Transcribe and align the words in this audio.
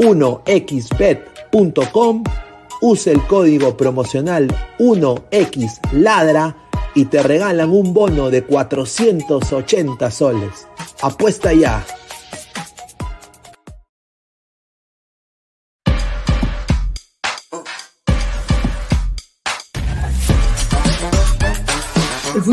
1xbet.com, 0.00 2.24
use 2.80 3.12
el 3.12 3.24
código 3.26 3.76
promocional 3.76 4.48
1xladra 4.78 6.56
y 6.94 7.04
te 7.04 7.22
regalan 7.22 7.70
un 7.70 7.94
bono 7.94 8.30
de 8.30 8.42
480 8.42 10.10
soles. 10.10 10.66
Apuesta 11.02 11.52
ya. 11.52 11.84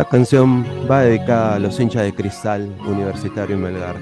Esta 0.00 0.12
canción 0.12 0.64
va 0.90 1.02
dedicada 1.02 1.56
a 1.56 1.58
los 1.58 1.78
hinchas 1.78 2.04
de 2.04 2.14
Cristal, 2.14 2.74
Universitario 2.86 3.54
y 3.54 3.58
Melgar. 3.58 3.96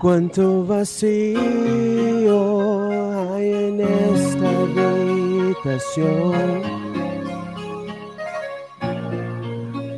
Cuánto 0.00 0.64
vacío 0.64 1.38
hay 3.34 3.52
en 3.52 3.82
esta 3.82 4.48
habitación. 5.68 6.62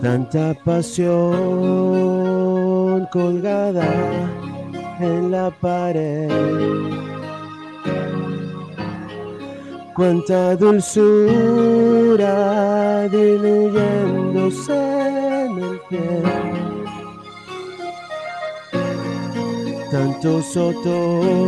Tanta 0.03 0.55
pasión 0.65 1.07
colgada 3.13 3.87
en 4.99 5.31
la 5.31 5.53
pared 5.53 7.06
cuánta 9.97 10.55
dulzura 10.57 11.09
diluyéndose 13.09 14.75
en 14.75 15.59
el 15.59 15.81
piel. 15.89 16.23
Tantos 19.91 20.57
otoños 20.57 21.43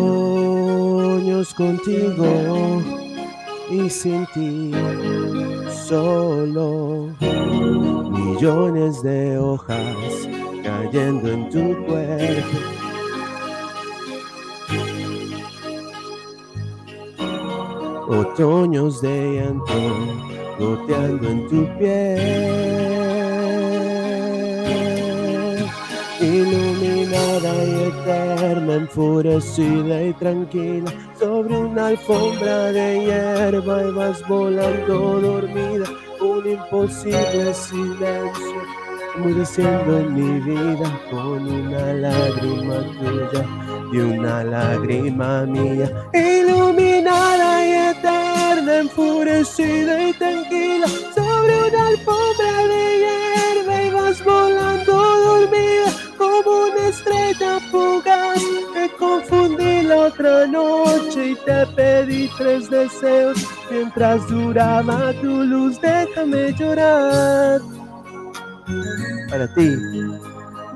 contigo 1.54 2.82
y 3.70 3.90
sin 3.90 4.26
ti 4.32 4.72
solo 5.86 7.08
millones 8.10 9.02
de 9.02 9.36
hojas 9.38 10.28
cayendo 10.64 11.30
en 11.30 11.50
tu 11.50 11.84
cuerpo 11.84 12.77
otoños 18.08 19.00
de 19.02 19.34
llanto 19.34 19.74
goteando 20.58 21.28
en 21.28 21.48
tu 21.48 21.78
piel, 21.78 22.18
iluminada 26.20 27.64
y 27.64 27.84
eterna, 27.84 28.74
enfurecida 28.74 30.02
y 30.02 30.12
tranquila, 30.14 30.92
sobre 31.18 31.56
una 31.56 31.88
alfombra 31.88 32.72
de 32.72 33.04
hierba 33.04 33.84
y 33.84 33.92
vas 33.92 34.26
volando 34.26 35.20
dormida, 35.20 35.86
un 36.20 36.50
imposible 36.50 37.54
silencio 37.54 38.77
mudeciendo 39.16 39.98
en 39.98 40.14
mi 40.14 40.40
vida 40.40 41.00
con 41.10 41.48
una 41.48 41.92
lágrima 41.92 42.76
tuya 42.98 43.44
y 43.92 43.98
una 43.98 44.44
lágrima 44.44 45.46
mía, 45.46 45.90
iluminada 46.12 47.66
y 47.66 47.72
eterna, 47.90 48.78
enfurecida 48.80 50.08
y 50.08 50.12
tranquila, 50.12 50.86
sobre 51.14 51.68
una 51.68 51.88
alfombra 51.88 52.52
de 52.66 52.98
hierba 53.00 53.82
y 53.82 53.90
vas 53.90 54.24
volando 54.24 54.92
dormida 54.92 55.92
como 56.16 56.64
una 56.66 56.88
estrella 56.88 57.60
fugaz. 57.70 58.42
Me 58.74 58.88
confundí 58.98 59.82
la 59.82 59.96
otra 59.96 60.46
noche 60.46 61.30
y 61.30 61.34
te 61.36 61.66
pedí 61.74 62.30
tres 62.36 62.68
deseos 62.68 63.38
mientras 63.70 64.28
duraba 64.28 65.12
tu 65.14 65.44
luz, 65.44 65.80
déjame 65.80 66.52
llorar 66.52 67.60
para 69.28 69.52
ti. 69.54 69.76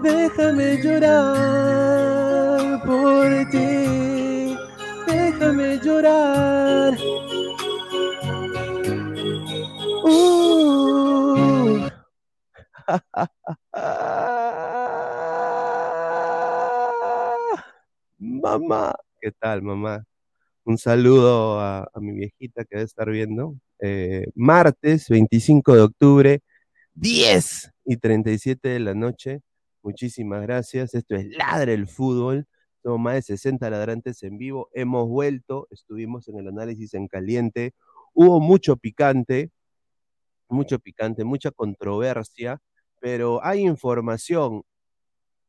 Déjame 0.02 0.82
llorar 0.82 2.82
por 2.84 3.30
ti. 3.50 4.56
Déjame 5.06 5.78
llorar. 5.78 6.94
Uh. 10.04 11.88
mamá, 18.18 18.94
¿qué 19.20 19.30
tal, 19.32 19.62
mamá? 19.62 20.04
Un 20.64 20.78
saludo 20.78 21.60
a, 21.60 21.88
mi 22.00 22.12
viejita 22.12 22.64
que 22.64 22.76
debe 22.76 22.84
estar 22.84 23.10
viendo. 23.10 23.56
Eh, 23.80 24.26
martes 24.34 25.08
25 25.08 25.74
de 25.74 25.80
octubre, 25.80 26.40
10 26.94 27.71
y 27.84 27.96
37 27.96 28.68
de 28.68 28.80
la 28.80 28.94
noche. 28.94 29.42
Muchísimas 29.82 30.42
gracias. 30.42 30.94
Esto 30.94 31.16
es 31.16 31.26
Ladre 31.36 31.74
el 31.74 31.88
Fútbol. 31.88 32.46
Somos 32.82 33.00
más 33.00 33.14
de 33.14 33.22
60 33.22 33.68
ladrantes 33.70 34.22
en 34.22 34.38
vivo. 34.38 34.68
Hemos 34.72 35.08
vuelto, 35.08 35.68
estuvimos 35.70 36.28
en 36.28 36.38
el 36.38 36.48
análisis 36.48 36.94
en 36.94 37.08
caliente. 37.08 37.74
Hubo 38.14 38.40
mucho 38.40 38.76
picante, 38.76 39.50
mucho 40.48 40.78
picante, 40.78 41.24
mucha 41.24 41.50
controversia, 41.50 42.60
pero 43.00 43.44
hay 43.44 43.60
información. 43.60 44.62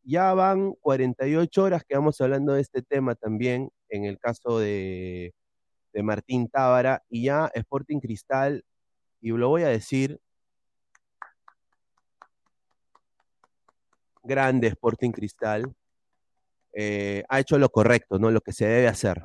Ya 0.03 0.33
van 0.33 0.73
48 0.81 1.63
horas 1.63 1.83
que 1.87 1.95
vamos 1.95 2.19
hablando 2.21 2.53
de 2.53 2.61
este 2.61 2.81
tema 2.81 3.15
también, 3.15 3.69
en 3.89 4.05
el 4.05 4.19
caso 4.19 4.59
de, 4.59 5.33
de 5.93 6.03
Martín 6.03 6.49
Tábara, 6.49 7.03
y 7.09 7.23
ya 7.23 7.51
Sporting 7.53 7.99
Cristal, 7.99 8.65
y 9.21 9.29
lo 9.29 9.49
voy 9.49 9.63
a 9.63 9.69
decir, 9.69 10.19
grande 14.23 14.67
Sporting 14.67 15.11
Cristal, 15.11 15.73
eh, 16.73 17.23
ha 17.29 17.39
hecho 17.39 17.57
lo 17.57 17.69
correcto, 17.69 18.19
¿no? 18.19 18.31
Lo 18.31 18.41
que 18.41 18.53
se 18.53 18.65
debe 18.65 18.87
hacer. 18.87 19.23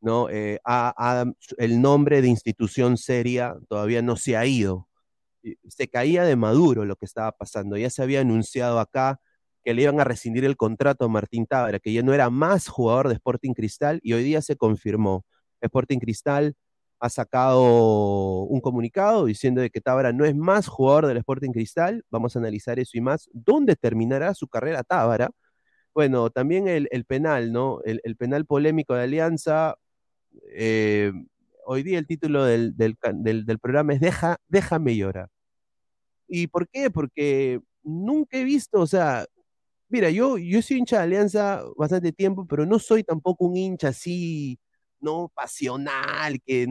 ¿no? 0.00 0.28
Eh, 0.30 0.60
el 1.58 1.80
nombre 1.80 2.22
de 2.22 2.28
institución 2.28 2.96
seria 2.96 3.56
todavía 3.68 4.02
no 4.02 4.16
se 4.16 4.36
ha 4.36 4.46
ido. 4.46 4.88
Se 5.68 5.88
caía 5.88 6.24
de 6.24 6.36
Maduro 6.36 6.84
lo 6.84 6.96
que 6.96 7.06
estaba 7.06 7.32
pasando. 7.32 7.76
Ya 7.76 7.90
se 7.90 8.02
había 8.02 8.20
anunciado 8.20 8.80
acá 8.80 9.20
que 9.64 9.74
le 9.74 9.82
iban 9.82 10.00
a 10.00 10.04
rescindir 10.04 10.44
el 10.44 10.56
contrato 10.56 11.04
a 11.04 11.08
Martín 11.08 11.46
Tábara, 11.46 11.80
que 11.80 11.92
ya 11.92 12.02
no 12.02 12.14
era 12.14 12.30
más 12.30 12.68
jugador 12.68 13.08
de 13.08 13.14
Sporting 13.14 13.52
Cristal 13.52 14.00
y 14.02 14.12
hoy 14.12 14.22
día 14.22 14.42
se 14.42 14.56
confirmó. 14.56 15.24
Sporting 15.60 15.98
Cristal 15.98 16.54
ha 17.00 17.08
sacado 17.10 18.42
un 18.44 18.60
comunicado 18.60 19.26
diciendo 19.26 19.60
de 19.60 19.70
que 19.70 19.80
Tábara 19.80 20.12
no 20.12 20.24
es 20.24 20.34
más 20.36 20.66
jugador 20.68 21.06
del 21.06 21.18
Sporting 21.18 21.52
Cristal. 21.52 22.04
Vamos 22.10 22.36
a 22.36 22.38
analizar 22.40 22.78
eso 22.78 22.96
y 22.98 23.00
más. 23.00 23.28
¿Dónde 23.32 23.76
terminará 23.76 24.34
su 24.34 24.48
carrera 24.48 24.82
Tábara? 24.84 25.30
Bueno, 25.94 26.30
también 26.30 26.68
el, 26.68 26.88
el 26.92 27.04
penal, 27.06 27.52
¿no? 27.52 27.80
El, 27.84 28.00
el 28.04 28.16
penal 28.16 28.46
polémico 28.46 28.94
de 28.94 29.04
Alianza. 29.04 29.76
eh, 30.52 31.12
hoy 31.66 31.82
día 31.82 31.98
el 31.98 32.06
título 32.06 32.44
del, 32.44 32.76
del 32.76 32.96
del- 33.14 33.46
del 33.46 33.58
programa 33.58 33.94
es 33.94 34.00
Deja, 34.00 34.38
Déjame 34.48 34.96
llorar. 34.96 35.28
¿Y 36.28 36.46
por 36.48 36.68
qué? 36.68 36.90
Porque 36.90 37.60
nunca 37.82 38.38
he 38.38 38.44
visto, 38.44 38.80
o 38.80 38.86
sea, 38.86 39.26
mira, 39.88 40.10
yo, 40.10 40.38
yo 40.38 40.62
soy 40.62 40.78
hincha 40.78 40.98
de 40.98 41.04
Alianza 41.04 41.62
bastante 41.76 42.12
tiempo, 42.12 42.46
pero 42.46 42.66
no 42.66 42.78
soy 42.80 43.04
tampoco 43.04 43.46
un 43.46 43.56
hincha 43.56 43.88
así, 43.90 44.58
no 45.06 45.30
pasional, 45.34 46.40
que, 46.42 46.66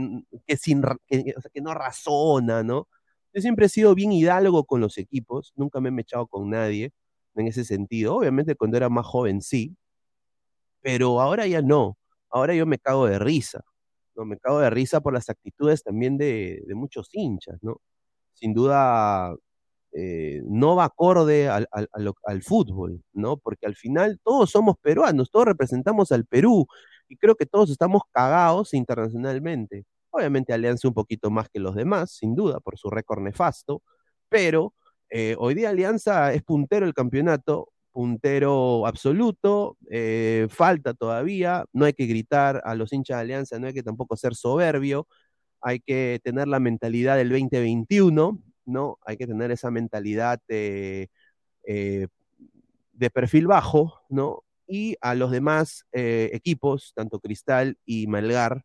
que, 0.48 0.58
sin, 0.58 0.84
que, 1.08 1.62
no 1.62 1.74
razona, 1.74 2.64
¿no? 2.64 2.88
Yo 3.34 3.42
siempre 3.42 3.68
he 3.68 3.70
sido 3.70 3.96
bien 3.96 4.12
hidalgo 4.12 4.66
con 4.66 4.82
los 4.82 4.98
equipos, 4.98 5.54
nunca 5.56 5.80
me 5.82 5.90
he 5.90 5.92
mechado 5.92 6.28
con 6.28 6.50
nadie 6.50 6.92
en 7.36 7.48
ese 7.48 7.66
sentido. 7.66 8.16
Obviamente 8.18 8.56
cuando 8.56 8.78
era 8.78 8.90
más 8.90 9.06
joven 9.06 9.42
sí, 9.42 9.76
pero 10.82 11.22
ahora 11.22 11.48
ya 11.48 11.62
no. 11.62 11.98
Ahora 12.30 12.54
yo 12.56 12.66
me 12.66 12.78
cago 12.80 13.08
de 13.08 13.20
risa, 13.20 13.62
¿no? 14.16 14.26
Me 14.26 14.38
cago 14.38 14.60
de 14.60 14.70
risa 14.70 15.02
por 15.02 15.14
las 15.14 15.30
actitudes 15.30 15.84
también 15.84 16.18
de, 16.18 16.64
muchos 16.76 17.10
hinchas, 17.14 17.58
¿no? 17.62 17.82
Sin 18.34 18.54
duda 18.54 19.36
eh, 19.94 20.42
no 20.46 20.76
va 20.76 20.86
acorde 20.86 21.50
al, 21.50 21.68
al- 21.72 21.90
al 22.26 22.44
fútbol, 22.44 23.04
¿no? 23.14 23.38
Porque 23.38 23.66
al 23.68 23.76
final 23.76 24.20
todos 24.24 24.52
somos 24.52 24.78
peruanos, 24.82 25.32
todos 25.32 25.46
representamos 25.48 26.12
al 26.12 26.26
Perú 26.26 26.68
y 27.08 27.18
creo 27.18 27.36
que 27.36 27.46
todos 27.46 27.70
estamos 27.70 28.04
cagados 28.12 28.74
internacionalmente. 28.74 29.86
Obviamente 30.12 30.54
Alianza 30.54 30.88
un 30.88 30.94
poquito 30.94 31.30
más 31.30 31.50
que 31.50 31.60
los 31.60 31.76
demás, 31.76 32.12
sin 32.12 32.36
duda, 32.36 32.60
por 32.60 32.78
su 32.78 32.90
récord 32.90 33.22
nefasto, 33.22 33.82
pero 34.30 34.74
eh, 35.10 35.36
hoy 35.40 35.56
día 35.56 35.70
Alianza 35.70 36.34
es 36.34 36.44
puntero 36.44 36.86
del 36.86 36.94
campeonato, 36.94 37.70
puntero 37.92 38.88
absoluto, 38.88 39.78
eh, 39.90 40.48
falta 40.50 40.94
todavía, 40.94 41.66
no 41.74 41.86
hay 41.86 41.94
que 41.94 42.06
gritar 42.06 42.62
a 42.66 42.76
los 42.76 42.92
hinchas 42.94 43.18
de 43.18 43.22
Alianza, 43.22 43.60
no 43.60 43.68
hay 43.68 43.74
que 43.74 43.84
tampoco 43.84 44.16
ser 44.18 44.36
soberbio, 44.36 45.08
hay 45.62 45.80
que 45.80 46.20
tener 46.24 46.48
la 46.48 46.60
mentalidad 46.60 47.18
del 47.18 47.30
2021, 47.30 48.40
¿no? 48.66 49.00
Hay 49.06 49.18
que 49.18 49.28
tener 49.28 49.52
esa 49.52 49.72
mentalidad 49.72 50.40
eh, 50.48 51.08
de 51.64 53.10
perfil 53.10 53.48
bajo, 53.48 54.02
¿no? 54.10 54.45
Y 54.68 54.96
a 55.02 55.16
los 55.16 55.32
demás 55.32 55.86
eh, 55.92 56.30
equipos, 56.34 56.94
tanto 56.96 57.20
Cristal 57.20 57.78
y 57.86 58.08
Melgar, 58.08 58.64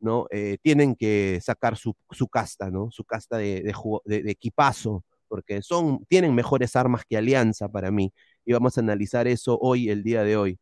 ¿no? 0.00 0.26
Eh, 0.30 0.58
tienen 0.62 0.96
que 0.96 1.40
sacar 1.42 1.76
su, 1.76 1.94
su 2.10 2.28
casta, 2.28 2.70
¿no? 2.70 2.90
Su 2.90 3.04
casta 3.04 3.38
de, 3.38 3.62
de, 4.04 4.30
equipazo, 4.30 5.04
porque 5.28 5.62
son, 5.62 6.04
tienen 6.06 6.34
mejores 6.34 6.74
armas 6.76 7.04
que 7.08 7.16
Alianza 7.16 7.68
para 7.68 7.90
mí. 7.90 8.12
Y 8.44 8.52
vamos 8.52 8.76
a 8.78 8.80
analizar 8.80 9.28
eso 9.28 9.58
hoy, 9.60 9.90
el 9.90 10.02
día 10.02 10.24
de 10.24 10.36
hoy. 10.36 10.58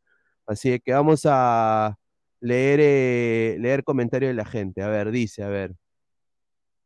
Así 0.46 0.78
que 0.80 0.92
vamos 0.92 1.22
a 1.26 1.96
leer, 2.40 2.80
eh, 2.82 3.56
leer 3.60 3.84
comentarios 3.84 4.30
de 4.30 4.34
la 4.34 4.44
gente. 4.46 4.82
A 4.82 4.88
ver, 4.88 5.10
dice, 5.10 5.42
a 5.44 5.48
ver. 5.48 5.75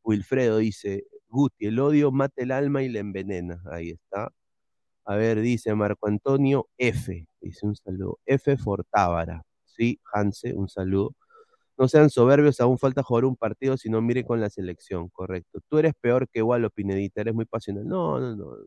Wilfredo 0.04 0.58
dice, 0.58 1.04
Guti, 1.28 1.66
el 1.66 1.78
odio 1.78 2.10
mata 2.12 2.42
el 2.42 2.50
alma 2.50 2.82
y 2.82 2.88
la 2.88 3.00
envenena. 3.00 3.62
Ahí 3.70 3.90
está. 3.90 4.32
A 5.04 5.16
ver, 5.16 5.40
dice 5.40 5.74
Marco 5.74 6.08
Antonio 6.08 6.68
F. 6.78 7.26
Dice 7.42 7.66
un 7.66 7.76
saludo. 7.76 8.18
F 8.26 8.56
Fortábara. 8.56 9.42
Sí, 9.64 10.00
Hanse, 10.12 10.54
un 10.54 10.68
saludo. 10.68 11.14
No 11.78 11.88
sean 11.88 12.10
soberbios, 12.10 12.60
aún 12.60 12.78
falta 12.78 13.02
jugar 13.02 13.24
un 13.24 13.36
partido, 13.36 13.76
si 13.76 13.90
no 13.90 14.00
miren 14.02 14.24
con 14.26 14.40
la 14.40 14.50
selección, 14.50 15.08
correcto. 15.08 15.60
Tú 15.68 15.78
eres 15.78 15.94
peor 16.00 16.28
que 16.28 16.42
Walo 16.42 16.70
Pinedita, 16.70 17.22
eres 17.22 17.34
muy 17.34 17.46
pasional. 17.46 17.86
No, 17.88 18.20
no, 18.20 18.36
no, 18.36 18.56
no. 18.56 18.64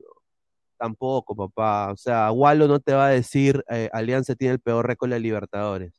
Tampoco, 0.77 1.35
papá. 1.35 1.91
O 1.93 1.97
sea, 1.97 2.31
Walo 2.31 2.67
no 2.67 2.79
te 2.79 2.93
va 2.93 3.07
a 3.07 3.09
decir 3.09 3.63
eh, 3.69 3.89
Alianza 3.93 4.35
tiene 4.35 4.55
el 4.55 4.59
peor 4.59 4.87
récord 4.87 5.11
de 5.11 5.19
Libertadores. 5.19 5.93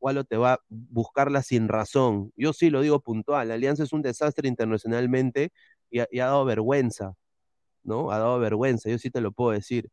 Walo 0.00 0.24
te 0.24 0.36
va 0.36 0.54
a 0.54 0.60
buscarla 0.68 1.42
sin 1.42 1.68
razón. 1.68 2.32
Yo 2.36 2.52
sí 2.52 2.70
lo 2.70 2.82
digo 2.82 3.00
puntual. 3.00 3.50
Alianza 3.50 3.84
es 3.84 3.92
un 3.92 4.02
desastre 4.02 4.48
internacionalmente 4.48 5.52
ha, 6.00 6.06
y 6.10 6.20
ha 6.20 6.26
dado 6.26 6.44
vergüenza, 6.44 7.14
¿no? 7.84 8.10
Ha 8.12 8.18
dado 8.18 8.38
vergüenza, 8.40 8.90
yo 8.90 8.98
sí 8.98 9.10
te 9.10 9.20
lo 9.20 9.32
puedo 9.32 9.52
decir. 9.52 9.90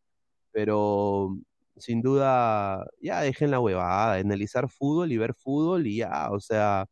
Pero 0.51 1.37
sin 1.79 2.01
duda, 2.01 2.85
ya 3.01 3.21
dejen 3.21 3.51
la 3.51 3.59
huevada, 3.59 4.15
analizar 4.15 4.69
fútbol 4.69 5.11
y 5.11 5.17
ver 5.17 5.33
fútbol 5.35 5.87
y 5.87 5.97
ya, 5.97 6.29
o 6.31 6.39
sea, 6.39 6.87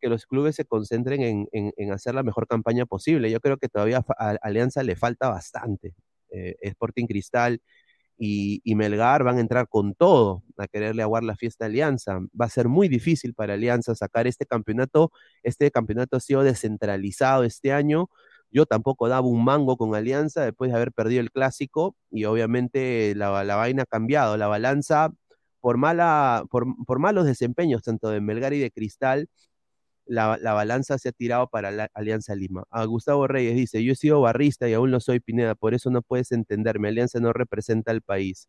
que 0.00 0.08
los 0.08 0.26
clubes 0.26 0.56
se 0.56 0.64
concentren 0.64 1.22
en, 1.22 1.48
en- 1.52 1.92
hacer 1.92 2.14
la 2.14 2.22
mejor 2.22 2.46
campaña 2.46 2.86
posible. 2.86 3.30
Yo 3.30 3.40
creo 3.40 3.56
que 3.58 3.68
todavía 3.68 4.04
a 4.18 4.30
Alianza 4.42 4.82
le 4.82 4.96
falta 4.96 5.28
bastante. 5.30 5.94
Eh, 6.30 6.56
Sporting 6.62 7.06
Cristal 7.06 7.60
y, 8.18 8.60
y 8.64 8.74
Melgar 8.74 9.24
van 9.24 9.38
a 9.38 9.40
entrar 9.40 9.68
con 9.68 9.94
todo 9.94 10.42
a 10.58 10.68
quererle 10.68 11.02
aguar 11.02 11.24
la 11.24 11.36
fiesta 11.36 11.64
a 11.64 11.68
Alianza. 11.68 12.18
Va 12.40 12.46
a 12.46 12.50
ser 12.50 12.68
muy 12.68 12.88
difícil 12.88 13.34
para 13.34 13.54
Alianza 13.54 13.94
sacar 13.94 14.26
este 14.26 14.46
campeonato. 14.46 15.10
Este 15.42 15.70
campeonato 15.70 16.16
ha 16.16 16.20
sido 16.20 16.42
descentralizado 16.44 17.44
este 17.44 17.72
año. 17.72 18.10
Yo 18.50 18.66
tampoco 18.66 19.08
daba 19.08 19.26
un 19.26 19.44
mango 19.44 19.76
con 19.76 19.94
Alianza 19.94 20.44
después 20.44 20.70
de 20.70 20.76
haber 20.76 20.92
perdido 20.92 21.20
el 21.20 21.30
clásico 21.30 21.96
y 22.10 22.24
obviamente 22.24 23.14
la, 23.16 23.44
la 23.44 23.56
vaina 23.56 23.82
ha 23.84 23.86
cambiado. 23.86 24.36
La 24.36 24.48
balanza, 24.48 25.10
por, 25.60 25.76
mala, 25.78 26.44
por, 26.50 26.66
por 26.86 26.98
malos 26.98 27.26
desempeños 27.26 27.82
tanto 27.82 28.08
de 28.10 28.20
Melgar 28.20 28.52
y 28.54 28.58
de 28.60 28.70
Cristal, 28.72 29.28
la, 30.06 30.38
la 30.40 30.52
balanza 30.54 30.98
se 30.98 31.10
ha 31.10 31.12
tirado 31.12 31.48
para 31.48 31.70
la 31.70 31.88
Alianza 31.94 32.34
Lima. 32.34 32.64
A 32.70 32.84
Gustavo 32.84 33.26
Reyes 33.28 33.54
dice, 33.56 33.84
yo 33.84 33.92
he 33.92 33.96
sido 33.96 34.20
barrista 34.20 34.68
y 34.68 34.74
aún 34.74 34.90
lo 34.90 35.00
soy 35.00 35.20
Pineda, 35.20 35.54
por 35.54 35.74
eso 35.74 35.90
no 35.90 36.02
puedes 36.02 36.32
entenderme, 36.32 36.88
Alianza 36.88 37.20
no 37.20 37.32
representa 37.32 37.90
al 37.92 38.02
país. 38.02 38.48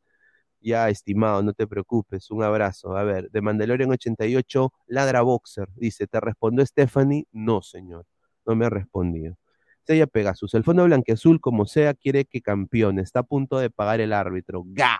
Ya, 0.62 0.90
estimado, 0.90 1.42
no 1.44 1.54
te 1.54 1.68
preocupes, 1.68 2.30
un 2.32 2.44
abrazo. 2.44 2.96
A 2.98 3.04
ver, 3.04 3.30
de 3.32 3.42
Mandalorian 3.42 3.92
88, 3.92 4.72
Ladra 4.88 5.22
Boxer, 5.24 5.68
dice, 5.76 6.08
¿te 6.08 6.20
respondió 6.20 6.66
Stephanie? 6.66 7.26
No, 7.32 7.62
señor, 7.64 8.06
no 8.46 8.56
me 8.56 8.66
ha 8.68 8.70
respondido. 8.70 9.38
Sella 9.86 10.08
Pegasus, 10.08 10.54
el 10.54 10.64
Fondo 10.64 10.86
Blanqueazul, 10.86 11.40
como 11.42 11.66
sea, 11.66 11.94
quiere 11.94 12.26
que 12.26 12.42
campeone, 12.42 13.02
está 13.02 13.22
a 13.22 13.24
punto 13.24 13.58
de 13.60 13.70
pagar 13.70 14.02
el 14.02 14.14
árbitro. 14.14 14.64
¡Ga! 14.68 15.00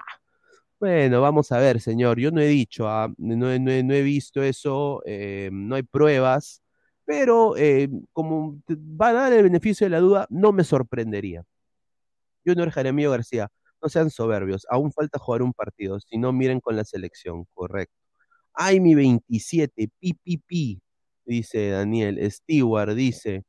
Bueno, 0.80 1.22
vamos 1.22 1.52
a 1.52 1.60
ver, 1.60 1.80
señor. 1.82 2.20
Yo 2.20 2.32
no 2.32 2.42
he 2.42 2.48
dicho, 2.48 2.88
ah, 2.90 3.14
no, 3.18 3.52
he- 3.52 3.60
no 3.60 3.72
no 3.84 3.94
visto 4.04 4.42
eso, 4.44 5.02
eh, 5.06 5.50
no 5.54 5.76
hay 5.76 5.84
pruebas, 5.84 6.62
pero 7.06 7.56
eh, 7.58 7.90
como 8.14 8.60
va 8.70 9.10
a 9.10 9.14
dar 9.14 9.34
el 9.34 9.44
beneficio 9.44 9.86
de 9.86 9.92
la 9.92 10.00
duda, 10.00 10.28
no 10.30 10.52
me 10.52 10.64
sorprendería. 10.64 11.44
Junior 12.46 12.72
Jeremío 12.72 13.12
García, 13.12 13.50
no 13.82 13.90
sean 13.90 14.10
soberbios, 14.10 14.66
aún 14.70 14.92
falta 14.92 15.20
jugar 15.20 15.42
un 15.42 15.54
partido, 15.54 16.00
si 16.00 16.18
no 16.18 16.32
miren 16.34 16.60
con 16.60 16.76
la 16.76 16.84
selección, 16.86 17.46
correcto. 17.54 17.96
Ay, 18.54 18.80
mi 18.80 18.96
27, 18.96 19.90
pi, 20.00 20.14
pi, 20.16 20.38
pi, 20.40 20.82
dice 21.32 21.70
Daniel. 21.70 22.20
Stewart 22.32 22.94
dice, 22.96 23.44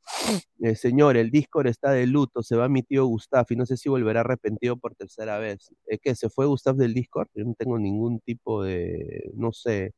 eh, 0.61 0.75
señor, 0.75 1.17
el 1.17 1.31
Discord 1.31 1.67
está 1.67 1.91
de 1.91 2.07
luto, 2.07 2.43
se 2.43 2.55
va 2.55 2.69
mi 2.69 2.83
tío 2.83 3.05
Gustav 3.05 3.45
y 3.49 3.55
no 3.55 3.65
sé 3.65 3.77
si 3.77 3.89
volverá 3.89 4.21
arrepentido 4.21 4.77
por 4.77 4.95
tercera 4.95 5.37
vez. 5.39 5.69
¿Es 5.85 5.99
que 6.01 6.15
se 6.15 6.29
fue 6.29 6.45
Gustav 6.45 6.75
del 6.77 6.93
Discord? 6.93 7.27
Yo 7.35 7.45
no 7.45 7.53
tengo 7.55 7.77
ningún 7.79 8.19
tipo 8.21 8.63
de, 8.63 9.31
no 9.35 9.51
sé. 9.53 9.93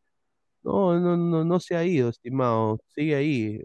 No, 0.64 1.00
no, 1.00 1.18
no, 1.18 1.46
no 1.46 1.60
se 1.60 1.76
ha 1.76 1.86
ido, 1.86 2.10
estimado. 2.10 2.80
Sigue 2.96 3.16
ahí, 3.16 3.62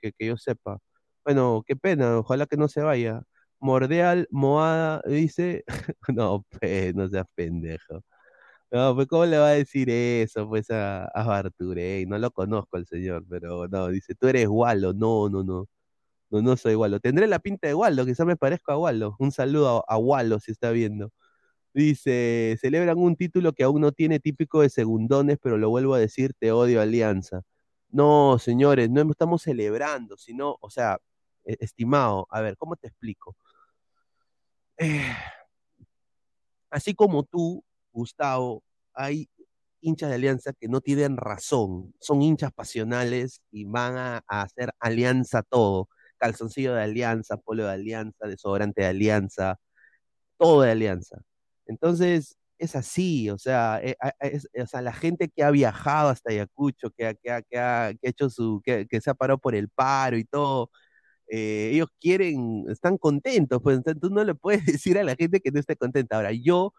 que, 0.00 0.12
yo 0.26 0.36
sepa. 0.36 0.78
Bueno, 1.24 1.62
qué 1.66 1.76
pena, 1.76 2.18
ojalá 2.18 2.46
que 2.46 2.56
no 2.56 2.68
se 2.68 2.82
vaya. 2.82 3.22
Mordeal 3.60 4.26
Moada 4.30 5.02
dice, 5.06 5.64
no, 6.16 6.44
pues, 6.60 6.94
no 6.94 7.08
seas 7.08 7.26
pendejo. 7.34 8.02
No, 8.72 8.94
pues, 8.94 9.08
¿cómo 9.08 9.26
le 9.26 9.36
va 9.38 9.48
a 9.48 9.50
decir 9.52 9.90
eso, 9.90 10.48
pues, 10.48 10.70
a, 10.70 11.04
a 11.06 11.24
Barturey? 11.24 12.06
No 12.06 12.18
lo 12.18 12.30
conozco 12.30 12.76
al 12.76 12.86
señor, 12.86 13.24
pero 13.28 13.66
no, 13.66 13.88
dice, 13.88 14.14
tú 14.14 14.28
eres 14.28 14.46
Wallo. 14.48 14.92
No, 14.92 15.28
no, 15.28 15.42
no. 15.42 15.66
No, 16.30 16.42
no 16.42 16.56
soy 16.56 16.74
Wallo. 16.76 17.00
Tendré 17.00 17.26
la 17.28 17.38
pinta 17.40 17.68
de 17.68 17.74
Wallo, 17.74 18.06
quizá 18.06 18.24
me 18.24 18.36
parezco 18.36 18.72
a 18.72 18.78
Wallo. 18.78 19.16
Un 19.20 19.32
saludo 19.32 19.84
a, 19.88 19.94
a 19.94 19.98
Wallo 19.98 20.40
si 20.40 20.52
está 20.52 20.70
viendo. 20.72 21.12
Dice, 21.74 22.58
celebran 22.60 22.98
un 22.98 23.16
título 23.16 23.52
que 23.54 23.64
aún 23.64 23.80
no 23.82 23.92
tiene 23.92 24.20
típico 24.20 24.62
de 24.62 24.70
segundones, 24.70 25.38
pero 25.42 25.58
lo 25.58 25.70
vuelvo 25.70 25.94
a 25.94 26.00
decir, 26.00 26.34
te 26.38 26.52
odio 26.52 26.80
Alianza. 26.82 27.42
No, 27.90 28.38
señores, 28.40 28.90
no 28.90 29.02
estamos 29.10 29.42
celebrando, 29.42 30.16
sino, 30.18 30.56
o 30.60 30.70
sea, 30.70 30.98
e- 31.44 31.56
estimado, 31.60 32.26
a 32.30 32.40
ver, 32.42 32.56
¿cómo 32.58 32.76
te 32.76 32.88
explico? 32.88 33.36
Eh, 34.78 35.14
así 36.70 36.94
como 36.94 37.24
tú, 37.24 37.64
Gustavo, 37.92 38.62
hay 38.94 39.28
hinchas 39.80 40.10
de 40.10 40.16
Alianza 40.16 40.52
que 40.52 40.68
no 40.68 40.80
tienen 40.80 41.16
razón, 41.16 41.94
son 42.00 42.22
hinchas 42.22 42.52
pasionales 42.52 43.42
y 43.50 43.64
van 43.64 43.96
a, 43.96 44.18
hacer 44.28 44.72
Alianza 44.80 45.42
todo, 45.42 45.88
calzoncillo 46.18 46.74
de 46.74 46.82
Alianza, 46.82 47.36
polo 47.38 47.64
de 47.66 47.72
Alianza, 47.72 48.26
desodorante 48.26 48.82
de 48.82 48.88
Alianza, 48.88 49.56
todo 50.38 50.62
de 50.62 50.70
Alianza. 50.72 51.18
Entonces, 51.66 52.36
es 52.58 52.76
así, 52.76 53.30
o 53.30 53.38
sea, 53.38 53.80
eh, 53.82 53.96
es- 54.20 54.48
la 54.72 54.92
gente 54.92 55.28
que 55.28 55.42
ha 55.42 55.50
viajado 55.50 56.10
hasta 56.10 56.30
Ayacucho, 56.32 56.90
que 56.90 57.16
que 57.22 57.30
ha- 57.32 57.42
que 57.42 57.58
ha- 57.58 57.92
hecho 58.02 58.28
su, 58.30 58.60
que 58.64 58.86
se 59.00 59.10
ha 59.10 59.14
parado 59.14 59.38
por 59.38 59.54
el 59.54 59.68
paro 59.68 60.16
y 60.18 60.24
todo, 60.24 60.70
eh, 61.28 61.70
ellos 61.74 61.88
quieren, 62.00 62.64
están 62.70 62.98
contentos, 62.98 63.60
pues 63.62 63.76
entonces 63.78 64.00
tú 64.00 64.10
no 64.10 64.24
le 64.24 64.34
puedes 64.34 64.64
decir 64.80 64.98
a 64.98 65.04
la 65.04 65.14
gente 65.16 65.40
que 65.40 65.50
no 65.52 65.60
esté 65.60 65.76
contenta. 65.76 66.16
Ahora, 66.16 66.32
yo, 66.32 66.74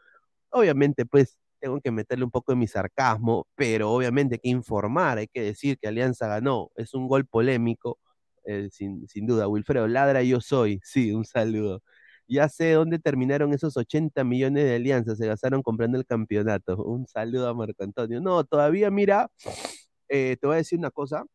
obviamente, 0.52 1.06
pues 1.06 1.38
tengo 1.60 1.80
que 1.82 1.92
meterle 1.92 2.26
un 2.26 2.32
poco 2.32 2.52
de 2.52 2.58
mi 2.58 2.68
sarcasmo, 2.68 3.48
pero 3.56 3.92
obviamente 3.92 4.36
hay 4.36 4.40
que 4.40 4.50
informar, 4.50 5.20
hay 5.20 5.28
que 5.28 5.42
decir 5.44 5.78
que 5.80 5.88
Alianza 5.88 6.28
ganó, 6.28 6.72
es 6.76 6.94
un 6.94 7.08
gol 7.08 7.26
polémico, 7.28 8.00
eh, 8.46 8.70
sin, 8.72 9.08
sin 9.08 9.28
duda. 9.28 9.48
Wilfredo, 9.48 9.88
ladra 9.88 10.24
yo 10.24 10.42
soy, 10.42 10.80
sí, 10.84 11.12
un 11.14 11.26
saludo. 11.26 11.82
Ya 12.28 12.48
sé 12.50 12.72
dónde 12.74 12.98
terminaron 13.00 13.54
esos 13.54 13.76
80 13.78 14.24
millones 14.24 14.64
de 14.66 14.76
alianzas, 14.76 15.18
se 15.18 15.28
gastaron 15.28 15.62
comprando 15.64 15.98
el 15.98 16.06
campeonato. 16.06 16.78
Un 16.84 17.06
saludo 17.08 17.50
a 17.50 17.54
Marco 17.54 17.84
Antonio. 17.84 18.22
No, 18.22 18.44
todavía, 18.46 18.90
mira, 18.90 19.30
eh, 20.10 20.38
te 20.40 20.48
voy 20.48 20.56
a 20.56 20.58
decir 20.58 20.80
una 20.80 20.92
cosa. 20.92 21.26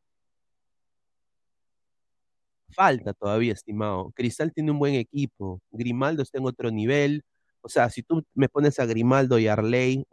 Falta 2.74 3.12
todavía, 3.14 3.52
estimado. 3.52 4.12
Cristal 4.14 4.52
tiene 4.52 4.70
un 4.72 4.78
buen 4.78 4.94
equipo. 4.94 5.60
Grimaldo 5.70 6.22
está 6.22 6.38
en 6.38 6.46
otro 6.46 6.70
nivel. 6.70 7.22
O 7.66 7.68
sea, 7.68 7.90
si 7.90 8.04
tú 8.04 8.22
me 8.32 8.48
pones 8.48 8.78
a 8.78 8.86
Grimaldo 8.86 9.40
y 9.40 9.48
Arley, 9.48 10.06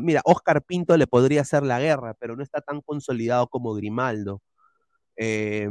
mira, 0.00 0.22
Oscar 0.24 0.62
Pinto 0.64 0.96
le 0.96 1.06
podría 1.06 1.42
hacer 1.42 1.62
la 1.62 1.78
guerra, 1.78 2.14
pero 2.18 2.36
no 2.36 2.42
está 2.42 2.62
tan 2.62 2.80
consolidado 2.80 3.48
como 3.48 3.74
Grimaldo. 3.74 4.40
Eh, 5.18 5.68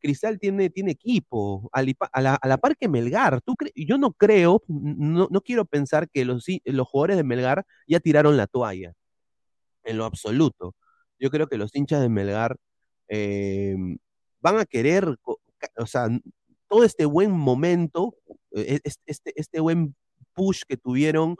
Cristal 0.00 0.40
tiene, 0.40 0.70
tiene 0.70 0.90
equipo, 0.90 1.70
a, 1.72 1.82
la, 2.20 2.58
par 2.58 2.76
que 2.76 2.88
Melgar. 2.88 3.40
¿Tú 3.42 3.54
yo 3.76 3.98
no 3.98 4.14
creo, 4.14 4.64
no, 4.66 5.28
no 5.30 5.40
quiero 5.42 5.64
pensar 5.64 6.08
que 6.10 6.24
los, 6.24 6.44
los 6.64 6.88
jugadores 6.88 7.18
de 7.18 7.24
Melgar 7.24 7.64
ya 7.86 8.00
tiraron 8.00 8.36
la 8.36 8.48
toalla, 8.48 8.94
en 9.84 9.98
lo 9.98 10.04
absoluto. 10.04 10.74
Yo 11.20 11.30
creo 11.30 11.46
que 11.46 11.56
los 11.58 11.74
hinchas 11.76 12.00
de 12.02 12.08
Melgar 12.08 12.56
eh, 13.08 13.76
van 14.40 14.58
a 14.58 14.64
querer, 14.64 15.16
o 15.76 15.86
sea, 15.86 16.08
todo 16.68 16.82
este 16.82 17.04
buen 17.04 17.30
momento, 17.30 18.16
eh, 18.56 18.80
es- 18.82 18.98
este, 19.06 19.32
este 19.36 19.60
buen 19.60 19.94
push 20.34 20.62
que 20.68 20.76
tuvieron 20.76 21.36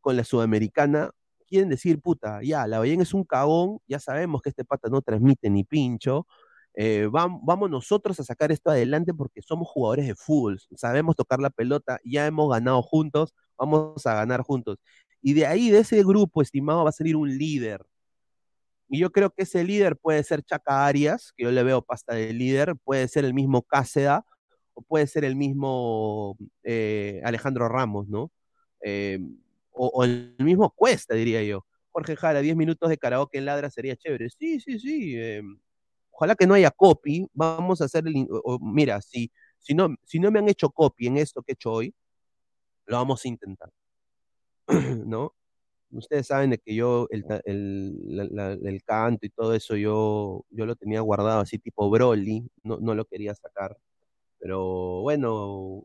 con 0.00 0.16
la 0.16 0.24
Sudamericana, 0.24 1.10
quieren 1.48 1.68
decir, 1.68 2.00
puta, 2.00 2.40
ya, 2.42 2.66
la 2.66 2.78
Ballén 2.78 3.00
es 3.00 3.14
un 3.14 3.24
cagón, 3.24 3.78
ya 3.88 3.98
sabemos 4.00 4.42
que 4.42 4.50
este 4.50 4.64
pata 4.64 4.88
no 4.88 5.02
transmite 5.02 5.50
ni 5.50 5.64
pincho, 5.64 6.26
eh, 6.74 7.08
vam- 7.10 7.40
vamos 7.42 7.70
nosotros 7.70 8.20
a 8.20 8.24
sacar 8.24 8.52
esto 8.52 8.70
adelante 8.70 9.14
porque 9.14 9.42
somos 9.42 9.68
jugadores 9.68 10.06
de 10.06 10.14
fútbol, 10.14 10.60
sabemos 10.76 11.16
tocar 11.16 11.40
la 11.40 11.50
pelota, 11.50 11.98
ya 12.04 12.26
hemos 12.26 12.50
ganado 12.50 12.82
juntos, 12.82 13.34
vamos 13.58 14.06
a 14.06 14.14
ganar 14.14 14.42
juntos. 14.42 14.78
Y 15.22 15.32
de 15.34 15.46
ahí, 15.46 15.70
de 15.70 15.80
ese 15.80 16.02
grupo, 16.04 16.42
estimado, 16.42 16.84
va 16.84 16.90
a 16.90 16.92
salir 16.92 17.16
un 17.16 17.36
líder. 17.36 17.84
Y 18.88 19.00
yo 19.00 19.10
creo 19.10 19.30
que 19.30 19.42
ese 19.42 19.64
líder 19.64 19.96
puede 19.96 20.22
ser 20.22 20.42
Chaca 20.44 20.86
Arias, 20.86 21.32
que 21.36 21.44
yo 21.44 21.50
le 21.50 21.62
veo 21.64 21.82
pasta 21.82 22.14
de 22.14 22.32
líder, 22.32 22.76
puede 22.84 23.08
ser 23.08 23.24
el 23.24 23.34
mismo 23.34 23.62
Cáceda, 23.62 24.24
puede 24.82 25.06
ser 25.06 25.24
el 25.24 25.36
mismo 25.36 26.36
eh, 26.62 27.20
Alejandro 27.24 27.68
Ramos, 27.68 28.08
¿no? 28.08 28.30
Eh, 28.82 29.18
o, 29.72 30.04
el 30.04 30.34
mismo 30.38 30.70
Cuesta, 30.70 31.14
diría 31.14 31.42
yo. 31.42 31.66
Jorge 31.92 32.16
Jara, 32.16 32.40
10 32.40 32.56
minutos 32.56 32.88
de 32.88 32.98
karaoke 32.98 33.38
en 33.38 33.46
ladra 33.46 33.70
sería 33.70 33.96
chévere. 33.96 34.28
Sí, 34.30 34.60
sí, 34.60 34.78
sí. 34.78 35.14
eh, 35.16 35.42
ojalá 36.10 36.34
que 36.34 36.46
no 36.46 36.54
haya 36.54 36.70
copy. 36.70 37.26
Vamos 37.32 37.80
a 37.80 37.86
hacer 37.86 38.04
el. 38.06 38.26
mira, 38.60 39.00
si, 39.02 39.30
si, 39.58 39.74
no, 39.74 39.94
si 40.04 40.18
no 40.18 40.30
me 40.30 40.38
han 40.38 40.48
hecho 40.48 40.70
copy 40.70 41.06
en 41.06 41.18
esto 41.18 41.42
que 41.42 41.52
he 41.52 41.54
hecho 41.54 41.72
hoy, 41.72 41.94
lo 42.86 42.96
vamos 42.96 43.24
a 43.24 43.28
intentar. 43.28 43.70
¿No? 45.06 45.34
Ustedes 45.90 46.26
saben 46.26 46.50
de 46.50 46.58
que 46.58 46.74
yo, 46.74 47.06
el, 47.10 47.24
el, 47.44 48.60
el 48.64 48.82
canto 48.84 49.24
y 49.26 49.30
todo 49.30 49.54
eso, 49.54 49.76
yo, 49.76 50.44
yo 50.50 50.66
lo 50.66 50.76
tenía 50.76 51.00
guardado 51.00 51.40
así 51.40 51.58
tipo 51.58 51.88
Broly, 51.88 52.48
no, 52.64 52.78
no 52.78 52.94
lo 52.94 53.04
quería 53.04 53.34
sacar. 53.34 53.76
Pero 54.46 55.00
bueno, 55.00 55.84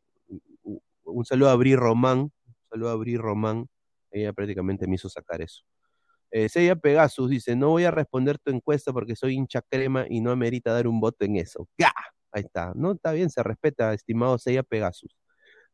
un 1.04 1.26
saludo 1.26 1.50
a 1.50 1.56
Bri 1.56 1.76
Román, 1.76 2.20
un 2.20 2.32
saludo 2.70 2.92
a 2.92 2.96
Bri 2.96 3.18
Román, 3.18 3.68
ella 4.12 4.34
prácticamente 4.34 4.86
me 4.86 4.98
hizo 4.98 5.10
sacar 5.10 5.42
eso. 5.42 5.64
Eh, 6.30 6.76
Pegasus 6.76 7.32
dice, 7.32 7.56
no 7.56 7.70
voy 7.70 7.86
a 7.86 7.90
responder 7.90 8.38
tu 8.38 8.52
encuesta 8.52 8.94
porque 8.94 9.16
soy 9.16 9.34
hincha 9.34 9.64
crema 9.68 10.06
y 10.08 10.22
no 10.22 10.30
amerita 10.30 10.72
dar 10.72 10.86
un 10.88 11.00
voto 11.00 11.26
en 11.26 11.38
eso. 11.38 11.68
¡Ga! 11.76 11.92
Ahí 12.32 12.44
está, 12.44 12.72
¿no? 12.76 12.92
Está 12.92 13.14
bien, 13.14 13.32
se 13.32 13.42
respeta, 13.42 13.96
estimado 13.96 14.38
Seiya 14.38 14.62
Pegasus. 14.62 15.18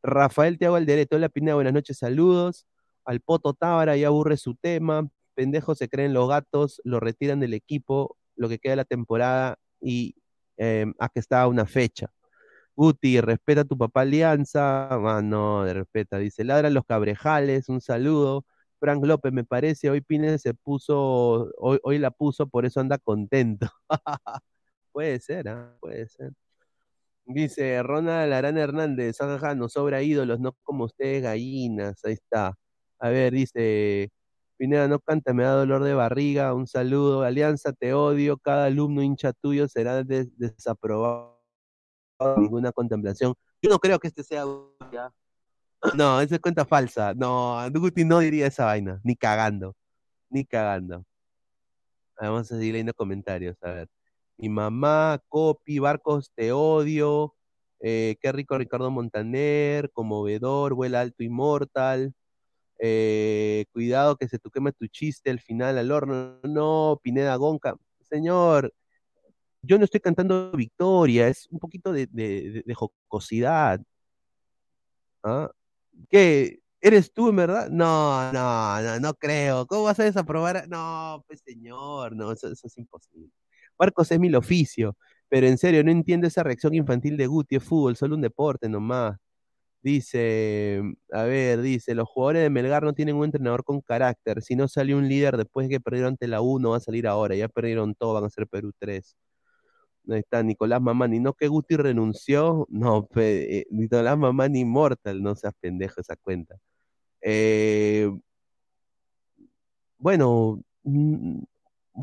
Rafael 0.02 0.58
Te 0.58 0.68
hago 0.68 0.78
el 0.78 0.86
derecho, 0.86 1.18
hola 1.18 1.28
Pineda, 1.28 1.56
buenas 1.56 1.74
noches, 1.74 1.98
saludos. 1.98 2.68
Al 3.04 3.20
Poto 3.20 3.54
Tábara 3.54 3.98
ya 3.98 4.08
aburre 4.08 4.38
su 4.38 4.56
tema, 4.56 5.10
pendejos 5.36 5.78
se 5.78 5.90
creen 5.90 6.14
los 6.14 6.30
gatos, 6.30 6.80
lo 6.86 7.02
retiran 7.02 7.42
del 7.42 7.54
equipo, 7.54 8.16
lo 8.38 8.48
que 8.48 8.60
queda 8.60 8.72
de 8.72 8.78
la 8.78 8.86
temporada 8.86 9.60
y 9.82 10.16
eh, 10.56 10.86
aquí 11.00 11.20
está 11.20 11.46
una 11.50 11.66
fecha. 11.66 12.10
Guti, 12.78 13.20
respeta 13.22 13.62
a 13.62 13.66
tu 13.66 13.78
papá 13.78 14.02
Alianza. 14.02 14.88
Ah, 14.92 15.22
no, 15.24 15.64
de 15.66 15.74
respeta. 15.74 16.20
Dice, 16.20 16.44
ladran 16.44 16.74
los 16.76 16.86
cabrejales, 16.86 17.70
un 17.70 17.82
saludo. 17.82 18.46
Frank 18.80 19.04
López, 19.04 19.34
me 19.34 19.44
parece, 19.44 19.90
hoy 19.90 20.02
Pines 20.02 20.44
se 20.44 20.54
puso, 20.54 21.52
hoy, 21.58 21.98
la 21.98 22.12
puso, 22.12 22.48
por 22.48 22.66
eso 22.68 22.80
anda 22.80 23.00
contento. 23.00 23.68
Puede 24.94 25.20
ser, 25.22 25.50
¿ah? 25.50 25.76
Puede 25.82 26.08
ser. 26.10 26.34
Dice 27.26 27.84
Ronald 27.84 28.32
Arana 28.34 28.62
Hernández, 28.62 29.20
ajá, 29.22 29.54
nos 29.56 29.74
sobra 29.74 30.02
ídolos, 30.04 30.40
no 30.40 30.54
como 30.64 30.86
ustedes 30.86 31.24
gallinas, 31.24 32.04
ahí 32.06 32.14
está. 32.14 32.56
A 33.00 33.10
ver, 33.10 33.34
dice, 33.34 34.10
Pineda 34.58 34.88
no 34.88 35.00
canta, 35.00 35.34
me 35.34 35.44
da 35.44 35.52
dolor 35.54 35.84
de 35.84 35.94
barriga, 35.94 36.54
un 36.54 36.68
saludo, 36.68 37.24
Alianza, 37.24 37.74
te 37.74 37.94
odio, 37.94 38.38
cada 38.38 38.66
alumno 38.68 39.02
hincha 39.04 39.34
tuyo 39.34 39.68
será 39.68 40.04
des- 40.04 40.30
desaprobado, 40.38 41.37
ninguna 42.38 42.72
contemplación. 42.72 43.34
Yo 43.62 43.70
no 43.70 43.80
creo 43.80 44.00
que 44.00 44.08
este 44.08 44.24
sea... 44.24 44.46
No, 45.94 46.20
esa 46.22 46.36
es 46.36 46.42
cuenta 46.42 46.66
falsa, 46.66 47.14
no, 47.14 47.58
Guti 47.72 48.04
no 48.04 48.20
diría 48.20 48.48
esa 48.48 48.66
vaina, 48.66 49.00
ni 49.04 49.16
cagando, 49.16 49.76
ni 50.30 50.44
cagando. 50.44 51.06
Vamos 52.20 52.52
a 52.52 52.58
seguir 52.58 52.74
leyendo 52.74 52.96
comentarios, 52.96 53.56
a 53.62 53.72
ver. 53.72 53.90
Mi 54.38 54.50
mamá, 54.50 55.22
Copi, 55.30 55.78
Barcos, 55.78 56.32
te 56.36 56.52
odio. 56.52 57.36
eh, 57.80 58.16
qué 58.22 58.32
rico 58.32 58.58
Ricardo 58.58 58.90
Montaner, 58.90 59.92
conmovedor, 59.92 60.74
vuela 60.74 61.02
alto 61.02 61.24
inmortal. 61.24 62.14
eh, 62.80 63.66
cuidado 63.74 64.16
que 64.18 64.28
se 64.28 64.40
te 64.40 64.50
quema 64.52 64.72
tu 64.72 64.88
chiste 64.88 65.30
al 65.30 65.40
final 65.40 65.78
al 65.78 65.92
horno. 65.92 66.40
No, 66.44 67.00
Pineda 67.04 67.36
Gonca. 67.36 67.76
Señor, 68.02 68.74
yo 69.62 69.78
no 69.78 69.86
estoy 69.86 70.00
cantando 70.00 70.52
victoria, 70.52 71.28
es 71.28 71.48
un 71.52 71.60
poquito 71.60 71.92
de, 71.92 72.64
jocosidad. 72.76 73.82
¿ah? 75.24 75.50
¿Qué? 76.10 76.60
¿Eres 76.82 77.12
tú 77.12 77.30
en 77.30 77.36
verdad? 77.38 77.70
No, 77.70 78.32
no, 78.32 78.82
no, 78.82 79.00
no 79.00 79.14
creo. 79.16 79.66
¿Cómo 79.68 79.84
vas 79.84 80.00
a 80.00 80.04
desaprobar? 80.04 80.68
No, 80.70 81.24
pues 81.28 81.42
señor, 81.42 82.16
no, 82.16 82.32
eso, 82.32 82.50
es 82.52 82.78
imposible. 82.78 83.32
Marcos 83.80 84.12
es 84.12 84.20
mil 84.20 84.36
oficio, 84.36 84.96
pero 85.30 85.48
en 85.48 85.58
serio, 85.58 85.84
no 85.84 85.92
entiendo 85.92 86.28
esa 86.28 86.44
reacción 86.44 86.74
infantil 86.76 87.18
de 87.18 87.28
Guti, 87.28 87.58
es 87.58 87.64
fútbol, 87.64 87.96
solo 87.96 88.16
un 88.16 88.22
deporte 88.22 88.70
nomás. 88.70 89.18
Dice, 89.82 90.82
a 91.12 91.24
ver, 91.24 91.62
dice, 91.62 91.96
los 91.96 92.08
jugadores 92.10 92.44
de 92.44 92.50
Melgar 92.50 92.84
no 92.84 92.94
tienen 92.94 93.16
un 93.16 93.26
entrenador 93.26 93.64
con 93.64 93.82
carácter. 93.82 94.42
Si 94.42 94.56
no 94.56 94.68
salió 94.68 94.98
un 94.98 95.08
líder 95.08 95.38
después 95.38 95.68
de 95.68 95.76
que 95.76 95.80
perdieron 95.80 96.14
ante 96.14 96.28
la 96.28 96.42
U, 96.42 96.60
no 96.60 96.72
va 96.72 96.78
a 96.78 96.80
salir 96.82 97.08
ahora. 97.08 97.36
Ya 97.36 97.48
perdieron 97.48 97.96
todo, 97.96 98.14
van 98.16 98.26
a 98.26 98.30
ser 98.30 98.48
Perú 98.48 98.74
3. 98.80 99.16
Está 100.08 100.42
Nicolás 100.44 100.82
Mamani. 100.82 101.20
No 101.20 101.34
que 101.34 101.48
Guti 101.48 101.76
renunció. 101.76 102.66
No, 102.70 103.06
pe- 103.08 103.60
eh, 103.60 103.68
Nicolás 103.72 104.18
Mamani 104.18 104.62
Immortal. 104.62 105.22
No 105.22 105.36
seas 105.36 105.54
pendejo 105.60 106.02
esa 106.02 106.16
cuenta. 106.16 106.56
Eh, 107.22 108.12
bueno, 109.98 110.62
mm, 110.84 111.40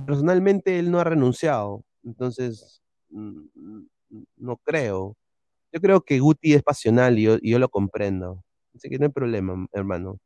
personalmente 0.06 0.78
él 0.78 0.90
no 0.90 0.98
ha 1.00 1.04
renunciado. 1.04 1.84
Entonces, 2.04 2.82
mm, 3.10 3.40
mm, 3.54 3.86
no 4.38 4.56
creo. 4.58 5.16
Yo 5.72 5.80
creo 5.80 6.00
que 6.02 6.20
Guti 6.20 6.54
es 6.54 6.62
pasional 6.62 7.18
y 7.18 7.24
yo, 7.24 7.58
lo 7.58 7.68
comprendo. 7.68 8.42
Así 8.74 8.88
que 8.88 8.98
no 8.98 9.06
hay 9.06 9.12
problema, 9.12 9.66
hermano. 9.72 10.18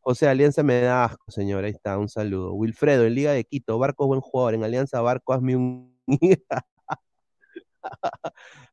José, 0.00 0.28
Alianza 0.28 0.62
me 0.64 0.80
da 0.82 1.04
asco, 1.06 1.30
señor. 1.30 1.64
Ahí 1.64 1.72
está, 1.72 1.98
un 1.98 2.08
saludo. 2.08 2.54
Wilfredo, 2.54 3.04
en 3.06 3.14
Liga 3.14 3.32
de 3.32 3.44
Quito, 3.44 3.78
Barco 3.78 4.06
buen 4.08 4.20
jugador. 4.20 4.54
En 4.54 4.64
Alianza 4.64 5.00
Barco, 5.02 5.32
hazme 5.34 5.56
un. 5.56 5.96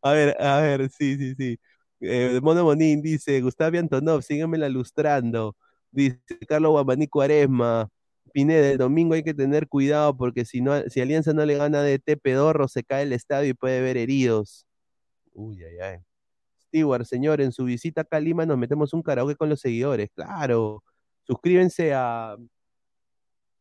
A 0.01 0.11
ver, 0.13 0.35
a 0.41 0.61
ver, 0.61 0.89
sí, 0.89 1.17
sí, 1.17 1.35
sí. 1.35 1.59
Eh, 2.01 2.39
Mono 2.41 2.63
Bonín 2.63 3.01
dice, 3.01 3.41
Gustavo 3.41 3.77
Antonov, 3.77 4.21
síguemela 4.23 4.69
lustrando. 4.69 5.55
Dice 5.91 6.19
Carlos 6.47 6.71
Guamaní 6.71 7.07
Cuaresma. 7.07 7.89
Pineda, 8.33 8.69
el 8.71 8.77
domingo 8.77 9.15
hay 9.15 9.23
que 9.23 9.33
tener 9.33 9.67
cuidado 9.67 10.15
porque 10.15 10.45
si 10.45 10.61
no, 10.61 10.79
si 10.89 11.01
Alianza 11.01 11.33
no 11.33 11.45
le 11.45 11.55
gana 11.57 11.81
de 11.81 11.97
T 11.99 12.15
Pedorro, 12.17 12.67
se 12.67 12.83
cae 12.83 13.03
el 13.03 13.13
estadio 13.13 13.49
y 13.51 13.53
puede 13.55 13.79
haber 13.79 13.97
heridos. 13.97 14.67
Uy, 15.33 15.63
ay, 15.63 15.79
ay. 15.79 15.97
Stewart, 16.67 17.05
señor, 17.05 17.41
en 17.41 17.51
su 17.51 17.65
visita 17.65 18.01
acá 18.01 18.17
a 18.17 18.19
Lima 18.21 18.45
nos 18.45 18.57
metemos 18.57 18.93
un 18.93 19.01
karaoke 19.03 19.35
con 19.35 19.49
los 19.49 19.61
seguidores. 19.61 20.09
Claro. 20.15 20.83
Suscríbense 21.25 21.93
a, 21.93 22.37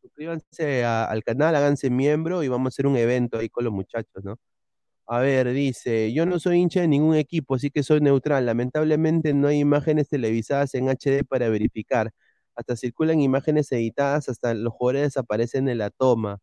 suscríbanse 0.02 0.84
al 0.84 1.22
canal, 1.24 1.54
háganse 1.56 1.90
miembro 1.90 2.42
y 2.42 2.48
vamos 2.48 2.66
a 2.66 2.70
hacer 2.74 2.86
un 2.86 2.96
evento 2.96 3.38
ahí 3.38 3.48
con 3.48 3.64
los 3.64 3.72
muchachos, 3.72 4.24
¿no? 4.24 4.36
A 5.10 5.20
ver, 5.20 5.50
dice, 5.54 6.12
yo 6.12 6.26
no 6.26 6.38
soy 6.38 6.58
hincha 6.58 6.80
de 6.82 6.88
ningún 6.88 7.14
equipo, 7.16 7.54
así 7.54 7.70
que 7.70 7.82
soy 7.82 8.00
neutral. 8.00 8.44
Lamentablemente 8.44 9.32
no 9.32 9.48
hay 9.48 9.58
imágenes 9.60 10.08
televisadas 10.08 10.74
en 10.74 10.88
HD 10.90 11.24
para 11.24 11.48
verificar. 11.48 12.10
Hasta 12.54 12.76
circulan 12.76 13.20
imágenes 13.20 13.72
editadas, 13.72 14.28
hasta 14.28 14.52
los 14.52 14.72
jugadores 14.74 15.02
desaparecen 15.04 15.68
en 15.68 15.78
la 15.78 15.88
toma. 15.90 16.40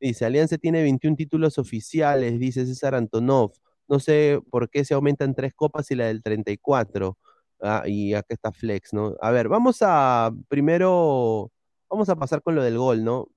Dice, 0.00 0.26
Alianza 0.26 0.58
tiene 0.58 0.82
21 0.82 1.16
títulos 1.16 1.58
oficiales, 1.58 2.38
dice 2.40 2.66
César 2.66 2.94
Antonov. 2.96 3.52
No 3.88 4.00
sé 4.00 4.40
por 4.50 4.70
qué 4.70 4.84
se 4.84 4.94
aumentan 4.94 5.34
tres 5.34 5.54
copas 5.54 5.90
y 5.90 5.96
la 5.96 6.06
del 6.06 6.22
34. 6.22 7.18
Ah, 7.62 7.84
y 7.86 8.14
acá 8.14 8.34
está 8.34 8.52
Flex, 8.52 8.92
¿no? 8.94 9.14
A 9.22 9.30
ver, 9.32 9.48
vamos 9.48 9.78
a 9.82 10.32
primero, 10.48 11.50
vamos 11.90 12.08
a 12.10 12.16
pasar 12.16 12.42
con 12.42 12.54
lo 12.56 12.62
del 12.64 12.78
gol, 12.78 13.04
¿no? 13.04 13.28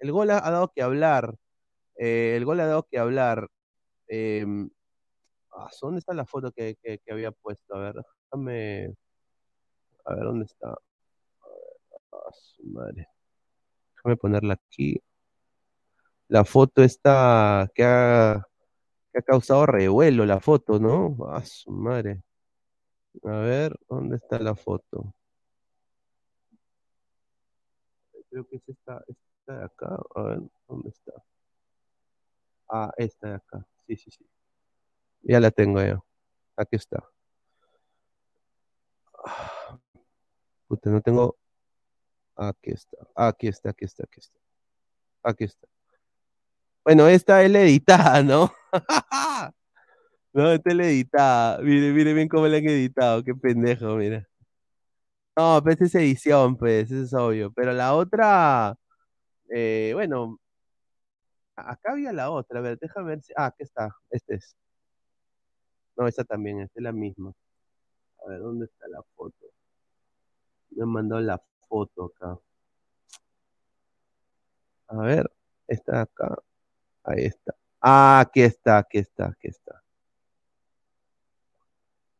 El 0.00 0.12
gol 0.12 0.30
ha, 0.30 0.38
ha 0.46 0.50
dado 0.50 0.72
que 0.74 0.82
hablar. 0.82 1.36
eh, 1.96 2.34
el 2.36 2.44
gol 2.44 2.60
ha 2.60 2.66
dado 2.66 2.86
que 2.90 2.98
hablar. 2.98 3.48
Eh, 4.12 4.44
ah, 5.52 5.70
¿dónde 5.80 6.00
está 6.00 6.12
la 6.14 6.26
foto 6.26 6.50
que, 6.52 6.76
había 7.10 7.30
puesto? 7.32 7.74
A 7.76 7.78
ver, 7.78 7.94
déjame. 8.24 8.94
A 10.04 10.14
ver, 10.14 10.24
¿dónde 10.24 10.44
está? 10.46 10.76
Ah, 12.12 12.30
su 12.32 12.64
madre. 12.64 13.08
Déjame 13.96 14.16
ponerla 14.16 14.54
aquí. 14.54 15.00
La 16.28 16.44
foto 16.44 16.82
está 16.82 17.68
que 17.74 17.84
ha, 17.84 18.42
que 19.12 19.18
ha 19.20 19.22
causado 19.22 19.66
revuelo, 19.66 20.26
la 20.26 20.40
foto, 20.40 20.78
¿no? 20.80 21.16
Ah, 21.28 21.44
su 21.44 21.70
madre. 21.72 22.22
A 23.24 23.38
ver, 23.40 23.76
¿dónde 23.88 24.16
está 24.16 24.38
la 24.38 24.54
foto? 24.56 25.14
Creo 28.30 28.46
que 28.48 28.56
es 28.56 28.68
esta, 28.68 29.02
esta 29.08 29.58
de 29.58 29.64
acá. 29.64 29.98
A 30.14 30.22
ver, 30.22 30.40
¿dónde 30.68 30.90
está? 30.90 31.12
Ah, 32.70 32.92
esta 32.96 33.28
de 33.28 33.34
acá. 33.34 33.66
Sí, 33.86 33.96
sí, 33.96 34.10
sí. 34.10 34.24
Ya 35.22 35.40
la 35.40 35.50
tengo 35.50 35.82
ya. 35.82 36.00
Aquí 36.56 36.76
está. 36.76 37.02
Puta, 40.68 40.90
no 40.90 41.00
tengo. 41.00 41.36
Aquí 42.36 42.70
está. 42.70 42.96
Aquí 43.16 43.48
está, 43.48 43.70
aquí 43.70 43.84
está, 43.84 44.04
aquí 44.04 44.20
está. 44.20 44.38
Aquí 45.22 45.44
está. 45.44 45.66
Bueno, 46.84 47.08
esta 47.08 47.42
es 47.42 47.50
la 47.50 47.60
editada, 47.62 48.22
¿no? 48.22 48.52
No, 50.32 50.48
esta 50.52 50.70
es 50.70 50.76
la 50.76 50.86
editada. 50.86 51.58
Mire, 51.60 51.92
mire 51.92 52.14
bien 52.14 52.28
cómo 52.28 52.46
la 52.46 52.58
han 52.58 52.68
editado. 52.68 53.24
Qué 53.24 53.34
pendejo, 53.34 53.96
mira. 53.96 54.28
No, 55.36 55.60
pues 55.62 55.80
es 55.80 55.94
edición, 55.94 56.56
pues, 56.56 56.90
eso 56.90 57.02
es 57.02 57.14
obvio. 57.14 57.52
Pero 57.52 57.72
la 57.72 57.94
otra, 57.94 58.76
eh, 59.50 59.92
bueno, 59.94 60.38
acá 61.60 61.92
había 61.92 62.12
la 62.12 62.30
otra. 62.30 62.58
A 62.60 62.62
ver, 62.62 62.78
déjame 62.78 63.08
ver 63.08 63.22
si. 63.22 63.32
Ah, 63.36 63.46
aquí 63.46 63.62
está. 63.62 63.94
Este 64.10 64.34
es. 64.36 64.56
No, 65.96 66.06
esta 66.06 66.24
también, 66.24 66.60
esta 66.60 66.78
es 66.78 66.82
la 66.84 66.92
misma. 66.92 67.32
A 68.24 68.28
ver, 68.28 68.40
¿dónde 68.40 68.66
está 68.66 68.88
la 68.88 69.02
foto? 69.16 69.46
Me 70.70 70.82
han 70.82 70.88
mandado 70.88 71.20
la 71.20 71.42
foto 71.68 72.06
acá. 72.06 72.38
A 74.88 74.96
ver, 74.98 75.30
esta 75.68 76.02
acá. 76.02 76.36
Ahí 77.04 77.24
está. 77.24 77.54
Ah, 77.80 78.20
aquí 78.20 78.42
está, 78.42 78.78
aquí 78.78 78.98
está, 78.98 79.28
aquí 79.28 79.48
está. 79.48 79.82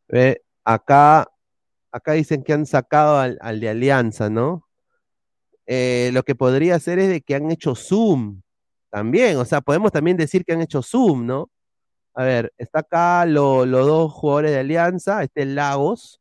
Ve, 0.09 0.43
acá, 0.65 1.31
acá 1.93 2.13
dicen 2.13 2.43
que 2.43 2.53
han 2.53 2.67
sacado 2.67 3.19
al, 3.19 3.39
al 3.41 3.61
de 3.61 3.69
Alianza, 3.69 4.31
¿no? 4.31 4.69
Eh, 5.67 6.11
lo 6.13 6.25
que 6.25 6.35
podría 6.35 6.79
ser 6.81 6.99
es 6.99 7.09
de 7.09 7.21
que 7.21 7.35
han 7.35 7.51
hecho 7.51 7.75
Zoom 7.75 8.43
también, 8.91 9.37
o 9.37 9.45
sea, 9.45 9.61
podemos 9.61 9.93
también 9.93 10.17
decir 10.17 10.45
que 10.45 10.53
han 10.53 10.63
hecho 10.63 10.83
Zoom, 10.83 11.27
¿no? 11.27 11.51
A 12.15 12.25
ver, 12.25 12.53
está 12.59 12.81
acá 12.81 13.27
lo- 13.27 13.67
los 13.67 13.87
dos 13.87 14.13
jugadores 14.13 14.53
de 14.53 14.61
Alianza, 14.61 15.23
este 15.25 15.43
es 15.43 15.49
Lagos, 15.49 16.21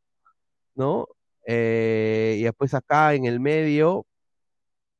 ¿no? 0.76 1.08
Eh, 1.46 2.36
y 2.40 2.44
después 2.44 2.74
acá 2.74 3.14
en 3.14 3.26
el 3.26 3.40
medio. 3.40 4.06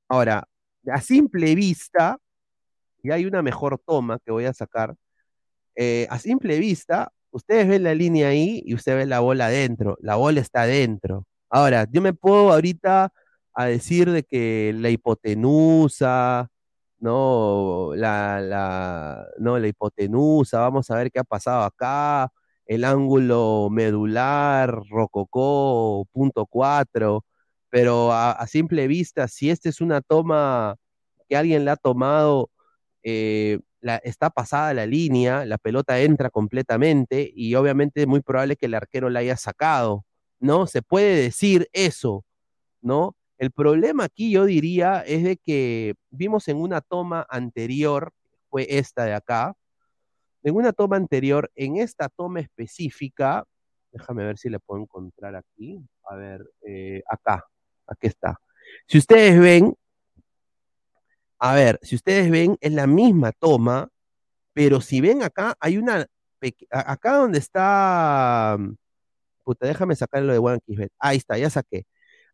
Ahora, 0.09 0.45
a 0.93 1.01
simple 1.01 1.55
vista, 1.55 2.19
y 3.03 3.13
hay 3.13 3.27
una 3.27 3.43
mejor 3.43 3.81
toma 3.87 4.19
que 4.25 4.33
voy 4.33 4.47
a 4.47 4.55
sacar. 4.55 4.95
eh, 5.77 6.07
a 6.11 6.19
simple 6.19 6.59
vista, 6.61 7.13
ustedes 7.33 7.69
ven 7.69 7.85
la 7.85 7.95
línea 7.95 8.29
ahí 8.29 8.63
y 8.67 8.75
usted 8.75 8.97
ve 8.97 9.07
la 9.07 9.21
bola 9.21 9.47
adentro. 9.47 9.97
La 10.03 10.17
bola 10.17 10.41
está 10.41 10.63
adentro. 10.63 11.27
Ahora, 11.51 11.87
yo 11.91 12.03
me 12.03 12.13
puedo 12.15 12.53
ahorita 12.53 13.13
a 13.55 13.67
decir 13.67 14.11
de 14.11 14.23
que 14.25 14.73
la 14.77 14.91
hipotenusa, 14.91 16.49
no, 17.01 17.93
la, 17.97 18.41
la, 18.41 19.27
no, 19.39 19.59
la 19.59 19.69
hipotenusa, 19.69 20.61
vamos 20.61 20.91
a 20.91 20.97
ver 20.97 21.11
qué 21.11 21.21
ha 21.21 21.25
pasado 21.25 21.63
acá, 21.65 22.31
el 22.67 22.85
ángulo 22.85 23.69
medular, 23.71 24.83
rococó, 24.91 26.07
punto 26.13 26.47
cuatro, 26.47 27.25
pero 27.71 28.13
a, 28.13 28.47
simple 28.47 28.87
vista, 28.87 29.29
si 29.29 29.51
esta 29.51 29.69
es 29.69 29.81
una 29.81 30.01
toma 30.03 30.77
que 31.29 31.37
alguien 31.37 31.65
la 31.65 31.73
ha 31.73 31.77
tomado, 31.77 32.51
eh, 33.03 33.61
está 34.05 34.31
pasada 34.31 34.75
la 34.75 34.87
línea, 34.87 35.45
la 35.47 35.59
pelota 35.59 36.01
entra 36.01 36.31
completamente 36.31 37.31
y 37.35 37.55
obviamente 37.55 38.03
es 38.03 38.07
muy 38.07 38.21
probable 38.21 38.57
que 38.57 38.67
el 38.67 38.75
arquero 38.75 39.11
la 39.11 39.21
haya 39.21 39.37
sacado, 39.37 40.05
¿no? 40.41 40.67
Se 40.67 40.83
puede 40.83 41.17
decir 41.23 41.69
eso, 41.73 42.25
¿no? 42.83 43.17
El 43.41 43.53
problema 43.53 44.05
aquí 44.05 44.31
yo 44.31 44.45
diría 44.45 45.01
es 45.01 45.25
de 45.25 45.39
que 45.39 45.95
vimos 46.11 46.47
en 46.49 46.59
una 46.59 46.83
toma 46.83 47.27
anterior, 47.27 48.13
fue 48.51 48.67
esta 48.69 49.07
de 49.07 49.15
acá, 49.15 49.55
en 50.43 50.55
una 50.57 50.75
toma 50.75 50.97
anterior, 50.97 51.51
en 51.55 51.79
esta 51.79 52.11
toma 52.11 52.41
específica, 52.41 53.47
déjame 53.93 54.27
ver 54.27 54.37
si 54.37 54.51
la 54.51 54.59
puedo 54.59 54.83
encontrar 54.83 55.37
aquí, 55.37 55.81
a 56.05 56.17
ver, 56.17 56.45
eh, 56.67 57.03
acá, 57.09 57.47
aquí 57.87 58.09
está. 58.09 58.39
Si 58.87 58.99
ustedes 58.99 59.41
ven, 59.41 59.75
a 61.39 61.55
ver, 61.55 61.79
si 61.81 61.97
ustedes 61.97 62.31
ven, 62.31 62.59
es 62.61 62.73
la 62.73 62.87
misma 62.87 63.33
toma, 63.33 63.89
pero 64.53 64.83
si 64.83 65.01
ven 65.01 65.23
acá, 65.23 65.57
hay 65.61 65.79
una, 65.79 66.07
acá 66.69 67.17
donde 67.17 67.39
está, 67.39 68.59
puta, 69.45 69.67
déjame 69.67 69.97
sacarlo 69.97 70.31
de 70.31 70.39
OneXBet, 70.39 70.93
ahí 70.99 71.17
está, 71.17 71.39
ya 71.39 71.49
saqué. 71.49 71.87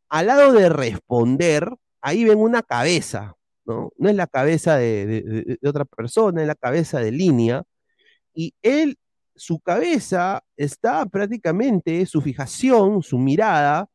Al 0.08 0.26
lado 0.26 0.52
de 0.52 0.68
responder, 0.68 1.68
ahí 2.00 2.24
ven 2.24 2.38
una 2.38 2.62
cabeza, 2.62 3.34
¿no? 3.64 3.92
No 3.98 4.08
es 4.08 4.16
la 4.16 4.26
cabeza 4.26 4.76
de, 4.76 5.58
otra 5.64 5.84
persona, 5.84 6.42
es 6.42 6.48
la 6.48 6.54
cabeza 6.54 7.00
de 7.00 7.12
línea, 7.12 7.64
y 8.34 8.54
él, 8.62 8.98
su 9.34 9.60
cabeza 9.60 10.42
está 10.56 11.06
prácticamente, 11.06 12.06
su 12.06 12.22
fijación, 12.22 13.02
su 13.02 13.18
mirada, 13.18 13.88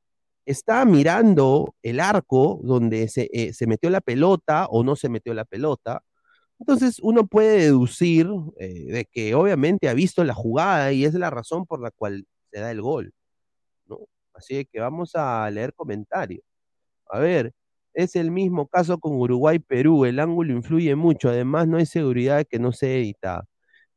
está 0.45 0.86
mirando 0.86 1.76
el 1.84 2.00
arco 2.00 2.60
donde 2.63 3.08
se, 3.08 3.30
eh, 3.34 3.54
metió 3.67 3.89
la 3.89 4.02
pelota 4.02 4.67
o 4.69 4.84
no 4.84 4.95
se 4.95 5.10
metió 5.10 5.34
la 5.34 5.45
pelota. 5.45 6.04
Entonces 6.60 7.00
uno 7.02 7.28
puede 7.28 7.60
deducir 7.60 8.28
eh, 8.60 8.86
de 8.91 9.06
que 9.06 9.36
obviamente 9.36 9.89
ha 9.89 9.93
visto 9.93 10.24
la 10.24 10.34
jugada 10.34 10.91
y 10.93 11.06
es 11.06 11.13
la 11.15 11.30
razón 11.30 11.65
por 11.65 11.82
la 11.82 11.91
cual 11.91 12.26
se 12.52 12.60
da 12.60 12.71
el 12.71 12.82
gol. 12.82 13.13
Así 14.42 14.66
que 14.66 14.80
vamos 14.80 15.12
a 15.16 15.50
leer 15.52 15.74
comentarios. 15.74 16.44
A 17.10 17.20
ver, 17.20 17.54
es 17.94 18.16
el 18.16 18.32
mismo 18.32 18.68
caso 18.68 19.00
con 19.00 19.14
Uruguay-Perú, 19.16 20.06
el 20.06 20.20
ángulo 20.20 20.54
influye 20.54 20.96
mucho, 20.96 21.30
además 21.30 21.68
no 21.68 21.78
hay 21.78 21.86
seguridad 21.86 22.46
que 22.50 22.60
no 22.60 22.72
sea 22.74 22.92
editada. 22.96 23.46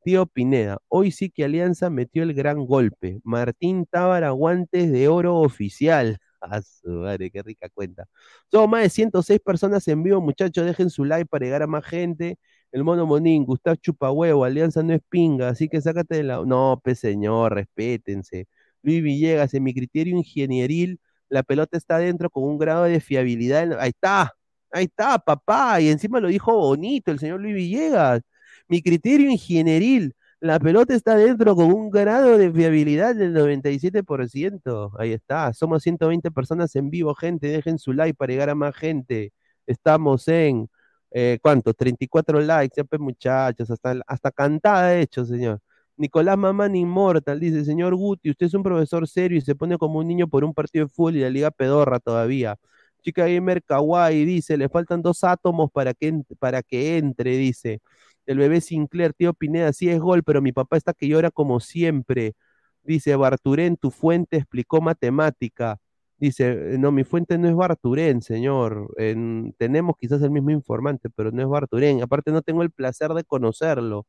Tío 0.04 0.26
Pineda, 0.26 0.78
hoy 0.88 1.10
sí 1.12 1.30
que 1.30 1.44
Alianza 1.44 1.90
metió 1.90 2.22
el 2.24 2.34
gran 2.34 2.66
golpe. 2.66 3.20
Martín 3.24 3.86
Tábara, 3.90 4.30
guantes 4.32 4.92
de 4.92 5.08
oro 5.08 5.36
oficial. 5.40 6.18
A 6.42 6.60
su 6.62 6.88
madre, 6.90 7.30
qué 7.30 7.42
rica 7.42 7.68
cuenta. 7.70 8.06
Somos 8.50 8.68
más 8.70 8.82
de 8.82 8.90
106 8.90 9.40
personas 9.40 9.88
en 9.88 10.02
vivo, 10.02 10.20
muchachos. 10.20 10.66
Dejen 10.66 10.90
su 10.90 11.04
like 11.06 11.26
para 11.26 11.46
llegar 11.46 11.62
a 11.62 11.66
más 11.66 11.84
gente. 11.86 12.38
El 12.72 12.84
mono 12.84 13.06
Monín, 13.06 13.44
Gustav 13.46 13.76
Chupahuevo, 13.78 14.44
Alianza 14.44 14.82
no 14.82 14.92
es 14.94 15.00
pinga, 15.08 15.48
así 15.48 15.68
que 15.70 15.80
sácate 15.80 16.16
de 16.16 16.24
la. 16.24 16.44
No, 16.44 16.80
pe 16.84 16.94
señor, 16.96 17.54
respétense. 17.54 18.46
Luis 18.84 19.02
Villegas, 19.02 19.54
en 19.54 19.62
mi 19.64 19.74
criterio 19.74 20.16
ingenieril, 20.16 21.00
la 21.28 21.42
pelota 21.42 21.76
está 21.76 21.96
adentro 21.96 22.30
con 22.30 22.44
un 22.44 22.58
grado 22.58 22.84
de 22.84 23.00
fiabilidad. 23.00 23.78
Ahí 23.80 23.90
está, 23.90 24.32
ahí 24.70 24.84
está, 24.84 25.18
papá. 25.18 25.80
Y 25.80 25.88
encima 25.88 26.20
lo 26.20 26.28
dijo 26.28 26.54
bonito 26.56 27.10
el 27.10 27.18
señor 27.18 27.40
Luis 27.40 27.54
Villegas. 27.54 28.22
Mi 28.68 28.82
criterio 28.82 29.30
ingenieril, 29.30 30.14
la 30.40 30.58
pelota 30.60 30.94
está 30.94 31.14
adentro 31.14 31.54
con 31.56 31.72
un 31.72 31.90
grado 31.90 32.38
de 32.38 32.52
fiabilidad 32.52 33.14
del 33.14 33.32
97%. 33.34 34.92
Ahí 34.98 35.12
está, 35.12 35.52
somos 35.52 35.82
120 35.82 36.30
personas 36.30 36.74
en 36.76 36.90
vivo, 36.90 37.14
gente. 37.14 37.48
Dejen 37.48 37.78
su 37.78 37.92
like 37.92 38.14
para 38.16 38.32
llegar 38.32 38.50
a 38.50 38.54
más 38.54 38.74
gente. 38.76 39.32
Estamos 39.66 40.28
en, 40.28 40.68
eh, 41.10 41.38
¿cuántos? 41.42 41.74
34 41.76 42.40
likes, 42.40 42.74
ya 42.76 42.84
pues 42.84 43.00
muchachos, 43.00 43.70
hasta, 43.70 44.00
hasta 44.06 44.30
cantada 44.30 44.98
hecho, 44.98 45.24
señor. 45.24 45.60
Nicolás 45.96 46.36
Mamán 46.36 46.74
Inmortal 46.76 47.38
dice, 47.40 47.64
señor 47.64 47.94
Guti, 47.94 48.30
usted 48.30 48.46
es 48.46 48.54
un 48.54 48.62
profesor 48.62 49.06
serio 49.06 49.38
y 49.38 49.40
se 49.40 49.54
pone 49.54 49.78
como 49.78 50.00
un 50.00 50.08
niño 50.08 50.28
por 50.28 50.44
un 50.44 50.52
partido 50.54 50.86
de 50.86 50.90
fútbol 50.90 51.16
y 51.16 51.20
la 51.20 51.30
liga 51.30 51.50
pedorra 51.50 52.00
todavía. 52.00 52.56
Chica 53.02 53.26
Gamer 53.28 53.62
Kawaii 53.62 54.24
dice, 54.24 54.56
le 54.56 54.68
faltan 54.68 55.02
dos 55.02 55.22
átomos 55.24 55.70
para 55.70 55.94
que, 55.94 56.22
para 56.38 56.62
que 56.62 56.98
entre, 56.98 57.36
dice. 57.36 57.80
El 58.26 58.38
bebé 58.38 58.60
Sinclair, 58.60 59.12
tío 59.12 59.34
Pineda, 59.34 59.72
sí 59.72 59.88
es 59.90 60.00
gol, 60.00 60.22
pero 60.24 60.40
mi 60.42 60.52
papá 60.52 60.76
está 60.78 60.94
que 60.94 61.06
llora 61.08 61.30
como 61.30 61.60
siempre. 61.60 62.34
Dice, 62.82 63.14
Barturén, 63.16 63.76
tu 63.76 63.90
fuente 63.90 64.38
explicó 64.38 64.80
matemática. 64.80 65.78
Dice, 66.16 66.78
no, 66.78 66.92
mi 66.92 67.04
fuente 67.04 67.36
no 67.38 67.48
es 67.48 67.54
Barturén, 67.54 68.22
señor. 68.22 68.94
En, 68.96 69.54
tenemos 69.58 69.96
quizás 69.98 70.22
el 70.22 70.30
mismo 70.30 70.50
informante, 70.50 71.10
pero 71.10 71.30
no 71.32 71.42
es 71.42 71.48
Barturén. 71.48 72.02
Aparte 72.02 72.30
no 72.32 72.42
tengo 72.42 72.62
el 72.62 72.70
placer 72.70 73.12
de 73.12 73.24
conocerlo. 73.24 74.06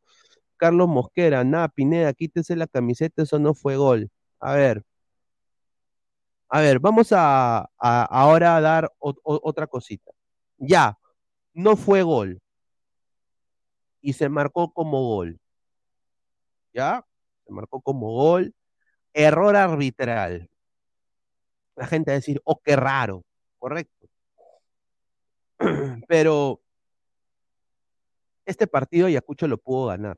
Carlos 0.57 0.87
Mosquera, 0.87 1.43
nada, 1.43 1.67
Pineda, 1.69 2.13
quítese 2.13 2.55
la 2.55 2.67
camiseta, 2.67 3.23
eso 3.23 3.39
no 3.39 3.53
fue 3.53 3.75
gol. 3.77 4.09
A 4.39 4.53
ver. 4.55 4.83
A 6.49 6.61
ver, 6.61 6.79
vamos 6.79 7.11
a, 7.11 7.69
ahora 7.77 8.55
a 8.55 8.61
dar 8.61 8.91
otra 8.99 9.67
cosita. 9.67 10.11
Ya, 10.57 10.97
no 11.53 11.75
fue 11.75 12.03
gol. 12.03 12.41
Y 14.01 14.13
se 14.13 14.29
marcó 14.29 14.71
como 14.71 15.01
gol. 15.03 15.39
¿Ya? 16.73 17.05
Se 17.45 17.53
marcó 17.53 17.81
como 17.81 18.11
gol. 18.13 18.53
Error 19.13 19.55
arbitral. 19.55 20.49
La 21.75 21.87
gente 21.87 22.11
va 22.11 22.13
a 22.15 22.19
decir, 22.19 22.41
oh, 22.45 22.59
qué 22.63 22.75
raro. 22.75 23.23
Correcto. 23.59 24.07
Pero 26.07 26.61
este 28.45 28.67
partido 28.67 29.07
Ayacucho 29.07 29.47
lo 29.47 29.57
pudo 29.57 29.87
ganar. 29.87 30.17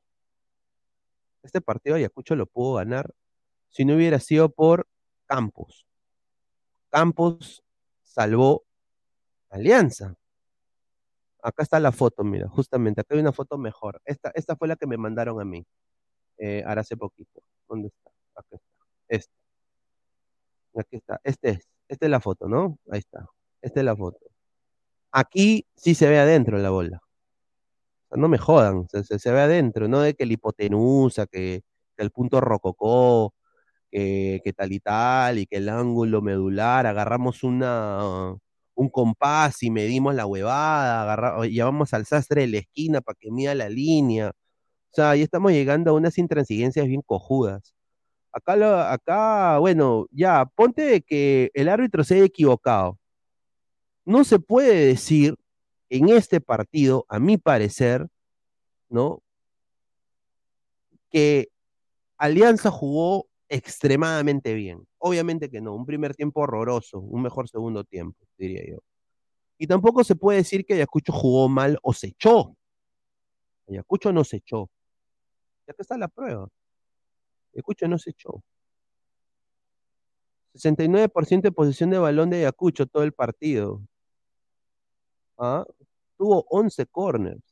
Este 1.48 1.62
partido 1.62 1.96
Ayacucho 1.96 2.36
lo 2.36 2.46
pudo 2.46 2.74
ganar 2.74 3.14
si 3.70 3.86
no 3.86 3.96
hubiera 3.96 4.20
sido 4.20 4.50
por 4.50 4.86
Campos. 5.28 5.86
Campos 6.90 7.64
salvó 8.04 8.66
Alianza. 9.50 10.16
Acá 11.42 11.64
está 11.64 11.80
la 11.80 11.94
foto, 11.94 12.26
mira, 12.26 12.50
justamente, 12.50 13.00
acá 13.00 13.16
hay 13.16 13.22
una 13.22 13.32
foto 13.32 13.58
mejor. 13.58 14.02
Esta, 14.04 14.30
esta 14.36 14.58
fue 14.58 14.68
la 14.68 14.76
que 14.76 14.88
me 14.88 14.98
mandaron 14.98 15.40
a 15.40 15.46
mí, 15.46 15.66
eh, 16.38 16.64
ahora 16.68 16.82
hace 16.82 16.98
poquito. 16.98 17.42
¿Dónde 17.70 17.88
está? 17.88 18.12
Acá 18.36 18.58
está. 18.58 18.86
Esta. 19.08 19.34
Aquí 20.76 20.96
está. 20.98 21.22
Este 21.24 21.50
es. 21.52 21.70
Esta 21.88 22.08
es 22.08 22.12
la 22.12 22.20
foto, 22.20 22.50
¿no? 22.50 22.78
Ahí 22.92 23.00
está. 23.00 23.26
Esta 23.62 23.80
es 23.80 23.86
la 23.86 23.96
foto. 23.96 24.20
Aquí 25.14 25.66
sí 25.78 25.96
se 25.96 26.10
ve 26.10 26.20
adentro 26.20 26.58
la 26.58 26.72
bola. 26.72 27.02
Sea, 28.10 28.18
no 28.20 28.28
me 28.30 28.38
jodan, 28.38 28.88
se, 28.90 29.04
se, 29.20 29.32
ve 29.32 29.42
adentro, 29.42 29.88
no 29.88 30.02
de 30.02 30.14
que 30.16 30.26
la 30.26 30.34
hipotenusa, 30.34 31.28
que, 31.28 31.62
que 31.98 32.04
el 32.04 32.12
punto 32.12 32.42
rococó, 32.42 33.34
que, 33.92 34.42
que, 34.44 34.54
tal 34.54 34.72
y 34.74 34.80
tal, 34.80 35.40
y 35.40 35.48
que 35.48 35.58
el 35.58 35.70
ángulo 35.70 36.22
medular, 36.22 36.88
agarramos 36.88 37.44
una, 37.44 38.36
un 38.76 38.90
compás 38.90 39.64
y 39.64 39.72
medimos 39.72 40.16
la 40.16 40.26
huevada, 40.28 41.04
agarramos, 41.04 41.48
llevamos 41.48 41.94
al 41.94 42.06
sastre 42.06 42.42
de 42.42 42.48
la 42.48 42.58
esquina 42.60 43.02
para 43.02 43.18
que 43.20 43.32
mida 43.32 43.56
la 43.56 43.70
línea. 43.70 44.30
O 44.92 44.96
sea, 44.96 45.12
ahí 45.12 45.24
estamos 45.24 45.52
llegando 45.52 45.92
a 45.92 45.94
unas 45.96 46.18
intransigencias 46.18 46.88
bien 46.88 47.02
cojudas. 47.06 47.76
Acá, 48.34 48.56
lo, 48.56 48.68
acá, 48.80 49.60
bueno, 49.60 50.08
ya, 50.12 50.46
ponte 50.56 51.02
que 51.04 51.52
el 51.56 51.70
árbitro 51.70 52.04
se 52.04 52.16
haya 52.16 52.26
equivocado. 52.26 53.00
No 54.06 54.24
se 54.24 54.40
puede 54.40 54.86
decir 54.88 55.36
en 55.90 56.10
este 56.10 56.42
partido, 56.42 57.06
a 57.10 57.20
mi 57.20 57.38
parecer, 57.38 58.08
¿no? 58.90 59.22
Que 61.10 61.50
Alianza 62.18 62.72
jugó 62.72 63.28
extremadamente 63.50 64.54
bien. 64.54 64.86
Obviamente 64.98 65.50
que 65.50 65.62
no, 65.62 65.74
un 65.76 65.86
primer 65.86 66.16
tiempo 66.16 66.42
horroroso, 66.42 67.00
un 67.00 67.22
mejor 67.22 67.48
segundo 67.48 67.84
tiempo, 67.84 68.26
diría 68.38 68.64
yo. 68.68 68.80
Y 69.58 69.68
tampoco 69.68 70.04
se 70.04 70.16
puede 70.16 70.40
decir 70.40 70.66
que 70.66 70.76
Ayacucho 70.76 71.12
jugó 71.12 71.50
mal 71.50 71.80
o 71.82 71.94
se 71.94 72.08
echó. 72.08 72.56
Ayacucho 73.68 74.12
no 74.12 74.24
se 74.24 74.38
echó. 74.38 74.70
Ya 75.68 75.74
que 75.74 75.82
está 75.82 75.98
la 75.98 76.08
prueba. 76.08 76.48
Ayacucho 77.54 77.88
no 77.88 77.98
se 77.98 78.12
echó. 78.12 78.44
69% 80.54 81.42
de 81.42 81.52
posesión 81.52 81.90
de 81.90 82.00
balón 82.00 82.30
de 82.30 82.38
Ayacucho 82.38 82.86
todo 82.86 83.04
el 83.04 83.14
partido. 83.14 83.82
¿Ah? 85.38 85.66
Tuvo 86.18 86.46
11 86.50 86.86
corners. 86.88 87.44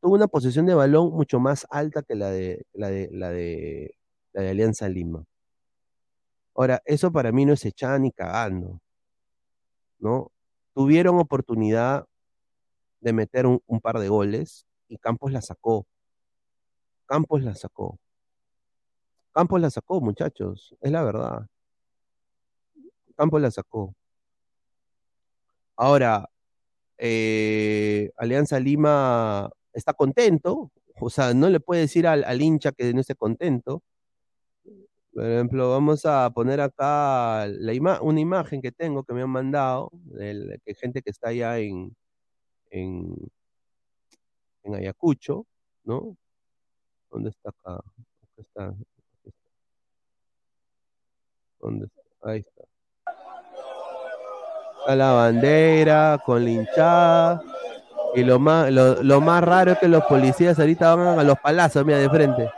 Tuvo 0.00 0.14
una 0.14 0.26
posesión 0.26 0.66
de 0.66 0.74
balón 0.74 1.12
mucho 1.12 1.40
más 1.40 1.66
alta 1.70 2.02
que 2.02 2.14
la 2.14 2.30
de 2.30 2.66
la 2.72 2.90
de 2.90 3.08
la 3.12 3.30
de, 3.30 3.96
la 4.32 4.50
Alianza 4.50 4.88
Lima. 4.88 5.24
Ahora, 6.54 6.82
eso 6.84 7.10
para 7.12 7.32
mí 7.32 7.44
no 7.44 7.52
es 7.52 7.64
echada 7.64 7.98
ni 7.98 8.12
cagando. 8.12 8.80
¿No? 9.98 10.30
Tuvieron 10.74 11.18
oportunidad 11.18 12.06
de 13.00 13.12
meter 13.12 13.46
un 13.46 13.80
par 13.80 13.98
de 13.98 14.08
goles 14.08 14.66
y 14.88 14.98
Campos 14.98 15.32
la 15.32 15.40
sacó. 15.40 15.86
Campos 17.06 17.42
la 17.42 17.54
sacó. 17.54 17.98
Campos 19.32 19.60
la 19.60 19.68
sacó, 19.70 20.00
muchachos, 20.00 20.76
es 20.80 20.92
la 20.92 21.02
verdad. 21.02 21.48
Campos 23.16 23.42
la 23.42 23.50
sacó. 23.50 23.94
Ahora, 25.76 26.30
eh, 26.98 28.10
Alianza 28.16 28.60
Lima 28.60 29.50
está 29.72 29.92
contento, 29.94 30.70
o 31.00 31.10
sea, 31.10 31.34
no 31.34 31.48
le 31.50 31.60
puede 31.60 31.82
decir 31.82 32.06
al, 32.06 32.40
hincha 32.42 32.72
que 32.72 32.92
no 32.94 33.00
esté 33.00 33.14
contento. 33.14 33.82
Por 35.12 35.24
ejemplo, 35.24 35.70
vamos 35.70 36.04
a 36.06 36.30
poner 36.30 36.60
acá 36.60 37.46
una 38.02 38.20
imagen 38.20 38.60
que 38.60 38.72
tengo 38.72 39.04
que 39.04 39.14
me 39.14 39.22
han 39.22 39.30
mandado, 39.30 39.90
de 39.92 40.58
gente 40.80 41.02
que 41.02 41.10
está 41.10 41.28
allá 41.28 41.58
en, 41.58 41.96
en, 42.70 43.14
Ayacucho, 44.74 45.46
¿no? 45.84 46.16
¿Dónde 47.10 47.30
está 47.30 47.50
acá? 47.50 47.76
Acá 47.76 47.84
está. 48.38 48.64
Acá 48.68 48.76
está. 49.24 49.50
¿Dónde 51.60 51.86
está? 51.86 52.02
Ahí 52.22 52.40
está. 52.40 52.73
A 54.86 54.94
la 54.94 55.12
bandera, 55.12 56.18
con 56.24 56.44
la 56.44 56.50
hinchada. 56.50 57.42
Y 58.14 58.22
lo 58.22 58.38
más, 58.38 58.70
lo, 58.70 59.02
lo, 59.02 59.20
más 59.20 59.42
raro 59.42 59.72
es 59.72 59.78
que 59.78 59.88
los 59.88 60.04
policías 60.04 60.58
ahorita 60.58 60.94
van 60.94 61.18
a 61.18 61.24
los 61.24 61.38
palazos, 61.38 61.84
mira, 61.84 61.98
de 61.98 62.08
frente. 62.08 62.50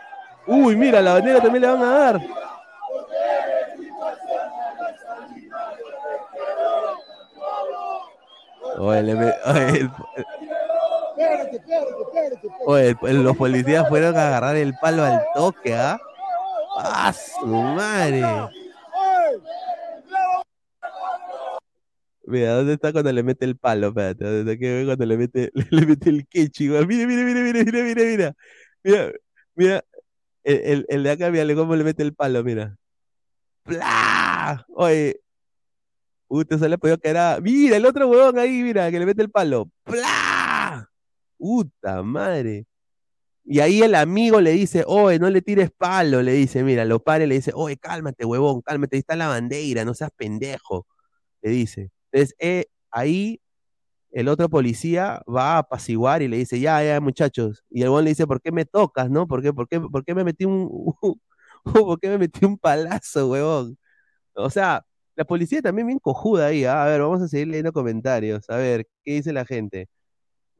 Uy, 0.46 0.76
mira, 0.76 1.00
la 1.00 1.14
bandera 1.14 1.40
también 1.40 1.62
le 1.62 1.68
van 1.68 1.82
a 1.82 1.98
dar. 1.98 2.20
Oye, 8.78 9.02
le, 9.02 9.14
oye, 9.46 9.90
oye, 12.66 13.12
los 13.14 13.36
policías 13.36 13.88
fueron 13.88 14.16
a 14.18 14.26
agarrar 14.26 14.56
el 14.56 14.74
palo 14.74 15.02
al 15.02 15.24
toque, 15.34 15.74
¿ah? 15.74 15.98
¡Ah, 16.78 17.12
su 17.12 17.46
madre! 17.46 18.22
Mira, 22.26 22.54
¿dónde 22.54 22.72
está 22.74 22.92
cuando 22.92 23.12
le 23.12 23.22
mete 23.22 23.44
el 23.44 23.56
palo? 23.56 23.88
Espérate, 23.88 24.24
¿dónde 24.24 24.52
está 24.52 24.86
cuando 24.86 25.06
le 25.06 25.16
mete, 25.16 25.50
le 25.70 25.86
mete 25.86 26.10
el 26.10 26.26
quechi? 26.26 26.68
Mira, 26.68 26.84
mira, 26.84 27.06
mira, 27.06 27.22
mira, 27.24 27.42
mira, 27.42 27.64
mira, 27.64 27.82
mira, 27.84 28.34
mira. 28.84 29.12
Mira. 29.54 29.84
El, 30.44 30.60
el, 30.64 30.86
el 30.88 31.02
de 31.02 31.10
acá, 31.10 31.30
mira 31.30 31.54
cómo 31.54 31.76
le 31.76 31.84
mete 31.84 32.02
el 32.02 32.14
palo, 32.14 32.42
mira. 32.44 32.76
¡Plah! 33.64 34.64
Oye. 34.68 35.20
Usted 36.28 36.58
se 36.58 36.68
le 36.68 36.78
podido 36.78 36.98
que 36.98 37.08
era. 37.08 37.38
Mira, 37.40 37.76
el 37.76 37.86
otro 37.86 38.08
huevón 38.08 38.38
ahí, 38.38 38.62
mira, 38.62 38.90
que 38.90 38.98
le 38.98 39.06
mete 39.06 39.22
el 39.22 39.30
palo. 39.30 39.70
¡Plah! 39.84 40.88
Puta 41.38 42.02
madre. 42.02 42.66
Y 43.44 43.60
ahí 43.60 43.82
el 43.82 43.94
amigo 43.94 44.40
le 44.40 44.50
dice, 44.52 44.84
oye, 44.86 45.20
no 45.20 45.30
le 45.30 45.40
tires 45.42 45.70
palo, 45.70 46.22
le 46.22 46.32
dice, 46.32 46.64
mira, 46.64 46.84
lo 46.84 46.98
pare, 47.00 47.28
le 47.28 47.36
dice, 47.36 47.52
oye, 47.54 47.76
cálmate, 47.76 48.24
huevón, 48.24 48.60
cálmate, 48.62 48.96
ahí 48.96 49.00
está 49.00 49.14
la 49.14 49.28
bandera, 49.28 49.84
no 49.84 49.94
seas 49.94 50.10
pendejo, 50.16 50.86
le 51.42 51.50
dice. 51.50 51.90
Entonces, 52.12 52.34
eh, 52.38 52.66
ahí 52.90 53.40
el 54.12 54.28
otro 54.28 54.48
policía 54.48 55.22
va 55.28 55.56
a 55.56 55.58
apaciguar 55.58 56.22
y 56.22 56.28
le 56.28 56.38
dice, 56.38 56.58
ya, 56.60 56.82
ya, 56.82 57.00
muchachos. 57.00 57.64
Y 57.70 57.82
el 57.82 57.88
huevón 57.88 58.04
le 58.04 58.10
dice, 58.10 58.26
¿por 58.26 58.40
qué 58.40 58.52
me 58.52 58.64
tocas, 58.64 59.10
no? 59.10 59.26
¿Por 59.28 59.42
qué, 59.42 59.52
por 59.52 59.68
qué, 59.68 59.80
por 59.80 60.04
qué 60.04 60.14
me 60.14 60.24
metí 60.24 60.44
un, 60.46 60.94
¿por 61.64 62.00
qué 62.00 62.08
me 62.10 62.18
metí 62.18 62.44
un 62.46 62.58
palazo, 62.58 63.28
huevón? 63.30 63.78
O 64.34 64.50
sea, 64.50 64.84
la 65.16 65.24
policía 65.24 65.62
también 65.62 65.86
bien 65.88 65.98
cojuda 65.98 66.48
ahí. 66.48 66.64
¿ah? 66.64 66.84
A 66.84 66.86
ver, 66.88 67.00
vamos 67.02 67.22
a 67.22 67.28
seguir 67.28 67.48
leyendo 67.48 67.72
comentarios. 67.72 68.48
A 68.50 68.56
ver, 68.58 68.86
¿qué 69.04 69.14
dice 69.14 69.32
la 69.32 69.44
gente? 69.46 69.88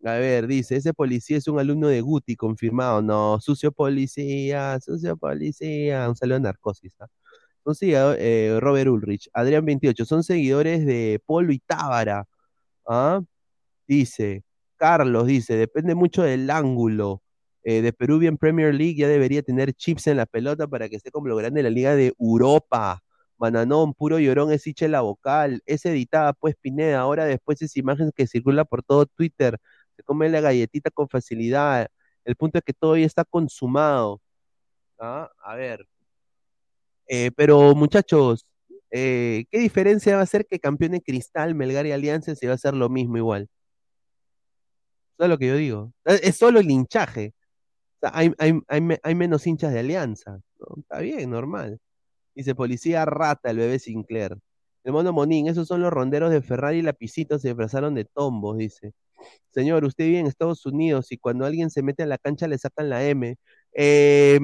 A 0.05 0.15
ver, 0.15 0.47
dice, 0.47 0.77
ese 0.77 0.95
policía 0.95 1.39
es 1.39 1.49
un 1.49 1.59
alumno 1.59 1.89
de 1.89 2.01
Guti, 2.01 2.37
confirmado. 2.37 3.03
No, 3.03 3.41
sucio 3.41 3.73
policía, 3.73 4.79
sucio 4.81 5.17
policía. 5.17 6.09
Un 6.09 6.17
saludo 6.17 6.37
a 6.37 6.41
Narcosis. 6.41 6.95
¿ah? 7.01 7.09
Son 7.67 7.75
eh, 7.83 8.59
Robert 8.61 8.89
Ulrich, 8.89 9.29
Adrián 9.33 9.65
28, 9.65 10.05
son 10.05 10.23
seguidores 10.23 10.87
de 10.87 11.21
Polo 11.27 11.53
y 11.53 11.59
Tábara. 11.59 12.27
¿ah? 12.89 13.21
Dice, 13.89 14.45
Carlos 14.77 15.27
dice, 15.27 15.57
depende 15.57 15.95
mucho 15.97 16.23
del 16.23 16.51
ángulo. 16.51 17.23
Eh, 17.65 17.83
de 17.83 17.93
Peruvian 17.93 18.39
Premier 18.39 18.73
League 18.75 18.97
ya 18.97 19.09
debería 19.09 19.43
tener 19.43 19.73
chips 19.75 20.07
en 20.07 20.19
la 20.19 20.27
pelota 20.27 20.69
para 20.69 20.89
que 20.89 20.97
esté 20.97 21.11
como 21.11 21.29
lo 21.29 21.37
grande 21.37 21.61
de 21.61 21.65
la 21.65 21.71
Liga 21.71 21.97
de 21.97 22.15
Europa. 22.21 23.03
Bananón, 23.39 23.95
puro 23.95 24.19
llorón 24.21 24.53
es 24.53 24.67
hincha 24.67 24.87
la 24.89 25.01
vocal. 25.01 25.63
Es 25.67 25.85
editada, 25.87 26.33
pues, 26.35 26.55
Pineda. 26.61 27.01
Ahora 27.01 27.25
después 27.25 27.61
esa 27.63 27.79
imagen 27.81 28.13
que 28.15 28.27
circula 28.29 28.65
por 28.65 28.83
todo 28.85 29.07
Twitter. 29.07 29.59
Se 29.97 30.03
come 30.05 30.29
la 30.29 30.41
galletita 30.41 30.91
con 30.91 31.09
facilidad. 31.09 31.89
El 32.25 32.37
punto 32.37 32.59
es 32.59 32.65
que 32.65 32.73
todo 32.73 32.97
ya 32.97 33.07
está 33.07 33.25
consumado. 33.25 34.21
¿Ah? 34.99 35.31
A 35.45 35.55
ver. 35.57 35.87
Eh, 37.09 37.31
pero, 37.37 37.75
muchachos, 37.75 38.47
eh, 38.91 39.47
¿qué 39.51 39.59
diferencia 39.59 40.17
va 40.17 40.23
a 40.23 40.27
ser 40.27 40.47
que 40.47 40.59
campeone 40.61 41.03
Cristal, 41.03 41.55
Melgar 41.55 41.87
y 41.87 41.93
Alianza 41.93 42.35
si 42.35 42.47
va 42.47 42.55
a 42.55 42.59
ser 42.59 42.75
lo 42.75 42.89
mismo 42.89 43.17
igual? 43.17 43.49
Eso 45.15 45.25
es 45.25 45.29
lo 45.31 45.39
que 45.39 45.47
yo 45.49 45.57
digo. 45.57 45.93
Es 46.05 46.37
solo 46.37 46.61
el 46.61 46.71
hinchaje. 46.71 47.35
O 48.01 48.09
sea, 48.09 48.13
hay, 48.15 49.15
menos 49.15 49.47
hinchas 49.47 49.73
de 49.73 49.81
Alianza. 49.81 50.41
Está 50.79 51.01
bien, 51.01 51.31
normal. 51.31 51.79
Dice 52.35 52.55
policía 52.55 53.05
rata, 53.07 53.51
el 53.51 53.59
bebé 53.59 53.79
Sinclair. 53.79 54.37
El 54.85 54.93
mono 54.93 55.13
Monín, 55.13 55.49
esos 55.49 55.69
son 55.69 55.83
los 55.83 55.93
ronderos 55.93 56.31
de 56.31 56.43
Ferrari 56.43 56.79
y 56.79 56.83
Lapicito 56.83 57.39
se 57.39 57.49
disfrazaron 57.49 57.95
de 57.95 58.05
tombos, 58.05 58.59
dice. 58.59 58.93
Señor, 59.51 59.85
usted 59.85 60.05
vive 60.07 60.21
en 60.21 60.27
Estados 60.27 60.67
Unidos 60.67 61.13
y 61.13 61.19
cuando 61.19 61.47
alguien 61.47 61.71
se 61.71 61.83
mete 61.83 62.03
a 62.05 62.07
la 62.07 62.19
cancha 62.19 62.47
le 62.49 62.59
sacan 62.59 62.91
la 62.91 63.05
M. 63.05 63.37
Eh, 63.73 64.39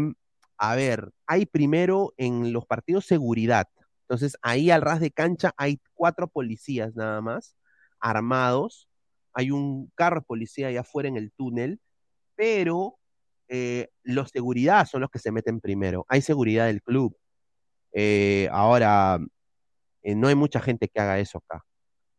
a 0.62 0.76
ver, 0.76 1.10
hay 1.26 1.44
primero 1.44 2.14
en 2.16 2.52
los 2.52 2.66
partidos 2.66 3.04
seguridad. 3.06 3.66
Entonces, 4.02 4.36
ahí 4.42 4.70
al 4.70 4.80
ras 4.82 5.00
de 5.00 5.10
cancha 5.10 5.52
hay 5.56 5.80
cuatro 5.92 6.28
policías 6.28 6.94
nada 6.94 7.20
más, 7.20 7.56
armados. 7.98 8.88
Hay 9.32 9.50
un 9.50 9.90
carro 9.96 10.22
policía 10.22 10.68
allá 10.68 10.82
afuera 10.82 11.08
en 11.08 11.16
el 11.16 11.32
túnel, 11.32 11.80
pero 12.36 12.96
eh, 13.48 13.88
los 14.04 14.30
seguridad 14.30 14.86
son 14.86 15.00
los 15.00 15.10
que 15.10 15.18
se 15.18 15.32
meten 15.32 15.60
primero. 15.60 16.06
Hay 16.08 16.22
seguridad 16.22 16.66
del 16.66 16.80
club. 16.82 17.16
Eh, 17.92 18.48
ahora, 18.52 19.18
eh, 20.02 20.14
no 20.14 20.28
hay 20.28 20.36
mucha 20.36 20.60
gente 20.60 20.88
que 20.88 21.00
haga 21.00 21.18
eso 21.20 21.38
acá. 21.38 21.64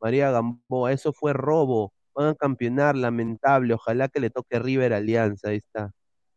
María 0.02 0.32
Gamboa, 0.32 0.94
eso 0.94 1.14
fue 1.14 1.34
robo. 1.34 1.94
Van 2.16 2.30
a 2.30 2.36
campeonar, 2.36 2.96
lamentable. 2.98 3.74
Ojalá 3.76 4.10
que 4.10 4.20
le 4.22 4.30
toque 4.32 4.60
River 4.60 4.94
Alianza. 4.94 5.50
Ahí 5.50 5.58
está. 5.58 5.94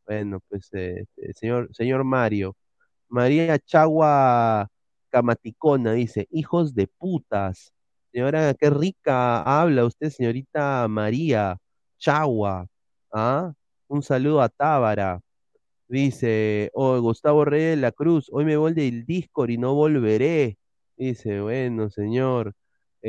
Bueno, 0.07 0.41
pues, 0.49 0.69
eh, 0.73 1.05
señor, 1.35 1.69
señor 1.75 2.05
Mario. 2.05 2.57
María 3.09 3.59
Chagua 3.59 4.69
Camaticona 5.11 5.93
dice: 5.93 6.27
Hijos 6.31 6.75
de 6.75 6.87
putas. 6.89 7.73
Señora, 8.13 8.55
qué 8.55 8.71
rica 8.71 9.43
habla 9.43 9.85
usted, 9.85 10.11
señorita 10.11 10.87
María 10.89 11.59
Chagua. 11.99 12.67
¿Ah? 13.13 13.53
Un 13.89 14.03
saludo 14.03 14.43
a 14.43 14.49
Tábara. 14.49 15.21
Dice, 15.89 16.71
oh, 16.75 17.01
Gustavo 17.01 17.45
Reyes 17.45 17.77
de 17.77 17.83
la 17.83 17.93
Cruz, 17.93 18.29
hoy 18.33 18.45
me 18.45 18.57
voy 18.57 18.75
del 18.75 19.07
Discord 19.07 19.51
y 19.51 19.59
no 19.59 19.75
volveré. 19.75 20.59
Dice, 20.97 21.41
bueno, 21.41 21.91
señor. 21.91 22.55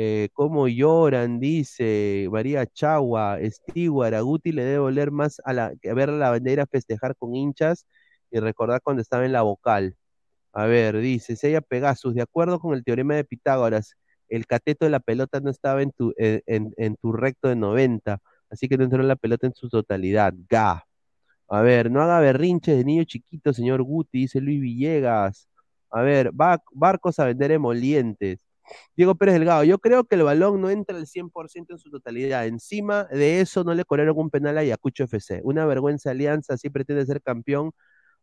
Eh, 0.00 0.28
¿Cómo 0.32 0.68
lloran? 0.68 1.40
Dice 1.40 2.28
María 2.30 2.66
Chagua, 2.66 3.36
Stewart, 3.50 4.14
a 4.14 4.20
Guti 4.20 4.52
le 4.52 4.62
debe 4.62 4.78
oler 4.78 5.10
más 5.10 5.42
a, 5.44 5.52
la, 5.52 5.66
a 5.90 5.94
ver 5.94 6.10
la 6.10 6.30
bandera 6.30 6.66
festejar 6.66 7.16
con 7.16 7.34
hinchas 7.34 7.84
y 8.30 8.38
recordar 8.38 8.80
cuando 8.80 9.02
estaba 9.02 9.26
en 9.26 9.32
la 9.32 9.42
vocal. 9.42 9.96
A 10.52 10.66
ver, 10.66 10.98
dice, 10.98 11.36
Sella 11.36 11.62
Pegasus, 11.62 12.14
de 12.14 12.22
acuerdo 12.22 12.60
con 12.60 12.74
el 12.74 12.84
teorema 12.84 13.16
de 13.16 13.24
Pitágoras, 13.24 13.96
el 14.28 14.46
cateto 14.46 14.84
de 14.86 14.92
la 14.92 15.00
pelota 15.00 15.40
no 15.40 15.50
estaba 15.50 15.82
en 15.82 15.90
tu, 15.92 16.12
recto 17.12 17.48
de 17.48 17.56
90, 17.56 18.20
así 18.50 18.68
que 18.68 18.78
no 18.78 18.84
entró 18.84 19.02
la 19.02 19.16
pelota 19.16 19.48
en 19.48 19.54
su 19.54 19.68
totalidad. 19.68 20.34
Ga. 20.48 20.84
A 21.48 21.62
ver, 21.62 21.90
no 21.90 22.02
haga 22.02 22.20
berrinches 22.20 22.76
de 22.76 22.84
niño 22.84 23.04
chiquito, 23.04 23.52
señor 23.52 23.82
Guti, 23.82 24.20
dice 24.20 24.40
Luis 24.40 24.60
Villegas. 24.60 25.48
A 25.90 26.02
ver, 26.02 26.30
barcos 26.32 27.18
a 27.18 27.26
vender 27.26 27.52
emolientes. 27.52 28.38
Diego 28.96 29.14
Pérez 29.14 29.34
Delgado, 29.34 29.64
yo 29.64 29.78
creo 29.78 30.04
que 30.04 30.16
el 30.16 30.22
balón 30.22 30.60
no 30.60 30.70
entra 30.70 30.96
al 30.96 31.06
100% 31.06 31.66
en 31.70 31.78
su 31.78 31.90
totalidad. 31.90 32.46
Encima 32.46 33.04
de 33.04 33.40
eso 33.40 33.64
no 33.64 33.74
le 33.74 33.84
corrieron 33.84 34.18
un 34.18 34.30
penal 34.30 34.58
a 34.58 34.60
Ayacucho 34.60 35.04
FC. 35.04 35.40
Una 35.44 35.66
vergüenza 35.66 36.10
alianza, 36.10 36.54
así 36.54 36.70
pretende 36.70 37.06
ser 37.06 37.22
campeón, 37.22 37.72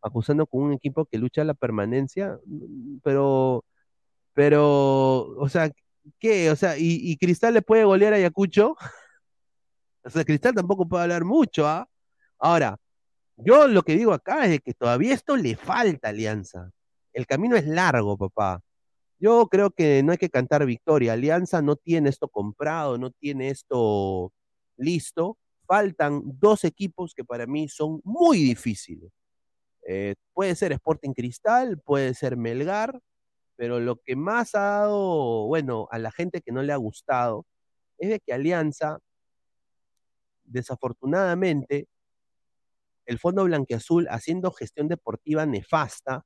acusando 0.02 0.46
con 0.48 0.64
un 0.64 0.74
equipo 0.74 1.06
que 1.06 1.18
lucha 1.18 1.44
la 1.44 1.54
permanencia. 1.54 2.40
Pero, 3.04 3.66
pero, 4.34 5.28
o 5.38 5.50
sea, 5.50 5.72
¿qué? 6.20 6.52
O 6.52 6.56
sea, 6.56 6.76
¿y, 6.78 7.18
Cristal 7.18 7.54
le 7.54 7.62
puede 7.62 7.84
golear 7.86 8.14
a 8.14 8.18
Ayacucho? 8.18 8.76
o 10.04 10.10
sea, 10.10 10.24
Cristal 10.24 10.54
tampoco 10.56 10.88
puede 10.88 11.04
hablar 11.04 11.26
mucho, 11.26 11.68
¿ah? 11.68 11.88
Ahora, 12.40 12.78
yo 13.38 13.68
lo 13.68 13.84
que 13.84 13.96
digo 13.98 14.14
acá 14.14 14.46
es 14.46 14.62
que 14.62 14.74
todavía 14.74 15.14
esto 15.14 15.36
le 15.38 15.56
falta 15.56 16.10
Alianza. 16.10 16.72
El 17.14 17.28
camino 17.28 17.56
es 17.56 17.66
largo, 17.68 18.18
papá. 18.18 18.62
Yo 19.20 19.48
creo 19.48 19.72
que 19.72 20.04
no 20.04 20.12
hay 20.12 20.18
que 20.18 20.30
cantar 20.30 20.66
victoria. 20.66 21.14
Alianza 21.14 21.62
no 21.62 21.76
tiene 21.76 22.10
esto 22.10 22.28
comprado, 22.28 22.98
no 22.98 23.12
tiene 23.12 23.50
esto 23.50 24.34
listo. 24.78 25.38
Faltan 25.68 26.22
dos 26.26 26.64
equipos 26.64 27.14
que 27.16 27.24
para 27.24 27.48
mí 27.48 27.70
son 27.70 28.02
muy 28.04 28.40
difíciles. 28.40 29.12
Eh, 29.88 30.16
puede 30.34 30.56
ser 30.56 30.72
Sporting 30.74 31.14
Cristal, 31.14 31.80
puede 31.80 32.14
ser 32.14 32.38
Melgar, 32.38 33.00
pero 33.56 33.80
lo 33.80 33.98
que 33.98 34.16
más 34.16 34.56
ha 34.56 34.62
dado, 34.62 35.48
bueno, 35.48 35.88
a 35.92 36.00
la 36.00 36.12
gente 36.12 36.42
que 36.42 36.52
no 36.52 36.64
le 36.64 36.74
ha 36.74 36.78
gustado, 36.78 37.46
es 37.98 38.10
de 38.10 38.20
que 38.20 38.34
Alianza, 38.34 39.00
desafortunadamente, 40.44 41.88
el 43.06 43.20
Fondo 43.20 43.44
Blanqueazul, 43.46 44.08
haciendo 44.10 44.52
gestión 44.52 44.88
deportiva 44.88 45.46
nefasta, 45.46 46.26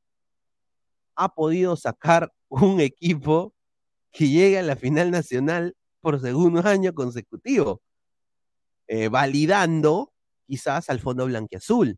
ha 1.15 1.33
podido 1.33 1.75
sacar 1.75 2.31
un 2.49 2.79
equipo 2.81 3.53
que 4.11 4.27
llega 4.29 4.59
a 4.59 4.63
la 4.63 4.75
final 4.75 5.11
nacional 5.11 5.75
por 6.01 6.19
segundo 6.19 6.61
año 6.67 6.93
consecutivo, 6.93 7.81
eh, 8.87 9.07
validando 9.09 10.11
quizás 10.47 10.89
al 10.89 10.99
Fondo 10.99 11.25
Blanqueazul, 11.25 11.97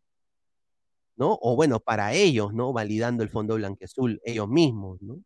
¿no? 1.16 1.38
O 1.40 1.56
bueno, 1.56 1.80
para 1.80 2.12
ellos, 2.14 2.52
¿no? 2.52 2.72
Validando 2.72 3.22
el 3.22 3.30
Fondo 3.30 3.54
Blanqueazul, 3.56 4.20
ellos 4.24 4.48
mismos, 4.48 5.00
¿no? 5.02 5.22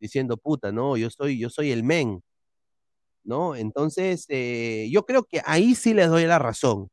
Diciendo, 0.00 0.36
puta, 0.36 0.72
no, 0.72 0.96
yo 0.96 1.10
soy, 1.10 1.38
yo 1.38 1.50
soy 1.50 1.70
el 1.70 1.84
men, 1.84 2.22
¿no? 3.22 3.54
Entonces, 3.56 4.26
eh, 4.28 4.88
yo 4.90 5.04
creo 5.06 5.24
que 5.24 5.40
ahí 5.44 5.74
sí 5.74 5.94
les 5.94 6.08
doy 6.08 6.26
la 6.26 6.38
razón. 6.38 6.90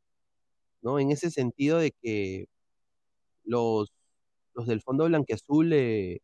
¿no? 0.81 0.99
En 0.99 1.11
ese 1.11 1.31
sentido 1.31 1.77
de 1.79 1.91
que 2.01 2.47
los, 3.43 3.91
los 4.53 4.67
del 4.67 4.81
Fondo 4.81 5.05
Blanqueazul 5.05 5.73
eh, 5.73 6.19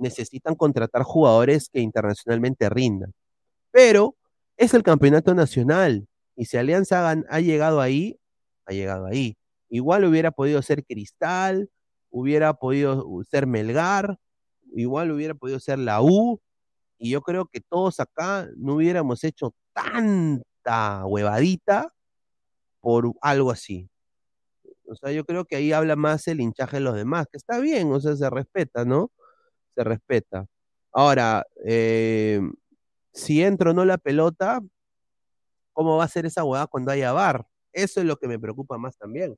necesitan 0.00 0.54
contratar 0.54 1.02
jugadores 1.02 1.68
que 1.68 1.80
internacionalmente 1.80 2.68
rindan. 2.68 3.12
Pero 3.70 4.16
es 4.56 4.74
el 4.74 4.82
campeonato 4.82 5.34
nacional 5.34 6.08
y 6.36 6.46
si 6.46 6.56
Alianza 6.56 7.10
ha 7.10 7.40
llegado 7.40 7.80
ahí, 7.80 8.18
ha 8.66 8.72
llegado 8.72 9.06
ahí. 9.06 9.36
Igual 9.68 10.04
hubiera 10.04 10.30
podido 10.30 10.62
ser 10.62 10.84
Cristal, 10.84 11.70
hubiera 12.10 12.54
podido 12.54 13.06
ser 13.30 13.46
Melgar, 13.46 14.18
igual 14.74 15.12
hubiera 15.12 15.34
podido 15.34 15.60
ser 15.60 15.78
la 15.78 16.02
U, 16.02 16.40
y 16.98 17.10
yo 17.10 17.22
creo 17.22 17.46
que 17.46 17.60
todos 17.60 18.00
acá 18.00 18.48
no 18.56 18.74
hubiéramos 18.74 19.24
hecho 19.24 19.54
tanta 19.72 21.04
huevadita 21.06 21.92
por 22.80 23.12
algo 23.22 23.50
así. 23.50 23.88
O 24.86 24.94
sea, 24.94 25.12
yo 25.12 25.24
creo 25.24 25.44
que 25.44 25.56
ahí 25.56 25.72
habla 25.72 25.96
más 25.96 26.26
el 26.28 26.40
hinchaje 26.40 26.78
de 26.78 26.80
los 26.80 26.94
demás, 26.94 27.26
que 27.30 27.36
está 27.38 27.58
bien, 27.58 27.92
o 27.92 28.00
sea, 28.00 28.16
se 28.16 28.28
respeta, 28.28 28.84
¿no? 28.84 29.10
Se 29.74 29.84
respeta. 29.84 30.46
Ahora, 30.92 31.44
eh, 31.64 32.40
si 33.12 33.42
entro 33.42 33.70
o 33.70 33.74
no 33.74 33.84
la 33.84 33.98
pelota, 33.98 34.60
¿cómo 35.72 35.96
va 35.96 36.04
a 36.04 36.08
ser 36.08 36.26
esa 36.26 36.44
hueá 36.44 36.66
cuando 36.66 36.92
haya 36.92 37.12
bar? 37.12 37.46
Eso 37.72 38.00
es 38.00 38.06
lo 38.06 38.16
que 38.16 38.28
me 38.28 38.38
preocupa 38.38 38.78
más 38.78 38.96
también. 38.96 39.36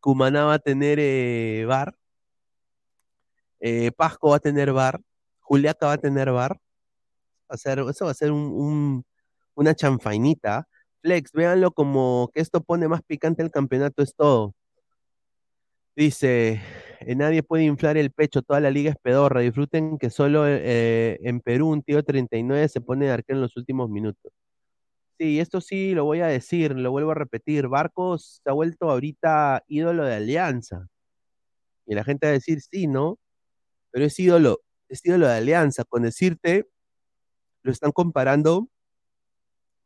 Cumaná 0.00 0.44
va 0.44 0.54
a 0.54 0.58
tener 0.58 0.98
eh, 1.00 1.64
bar. 1.66 1.94
Eh, 3.60 3.90
Pasco 3.92 4.30
va 4.30 4.36
a 4.36 4.40
tener 4.40 4.72
bar. 4.72 5.00
Juliaca 5.40 5.86
va 5.86 5.92
a 5.94 5.98
tener 5.98 6.30
bar. 6.30 6.52
Va 7.50 7.54
a 7.54 7.58
ser, 7.58 7.80
eso 7.80 8.04
va 8.06 8.12
a 8.12 8.14
ser 8.14 8.32
un, 8.32 8.40
un- 8.52 9.04
una 9.54 9.74
chanfainita. 9.74 10.68
Flex, 11.02 11.32
véanlo 11.32 11.72
como 11.72 12.30
que 12.34 12.40
esto 12.40 12.60
pone 12.62 12.88
más 12.88 13.02
picante 13.02 13.42
el 13.42 13.50
campeonato, 13.50 14.02
es 14.02 14.14
todo. 14.14 14.54
Dice, 15.96 16.52
eh, 16.52 16.62
nadie 17.16 17.42
puede 17.42 17.64
inflar 17.64 17.96
el 17.96 18.10
pecho, 18.10 18.42
toda 18.42 18.60
la 18.60 18.70
liga 18.70 18.90
es 18.90 18.96
pedorra. 19.02 19.40
Disfruten 19.40 19.98
que 19.98 20.10
solo 20.10 20.46
eh, 20.46 21.18
en 21.22 21.40
Perú 21.40 21.68
un 21.68 21.82
tío 21.82 22.02
39 22.02 22.68
se 22.68 22.80
pone 22.80 23.06
de 23.06 23.12
arquero 23.12 23.38
en 23.38 23.42
los 23.42 23.56
últimos 23.56 23.88
minutos. 23.90 24.32
Sí, 25.18 25.40
esto 25.40 25.60
sí 25.60 25.94
lo 25.94 26.04
voy 26.04 26.20
a 26.20 26.26
decir, 26.28 26.76
lo 26.76 26.90
vuelvo 26.92 27.10
a 27.12 27.14
repetir. 27.14 27.68
Barcos 27.68 28.40
se 28.44 28.50
ha 28.50 28.52
vuelto 28.52 28.90
ahorita 28.90 29.64
ídolo 29.68 30.04
de 30.04 30.14
Alianza. 30.14 30.88
Y 31.86 31.94
la 31.94 32.04
gente 32.04 32.26
va 32.26 32.30
a 32.30 32.34
decir, 32.34 32.60
sí, 32.60 32.86
¿no? 32.86 33.18
Pero 33.90 34.04
es 34.06 34.18
ídolo, 34.20 34.60
es 34.88 35.04
ídolo 35.04 35.26
de 35.28 35.34
Alianza. 35.34 35.84
Con 35.84 36.02
decirte, 36.02 36.68
lo 37.62 37.72
están 37.72 37.92
comparando, 37.92 38.68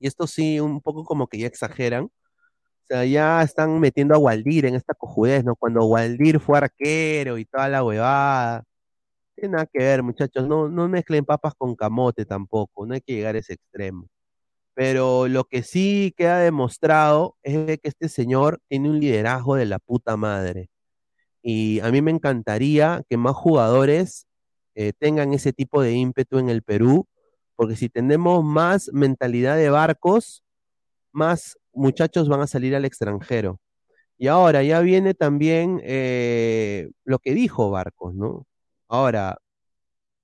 y 0.02 0.08
esto 0.08 0.26
sí, 0.26 0.58
un 0.58 0.80
poco 0.80 1.04
como 1.04 1.28
que 1.28 1.38
ya 1.38 1.46
exageran. 1.46 2.10
Sea, 2.88 3.04
ya 3.04 3.42
están 3.42 3.78
metiendo 3.80 4.14
a 4.14 4.18
Waldir 4.18 4.66
en 4.66 4.74
esta 4.74 4.94
cojudez, 4.94 5.44
¿no? 5.44 5.56
Cuando 5.56 5.84
Waldir 5.84 6.40
fue 6.40 6.58
arquero 6.58 7.38
y 7.38 7.44
toda 7.44 7.68
la 7.68 7.84
huevada. 7.84 8.64
Tiene 9.34 9.52
nada 9.54 9.66
que 9.66 9.78
ver, 9.80 10.02
muchachos. 10.02 10.46
No, 10.48 10.68
no 10.68 10.88
mezclen 10.88 11.24
papas 11.24 11.54
con 11.56 11.74
camote 11.76 12.24
tampoco. 12.26 12.86
No 12.86 12.94
hay 12.94 13.00
que 13.00 13.14
llegar 13.14 13.36
a 13.36 13.38
ese 13.38 13.54
extremo. 13.54 14.08
Pero 14.74 15.28
lo 15.28 15.44
que 15.44 15.62
sí 15.62 16.14
queda 16.16 16.38
demostrado 16.40 17.36
es 17.42 17.78
que 17.80 17.88
este 17.88 18.08
señor 18.08 18.60
tiene 18.68 18.90
un 18.90 19.00
liderazgo 19.00 19.56
de 19.56 19.66
la 19.66 19.78
puta 19.78 20.16
madre. 20.16 20.70
Y 21.42 21.80
a 21.80 21.90
mí 21.90 22.02
me 22.02 22.12
encantaría 22.12 23.02
que 23.08 23.16
más 23.16 23.34
jugadores 23.36 24.26
eh, 24.74 24.92
tengan 24.98 25.34
ese 25.34 25.52
tipo 25.52 25.82
de 25.82 25.92
ímpetu 25.92 26.38
en 26.38 26.48
el 26.50 26.62
Perú, 26.62 27.06
porque 27.56 27.76
si 27.76 27.88
tenemos 27.88 28.44
más 28.44 28.90
mentalidad 28.92 29.56
de 29.56 29.70
barcos, 29.70 30.44
más 31.12 31.58
muchachos 31.74 32.28
van 32.28 32.40
a 32.42 32.46
salir 32.46 32.74
al 32.76 32.84
extranjero. 32.84 33.60
Y 34.18 34.28
ahora 34.28 34.62
ya 34.62 34.80
viene 34.80 35.14
también 35.14 35.80
eh, 35.84 36.90
lo 37.04 37.18
que 37.18 37.34
dijo 37.34 37.70
Barcos, 37.70 38.14
¿no? 38.14 38.46
Ahora, 38.88 39.38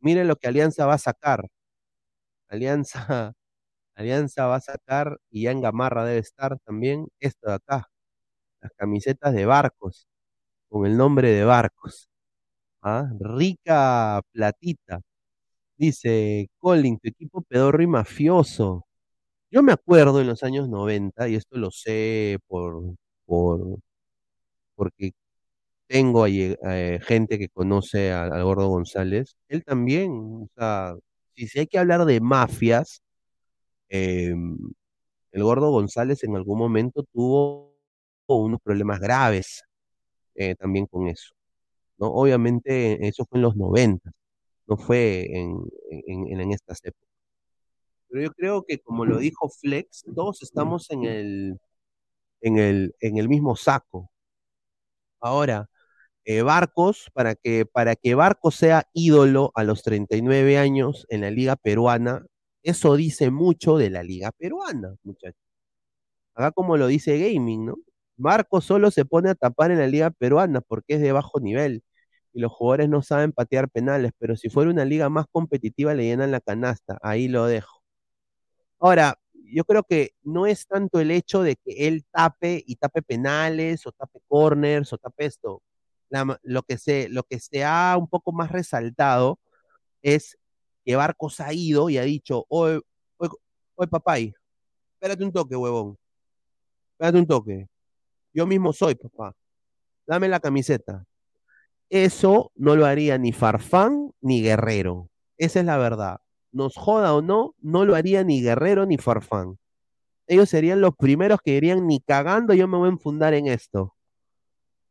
miren 0.01 0.29
lo 0.29 0.37
que 0.37 0.49
Alianza 0.49 0.87
va 0.87 0.95
a 0.95 0.99
sacar. 0.99 1.49
Alianza, 2.49 3.33
Alianza 3.97 4.47
va 4.47 4.57
a 4.57 4.61
sacar, 4.61 5.19
y 5.31 5.45
ya 5.45 5.53
en 5.53 5.61
Gamarra 5.63 6.05
debe 6.05 6.21
estar 6.21 6.59
también, 6.61 7.09
esto 7.21 7.49
de 7.49 7.55
acá, 7.57 7.89
las 8.61 8.73
camisetas 8.77 9.35
de 9.35 9.47
Barcos, 9.47 10.09
con 10.69 10.87
el 10.87 10.97
nombre 10.97 11.31
de 11.33 11.45
Barcos. 11.45 12.11
¿Ah? 12.83 13.11
Rica 13.21 14.23
platita. 14.33 15.01
Dice, 15.77 16.49
Colin, 16.59 16.99
tu 16.99 17.09
equipo 17.09 17.43
pedorro 17.43 17.83
y 17.83 17.87
mafioso. 17.89 18.88
Yo 19.51 19.63
me 19.63 19.73
acuerdo 19.73 20.21
en 20.21 20.27
los 20.27 20.43
años 20.43 20.69
90, 20.69 21.29
y 21.29 21.35
esto 21.37 21.57
lo 21.59 21.71
sé 21.71 22.39
por, 22.49 22.83
por, 23.27 23.79
porque 24.75 25.13
tengo 25.89 26.25
ahí, 26.25 26.57
eh, 26.69 27.01
gente 27.03 27.39
que 27.39 27.49
conoce 27.51 28.13
al 28.13 28.45
Gordo 28.45 28.69
González. 28.69 29.37
Él 29.49 29.65
también, 29.65 30.49
si, 31.37 31.49
si 31.49 31.61
hay 31.61 31.67
que 31.67 31.79
hablar 31.79 32.05
de 32.07 32.21
mafias, 32.21 33.03
eh, 33.91 34.35
el 35.33 35.43
Gordo 35.43 35.71
González 35.71 36.23
en 36.25 36.37
algún 36.37 36.59
momento 36.59 37.05
tuvo 37.13 37.75
unos 38.29 38.61
problemas 38.63 39.01
graves 39.01 39.65
eh, 40.37 40.55
también 40.57 40.87
con 40.87 41.09
eso, 41.09 41.35
¿no? 41.99 42.09
Obviamente 42.09 43.07
eso 43.09 43.25
fue 43.29 43.39
en 43.39 43.43
los 43.45 43.57
90, 43.57 44.13
no 44.69 44.77
fue 44.79 45.27
en, 45.39 45.57
en- 46.09 46.41
en 46.41 46.53
estas 46.53 46.81
épocas. 46.85 47.08
Pero 48.09 48.23
yo 48.25 48.33
creo 48.33 48.65
que 48.67 48.79
como 48.81 49.05
lo 49.05 49.19
dijo 49.19 49.49
Flex, 49.49 50.05
todos 50.15 50.43
estamos 50.43 50.91
en 50.91 51.05
el, 51.05 51.61
en 52.43 52.59
el, 52.59 52.95
en 53.01 53.19
el 53.19 53.29
mismo 53.29 53.57
saco. 53.57 54.11
Ahora, 55.21 55.69
eh, 56.25 56.43
Barcos, 56.43 57.11
para 57.15 57.35
que, 57.37 57.67
para 57.67 57.97
que 57.97 58.15
Barcos 58.15 58.57
sea 58.57 58.89
ídolo 58.95 59.53
a 59.55 59.65
los 59.65 59.83
39 59.83 60.59
años 60.59 61.07
en 61.11 61.23
la 61.23 61.31
liga 61.31 61.57
peruana, 61.57 62.27
eso 62.63 62.97
dice 62.97 63.31
mucho 63.31 63.79
de 63.79 63.91
la 63.91 64.03
liga 64.03 64.33
peruana, 64.33 64.95
muchachos. 65.05 65.41
Acá 66.35 66.53
como 66.53 66.77
lo 66.77 66.87
dice 66.87 67.19
Gaming, 67.19 67.67
¿no? 67.67 67.77
Barcos 68.17 68.65
solo 68.65 68.91
se 68.91 69.05
pone 69.05 69.31
a 69.31 69.35
tapar 69.35 69.71
en 69.71 69.79
la 69.79 69.87
liga 69.87 70.11
peruana 70.11 70.61
porque 70.61 70.95
es 70.95 71.01
de 71.01 71.13
bajo 71.13 71.41
nivel 71.41 71.83
y 72.33 72.41
los 72.41 72.53
jugadores 72.53 72.89
no 72.89 73.03
saben 73.03 73.33
patear 73.33 73.69
penales, 73.71 74.13
pero 74.19 74.37
si 74.37 74.49
fuera 74.51 74.71
una 74.71 74.85
liga 74.85 75.09
más 75.09 75.27
competitiva 75.33 75.95
le 75.95 76.05
llenan 76.05 76.31
la 76.33 76.41
canasta, 76.41 76.99
ahí 77.03 77.29
lo 77.29 77.47
dejo. 77.47 77.78
Ahora, 78.79 79.19
yo 79.33 79.65
creo 79.65 79.83
que 79.83 80.13
no 80.23 80.47
es 80.47 80.67
tanto 80.67 81.01
el 81.01 81.11
hecho 81.11 81.43
de 81.43 81.57
que 81.57 81.89
él 81.89 82.05
tape 82.11 82.63
y 82.67 82.77
tape 82.77 83.03
penales 83.03 83.87
o 83.87 83.93
tape 83.93 84.21
corners 84.29 84.93
o 84.93 84.99
tape 84.99 85.27
esto. 85.27 85.63
Lo, 86.43 86.63
que 86.63 86.79
se, 86.79 87.09
lo 87.09 87.23
que 87.25 87.39
se 87.39 87.65
ha 87.65 87.97
un 87.99 88.09
poco 88.09 88.33
más 88.33 88.51
resaltado 88.51 89.39
es 90.03 90.39
que 90.85 90.97
Barcos 90.97 91.41
ha 91.41 91.53
ido 91.53 91.91
y 91.91 91.99
ha 91.99 92.03
dicho, 92.03 92.47
oye, 92.49 92.81
oye, 93.19 94.35
espérate 94.95 95.25
un 95.25 95.33
toque, 95.33 95.55
huevón, 95.57 95.99
espérate 96.93 97.19
un 97.19 97.27
toque. 97.27 97.69
Yo 98.33 98.47
mismo 98.47 98.73
soy, 98.73 98.95
papá. 98.95 99.35
Dame 100.07 100.29
la 100.29 100.41
camiseta. 100.41 101.05
Eso 101.91 102.53
no 102.55 102.77
lo 102.77 102.87
haría 102.87 103.19
ni 103.19 103.33
Farfán 103.33 104.13
ni 104.21 104.43
Guerrero. 104.43 105.11
Esa 105.37 105.61
es 105.61 105.67
la 105.67 105.77
verdad. 105.77 106.21
Nos 106.53 106.77
joda 106.77 107.15
o 107.15 107.23
no, 107.23 107.55
no 107.61 107.85
lo 107.85 107.95
haría 107.95 108.25
ni 108.25 108.43
Guerrero 108.43 108.87
ni 108.87 108.99
Farfán. 108.99 109.59
Ellos 110.27 110.49
serían 110.49 110.81
los 110.81 110.95
primeros 110.97 111.41
que 111.43 111.53
dirían, 111.53 111.87
ni 111.87 112.01
cagando 112.01 112.55
yo 112.55 112.69
me 112.69 112.77
voy 112.77 112.89
a 112.89 112.93
enfundar 112.93 113.35
en 113.35 113.47
esto. 113.47 113.95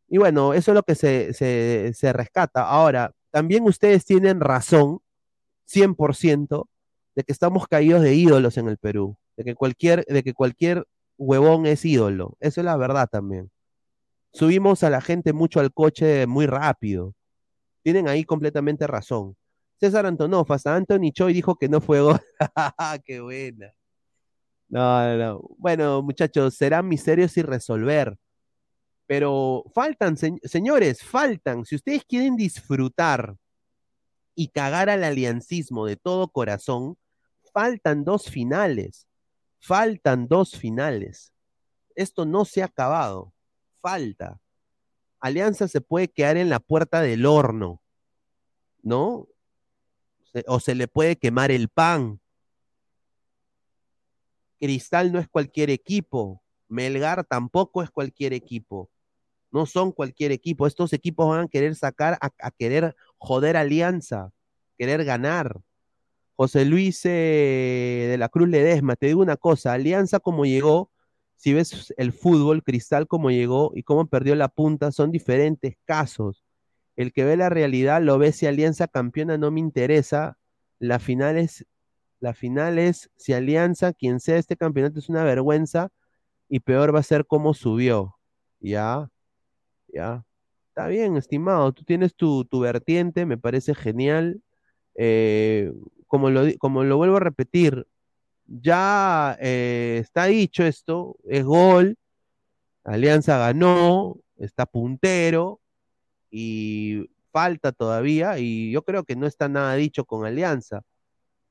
Y 0.10 0.18
bueno, 0.18 0.54
eso 0.54 0.72
es 0.72 0.76
lo 0.76 0.84
que 0.84 0.96
se, 0.96 1.34
se, 1.34 1.92
se 1.94 2.14
rescata. 2.14 2.68
Ahora, 2.68 3.12
también 3.30 3.64
ustedes 3.64 4.06
tienen 4.06 4.40
razón, 4.40 5.00
100%, 5.68 6.68
de 7.16 7.24
que 7.24 7.32
estamos 7.32 7.68
caídos 7.68 8.02
de 8.02 8.16
ídolos 8.16 8.58
en 8.58 8.68
el 8.68 8.78
Perú. 8.78 9.18
De 9.36 9.44
que 9.44 9.56
cualquier, 9.56 10.06
de 10.06 10.24
que 10.24 10.34
cualquier 10.34 10.86
huevón 11.18 11.66
es 11.66 11.84
ídolo. 11.84 12.38
Eso 12.40 12.62
es 12.62 12.66
la 12.66 12.78
verdad 12.78 13.10
también. 13.12 13.52
Subimos 14.32 14.84
a 14.84 14.90
la 14.90 15.02
gente 15.02 15.34
mucho 15.34 15.60
al 15.60 15.74
coche 15.74 16.28
muy 16.28 16.46
rápido. 16.46 17.14
Tienen 17.84 18.08
ahí 18.08 18.24
completamente 18.24 18.86
razón. 18.88 19.36
César 19.80 20.06
Antonov, 20.06 20.52
hasta 20.52 20.76
Anthony 20.76 21.12
Choi 21.12 21.34
dijo 21.34 21.56
que 21.56 21.70
no 21.70 21.82
fue 21.82 22.02
gol. 22.02 22.20
¡Qué 23.06 23.20
buena! 23.22 23.72
No, 24.70 25.06
no, 25.06 25.18
no. 25.18 25.42
Bueno, 25.58 26.02
muchachos, 26.02 26.56
serán 26.56 26.88
misterios 26.88 27.32
sin 27.32 27.46
resolver. 27.46 28.18
Pero 29.06 29.64
faltan, 29.74 30.18
se- 30.18 30.40
señores, 30.44 31.02
faltan. 31.04 31.64
Si 31.64 31.76
ustedes 31.76 32.04
quieren 32.06 32.36
disfrutar 32.36 33.38
y 34.36 34.50
cagar 34.50 34.90
al 34.90 35.04
aliancismo 35.04 35.86
de 35.86 35.96
todo 35.96 36.28
corazón, 36.28 36.98
faltan 37.54 38.04
dos 38.04 38.30
finales. 38.30 39.08
Faltan 39.60 40.28
dos 40.28 40.52
finales. 40.58 41.34
Esto 41.96 42.26
no 42.26 42.44
se 42.44 42.62
ha 42.62 42.66
acabado. 42.66 43.34
Falta. 43.82 44.40
Alianza 45.20 45.68
se 45.68 45.82
puede 45.82 46.10
quedar 46.10 46.36
en 46.38 46.50
la 46.50 46.60
puerta 46.60 47.02
del 47.02 47.26
horno, 47.26 47.82
¿no? 48.84 49.28
Se- 50.38 50.46
o 50.48 50.60
se 50.60 50.76
le 50.76 50.88
puede 50.88 51.16
quemar 51.16 51.50
el 51.50 51.68
pan. 51.68 52.20
Cristal 54.60 55.12
no 55.12 55.18
es 55.20 55.28
cualquier 55.28 55.72
equipo. 55.72 56.44
Melgar 56.68 57.24
tampoco 57.26 57.82
es 57.82 57.90
cualquier 57.90 58.34
equipo. 58.34 58.90
No 59.52 59.66
son 59.66 59.92
cualquier 59.92 60.32
equipo. 60.32 60.68
Estos 60.68 60.94
equipos 60.94 61.28
van 61.28 61.46
a 61.46 61.48
querer 61.48 61.74
sacar, 61.76 62.20
a, 62.22 62.52
querer 62.52 62.96
joder 63.18 63.58
Alianza, 63.58 64.32
querer 64.78 65.04
ganar. 65.06 65.60
José 66.36 66.66
Luis 66.66 67.02
eh, 67.06 68.08
de 68.12 68.18
la 68.20 68.30
Cruz 68.30 68.48
Ledesma, 68.48 68.96
te 68.96 69.08
digo 69.08 69.22
una 69.22 69.38
cosa, 69.38 69.74
Alianza 69.74 70.20
como 70.20 70.46
llegó, 70.46 70.92
si 71.36 71.52
ves 71.54 71.92
el 71.98 72.14
fútbol, 72.14 72.62
Cristal 72.62 73.08
como 73.08 73.32
llegó 73.32 73.72
y 73.74 73.82
cómo 73.82 74.06
perdió 74.06 74.36
la 74.36 74.48
punta, 74.48 74.92
son 74.92 75.10
diferentes 75.10 75.78
casos. 75.84 76.47
El 76.98 77.14
que 77.14 77.24
ve 77.24 77.38
la 77.38 77.50
realidad 77.50 78.02
lo 78.02 78.18
ve 78.18 78.34
si 78.34 78.48
Alianza 78.48 78.88
campeona 78.88 79.38
no 79.38 79.52
me 79.52 79.62
interesa. 79.62 80.38
La 80.80 81.00
final 81.00 81.38
es, 81.38 83.10
si 83.16 83.34
Alianza, 83.34 83.94
quien 83.94 84.20
sea 84.20 84.38
este 84.38 84.58
campeonato, 84.58 85.00
es 85.00 85.08
una 85.08 85.24
vergüenza 85.24 85.90
y 86.50 86.60
peor 86.60 86.94
va 86.94 87.00
a 87.00 87.04
ser 87.04 87.26
cómo 87.26 87.54
subió. 87.54 88.18
Ya, 88.60 89.10
ya. 89.88 90.26
Está 90.70 90.88
bien, 90.88 91.18
estimado, 91.18 91.72
tú 91.72 91.84
tienes 91.84 92.16
tu, 92.16 92.46
tu 92.46 92.60
vertiente, 92.60 93.26
me 93.26 93.38
parece 93.38 93.76
genial. 93.76 94.42
Eh, 94.96 95.72
como 96.08 96.30
lo, 96.32 96.44
como 96.60 96.84
lo 96.84 96.98
vuelvo 96.98 97.18
a 97.18 97.20
repetir, 97.20 97.88
ya 98.48 99.38
eh, 99.40 100.00
está 100.02 100.26
dicho 100.26 100.64
esto, 100.64 101.18
es 101.26 101.44
gol, 101.46 101.98
Alianza 102.84 103.38
ganó, 103.38 104.18
está 104.38 104.66
puntero 104.66 105.60
y 106.32 107.10
falta 107.32 107.72
todavía 107.72 108.40
y 108.40 108.72
yo 108.72 108.84
creo 108.84 109.04
que 109.04 109.16
no 109.16 109.28
está 109.28 109.48
nada 109.50 109.76
dicho 109.76 110.06
con 110.06 110.26
Alianza. 110.26 110.84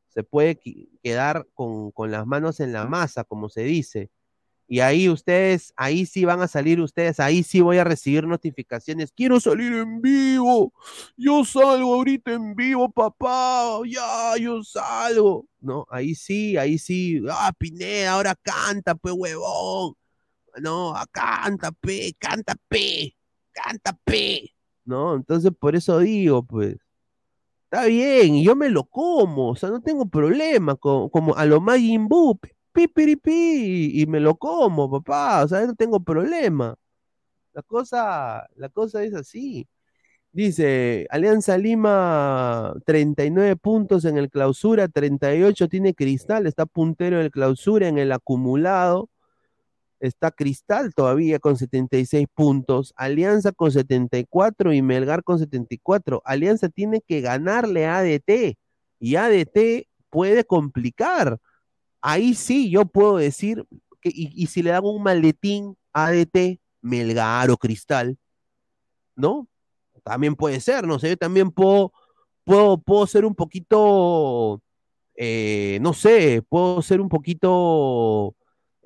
Se 0.09 0.23
puede 0.23 0.59
quedar 1.03 1.47
con, 1.55 1.91
con 1.93 2.11
las 2.11 2.27
manos 2.27 2.61
en 2.61 2.73
la 2.73 2.87
masa, 2.87 3.25
como 3.25 3.49
se 3.49 3.63
dice. 3.63 4.11
Y 4.69 4.81
ahí 4.81 5.09
ustedes, 5.09 5.73
ahí 5.77 6.07
sí 6.07 6.25
van 6.25 6.41
a 6.43 6.49
salir 6.49 6.81
ustedes, 6.81 7.21
ahí 7.21 7.45
sí 7.45 7.61
voy 7.61 7.79
a 7.79 7.85
recibir 7.85 8.27
notificaciones. 8.27 9.13
Quiero 9.13 9.39
salir 9.39 9.73
en 9.73 10.01
vivo. 10.01 10.73
Yo 11.17 11.45
salgo 11.45 11.95
ahorita 11.95 12.33
en 12.33 12.57
vivo, 12.57 12.91
papá. 12.91 13.79
Ya, 13.87 14.37
yo 14.41 14.65
salgo. 14.65 15.47
No, 15.61 15.87
ahí 15.89 16.17
sí, 16.17 16.57
ahí 16.57 16.79
sí. 16.79 17.23
Ah, 17.31 17.53
Pineda, 17.57 18.13
ahora 18.13 18.35
canta, 18.43 18.97
pe 18.97 19.13
huevón. 19.13 19.95
No, 20.61 20.97
ah, 20.97 21.07
canta, 21.13 21.71
pe, 21.71 22.17
canta, 22.19 22.57
pe, 22.69 23.15
canta, 23.53 23.93
pe. 24.05 24.56
¿No? 24.87 25.15
Entonces, 25.17 25.53
por 25.59 25.77
eso 25.77 25.99
digo, 26.01 26.43
pues, 26.45 26.77
está 27.65 27.87
bien, 27.87 28.37
y 28.37 28.45
yo 28.45 28.57
me 28.57 28.69
lo 28.71 28.85
como, 28.85 29.51
o 29.51 29.57
sea, 29.57 29.71
no 29.71 29.81
tengo 29.83 30.07
problema, 30.09 30.77
co- 30.77 31.11
como 31.11 31.37
a 31.37 31.45
lo 31.47 31.61
Majin 31.61 32.09
Buu, 32.09 32.39
pi, 32.39 32.51
pi, 32.73 32.89
piri, 32.89 33.17
pi, 33.17 34.03
y 34.03 34.07
me 34.07 34.21
lo 34.21 34.37
como, 34.37 34.91
papá, 34.91 35.45
o 35.45 35.49
sea, 35.49 35.67
no 35.67 35.75
tengo 35.75 36.01
problema. 36.01 36.77
La 37.55 37.63
cosa, 37.63 38.47
la 38.57 38.69
cosa 38.69 39.03
es 39.05 39.15
así. 39.15 39.67
Dice, 40.33 41.07
Alianza 41.11 41.59
Lima, 41.59 42.75
39 42.87 43.57
puntos 43.57 44.05
en 44.05 44.19
el 44.19 44.31
clausura, 44.31 44.89
38 44.89 45.69
tiene 45.69 45.95
Cristal, 45.95 46.47
está 46.47 46.67
puntero 46.67 47.19
en 47.19 47.25
el 47.25 47.31
clausura, 47.31 47.89
en 47.89 47.99
el 47.99 48.13
acumulado 48.13 49.11
está 50.01 50.31
Cristal 50.31 50.95
todavía 50.95 51.39
con 51.39 51.57
76 51.57 52.27
puntos, 52.35 52.93
Alianza 52.97 53.53
con 53.53 53.73
74 53.73 54.73
y 54.73 54.83
Melgar 54.83 55.23
con 55.23 55.39
74. 55.39 56.23
Alianza 56.25 56.69
tiene 56.69 57.01
que 57.01 57.21
ganarle 57.21 57.87
a 57.87 57.99
ADT 57.99 58.57
y 59.01 59.17
ADT 59.17 59.89
puede 60.11 60.45
complicar. 60.45 61.39
Ahí 62.01 62.35
sí 62.35 62.71
yo 62.71 62.85
puedo 62.87 63.17
decir 63.17 63.67
que, 64.01 64.11
y, 64.15 64.47
si 64.47 64.63
le 64.63 64.71
dan 64.71 64.85
un 64.85 65.03
maletín 65.03 65.77
a 65.93 66.07
ADT, 66.07 66.61
Melgar 66.83 67.51
o 67.51 67.57
Cristal, 67.57 68.17
¿no? 69.17 69.49
También 70.05 70.37
puede 70.37 70.61
ser, 70.61 70.87
no 70.87 70.99
sé, 70.99 71.11
yo 71.11 71.17
también 71.17 71.51
puedo, 71.51 71.93
puedo, 72.45 72.79
puedo 72.79 73.07
ser 73.09 73.25
un 73.25 73.35
poquito, 73.35 74.63
eh, 75.17 75.79
no 75.81 75.93
sé, 75.95 76.43
puedo 76.49 76.81
ser 76.83 77.01
un 77.01 77.09
poquito 77.09 78.37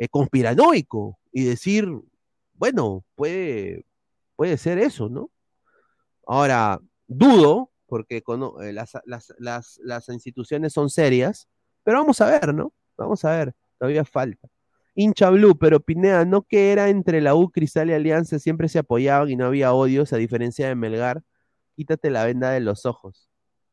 eh, 0.01 0.09
conspiranoico 0.09 1.21
y 1.33 1.45
decir, 1.45 1.87
bueno, 2.55 3.05
puede, 3.17 3.87
puede 4.37 4.59
ser 4.59 4.79
eso, 4.81 5.09
¿no? 5.11 5.31
Ahora, 6.27 6.81
dudo, 7.07 7.71
porque 7.87 8.23
cono- 8.23 8.61
eh, 8.63 8.73
las, 8.73 8.93
las- 9.05 9.35
las- 9.39 9.79
las 9.83 10.09
instituciones 10.09 10.73
son 10.73 10.91
serias, 10.91 11.49
pero 11.85 11.99
vamos 11.99 12.21
a 12.21 12.27
ver, 12.31 12.55
¿no? 12.55 12.73
Vamos 12.97 13.25
a 13.25 13.31
ver, 13.37 13.55
todavía 13.79 14.05
falta. 14.05 14.49
Hincha 14.95 15.31
Blue, 15.31 15.57
pero 15.59 15.81
Pineda, 15.81 16.25
¿no 16.25 16.43
que 16.43 16.73
era 16.73 16.89
entre 16.89 17.21
la 17.21 17.35
U, 17.35 17.51
Cristal 17.51 17.91
y 17.91 17.95
Alianza? 17.95 18.39
Siempre 18.39 18.69
se 18.69 18.79
apoyaban 18.81 19.31
y 19.31 19.37
no 19.37 19.47
había 19.47 19.73
odios, 19.73 20.13
a 20.13 20.17
diferencia 20.19 20.69
de 20.69 20.75
Melgar. 20.75 21.23
Quítate 21.77 22.11
la 22.11 22.25
venda 22.27 22.51
de 22.51 22.61
los 22.61 22.87
ojos. 22.87 23.29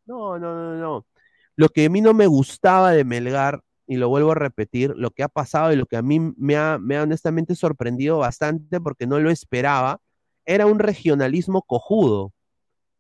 No, 0.05 0.39
no, 0.39 0.55
no, 0.55 0.75
no. 0.77 1.07
Lo 1.55 1.69
que 1.69 1.85
a 1.85 1.89
mí 1.89 2.01
no 2.01 2.13
me 2.13 2.27
gustaba 2.27 2.91
de 2.91 3.03
Melgar, 3.03 3.61
y 3.87 3.95
lo 3.95 4.09
vuelvo 4.09 4.33
a 4.33 4.35
repetir, 4.35 4.93
lo 4.95 5.11
que 5.11 5.23
ha 5.23 5.29
pasado 5.29 5.71
y 5.71 5.77
lo 5.77 5.85
que 5.85 5.95
a 5.95 6.01
mí 6.01 6.19
me 6.19 6.57
ha, 6.57 6.77
me 6.77 6.97
ha 6.97 7.03
honestamente 7.03 7.55
sorprendido 7.55 8.17
bastante 8.17 8.81
porque 8.81 9.07
no 9.07 9.17
lo 9.19 9.31
esperaba, 9.31 10.01
era 10.45 10.65
un 10.65 10.79
regionalismo 10.79 11.61
cojudo, 11.61 12.33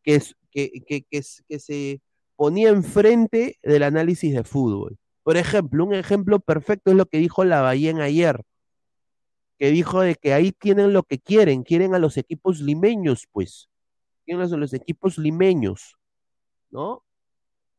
que, 0.01 0.15
es, 0.15 0.35
que, 0.49 0.71
que, 0.87 1.03
que, 1.03 1.59
se 1.59 2.01
ponía 2.37 2.69
enfrente 2.69 3.57
del 3.61 3.83
análisis 3.83 4.33
de 4.33 4.43
fútbol. 4.43 4.97
Por 5.23 5.35
ejemplo, 5.35 5.83
un 5.83 5.93
ejemplo 5.93 6.39
perfecto 6.39 6.91
es 6.91 6.97
lo 6.97 7.05
que 7.05 7.17
dijo 7.17 7.43
Lavallén 7.43 7.99
ayer, 7.99 8.43
que 9.59 9.71
dijo 9.71 10.01
de 10.01 10.15
que 10.15 10.33
ahí 10.33 10.53
tienen 10.53 10.93
lo 10.93 11.03
que 11.03 11.19
quieren, 11.19 11.63
quieren 11.63 11.95
a 11.95 11.99
los 11.99 12.15
equipos 12.15 12.61
limeños, 12.61 13.27
pues, 13.33 13.69
quieren 14.23 14.43
a 14.53 14.57
los 14.57 14.73
equipos 14.73 15.17
limeños, 15.17 15.97
¿no? 16.69 17.03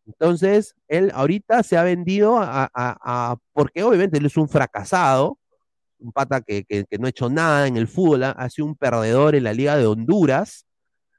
Entonces, 0.08 0.74
él 0.88 1.10
ahorita 1.14 1.62
se 1.62 1.76
ha 1.76 1.82
vendido 1.82 2.38
a, 2.40 3.36
porque 3.52 3.82
obviamente 3.82 4.16
él 4.16 4.24
es 4.24 4.38
un 4.38 4.48
fracasado, 4.48 5.38
un 5.98 6.12
pata 6.12 6.40
que, 6.40 6.64
no 6.98 7.06
ha 7.06 7.10
hecho 7.10 7.28
nada 7.28 7.66
en 7.66 7.76
el 7.76 7.88
fútbol, 7.88 8.24
ha, 8.24 8.48
sido 8.48 8.66
un 8.66 8.74
perdedor 8.74 9.34
en 9.34 9.44
la 9.44 9.52
Liga 9.52 9.76
de 9.76 9.86
Honduras 9.86 10.64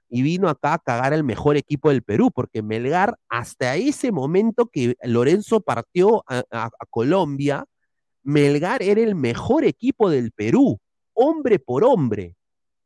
y 0.10 0.24
vino 0.24 0.50
acá 0.50 0.74
a 0.74 0.80
cagar 0.80 1.14
al 1.14 1.24
mejor 1.24 1.56
equipo 1.56 1.90
del 1.90 2.02
Perú, 2.02 2.32
porque 2.34 2.64
Melgar, 2.64 3.16
hasta 3.30 3.76
ese 3.76 4.12
momento 4.12 4.66
que 4.66 4.96
Lorenzo 5.04 5.62
partió 5.62 6.24
a 6.28 6.72
Colombia, 6.90 7.66
Melgar 8.24 8.82
era 8.82 9.02
el 9.02 9.14
mejor 9.14 9.66
equipo 9.66 10.10
del 10.10 10.32
Perú, 10.32 10.80
hombre 11.14 11.60
por 11.60 11.84
hombre, 11.84 12.36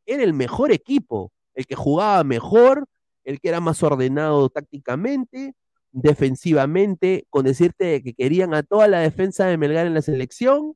era 0.05 0.23
el 0.23 0.33
mejor 0.33 0.73
equipo, 0.73 1.31
el 1.53 1.65
que 1.65 1.75
jugaba 1.75 2.25
mejor, 2.25 2.87
el 3.23 3.39
que 3.39 3.47
era 3.47 3.61
más 3.61 3.81
ordenado 3.83 4.49
tácticamente, 4.49 5.55
defensivamente, 5.93 7.25
con 7.29 7.45
decirte 7.45 8.01
que 8.03 8.13
querían 8.13 8.53
a 8.53 8.63
toda 8.63 8.87
la 8.87 8.99
defensa 8.99 9.45
de 9.45 9.57
Melgar 9.57 9.87
en 9.87 9.93
la 9.93 10.01
selección, 10.01 10.75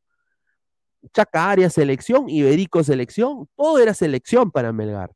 Chaca 1.14 1.50
Arias 1.52 1.74
selección, 1.74 2.30
Iberico 2.30 2.84
selección, 2.84 3.48
todo 3.56 3.80
era 3.80 3.94
selección 3.94 4.52
para 4.52 4.72
Melgar. 4.72 5.12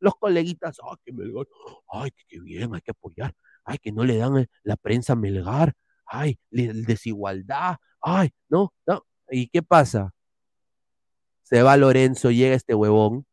Los 0.00 0.14
coleguitas, 0.16 0.78
ay, 0.82 0.96
que 1.04 1.12
Melgar, 1.12 1.46
ay, 1.88 2.10
que 2.28 2.40
bien, 2.40 2.74
hay 2.74 2.80
que 2.80 2.92
apoyar, 2.92 3.34
ay, 3.64 3.78
que 3.78 3.92
no 3.92 4.04
le 4.04 4.16
dan 4.16 4.46
la 4.62 4.76
prensa 4.76 5.14
a 5.14 5.16
Melgar, 5.16 5.74
ay, 6.06 6.38
desigualdad, 6.50 7.76
ay, 8.00 8.30
no, 8.48 8.72
no. 8.86 9.04
¿Y 9.30 9.48
qué 9.48 9.62
pasa? 9.62 10.12
Se 11.42 11.62
va 11.62 11.76
Lorenzo, 11.76 12.30
llega 12.30 12.54
este 12.54 12.74
huevón, 12.74 13.26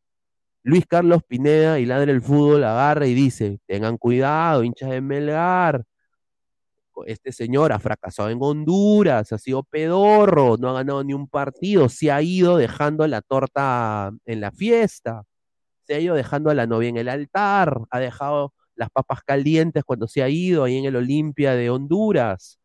Luis 0.64 0.86
Carlos 0.88 1.24
Pineda 1.24 1.80
y 1.80 1.86
Ladre 1.86 2.12
el 2.12 2.22
Fútbol 2.22 2.64
agarra 2.64 3.08
y 3.08 3.14
dice, 3.14 3.60
tengan 3.68 3.98
cuidado, 3.98 4.64
hinchas 4.64 4.90
de 4.90 5.02
Melgar, 5.02 5.84
este 7.06 7.32
señor 7.32 7.72
ha 7.72 7.80
fracasado 7.80 8.30
en 8.30 8.38
Honduras, 8.42 9.32
ha 9.32 9.38
sido 9.38 9.64
pedorro, 9.64 10.58
no 10.58 10.70
ha 10.70 10.74
ganado 10.74 11.04
ni 11.04 11.14
un 11.14 11.28
partido, 11.28 11.90
se 11.90 12.12
ha 12.12 12.22
ido 12.22 12.58
dejando 12.58 13.08
la 13.08 13.22
torta 13.22 14.12
en 14.26 14.42
la 14.42 14.52
fiesta, 14.52 15.24
se 15.88 15.96
ha 15.96 16.00
ido 16.00 16.16
dejando 16.16 16.50
a 16.50 16.54
la 16.54 16.68
novia 16.68 16.90
en 16.90 16.98
el 16.98 17.10
altar, 17.10 17.82
ha 17.90 18.00
dejado 18.00 18.54
las 18.76 18.90
papas 18.90 19.22
calientes 19.24 19.84
cuando 19.84 20.08
se 20.08 20.24
ha 20.24 20.30
ido 20.30 20.64
ahí 20.64 20.78
en 20.78 20.86
el 20.86 20.96
Olimpia 20.96 21.54
de 21.54 21.70
Honduras. 21.70 22.60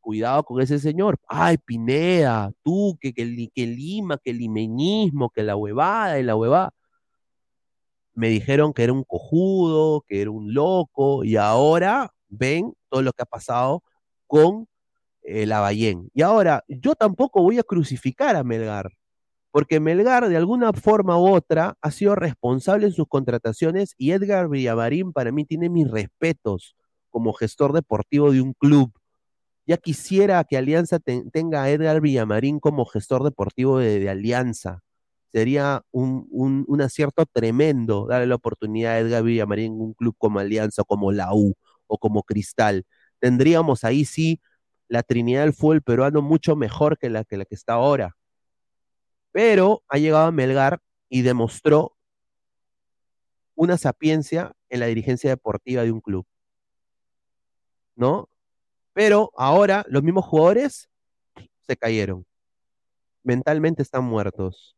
Cuidado 0.00 0.42
con 0.44 0.60
ese 0.62 0.78
señor. 0.78 1.16
Ay, 1.28 1.58
Pineda, 1.58 2.52
tú, 2.62 2.96
que, 3.00 3.12
que, 3.12 3.48
que 3.54 3.66
Lima, 3.66 4.18
que 4.22 4.32
limeñismo, 4.32 5.30
que 5.30 5.42
la 5.42 5.56
huevada 5.56 6.18
y 6.18 6.22
la 6.22 6.36
huevada. 6.36 6.72
Me 8.14 8.28
dijeron 8.28 8.72
que 8.72 8.84
era 8.84 8.92
un 8.92 9.04
cojudo, 9.04 10.02
que 10.06 10.22
era 10.22 10.30
un 10.30 10.52
loco, 10.52 11.24
y 11.24 11.36
ahora 11.36 12.12
ven 12.28 12.72
todo 12.88 13.02
lo 13.02 13.12
que 13.12 13.22
ha 13.22 13.26
pasado 13.26 13.82
con 14.26 14.66
eh, 15.22 15.46
Lavallén. 15.46 16.10
Y 16.14 16.22
ahora, 16.22 16.64
yo 16.68 16.94
tampoco 16.94 17.42
voy 17.42 17.58
a 17.58 17.62
crucificar 17.62 18.36
a 18.36 18.44
Melgar, 18.44 18.92
porque 19.50 19.80
Melgar 19.80 20.28
de 20.28 20.36
alguna 20.36 20.72
forma 20.72 21.18
u 21.18 21.34
otra 21.34 21.76
ha 21.80 21.90
sido 21.90 22.14
responsable 22.14 22.86
en 22.86 22.92
sus 22.92 23.08
contrataciones 23.08 23.94
y 23.98 24.12
Edgar 24.12 24.48
Villamarín 24.48 25.12
para 25.12 25.32
mí 25.32 25.44
tiene 25.44 25.68
mis 25.70 25.90
respetos 25.90 26.76
como 27.10 27.32
gestor 27.32 27.72
deportivo 27.72 28.30
de 28.32 28.40
un 28.42 28.52
club. 28.54 28.92
Ya 29.66 29.76
quisiera 29.76 30.42
que 30.44 30.56
Alianza 30.56 30.98
te- 30.98 31.24
tenga 31.30 31.62
a 31.62 31.70
Edgar 31.70 32.00
Villamarín 32.00 32.58
como 32.60 32.86
gestor 32.86 33.22
deportivo 33.24 33.78
de, 33.78 34.00
de 34.00 34.08
Alianza. 34.10 34.80
Sería 35.30 35.82
un, 35.90 36.26
un- 36.30 36.64
un 36.68 36.80
acierto 36.82 37.26
tremendo 37.26 38.06
darle 38.06 38.26
la 38.28 38.36
oportunidad 38.36 38.94
a 38.94 38.98
Edgar 39.00 39.22
Villamarín 39.24 39.74
en 39.74 39.80
un 39.80 39.94
club 39.94 40.14
como 40.18 40.38
Alianza, 40.38 40.84
como 40.84 41.12
la 41.12 41.34
U 41.34 41.54
o 41.88 41.98
como 41.98 42.22
Cristal. 42.22 42.86
Tendríamos 43.18 43.84
ahí 43.84 44.04
sí 44.04 44.40
la 44.88 45.02
Trinidad 45.02 45.42
del 45.42 45.52
fútbol 45.52 45.82
peruano 45.82 46.22
mucho 46.22 46.56
mejor 46.56 46.98
que 46.98 47.10
la 47.10 47.24
que, 47.24 47.44
está 47.50 47.74
ahora. 47.74 48.16
Pero 49.32 49.82
ha 49.88 49.98
llegado 49.98 50.26
a 50.26 50.32
Melgar 50.32 50.80
y 51.08 51.22
demostró 51.22 51.96
una 53.54 53.76
sapiencia 53.76 54.52
en 54.68 54.80
la 54.80 54.86
dirigencia 54.86 55.30
deportiva 55.30 55.82
de 55.82 55.92
un 55.92 56.00
club. 56.00 56.26
¿No? 57.96 58.28
Pero 58.92 59.32
ahora 59.36 59.84
los 59.88 60.02
mismos 60.02 60.24
jugadores 60.24 60.88
se 61.66 61.76
cayeron. 61.76 62.24
Mentalmente 63.22 63.82
están 63.82 64.04
muertos. 64.04 64.76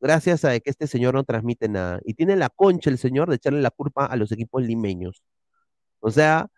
Gracias 0.00 0.44
a 0.44 0.58
que 0.60 0.70
este 0.70 0.86
señor 0.86 1.14
no 1.14 1.24
transmite 1.24 1.68
nada. 1.68 2.00
Y 2.04 2.14
tiene 2.14 2.36
la 2.36 2.50
concha 2.50 2.90
el 2.90 2.98
señor 2.98 3.28
de 3.30 3.36
echarle 3.36 3.62
la 3.62 3.70
culpa 3.70 4.06
a 4.06 4.16
los 4.16 4.32
equipos 4.32 4.62
limeños. 4.62 5.22
O 6.04 6.10
sea, 6.10 6.48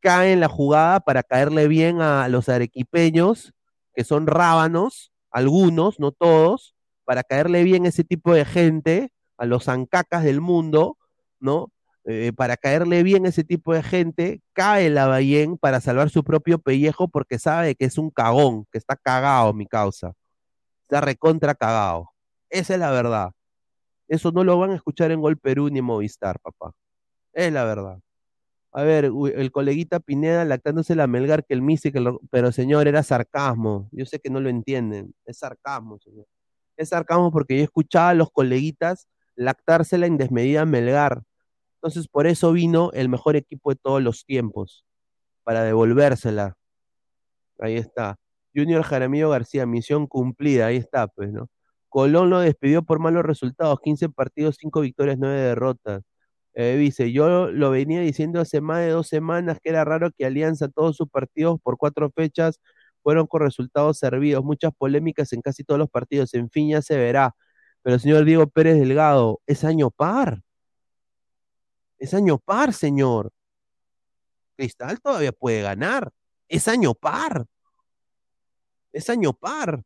cae 0.00 0.32
en 0.32 0.40
la 0.40 0.48
jugada 0.48 0.98
para 0.98 1.22
caerle 1.22 1.68
bien 1.68 2.00
a 2.02 2.26
los 2.26 2.48
arequipeños, 2.48 3.52
que 3.94 4.02
son 4.02 4.26
rábanos, 4.26 5.12
algunos, 5.30 6.00
no 6.00 6.10
todos, 6.10 6.74
para 7.04 7.22
caerle 7.22 7.62
bien 7.62 7.86
a 7.86 7.90
ese 7.90 8.02
tipo 8.02 8.34
de 8.34 8.44
gente, 8.44 9.12
a 9.36 9.46
los 9.46 9.66
zancacas 9.66 10.24
del 10.24 10.40
mundo, 10.40 10.98
¿no? 11.38 11.70
Eh, 12.06 12.32
para 12.36 12.56
caerle 12.56 13.04
bien 13.04 13.24
a 13.24 13.28
ese 13.28 13.44
tipo 13.44 13.72
de 13.72 13.84
gente, 13.84 14.42
cae 14.52 14.90
la 14.90 15.02
Lavallén 15.02 15.58
para 15.58 15.80
salvar 15.80 16.10
su 16.10 16.24
propio 16.24 16.58
pellejo 16.58 17.06
porque 17.06 17.38
sabe 17.38 17.76
que 17.76 17.84
es 17.84 17.98
un 17.98 18.10
cagón, 18.10 18.66
que 18.72 18.78
está 18.78 18.96
cagado 18.96 19.54
mi 19.54 19.66
causa. 19.66 20.12
Está 20.82 21.02
recontra 21.02 21.54
cagado. 21.54 22.10
Esa 22.50 22.74
es 22.74 22.80
la 22.80 22.90
verdad. 22.90 23.30
Eso 24.08 24.32
no 24.32 24.42
lo 24.42 24.58
van 24.58 24.72
a 24.72 24.76
escuchar 24.76 25.12
en 25.12 25.20
Gol 25.20 25.38
Perú 25.38 25.68
ni 25.70 25.82
Movistar, 25.82 26.40
papá. 26.40 26.72
Es 27.32 27.52
la 27.52 27.64
verdad. 27.64 28.00
A 28.72 28.82
ver, 28.82 29.06
el 29.06 29.52
coleguita 29.52 29.98
Pineda 30.00 30.44
lactándose 30.44 30.94
la 30.94 31.06
Melgar 31.06 31.44
que 31.44 31.54
el 31.54 31.62
Misi, 31.62 31.90
que 31.90 32.04
pero 32.30 32.52
señor, 32.52 32.86
era 32.86 33.02
sarcasmo. 33.02 33.88
Yo 33.92 34.04
sé 34.06 34.20
que 34.20 34.30
no 34.30 34.40
lo 34.40 34.50
entienden. 34.50 35.14
Es 35.24 35.38
sarcasmo, 35.38 35.98
señor. 35.98 36.26
Es 36.76 36.90
sarcasmo 36.90 37.32
porque 37.32 37.58
yo 37.58 37.64
escuchaba 37.64 38.10
a 38.10 38.14
los 38.14 38.30
coleguitas 38.30 39.08
lactársela 39.36 40.06
en 40.06 40.18
desmedida 40.18 40.64
Melgar. 40.66 41.22
Entonces, 41.76 42.08
por 42.08 42.26
eso 42.26 42.52
vino 42.52 42.90
el 42.92 43.08
mejor 43.08 43.36
equipo 43.36 43.70
de 43.70 43.76
todos 43.76 44.02
los 44.02 44.24
tiempos, 44.24 44.84
para 45.44 45.62
devolvérsela. 45.62 46.56
Ahí 47.60 47.76
está. 47.76 48.16
Junior 48.54 48.82
Jaramillo 48.82 49.30
García, 49.30 49.66
misión 49.66 50.06
cumplida, 50.06 50.66
ahí 50.66 50.76
está, 50.76 51.06
pues, 51.06 51.32
¿no? 51.32 51.48
Colón 51.88 52.30
lo 52.30 52.40
despidió 52.40 52.82
por 52.82 52.98
malos 52.98 53.24
resultados, 53.24 53.80
15 53.80 54.08
partidos, 54.08 54.56
5 54.60 54.80
victorias, 54.80 55.18
9 55.18 55.40
derrotas. 55.40 56.02
Eh, 56.60 56.76
dice, 56.76 57.12
yo 57.12 57.52
lo 57.52 57.70
venía 57.70 58.00
diciendo 58.00 58.40
hace 58.40 58.60
más 58.60 58.80
de 58.80 58.88
dos 58.88 59.06
semanas 59.06 59.58
que 59.62 59.68
era 59.70 59.84
raro 59.84 60.10
que 60.10 60.26
Alianza 60.26 60.66
todos 60.68 60.96
sus 60.96 61.08
partidos 61.08 61.60
por 61.62 61.76
cuatro 61.78 62.10
fechas 62.10 62.60
fueron 63.04 63.28
con 63.28 63.42
resultados 63.42 63.98
servidos, 63.98 64.42
muchas 64.44 64.72
polémicas 64.76 65.32
en 65.32 65.40
casi 65.40 65.62
todos 65.62 65.78
los 65.78 65.88
partidos, 65.88 66.34
en 66.34 66.50
fin, 66.50 66.68
ya 66.70 66.82
se 66.82 66.96
verá. 66.96 67.36
Pero 67.82 68.00
señor 68.00 68.24
Diego 68.24 68.48
Pérez 68.48 68.76
Delgado, 68.76 69.40
es 69.46 69.62
año 69.62 69.90
par, 69.92 70.42
es 71.98 72.12
año 72.12 72.38
par, 72.38 72.72
señor. 72.72 73.30
Cristal 74.56 75.00
todavía 75.00 75.30
puede 75.30 75.62
ganar, 75.62 76.10
es 76.48 76.66
año 76.66 76.92
par, 76.94 77.46
es 78.92 79.08
año 79.08 79.32
par. 79.32 79.84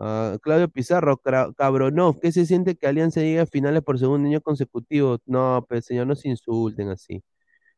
Ah, 0.00 0.38
Claudio 0.42 0.68
Pizarro, 0.68 1.16
Cabronov, 1.56 2.20
¿qué 2.20 2.30
se 2.30 2.46
siente 2.46 2.76
que 2.76 2.86
Alianza 2.86 3.20
llegue 3.20 3.40
a 3.40 3.46
finales 3.46 3.82
por 3.82 3.98
segundo 3.98 4.28
año 4.28 4.40
consecutivo? 4.40 5.18
No, 5.26 5.64
pues 5.68 5.86
señor, 5.86 6.06
no 6.06 6.14
se 6.14 6.28
insulten 6.28 6.88
así. 6.90 7.22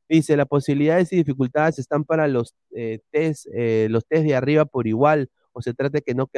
Dice, 0.09 0.37
las 0.37 0.49
posibilidades 0.49 1.13
y 1.13 1.17
dificultades 1.17 1.79
están 1.79 2.05
para 2.05 2.29
los 2.29 2.55
eh, 2.73 3.01
test, 3.11 3.47
eh, 3.55 3.89
los 3.91 4.07
test 4.07 4.25
de 4.25 4.35
arriba 4.37 4.67
por 4.67 4.87
igual, 4.87 5.31
o 5.53 5.63
se 5.63 5.75
trata 5.75 5.99
de 5.99 6.03
que 6.03 6.15
no 6.15 6.29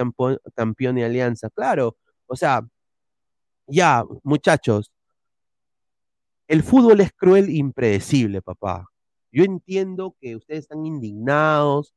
campeone 0.54 1.04
Alianza. 1.04 1.50
Claro, 1.50 1.96
o 2.26 2.36
sea, 2.36 2.62
ya, 3.66 4.04
muchachos, 4.22 4.92
el 6.48 6.62
fútbol 6.62 7.00
es 7.00 7.12
cruel 7.12 7.48
e 7.48 7.54
impredecible, 7.54 8.42
papá. 8.42 8.86
Yo 9.32 9.44
entiendo 9.44 10.14
que 10.20 10.36
ustedes 10.36 10.60
están 10.64 10.86
indignados, 10.86 11.94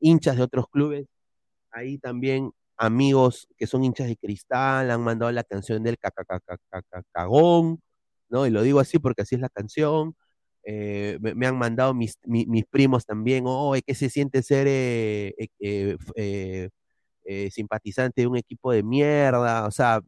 hinchas 0.00 0.36
de 0.36 0.42
otros 0.44 0.68
clubes, 0.70 1.06
ahí 1.72 1.98
también 1.98 2.52
amigos 2.76 3.48
que 3.58 3.66
son 3.66 3.84
hinchas 3.84 4.08
de 4.08 4.16
cristal 4.16 4.90
han 4.90 5.02
mandado 5.02 5.32
la 5.32 5.44
canción 5.44 5.82
del 5.82 5.96
cagón, 7.12 7.80
¿no? 8.28 8.46
Y 8.46 8.50
lo 8.50 8.62
digo 8.62 8.80
así 8.80 8.98
porque 8.98 9.22
así 9.22 9.34
es 9.36 9.40
la 9.40 9.48
canción. 9.48 10.14
Eh, 10.64 11.18
me, 11.20 11.46
han 11.46 11.56
mandado 11.58 11.94
mis, 11.94 12.18
mi- 12.24 12.46
mis 12.46 12.64
primos 12.66 13.06
también, 13.06 13.44
oh, 13.46 13.74
¿qué 13.86 13.94
se 13.94 14.10
siente 14.10 14.42
ser 14.42 14.66
eh, 14.68 15.34
eh, 15.60 15.96
eh, 17.24 17.50
simpatizante 17.50 18.22
de 18.22 18.26
un 18.28 18.36
equipo 18.36 18.72
de 18.72 18.82
mierda? 18.82 19.66
O 19.66 19.70
sea, 19.70 20.00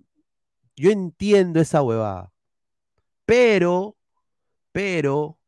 yo 0.77 0.91
entiendo 0.91 1.61
esa 1.61 1.83
huevada, 1.83 2.33
pero, 3.27 3.97
pero, 4.73 5.39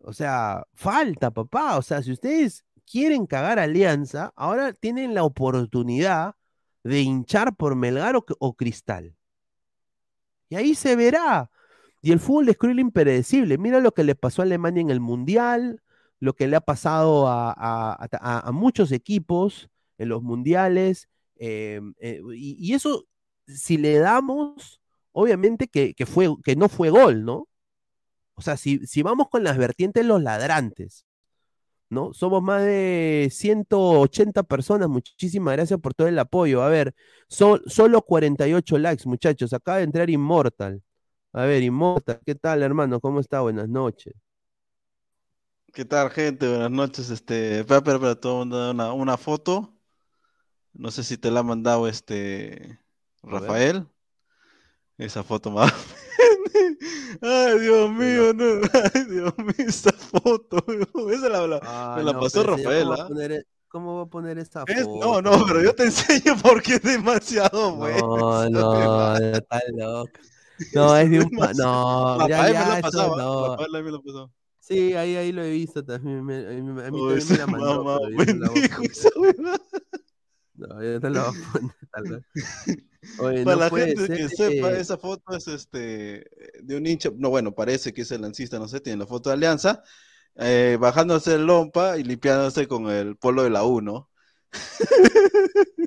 o 0.00 0.12
sea, 0.12 0.64
falta, 0.74 1.30
papá. 1.30 1.78
O 1.78 1.82
sea, 1.82 2.02
si 2.02 2.12
ustedes 2.12 2.64
quieren 2.90 3.26
cagar 3.26 3.58
Alianza, 3.58 4.32
ahora 4.36 4.72
tienen 4.72 5.14
la 5.14 5.24
oportunidad 5.24 6.34
de 6.84 7.00
hinchar 7.02 7.54
por 7.56 7.76
Melgar 7.76 8.16
o, 8.16 8.54
Cristal. 8.54 9.14
Y 10.48 10.56
ahí 10.56 10.74
se 10.74 10.96
verá. 10.96 11.50
Y 12.00 12.12
el 12.12 12.20
fútbol 12.20 12.48
es 12.48 12.56
cruel 12.56 12.80
impredecible. 12.80 13.58
Mira 13.58 13.80
lo 13.80 13.92
que 13.92 14.04
le 14.04 14.14
pasó 14.14 14.42
a 14.42 14.44
Alemania 14.44 14.80
en 14.80 14.90
el 14.90 15.00
Mundial, 15.00 15.82
lo 16.20 16.34
que 16.34 16.46
le 16.48 16.56
ha 16.56 16.60
pasado 16.60 17.26
a, 17.28 18.50
muchos 18.52 18.92
equipos 18.92 19.68
en 19.98 20.08
los 20.08 20.22
mundiales. 20.22 21.08
eh, 21.36 21.80
eh, 22.00 22.22
y, 22.34 22.74
eso, 22.74 23.04
si 23.46 23.76
le 23.76 23.98
damos, 23.98 24.80
obviamente 25.12 25.68
que, 25.68 25.94
que 25.94 26.06
fue, 26.06 26.28
que 26.44 26.56
no 26.56 26.68
fue 26.68 26.90
gol, 26.90 27.24
¿no? 27.24 27.48
O 28.34 28.42
sea, 28.42 28.56
si, 28.56 28.86
si 28.86 29.02
vamos 29.02 29.28
con 29.30 29.44
las 29.44 29.58
vertientes 29.58 30.04
los 30.06 30.22
ladrantes, 30.22 31.04
¿no? 31.90 32.12
Somos 32.14 32.42
más 32.42 32.62
de 32.64 33.28
180 33.32 34.42
personas. 34.42 34.88
Muchísimas 34.88 35.54
gracias 35.54 35.80
por 35.80 35.94
todo 35.94 36.08
el 36.08 36.18
apoyo. 36.18 36.62
A 36.62 36.68
ver, 36.68 36.94
sol- 37.28 37.62
solo 37.66 38.02
48 38.02 38.78
likes, 38.78 39.04
muchachos. 39.08 39.52
Acaba 39.52 39.78
de 39.78 39.84
entrar 39.84 40.10
Immortal. 40.10 40.82
A 41.32 41.44
ver, 41.44 41.62
Immortal, 41.62 42.20
¿qué 42.26 42.34
tal, 42.34 42.62
hermano? 42.62 43.00
¿Cómo 43.00 43.20
está? 43.20 43.40
Buenas 43.42 43.68
noches. 43.68 44.14
¿Qué 45.72 45.84
tal, 45.84 46.10
gente? 46.10 46.48
Buenas 46.48 46.70
noches. 46.70 47.10
Este, 47.10 47.60
espera, 47.60 47.78
espera, 47.78 47.96
espera, 47.96 48.14
todo 48.20 48.38
mundo 48.38 48.70
una, 48.70 48.92
una 48.92 49.16
foto. 49.16 49.74
No 50.72 50.90
sé 50.90 51.04
si 51.04 51.18
te 51.18 51.30
la 51.30 51.40
ha 51.40 51.42
mandado 51.42 51.88
este 51.88 52.80
Rafael. 53.22 53.86
Esa 54.98 55.22
foto 55.24 55.50
más. 55.50 55.72
Ay, 57.22 57.58
Dios 57.60 57.90
mío, 57.90 58.32
no. 58.34 58.60
Ay, 58.94 59.04
Dios 59.04 59.34
mío, 59.38 59.54
esa 59.58 59.92
foto. 59.92 60.64
Esa 61.12 61.28
la, 61.28 61.46
la- 61.46 61.94
me 61.96 62.02
la 62.04 62.12
no, 62.12 62.20
pasó 62.20 62.42
Rafael, 62.42 62.84
¿cómo 62.86 63.08
poner, 63.08 63.32
e- 63.32 63.44
¿Cómo 63.68 63.96
va 63.96 64.02
a 64.02 64.06
poner 64.06 64.38
esta 64.38 64.64
Es- 64.66 64.84
foto? 64.84 65.20
no, 65.20 65.22
no, 65.22 65.46
pero 65.46 65.62
yo 65.62 65.74
te 65.74 65.84
enseño 65.84 66.36
porque 66.42 66.74
es 66.76 66.82
demasiado 66.82 67.76
bueno. 67.76 68.16
No, 68.16 68.50
no, 68.50 69.16
está 69.16 69.60
loco. 69.76 70.10
No, 70.74 70.96
es 70.96 71.10
de 71.10 71.20
un... 71.20 71.30
No, 71.56 72.26
ya, 72.28 72.36
Rafael 72.38 72.48
me 72.48 72.52
ya, 72.54 72.68
la 72.68 72.78
eso 72.78 72.82
pasaba, 72.90 73.16
no. 73.16 73.56
Rafael 73.56 73.84
me 73.84 73.90
la 73.92 73.98
pasó. 74.00 74.32
Sí, 74.60 74.94
ahí, 74.94 75.16
ahí 75.16 75.32
lo 75.32 75.42
he 75.42 75.50
visto 75.52 75.84
también. 75.84 76.24
me- 76.24 76.46
a 76.46 76.50
mí, 76.50 76.82
a 76.82 76.90
mí 76.90 76.98
Oh, 77.00 77.08
también 77.08 77.28
me 77.28 77.36
la 77.38 77.46
mandó, 77.46 77.84
mamá, 77.84 77.92
la 77.92 77.98
voy 78.08 78.16
bendijo 78.16 78.82
esa. 78.82 79.08
No, 80.54 80.82
yo 80.82 81.00
te 81.00 81.10
la 81.10 81.28
voy 81.30 81.38
a 81.38 81.52
poner. 81.52 81.76
tal 81.92 82.04
vez. 82.04 82.22
Oye, 83.20 83.44
Para 83.44 83.56
no 83.56 83.60
la 83.62 83.70
gente 83.70 84.06
ser. 84.06 84.16
que 84.16 84.28
sepa, 84.28 84.72
eh, 84.72 84.80
esa 84.80 84.98
foto 84.98 85.36
es 85.36 85.46
este 85.48 86.28
de 86.62 86.76
un 86.76 86.86
hincha, 86.86 87.10
no, 87.16 87.30
bueno, 87.30 87.52
parece 87.54 87.92
que 87.92 88.02
es 88.02 88.10
el 88.10 88.22
lancista, 88.22 88.58
no 88.58 88.66
sé, 88.68 88.80
tiene 88.80 88.98
la 88.98 89.06
foto 89.06 89.30
de 89.30 89.34
Alianza, 89.34 89.82
eh, 90.36 90.76
bajándose 90.80 91.34
el 91.34 91.46
lompa 91.46 91.96
y 91.98 92.02
limpiándose 92.04 92.66
con 92.66 92.88
el 92.90 93.16
polo 93.16 93.44
de 93.44 93.50
la 93.50 93.64
U, 93.64 93.80
¿no? 93.80 94.10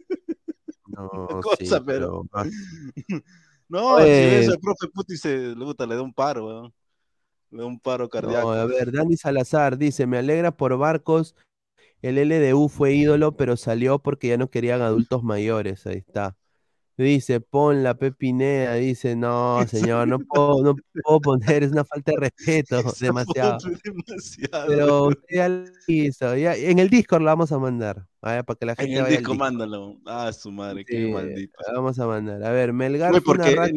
No, 0.87 1.27
cosa, 1.41 1.77
sí, 1.77 1.83
pero- 1.85 2.25
pero... 2.31 2.49
No, 3.69 3.95
Oye. 3.95 4.05
si 4.05 4.35
ves 4.35 4.49
al 4.49 4.59
profe 4.59 4.87
Puti 4.93 5.15
se 5.15 5.55
le 5.55 5.63
gusta, 5.63 5.85
le 5.85 5.95
da 5.95 6.01
un 6.01 6.13
paro, 6.13 6.45
weón. 6.45 6.73
Le 7.51 7.59
da 7.61 7.65
un 7.65 7.79
paro 7.79 8.09
cardíaco. 8.09 8.47
No, 8.47 8.51
a 8.51 8.65
ver, 8.65 8.91
Dani 8.91 9.15
Salazar 9.15 9.77
dice, 9.77 10.05
me 10.05 10.17
alegra 10.17 10.51
por 10.51 10.77
Barcos, 10.77 11.35
el 12.01 12.17
LDU 12.17 12.67
fue 12.67 12.91
ídolo, 12.93 13.37
pero 13.37 13.55
salió 13.55 13.99
porque 13.99 14.27
ya 14.27 14.35
no 14.37 14.49
querían 14.49 14.81
adultos 14.81 15.23
mayores, 15.23 15.87
ahí 15.87 15.99
está. 16.05 16.35
Dice, 16.97 17.39
pon 17.39 17.83
la 17.83 17.95
Pepineda, 17.95 18.75
dice, 18.75 19.15
no, 19.15 19.59
señor, 19.95 20.07
no 20.07 20.19
puedo, 20.19 20.61
no 20.63 20.75
puedo 21.03 21.19
poner, 21.19 21.63
es 21.63 21.71
una 21.71 21.83
falta 21.85 22.11
de 22.11 22.17
respeto, 22.17 22.83
demasiado. 22.99 23.57
Pero 24.67 25.03
usted 25.05 25.35
ya 25.35 25.49
lo 25.49 25.65
hizo, 25.87 26.35
ya- 26.35 26.55
en 26.55 26.79
el 26.79 26.89
Discord 26.89 27.23
la 27.23 27.31
vamos 27.31 27.51
a 27.51 27.57
mandar, 27.59 28.05
para 28.19 28.43
que 28.43 28.65
la 28.65 28.75
gente 28.75 28.91
en 28.91 28.97
el 28.97 29.03
vaya 29.03 29.17
disco, 29.17 29.33
mándalo. 29.35 29.97
Ah, 30.05 30.31
su 30.33 30.51
madre, 30.51 30.85
qué 30.85 31.07
maldito. 31.11 31.57
la 31.65 31.73
vamos 31.73 31.97
a 31.97 32.05
mandar. 32.05 32.43
A 32.43 32.51
ver, 32.51 32.73
Melgar 32.73 33.19
fue 33.21 33.35
una 33.35 33.49
racha. 33.49 33.73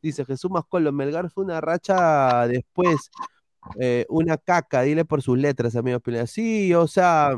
Dice 0.00 0.24
Jesús 0.24 0.50
Mascolo, 0.50 0.92
Melgar 0.92 1.28
fue 1.28 1.44
una 1.44 1.60
racha 1.60 2.46
después, 2.46 3.10
eh, 3.80 4.06
una 4.08 4.38
caca, 4.38 4.82
dile 4.82 5.04
por 5.04 5.22
sus 5.22 5.36
letras, 5.36 5.74
amigo 5.74 5.98
Pineda. 6.00 6.26
Sí, 6.28 6.72
o 6.72 6.86
sea, 6.86 7.32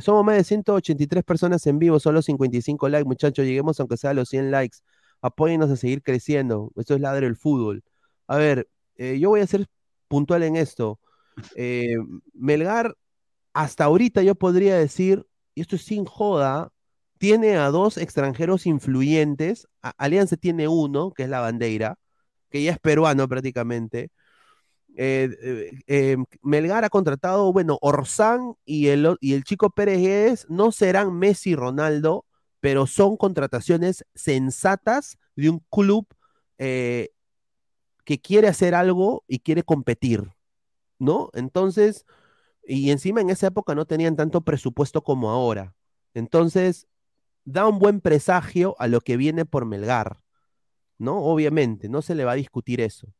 somos 0.00 0.24
más 0.24 0.36
de 0.36 0.44
183 0.44 1.24
personas 1.24 1.66
en 1.66 1.78
vivo, 1.78 2.00
solo 2.00 2.22
55 2.22 2.88
likes, 2.88 3.06
muchachos. 3.06 3.44
Lleguemos 3.46 3.78
aunque 3.80 3.96
sea 3.96 4.10
a 4.10 4.14
los 4.14 4.28
100 4.28 4.50
likes. 4.50 4.78
Apóyennos 5.22 5.70
a 5.70 5.76
seguir 5.76 6.02
creciendo. 6.02 6.72
Esto 6.76 6.94
es 6.94 7.00
ladre 7.00 7.26
el 7.26 7.36
fútbol. 7.36 7.82
A 8.26 8.36
ver, 8.36 8.68
eh, 8.96 9.18
yo 9.18 9.30
voy 9.30 9.40
a 9.40 9.46
ser 9.46 9.66
puntual 10.08 10.42
en 10.44 10.56
esto. 10.56 10.98
Eh, 11.56 11.96
Melgar, 12.34 12.96
hasta 13.52 13.84
ahorita 13.84 14.22
yo 14.22 14.34
podría 14.34 14.76
decir, 14.76 15.26
y 15.54 15.62
esto 15.62 15.76
es 15.76 15.82
sin 15.84 16.04
joda, 16.04 16.72
tiene 17.18 17.56
a 17.56 17.68
dos 17.70 17.98
extranjeros 17.98 18.66
influyentes. 18.66 19.68
A- 19.82 19.90
Alianza 19.98 20.36
tiene 20.36 20.68
uno, 20.68 21.12
que 21.12 21.24
es 21.24 21.28
la 21.28 21.40
bandera, 21.40 21.98
que 22.50 22.62
ya 22.62 22.72
es 22.72 22.78
peruano 22.80 23.28
prácticamente. 23.28 24.10
Eh, 24.96 25.30
eh, 25.42 25.70
eh, 25.86 26.16
Melgar 26.42 26.84
ha 26.84 26.90
contratado, 26.90 27.52
bueno, 27.52 27.78
Orsán 27.80 28.54
y 28.64 28.88
el, 28.88 29.16
y 29.20 29.34
el 29.34 29.44
chico 29.44 29.70
Pérez 29.70 30.46
no 30.48 30.72
serán 30.72 31.14
Messi 31.14 31.50
y 31.50 31.54
Ronaldo, 31.54 32.26
pero 32.60 32.86
son 32.86 33.16
contrataciones 33.16 34.04
sensatas 34.14 35.18
de 35.36 35.50
un 35.50 35.64
club 35.70 36.06
que 36.58 38.20
quiere 38.20 38.48
hacer 38.48 38.74
algo 38.74 39.24
y 39.26 39.38
quiere 39.38 39.62
competir, 39.62 40.30
¿no? 40.98 41.30
Entonces, 41.32 42.04
y 42.64 42.90
encima 42.90 43.20
en 43.22 43.30
esa 43.30 43.48
época 43.48 43.74
no 43.74 43.86
tenían 43.86 44.16
tanto 44.16 44.42
presupuesto 44.42 45.02
como 45.02 45.30
ahora. 45.30 45.74
Entonces, 46.14 46.86
da 47.44 47.66
un 47.68 47.78
buen 47.78 48.00
presagio 48.00 48.76
a 48.78 48.88
lo 48.88 49.00
que 49.00 49.16
viene 49.16 49.46
por 49.46 49.66
Melgar, 49.66 50.20
¿no? 50.98 51.18
Obviamente, 51.22 51.88
no 51.88 52.02
se 52.02 52.14
le 52.14 52.24
va 52.24 52.32
a 52.32 52.36
discutir 52.36 52.80
eso. 52.80 53.14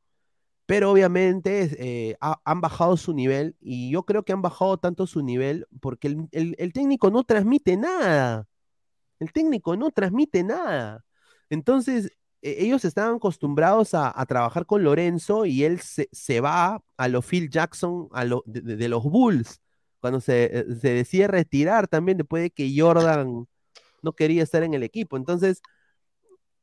Pero 0.70 0.92
obviamente 0.92 1.68
eh, 2.10 2.16
ha- 2.20 2.40
han 2.44 2.60
bajado 2.60 2.96
su 2.96 3.12
nivel 3.12 3.56
y 3.60 3.90
yo 3.90 4.04
creo 4.04 4.22
que 4.22 4.32
han 4.32 4.40
bajado 4.40 4.78
tanto 4.78 5.04
su 5.08 5.20
nivel 5.20 5.66
porque 5.80 6.06
el, 6.06 6.56
el- 6.56 6.72
técnico 6.72 7.10
no 7.10 7.24
transmite 7.24 7.76
nada. 7.76 8.46
El 9.18 9.32
técnico 9.32 9.76
no 9.76 9.90
transmite 9.90 10.44
nada. 10.44 11.04
Entonces, 11.50 12.12
eh, 12.42 12.58
ellos 12.60 12.84
estaban 12.84 13.16
acostumbrados 13.16 13.94
a, 13.94 14.14
trabajar 14.26 14.64
con 14.64 14.84
Lorenzo 14.84 15.44
y 15.44 15.64
él 15.64 15.80
se, 15.80 16.08
se 16.12 16.40
va 16.40 16.80
a 16.96 17.08
lo 17.08 17.20
Phil 17.20 17.50
Jackson 17.50 18.08
a 18.12 18.24
lo, 18.24 18.44
de 18.46 18.88
los 18.88 19.02
Bulls, 19.02 19.60
cuando 20.00 20.20
se, 20.20 20.44
eh, 20.60 20.64
se 20.80 20.90
decide 20.94 21.26
retirar 21.26 21.88
también 21.88 22.18
después 22.18 22.44
de 22.44 22.50
que 22.52 22.72
Jordan 22.76 23.48
no 24.02 24.12
quería 24.12 24.44
estar 24.44 24.62
en 24.62 24.74
el 24.74 24.84
equipo. 24.84 25.16
Entonces, 25.16 25.62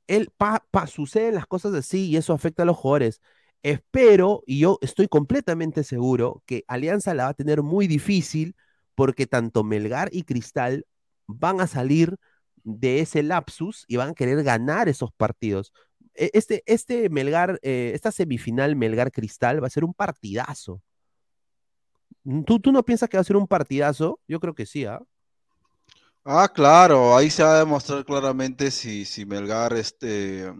él 0.08 0.30
pa, 0.38 0.66
pa- 0.72 0.88
suceden 0.88 1.36
las 1.36 1.45
cosas 1.47 1.74
así 1.74 2.08
y 2.08 2.18
eso 2.18 2.34
afecta 2.34 2.64
a 2.64 2.66
los 2.66 2.78
jugadores. 2.78 3.22
Espero, 3.64 4.43
y 4.45 4.60
yo 4.60 4.78
estoy 4.82 5.08
completamente 5.08 5.84
seguro, 5.84 6.43
que 6.45 6.64
Alianza 6.68 7.14
la 7.14 7.26
va 7.26 7.30
a 7.32 7.34
tener 7.34 7.64
muy 7.64 7.88
difícil 7.88 8.55
porque 8.95 9.28
tanto 9.28 9.64
Melgar 9.64 10.10
y 10.14 10.24
Cristal 10.24 10.86
van 11.28 11.60
a 11.62 11.68
salir 11.68 12.16
de 12.64 13.01
ese 13.01 13.24
lapsus 13.24 13.86
y 13.88 13.97
van 13.97 14.10
a 14.10 14.14
querer 14.14 14.43
ganar 14.43 14.88
esos 14.89 15.12
partidos. 15.14 15.74
E- 16.16 16.32
Este, 16.34 16.64
este 16.66 17.10
Melgar, 17.10 17.60
eh, 17.64 17.91
esta 17.95 18.12
semifinal 18.12 18.76
Melgar 18.76 19.12
Cristal 19.12 19.62
va 19.64 19.68
a 19.68 19.70
ser 19.72 19.84
un 19.86 19.93
partidazo. 19.93 20.82
¿Tú, 22.45 22.60
tú 22.60 22.72
no 22.72 22.84
piensas 22.84 23.10
que 23.10 23.18
va 23.18 23.22
a 23.22 23.24
ser 23.24 23.38
un 23.38 23.47
partidazo? 23.47 24.20
Yo 24.28 24.39
creo 24.39 24.53
que 24.55 24.66
sí, 24.66 24.86
¿ah? 24.86 25.01
Ah, 26.26 26.47
claro, 26.53 27.16
ahí 27.16 27.30
se 27.30 27.41
va 27.43 27.55
a 27.55 27.60
demostrar 27.60 28.03
claramente 28.05 28.70
si, 28.72 29.05
si 29.05 29.26
Melgar 29.26 29.74
este, 29.74 30.53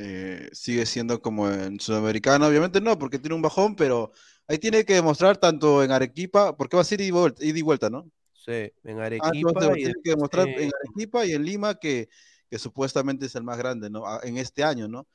eh, 0.00 0.48
sigue 0.52 0.86
siendo 0.86 1.20
como 1.22 1.50
en 1.50 1.80
Sudamericana. 1.80 2.46
Obviamente 2.48 2.80
no, 2.80 2.98
porque 2.98 3.18
tiene 3.18 3.34
un 3.36 3.42
bajón, 3.42 3.76
pero 3.76 4.12
ahí 4.48 4.58
tiene 4.58 4.84
que 4.84 4.94
demostrar 4.94 5.36
tanto 5.38 5.82
en 5.84 5.92
Arequipa, 5.92 6.56
porque 6.56 6.76
va 6.76 6.82
a 6.82 6.84
ser 6.84 7.00
ida 7.00 7.08
y 7.08 7.10
vuelta, 7.12 7.44
ida 7.44 7.58
y 7.58 7.62
vuelta, 7.62 7.90
¿no? 7.90 8.10
Sí, 8.32 8.72
en 8.84 9.00
Ah, 9.18 9.30
Arequipa. 9.30 9.50
entonces 9.50 9.70
y 9.78 9.82
tiene 9.82 10.00
que 10.02 10.10
demostrar 10.10 10.48
eh, 10.48 10.54
en 10.56 10.70
Arequipa 10.74 11.26
y 11.26 11.32
en 11.32 11.44
Lima 11.44 11.74
que, 11.74 12.08
que 12.48 12.58
supuestamente 12.58 13.26
es 13.26 13.34
el 13.34 13.44
más 13.44 13.58
grande, 13.58 13.90
¿no? 13.90 14.06
Ah, 14.06 14.20
En 14.24 14.38
este 14.38 14.64
año, 14.64 14.88
¿no? 14.88 15.06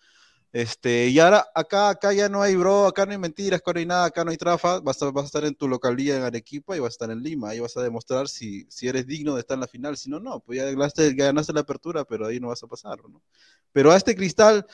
Este, 0.56 1.10
y 1.10 1.20
ahora 1.20 1.46
acá, 1.54 1.90
acá 1.90 2.14
ya 2.14 2.30
no 2.30 2.42
hay 2.42 2.56
bro, 2.56 2.88
acá 2.88 3.06
no 3.06 3.12
hay 3.12 3.18
mentiras, 3.18 3.60
acá 3.60 3.74
no 3.74 3.80
hay 3.80 3.86
nada, 3.86 4.06
acá 4.06 4.24
no 4.24 4.32
hay 4.32 4.38
trafa, 4.38 4.80
vas 4.80 5.02
a, 5.02 5.12
vas 5.12 5.24
a 5.24 5.26
estar 5.26 5.44
en 5.44 5.54
tu 5.54 5.68
localidad 5.68 6.16
en 6.16 6.24
Arequipa 6.24 6.78
y 6.78 6.80
vas 6.80 6.92
a 6.92 6.96
estar 6.96 7.12
en 7.12 7.22
Lima, 7.22 7.50
ahí 7.50 7.60
vas 7.60 7.76
a 7.76 7.84
demostrar 7.84 8.30
si, 8.30 8.66
si 8.70 8.88
eres 8.88 9.06
digno 9.06 9.36
de 9.36 9.42
estar 9.42 9.56
en 9.56 9.60
la 9.60 9.68
final, 9.68 9.98
si 9.98 10.10
no, 10.10 10.22
no, 10.22 10.40
pues 10.40 10.60
ya 10.60 10.64
ganaste, 10.64 11.14
ganaste 11.14 11.52
la 11.52 11.60
apertura, 11.60 12.06
pero 12.06 12.26
ahí 12.26 12.40
no 12.40 12.48
vas 12.48 12.64
a 12.64 12.68
pasar, 12.68 13.00
¿no? 13.04 13.22
Pero 13.74 13.92
a 13.92 13.98
este 13.98 14.16
Cristal, 14.16 14.66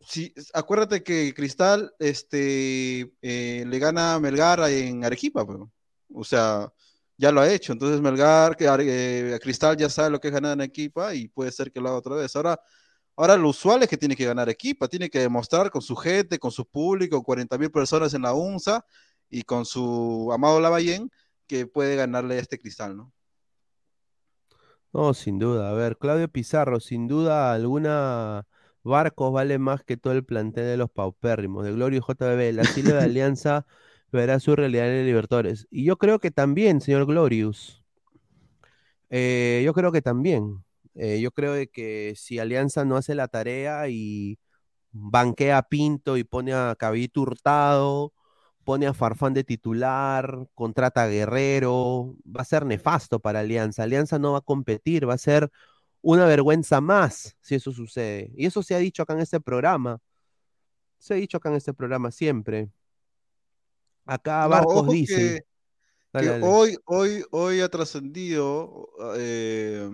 si, 0.00 0.34
acuérdate 0.54 1.04
que 1.04 1.34
Cristal 1.34 1.94
este, 2.00 3.12
eh, 3.22 3.64
le 3.68 3.78
gana 3.78 4.14
a 4.14 4.18
Melgar 4.18 4.58
en 4.70 5.04
Arequipa, 5.04 5.46
pues. 5.46 5.60
o 6.12 6.24
sea, 6.24 6.72
ya 7.16 7.30
lo 7.30 7.40
ha 7.40 7.48
hecho, 7.48 7.72
entonces 7.72 8.00
Melgar, 8.00 8.56
que, 8.56 8.66
eh, 8.66 9.38
Cristal 9.40 9.76
ya 9.76 9.88
sabe 9.88 10.10
lo 10.10 10.18
que 10.18 10.26
es 10.26 10.34
ganar 10.34 10.54
en 10.54 10.62
Arequipa 10.62 11.14
y 11.14 11.28
puede 11.28 11.52
ser 11.52 11.70
que 11.70 11.80
lo 11.80 11.90
haga 11.90 11.98
otra 11.98 12.16
vez. 12.16 12.34
Ahora, 12.34 12.60
Ahora 13.20 13.36
lo 13.36 13.50
usual 13.50 13.82
es 13.82 13.88
que 13.90 13.98
tiene 13.98 14.16
que 14.16 14.24
ganar 14.24 14.48
equipa, 14.48 14.88
tiene 14.88 15.10
que 15.10 15.18
demostrar 15.18 15.70
con 15.70 15.82
su 15.82 15.94
gente, 15.94 16.38
con 16.38 16.50
su 16.50 16.64
público, 16.64 17.22
40 17.22 17.58
mil 17.58 17.70
personas 17.70 18.14
en 18.14 18.22
la 18.22 18.32
UNSA 18.32 18.82
y 19.28 19.42
con 19.42 19.66
su 19.66 20.30
amado 20.32 20.58
Lavallén 20.58 21.10
que 21.46 21.66
puede 21.66 21.96
ganarle 21.96 22.36
a 22.36 22.38
este 22.38 22.58
cristal, 22.58 22.96
¿no? 22.96 23.12
No, 24.94 25.12
sin 25.12 25.38
duda. 25.38 25.68
A 25.68 25.74
ver, 25.74 25.98
Claudio 25.98 26.28
Pizarro, 26.28 26.80
sin 26.80 27.08
duda 27.08 27.52
alguna, 27.52 28.46
Barcos 28.84 29.34
vale 29.34 29.58
más 29.58 29.84
que 29.84 29.98
todo 29.98 30.14
el 30.14 30.24
plantel 30.24 30.64
de 30.64 30.78
los 30.78 30.90
paupérrimos, 30.90 31.66
de 31.66 31.72
Glorio 31.72 32.00
JBB. 32.00 32.54
La 32.54 32.64
Silva 32.64 32.94
de 32.94 33.04
Alianza 33.04 33.66
verá 34.10 34.40
su 34.40 34.56
realidad 34.56 34.88
en 34.88 35.00
el 35.00 35.04
Libertadores. 35.04 35.68
Y 35.70 35.84
yo 35.84 35.98
creo 35.98 36.20
que 36.20 36.30
también, 36.30 36.80
señor 36.80 37.04
Glorious. 37.04 37.84
Eh, 39.10 39.60
yo 39.62 39.74
creo 39.74 39.92
que 39.92 40.00
también. 40.00 40.64
Eh, 40.94 41.20
yo 41.20 41.30
creo 41.30 41.52
de 41.52 41.68
que 41.68 42.14
si 42.16 42.38
Alianza 42.38 42.84
no 42.84 42.96
hace 42.96 43.14
la 43.14 43.28
tarea 43.28 43.88
y 43.88 44.38
banquea 44.92 45.58
a 45.58 45.68
Pinto 45.68 46.16
y 46.16 46.24
pone 46.24 46.52
a 46.52 46.74
Caballito 46.78 47.22
Hurtado, 47.22 48.12
pone 48.64 48.86
a 48.86 48.94
Farfán 48.94 49.34
de 49.34 49.44
titular, 49.44 50.46
contrata 50.54 51.04
a 51.04 51.08
Guerrero, 51.08 52.14
va 52.26 52.42
a 52.42 52.44
ser 52.44 52.66
nefasto 52.66 53.20
para 53.20 53.40
Alianza. 53.40 53.82
Alianza 53.82 54.18
no 54.18 54.32
va 54.32 54.38
a 54.38 54.42
competir, 54.42 55.08
va 55.08 55.14
a 55.14 55.18
ser 55.18 55.50
una 56.02 56.24
vergüenza 56.26 56.80
más 56.80 57.36
si 57.40 57.54
eso 57.54 57.72
sucede. 57.72 58.30
Y 58.36 58.46
eso 58.46 58.62
se 58.62 58.74
ha 58.74 58.78
dicho 58.78 59.02
acá 59.02 59.14
en 59.14 59.20
este 59.20 59.40
programa. 59.40 60.00
Se 60.98 61.14
ha 61.14 61.16
dicho 61.16 61.38
acá 61.38 61.48
en 61.48 61.56
este 61.56 61.72
programa 61.74 62.10
siempre. 62.10 62.70
Acá 64.04 64.46
Barcos 64.46 64.88
dice. 64.88 65.16
que, 65.16 65.50
Dale, 66.12 66.26
que 66.26 66.32
dale. 66.32 66.44
hoy, 66.44 66.76
hoy, 66.86 67.24
hoy 67.30 67.60
ha 67.60 67.68
trascendido, 67.68 68.90
eh, 69.16 69.88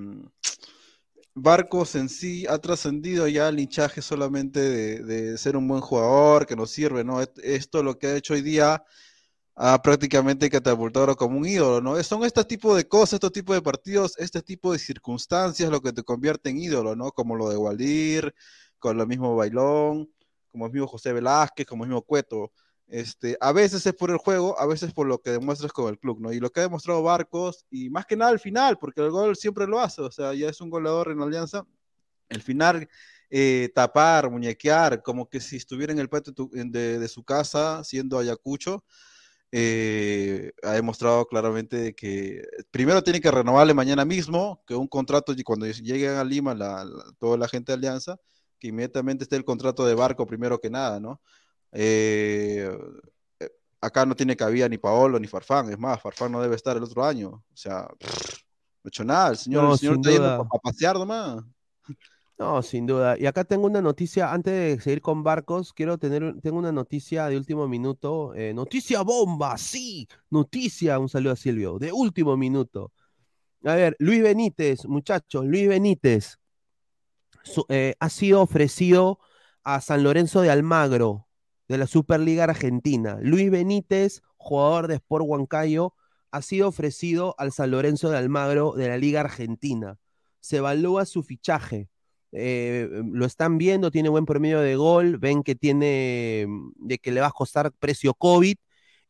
Barcos 1.39 1.95
en 1.97 2.09
sí 2.09 2.47
ha 2.49 2.59
trascendido 2.59 3.29
ya 3.29 3.51
el 3.51 3.61
hinchaje 3.61 4.01
solamente 4.01 4.59
de, 4.59 5.05
de 5.05 5.37
ser 5.39 5.55
un 5.57 5.69
buen 5.69 5.83
jugador, 5.83 6.47
que 6.47 6.57
nos 6.57 6.71
sirve, 6.71 7.05
¿no? 7.05 7.21
Esto 7.43 7.83
lo 7.83 7.99
que 7.99 8.07
ha 8.07 8.17
hecho 8.17 8.33
hoy 8.33 8.41
día 8.41 8.83
ha 9.55 9.83
prácticamente 9.83 10.49
catapultado 10.51 11.15
como 11.17 11.39
un 11.39 11.47
ídolo, 11.47 11.83
¿no? 11.83 12.03
Son 12.03 12.25
este 12.25 12.43
tipo 12.45 12.75
de 12.75 12.89
cosas, 12.89 13.15
estos 13.15 13.33
tipos 13.33 13.55
de 13.55 13.63
partidos, 13.63 14.15
este 14.19 14.41
tipo 14.43 14.73
de 14.73 14.79
circunstancias 14.79 15.71
lo 15.71 15.83
que 15.83 15.93
te 15.93 16.03
convierte 16.03 16.51
en 16.51 16.59
ídolo, 16.59 16.97
¿no? 16.97 17.13
Como 17.13 17.37
lo 17.37 17.51
de 17.51 17.59
Waldir, 17.59 18.35
con 18.79 18.97
lo 18.97 19.07
mismo 19.07 19.37
Bailón, 19.37 20.11
como 20.51 20.67
el 20.67 20.73
mismo 20.73 20.87
José 20.89 21.13
Velázquez, 21.13 21.67
como 21.67 21.85
el 21.85 21.91
mismo 21.91 22.03
Cueto. 22.03 22.53
Este, 22.89 23.37
a 23.41 23.53
veces 23.53 23.85
es 23.85 23.95
por 23.95 24.11
el 24.11 24.19
juego, 24.19 24.59
a 24.61 24.67
veces 24.67 24.93
por 24.93 25.07
lo 25.09 25.21
que 25.21 25.31
demuestras 25.31 25.73
con 25.73 25.89
el 25.89 25.99
club, 25.99 26.21
¿no? 26.21 26.33
Y 26.33 26.39
lo 26.39 26.51
que 26.51 26.61
ha 26.61 26.65
demostrado 26.65 27.03
Barcos, 27.03 27.67
y 27.71 27.91
más 27.91 28.07
que 28.07 28.17
nada 28.17 28.31
al 28.31 28.39
final, 28.39 28.79
porque 28.79 29.01
el 29.01 29.11
gol 29.11 29.37
siempre 29.37 29.67
lo 29.67 29.81
hace, 29.81 30.03
o 30.03 30.11
sea, 30.11 30.35
ya 30.35 30.49
es 30.49 30.61
un 30.61 30.71
goleador 30.71 31.11
en 31.11 31.21
Alianza. 31.21 31.67
El 32.29 32.43
final, 32.43 32.89
eh, 33.31 33.71
tapar, 33.75 34.31
muñequear, 34.31 35.03
como 35.03 35.29
que 35.29 35.41
si 35.41 35.57
estuviera 35.57 35.93
en 35.93 35.99
el 35.99 36.09
patio 36.09 36.33
de, 36.53 37.09
su 37.09 37.25
casa, 37.25 37.83
siendo 37.85 38.19
Ayacucho, 38.19 38.85
eh, 39.53 40.53
ha 40.63 40.73
demostrado 40.73 41.27
claramente 41.27 41.95
que 41.95 42.43
primero 42.71 43.03
tiene 43.03 43.21
que 43.21 43.31
renovarle 43.31 43.75
mañana 43.75 44.05
mismo, 44.05 44.63
que 44.67 44.75
un 44.75 44.89
contrato, 44.89 45.33
y 45.37 45.43
cuando 45.43 45.67
lleguen 45.67 46.17
a 46.17 46.25
Lima, 46.25 46.57
toda 47.19 47.37
la 47.39 47.49
gente 47.49 47.73
de 47.73 47.77
Alianza, 47.79 48.19
que 48.59 48.69
inmediatamente 48.69 49.25
esté 49.25 49.37
el 49.37 49.45
contrato 49.45 49.87
de 49.87 49.95
barco 49.95 50.27
primero 50.27 50.61
que 50.61 50.71
nada, 50.71 51.01
¿no? 51.01 51.21
Eh, 51.73 52.71
eh, 53.41 53.51
acá 53.81 54.07
no 54.07 54.15
tiene 54.15 54.37
cabida 54.37 54.69
ni 54.69 54.79
Paolo 54.79 55.19
ni 55.19 55.27
Farfán, 55.27 55.71
es 55.71 55.79
más, 55.79 56.01
Farfán 56.01 56.33
no 56.33 56.41
debe 56.41 56.57
estar 56.57 56.77
el 56.77 56.83
otro 56.83 57.05
año, 57.05 57.29
o 57.29 57.57
sea, 57.57 57.87
pff, 57.99 58.39
no 58.83 58.89
ha 58.89 58.89
hecho 58.89 59.05
nada, 59.05 59.31
el 59.31 59.37
señor, 59.37 59.65
No, 59.65 59.73
el 59.73 59.79
señor 59.79 59.95
sin 59.95 60.01
está 60.01 60.11
yendo 60.11 60.29
duda. 60.29 60.49
a 60.53 60.59
pasear 60.59 60.97
nomás. 60.99 61.45
No, 62.39 62.61
sin 62.63 62.87
duda. 62.87 63.17
Y 63.19 63.25
acá 63.25 63.45
tengo 63.45 63.65
una 63.67 63.81
noticia, 63.81 64.31
antes 64.31 64.53
de 64.53 64.79
seguir 64.83 65.01
con 65.01 65.23
Barcos, 65.23 65.73
quiero 65.73 65.97
tener, 65.97 66.39
tengo 66.43 66.59
una 66.59 66.71
noticia 66.71 67.29
de 67.29 67.37
último 67.39 67.67
minuto. 67.67 68.35
eh, 68.35 68.53
noticia 68.53 69.01
bomba, 69.03 69.57
sí, 69.57 70.07
noticia, 70.29 70.99
un 70.99 71.09
saludo 71.09 71.33
a 71.33 71.37
Silvio, 71.37 71.79
de 71.79 71.93
último 71.93 72.37
minuto. 72.37 72.93
A 73.65 73.75
ver, 73.75 73.97
Luis 73.99 74.23
Benítez, 74.23 74.85
muchachos, 74.87 75.47
Luis 75.47 75.67
Benítez 75.67 76.39
su- 77.43 77.65
eh, 77.71 77.95
ha 78.01 78.11
sido 78.11 78.43
ofrecido 78.43 79.19
a 79.65 79.81
San 79.81 80.03
Lorenzo 80.03 80.43
de 80.43 80.51
Almagro, 80.51 81.26
de 81.69 81.79
la 81.79 81.87
Superliga 81.87 82.45
Argentina. 82.45 83.19
Luis 83.21 83.51
Benítez, 83.51 84.23
jugador 84.37 84.89
de 84.89 84.95
Sport 84.97 85.25
Huancayo, 85.27 85.95
ha 86.31 86.43
sido 86.43 86.69
ofrecido 86.69 87.35
al 87.39 87.53
San 87.53 87.71
Lorenzo 87.71 88.11
de 88.11 88.19
Almagro 88.19 88.73
de 88.73 88.89
la 88.89 88.99
Liga 88.99 89.21
Argentina. 89.21 89.99
Se 90.41 90.59
evalúa 90.59 91.07
su 91.07 91.23
fichaje. 91.23 91.89
Eh, 92.33 92.89
lo 93.13 93.25
están 93.25 93.59
viendo, 93.59 93.91
tiene 93.91 94.09
buen 94.09 94.27
promedio 94.27 94.61
de 94.61 94.77
gol, 94.77 95.19
ven 95.19 95.43
que 95.43 95.55
tiene, 95.55 96.45
mm, 96.47 96.73
de 96.77 96.99
que 96.99 97.11
le 97.13 97.21
va 97.21 97.29
a 97.29 97.31
costar 97.33 97.73
precio 97.73 98.15
COVID. 98.15 98.57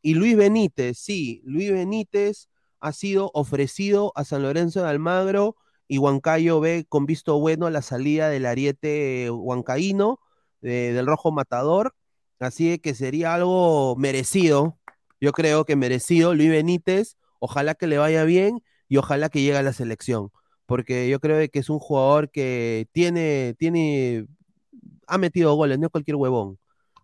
Y 0.01 0.13
Luis 0.13 0.37
Benítez, 0.37 0.97
sí, 0.99 1.41
Luis 1.43 1.71
Benítez 1.71 2.49
ha 2.79 2.93
sido 2.93 3.31
ofrecido 3.33 4.13
a 4.15 4.23
San 4.23 4.43
Lorenzo 4.43 4.81
de 4.81 4.89
Almagro 4.89 5.57
y 5.87 5.97
Huancayo 5.97 6.59
ve 6.59 6.85
con 6.87 7.05
visto 7.05 7.39
bueno 7.39 7.69
la 7.69 7.81
salida 7.81 8.29
del 8.29 8.45
ariete 8.45 9.29
huancaíno, 9.31 10.19
del 10.61 11.05
rojo 11.05 11.31
matador. 11.31 11.95
Así 12.39 12.79
que 12.79 12.93
sería 12.95 13.33
algo 13.33 13.95
merecido, 13.97 14.77
yo 15.19 15.31
creo 15.31 15.65
que 15.65 15.75
merecido. 15.75 16.35
Luis 16.35 16.49
Benítez, 16.49 17.17
ojalá 17.39 17.75
que 17.75 17.87
le 17.87 17.97
vaya 17.97 18.23
bien 18.23 18.61
y 18.87 18.97
ojalá 18.97 19.29
que 19.29 19.41
llegue 19.41 19.57
a 19.57 19.63
la 19.63 19.73
selección. 19.73 20.31
porque 20.67 21.09
yo 21.09 21.19
creo 21.19 21.49
que 21.49 21.59
es 21.59 21.69
un 21.69 21.79
jugador 21.79 22.29
que 22.31 22.87
tiene, 22.93 23.55
tiene, 23.57 24.27
ha 25.07 25.17
metido 25.17 25.55
goles, 25.55 25.79
no 25.79 25.87
es 25.87 25.91
cualquier 25.91 26.17
huevón. 26.17 26.59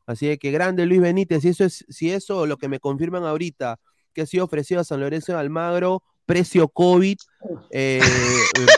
Así 0.05 0.37
que 0.37 0.51
grande 0.51 0.85
Luis 0.85 1.01
Benítez, 1.01 1.43
si 1.43 1.49
eso 1.49 1.65
es, 1.65 1.85
si 1.89 2.11
eso 2.11 2.45
lo 2.47 2.57
que 2.57 2.67
me 2.69 2.79
confirman 2.79 3.23
ahorita, 3.25 3.79
que 4.13 4.23
ha 4.23 4.25
sido 4.25 4.45
ofrecido 4.45 4.81
a 4.81 4.83
San 4.83 4.99
Lorenzo 5.01 5.33
de 5.33 5.39
Almagro, 5.39 6.03
precio 6.25 6.67
COVID, 6.69 7.17
eh, 7.71 8.01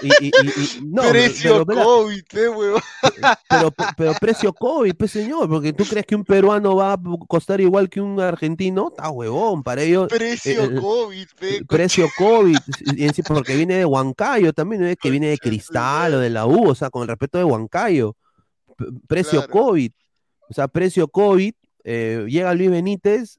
y, 0.02 0.26
y- 0.26 0.28
y- 0.28 0.30
y- 0.30 0.82
no, 0.86 1.04
Precio 1.10 1.64
pero- 1.64 1.66
pero- 1.66 1.84
COVID, 1.84 2.24
eh, 2.34 2.50
huevón. 2.50 2.82
pero, 3.50 3.72
pero 3.96 4.14
precio 4.20 4.52
COVID, 4.54 4.96
pues 4.96 5.12
señor, 5.12 5.48
porque 5.48 5.72
tú 5.74 5.84
crees 5.86 6.06
que 6.06 6.16
un 6.16 6.24
peruano 6.24 6.76
va 6.76 6.94
a 6.94 7.00
costar 7.28 7.62
igual 7.62 7.90
que 7.90 8.02
un 8.02 8.20
argentino, 8.20 8.88
está 8.90 9.10
huevón, 9.10 9.62
para 9.64 9.84
ellos. 9.84 10.08
Precio 10.10 10.64
eh, 10.64 10.76
COVID, 10.82 11.28
pe, 11.40 11.58
el 11.58 11.66
precio 11.68 12.08
COVID, 12.18 12.58
porque 13.28 13.56
viene 13.56 13.76
de 13.78 13.86
Huancayo 13.86 14.52
también, 14.54 14.82
no 14.82 14.88
es 14.88 14.98
que 14.98 15.12
viene 15.12 15.28
de 15.28 15.38
Cristal 15.38 16.16
o 16.16 16.20
de 16.20 16.30
la 16.32 16.46
U, 16.48 16.70
o 16.70 16.76
sea, 16.76 16.90
con 16.90 17.04
el 17.04 17.08
respeto 17.10 17.38
de 17.38 17.44
Huancayo. 17.44 18.16
Precio 19.08 19.40
Claro. 19.46 19.54
COVID, 19.54 19.92
o 20.50 20.54
sea, 20.54 20.68
precio 20.68 21.08
COVID, 21.08 21.54
eh, 21.84 22.26
llega 22.28 22.54
Luis 22.56 22.72
Benítez, 22.72 23.38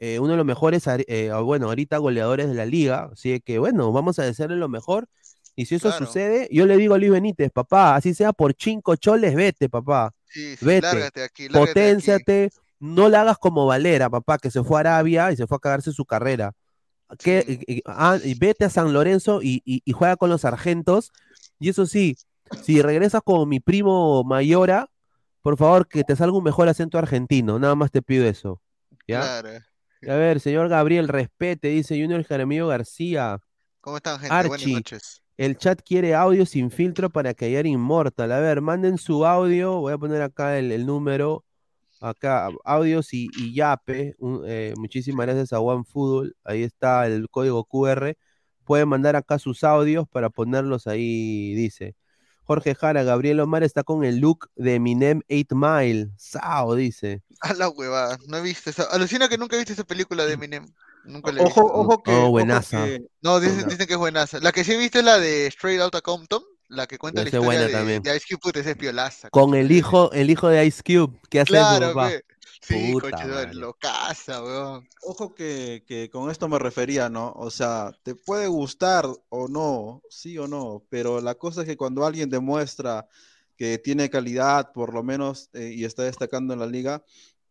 eh, 0.00 0.18
uno 0.20 0.32
de 0.32 0.36
los 0.36 0.46
mejores, 0.46 0.84
eh, 0.86 1.30
bueno, 1.42 1.66
ahorita 1.66 1.98
goleadores 1.98 2.48
de 2.48 2.54
la 2.54 2.66
liga, 2.66 3.10
así 3.12 3.40
que 3.40 3.58
bueno, 3.58 3.92
vamos 3.92 4.18
a 4.18 4.24
desearle 4.24 4.56
lo 4.56 4.68
mejor. 4.68 5.08
Y 5.56 5.66
si 5.66 5.74
eso 5.74 5.88
Claro. 5.88 6.06
sucede, 6.06 6.48
yo 6.52 6.66
le 6.66 6.76
digo 6.76 6.94
a 6.94 6.98
Luis 6.98 7.10
Benítez, 7.10 7.50
papá, 7.50 7.96
así 7.96 8.14
sea 8.14 8.32
por 8.32 8.54
cinco 8.56 8.94
choles, 8.96 9.34
vete, 9.34 9.68
papá. 9.68 10.12
Sí, 10.26 10.56
sí, 10.56 10.64
Vete, 10.64 10.82
lárgate 10.86 11.22
aquí, 11.24 11.48
lárgate 11.48 11.70
aquí. 11.70 11.72
Potenciate, 11.72 12.50
no 12.78 13.08
la 13.08 13.22
hagas 13.22 13.38
como 13.38 13.66
Valera, 13.66 14.08
papá, 14.08 14.38
que 14.38 14.50
se 14.52 14.62
fue 14.62 14.78
a 14.78 14.80
Arabia 14.80 15.32
y 15.32 15.36
se 15.36 15.46
fue 15.48 15.56
a 15.56 15.60
cagarse 15.60 15.90
su 15.92 16.04
carrera. 16.04 16.52
Que, 17.18 17.42
Sí. 17.46 17.60
y- 17.66 17.74
y- 17.78 17.82
ah, 17.86 18.18
y 18.22 18.34
vete 18.38 18.66
a 18.66 18.70
San 18.70 18.92
Lorenzo 18.92 19.40
y 19.42 19.82
juega 19.92 20.16
con 20.16 20.28
los 20.30 20.42
sargentos. 20.42 21.10
Y 21.58 21.70
eso 21.70 21.86
sí, 21.86 22.16
si 22.62 22.80
regresas 22.82 23.22
con 23.24 23.48
mi 23.48 23.58
primo 23.60 24.22
Mayora, 24.24 24.88
por 25.42 25.56
favor, 25.56 25.88
que 25.88 26.04
te 26.04 26.14
salga 26.14 26.36
un 26.36 26.44
mejor 26.44 26.68
acento 26.68 26.98
argentino. 26.98 27.58
Nada 27.58 27.74
más 27.74 27.90
te 27.90 28.02
pido 28.02 28.26
eso. 28.26 28.60
¿ya? 29.08 29.20
Claro. 29.40 29.48
A 30.06 30.14
ver, 30.14 30.40
señor 30.40 30.68
Gabriel, 30.68 31.08
respete, 31.08 31.68
dice 31.68 32.00
Junior 32.00 32.22
Jaramillo 32.24 32.68
García. 32.68 33.38
¿Cómo 33.80 33.96
están, 33.96 34.20
gente? 34.20 34.46
Buenas 34.46 34.70
Archie, 34.70 34.70
noches. 34.70 35.22
el 35.36 35.56
chat 35.58 35.82
quiere 35.84 36.14
audio 36.14 36.46
sin 36.46 36.70
filtro 36.70 37.10
para 37.10 37.34
haya 37.46 37.60
inmortal. 37.66 38.32
A 38.32 38.40
ver, 38.40 38.60
manden 38.62 38.98
su 38.98 39.26
audio. 39.26 39.80
Voy 39.80 39.92
a 39.94 39.98
poner 39.98 40.22
acá 40.22 40.58
el, 40.58 40.72
el 40.72 40.86
número. 40.86 41.44
Acá, 42.00 42.50
audios 42.64 43.14
y, 43.14 43.28
y 43.38 43.54
yape. 43.54 44.14
un- 44.18 44.44
eh, 44.46 44.74
muchísimas 44.78 45.26
gracias 45.26 45.52
a 45.52 45.60
OneFootball. 45.60 46.36
Ahí 46.44 46.62
está 46.64 47.06
el 47.06 47.28
código 47.30 47.64
QR. 47.64 48.18
Pueden 48.64 48.88
mandar 48.88 49.16
acá 49.16 49.38
sus 49.38 49.64
audios 49.64 50.06
para 50.10 50.30
ponerlos 50.30 50.86
ahí, 50.88 51.54
dice. 51.54 51.96
Jorge 52.48 52.74
Jara, 52.74 53.02
Gabriel 53.02 53.40
Omar 53.40 53.62
está 53.62 53.84
con 53.84 54.04
el 54.04 54.20
look 54.20 54.48
de 54.56 54.76
Eminem 54.76 55.20
8 55.28 55.54
Mile. 55.54 56.08
Sao, 56.16 56.74
dice. 56.74 57.22
A 57.42 57.52
la 57.52 57.68
huevada, 57.68 58.18
no 58.26 58.38
he 58.38 58.40
visto 58.40 58.70
esa. 58.70 58.84
Alucina 58.84 59.28
que 59.28 59.36
nunca 59.36 59.54
he 59.54 59.58
visto 59.58 59.74
esa 59.74 59.84
película 59.84 60.24
de 60.24 60.32
Eminem. 60.32 60.64
Nunca 61.04 61.30
la 61.30 61.42
he 61.42 61.44
Ojo, 61.44 61.60
visto. 61.62 61.74
ojo 61.78 62.02
que. 62.02 62.10
Oh, 62.10 62.20
ojo 62.22 62.30
buenaza. 62.30 62.86
que- 62.86 63.02
No, 63.20 63.38
dicen, 63.38 63.68
dicen 63.68 63.86
que 63.86 63.92
es 63.92 63.98
buenaza. 63.98 64.38
La 64.40 64.50
que 64.50 64.64
sí 64.64 64.72
he 64.72 64.78
visto 64.78 64.98
es 64.98 65.04
la 65.04 65.18
de 65.18 65.46
Straight 65.48 65.78
Outta 65.82 66.00
Compton, 66.00 66.42
la 66.68 66.86
que 66.86 66.96
cuenta 66.96 67.20
la 67.20 67.28
historia 67.28 67.44
buena 67.46 67.66
de, 67.66 68.16
Ice 68.16 68.24
Cube, 68.30 68.38
puta, 68.40 68.60
esa 68.60 68.70
es 68.70 68.76
piolaza. 68.78 69.28
Con 69.28 69.54
el 69.54 69.70
hijo, 69.70 70.10
el 70.12 70.30
hijo 70.30 70.48
de 70.48 70.64
Ice 70.64 70.82
Cube. 70.82 71.18
¿Qué 71.28 71.40
hace 71.40 71.50
Claro, 71.52 71.90
su 71.90 71.94
papá? 71.94 72.08
pe. 72.08 72.24
Sí, 72.60 72.92
Puta 72.92 73.10
coche, 73.10 73.26
madre. 73.26 73.54
lo 73.54 73.74
caza, 73.74 74.42
weón. 74.42 74.88
Ojo 75.02 75.34
que, 75.34 75.84
que 75.86 76.10
con 76.10 76.30
esto 76.30 76.48
me 76.48 76.58
refería, 76.58 77.08
¿no? 77.08 77.32
O 77.36 77.50
sea, 77.50 77.92
te 78.02 78.14
puede 78.14 78.48
gustar 78.48 79.06
o 79.28 79.48
no, 79.48 80.02
sí 80.10 80.36
o 80.38 80.48
no, 80.48 80.84
pero 80.88 81.20
la 81.20 81.36
cosa 81.36 81.62
es 81.62 81.66
que 81.68 81.76
cuando 81.76 82.04
alguien 82.04 82.28
demuestra 82.30 83.06
que 83.56 83.78
tiene 83.78 84.10
calidad, 84.10 84.72
por 84.72 84.92
lo 84.94 85.02
menos, 85.02 85.50
eh, 85.52 85.72
y 85.74 85.84
está 85.84 86.04
destacando 86.04 86.52
en 86.54 86.60
la 86.60 86.66
liga, 86.66 87.04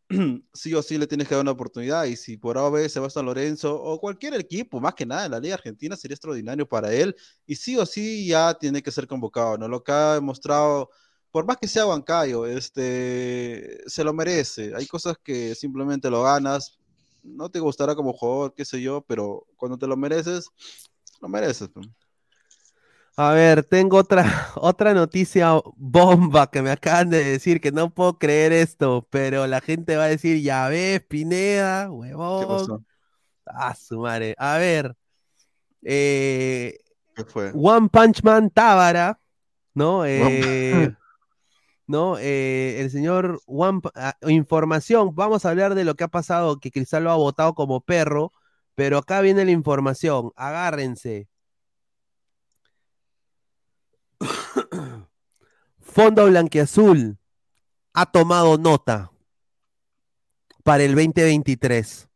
sí 0.53 0.73
o 0.73 0.81
sí 0.81 0.97
le 0.97 1.07
tienes 1.07 1.27
que 1.27 1.35
dar 1.35 1.41
una 1.41 1.51
oportunidad. 1.51 2.05
Y 2.05 2.15
si 2.15 2.37
por 2.37 2.57
A 2.57 2.63
o 2.65 2.71
B 2.71 2.87
se 2.89 2.99
va 2.99 3.07
a 3.07 3.09
San 3.09 3.25
Lorenzo 3.25 3.75
o 3.81 3.99
cualquier 3.99 4.33
equipo, 4.35 4.79
más 4.79 4.93
que 4.95 5.05
nada 5.05 5.25
en 5.25 5.31
la 5.31 5.39
Liga 5.39 5.55
Argentina, 5.55 5.95
sería 5.95 6.15
extraordinario 6.15 6.67
para 6.67 6.93
él. 6.93 7.15
Y 7.45 7.55
sí 7.55 7.77
o 7.77 7.85
sí 7.85 8.27
ya 8.27 8.53
tiene 8.53 8.81
que 8.81 8.91
ser 8.91 9.07
convocado, 9.07 9.57
¿no? 9.57 9.67
Lo 9.67 9.83
que 9.83 9.91
ha 9.91 10.13
demostrado, 10.15 10.89
por 11.31 11.45
más 11.45 11.57
que 11.57 11.67
sea 11.67 11.85
Huancayo, 11.85 12.45
este, 12.45 13.81
se 13.87 14.03
lo 14.03 14.13
merece. 14.13 14.73
Hay 14.75 14.87
cosas 14.87 15.17
que 15.23 15.55
simplemente 15.55 16.09
lo 16.09 16.23
ganas, 16.23 16.77
no 17.23 17.49
te 17.49 17.59
gustará 17.59 17.95
como 17.95 18.13
jugador, 18.13 18.53
qué 18.55 18.65
sé 18.65 18.81
yo, 18.81 19.01
pero 19.01 19.45
cuando 19.55 19.77
te 19.77 19.87
lo 19.87 19.97
mereces, 19.97 20.49
lo 21.21 21.27
mereces. 21.29 21.69
pues. 21.73 21.87
A 23.19 23.31
ver, 23.33 23.63
tengo 23.63 23.97
otra, 23.97 24.23
otra 24.55 24.93
noticia 24.93 25.59
bomba 25.75 26.49
que 26.51 26.61
me 26.61 26.69
acaban 26.69 27.09
de 27.09 27.23
decir 27.23 27.59
que 27.59 27.71
no 27.71 27.89
puedo 27.89 28.17
creer 28.19 28.53
esto, 28.53 29.07
pero 29.09 29.47
la 29.47 29.59
gente 29.59 29.95
va 29.97 30.03
a 30.03 30.09
decir, 30.09 30.41
ya 30.41 30.67
ves, 30.69 31.03
Pineda, 31.03 31.85
¿Qué 31.85 31.89
huevón. 31.89 32.47
pasó? 32.47 32.83
Ah, 33.45 33.73
su 33.75 33.99
madre. 33.99 34.35
A 34.37 34.57
ver, 34.57 34.95
eh, 35.83 36.77
¿Qué 37.15 37.23
fue? 37.25 37.51
One 37.55 37.89
Punch 37.89 38.21
Man 38.21 38.51
Tábara, 38.51 39.19
¿no? 39.73 40.05
Eh, 40.05 40.95
¿no? 41.87 42.17
Eh, 42.19 42.81
el 42.81 42.91
señor 42.91 43.41
Pu- 43.47 43.91
ah, 43.95 44.15
información, 44.27 45.15
vamos 45.15 45.45
a 45.45 45.49
hablar 45.49 45.73
de 45.75 45.85
lo 45.85 45.95
que 45.95 46.03
ha 46.03 46.07
pasado, 46.09 46.59
que 46.59 46.71
Cristal 46.71 47.05
lo 47.05 47.11
ha 47.11 47.15
votado 47.15 47.53
como 47.55 47.81
perro, 47.81 48.33
pero 48.75 48.97
acá 48.99 49.21
viene 49.21 49.45
la 49.45 49.51
información, 49.51 50.31
agárrense. 50.35 51.27
Fondo 55.79 56.25
Blanquiazul 56.27 57.17
ha 57.93 58.05
tomado 58.05 58.57
nota 58.57 59.11
para 60.63 60.83
el 60.83 60.93
2023. 60.93 62.07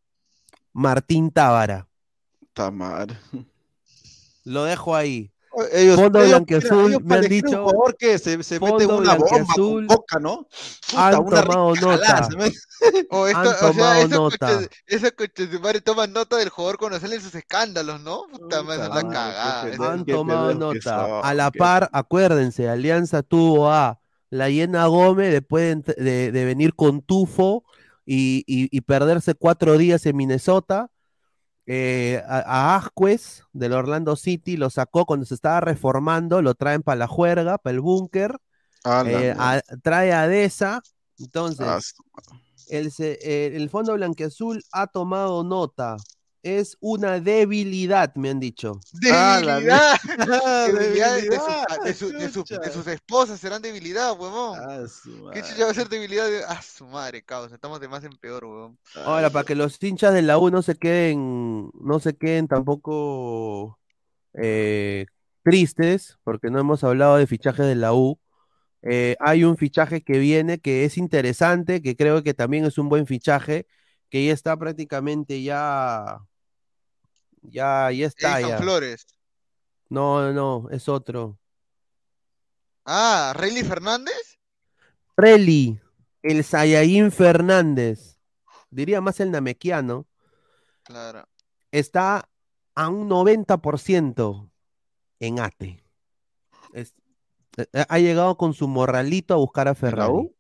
Martín 0.74 1.32
Tábara. 1.32 1.88
Tamar. 2.54 3.18
Lo 4.44 4.64
dejo 4.66 4.96
ahí. 4.96 5.32
Ellos, 5.74 5.96
Fondo 5.98 6.20
ellos, 6.20 6.30
blanquiazul, 6.30 6.78
mira, 6.78 6.88
ellos 6.88 7.02
me 7.04 7.16
han 7.16 7.22
dicho, 7.28 7.48
un 7.50 7.70
jugador 7.70 7.98
que 7.98 8.18
se, 8.18 8.42
se 8.44 8.60
mete 8.60 8.66
Fondo 8.86 8.98
una 8.98 9.14
bomba 9.16 9.54
con 9.54 9.88
coca, 9.88 10.20
¿no? 10.20 10.48
Puta, 10.90 11.08
han 11.10 11.20
una 11.20 11.42
tomado 11.42 11.76
nota. 11.76 12.30
mete. 12.38 12.58
O, 13.12 13.28
esto, 13.28 13.40
Han 13.40 13.48
o 13.48 13.52
sea, 13.52 13.68
tomado 13.68 13.94
esos 13.96 14.10
nota. 14.10 14.48
coches, 14.56 14.70
esos 14.88 15.12
coches 15.12 15.52
de 15.52 15.60
madre 15.60 15.82
toman 15.82 16.12
nota 16.14 16.38
del 16.38 16.50
jugador 16.50 16.78
cuando 16.80 17.00
salen 17.00 17.22
sus 17.22 17.36
escándalos, 17.36 18.02
¿no? 18.02 18.24
Puta 18.32 18.64
madre, 18.64 18.90
madre, 18.90 19.08
cagada. 19.10 19.92
Han 19.94 20.06
tomado 20.06 20.54
nota. 20.56 20.80
son, 20.82 21.20
A 21.24 21.34
la 21.36 21.52
par, 21.52 21.90
acuérdense, 21.94 22.68
Alianza 22.70 23.22
tuvo 23.22 23.70
a 23.72 24.00
la 24.32 24.50
Hiena 24.50 24.88
Gómez 24.88 25.32
después 25.32 25.84
de, 25.84 25.94
de- 25.96 26.32
de 26.32 26.46
venir 26.46 26.74
con 26.74 27.02
Tufo 27.02 27.64
y, 28.06 28.44
y- 28.48 28.70
y 28.76 28.82
perderse 28.82 29.36
cuatro 29.36 29.78
días 29.78 30.06
en 30.08 30.16
Minnesota. 30.18 30.88
Eh, 31.74 32.22
a, 32.28 32.74
a 32.74 32.76
Ascuez 32.76 33.44
del 33.54 33.72
Orlando 33.74 34.16
City 34.18 34.58
lo 34.58 34.70
sacó 34.70 35.06
cuando 35.06 35.26
se 35.26 35.36
estaba 35.36 35.62
reformando, 35.62 36.42
lo 36.42 36.54
traen 36.56 36.82
para 36.84 36.98
la 36.98 37.08
juerga, 37.08 37.58
para 37.58 37.74
el 37.74 37.80
búnker. 37.82 38.36
Ah, 38.84 39.04
Eh, 39.06 39.34
trae 39.84 40.12
a 40.14 40.28
Deza. 40.28 40.82
Entonces, 41.18 41.68
Ah, 41.68 41.80
el, 42.70 42.92
eh, 43.00 43.52
el 43.56 43.70
Fondo 43.70 43.94
Blanquiazul 43.94 44.64
ha 44.72 44.88
tomado 44.88 45.44
nota. 45.44 45.98
Es 46.44 46.76
una 46.80 47.20
debilidad, 47.20 48.16
me 48.16 48.32
han 48.32 48.40
dicho. 48.40 48.80
Debilidad. 48.94 49.96
Ah, 50.00 50.68
Debilidad 50.68 51.16
de, 51.16 51.22
debilidad, 51.22 51.68
su- 51.78 51.84
de 51.84 51.94
su- 51.94 52.10
de 52.12 52.28
su- 52.30 52.44
chucha. 52.44 52.58
de 52.60 52.72
sus 52.72 52.88
esposas 52.88 53.40
serán 53.40 53.62
debilidad, 53.62 54.20
huevón. 54.20 54.60
Ah, 54.60 54.88
su 54.88 55.30
¿Qué 55.32 55.44
chucha 55.44 55.66
va 55.66 55.72
a 55.72 55.74
ser 55.76 55.88
debilidad? 55.88 56.26
De... 56.28 56.44
Ah, 56.48 56.60
su 56.62 56.88
madre, 56.88 57.22
causa. 57.24 57.54
Estamos 57.54 57.80
de 57.80 57.88
más 57.88 58.04
en 58.04 58.14
peor, 58.14 58.44
huevón. 58.46 58.80
Ahora, 59.06 59.30
para 59.30 59.46
que 59.46 59.54
los 59.56 59.78
hinchas 59.84 60.14
de 60.16 60.24
la 60.24 60.40
U 60.40 60.50
no 60.50 60.64
se 60.64 60.76
queden, 60.76 61.70
no 61.80 62.00
se 62.00 62.16
queden 62.18 62.48
tampoco 62.48 63.78
eh, 64.34 65.06
tristes, 65.44 66.18
porque 66.24 66.50
no 66.50 66.60
hemos 66.60 66.84
hablado 66.84 67.18
de 67.18 67.28
fichajes 67.28 67.66
de 67.68 67.76
la 67.76 67.94
U. 67.94 68.20
eh, 68.82 69.16
hay 69.20 69.44
un 69.44 69.58
fichaje 69.58 70.02
que 70.02 70.18
viene 70.18 70.60
que 70.60 70.86
es 70.86 70.98
interesante, 70.98 71.84
que 71.84 71.96
creo 71.96 72.24
que 72.24 72.34
también 72.34 72.66
es 72.66 72.80
un 72.80 72.90
buen 72.90 73.06
fichaje, 73.06 73.68
que 74.10 74.26
ya 74.26 74.34
está 74.34 74.58
prácticamente 74.58 75.42
ya, 75.44 76.18
ya, 77.42 77.92
ya 77.92 78.08
está 78.08 78.38
Edison 78.40 78.52
ya. 78.52 78.58
Flores. 78.60 79.06
No, 79.90 80.32
no, 80.34 80.68
es 80.72 80.88
otro. 80.88 81.38
Ah, 82.86 83.34
Rayleigh 83.36 83.66
Fernández. 83.66 84.40
Preli, 85.16 85.80
el 86.24 86.44
Sayaín 86.44 87.12
Fernández, 87.12 88.18
diría 88.70 89.02
más 89.02 89.20
el 89.20 89.32
namequiano. 89.32 90.08
Claro. 90.84 91.28
está 91.72 92.28
a 92.76 92.90
un 92.90 93.08
90% 93.08 94.52
en 95.20 95.40
ATE. 95.40 95.84
Es- 96.74 96.94
eh, 97.58 97.86
ha 97.88 98.00
llegado 98.00 98.36
con 98.38 98.54
su 98.54 98.68
morralito 98.68 99.34
a 99.34 99.38
buscar 99.38 99.68
a 99.68 99.76
Ferrari. 99.76 100.12
U? 100.12 100.36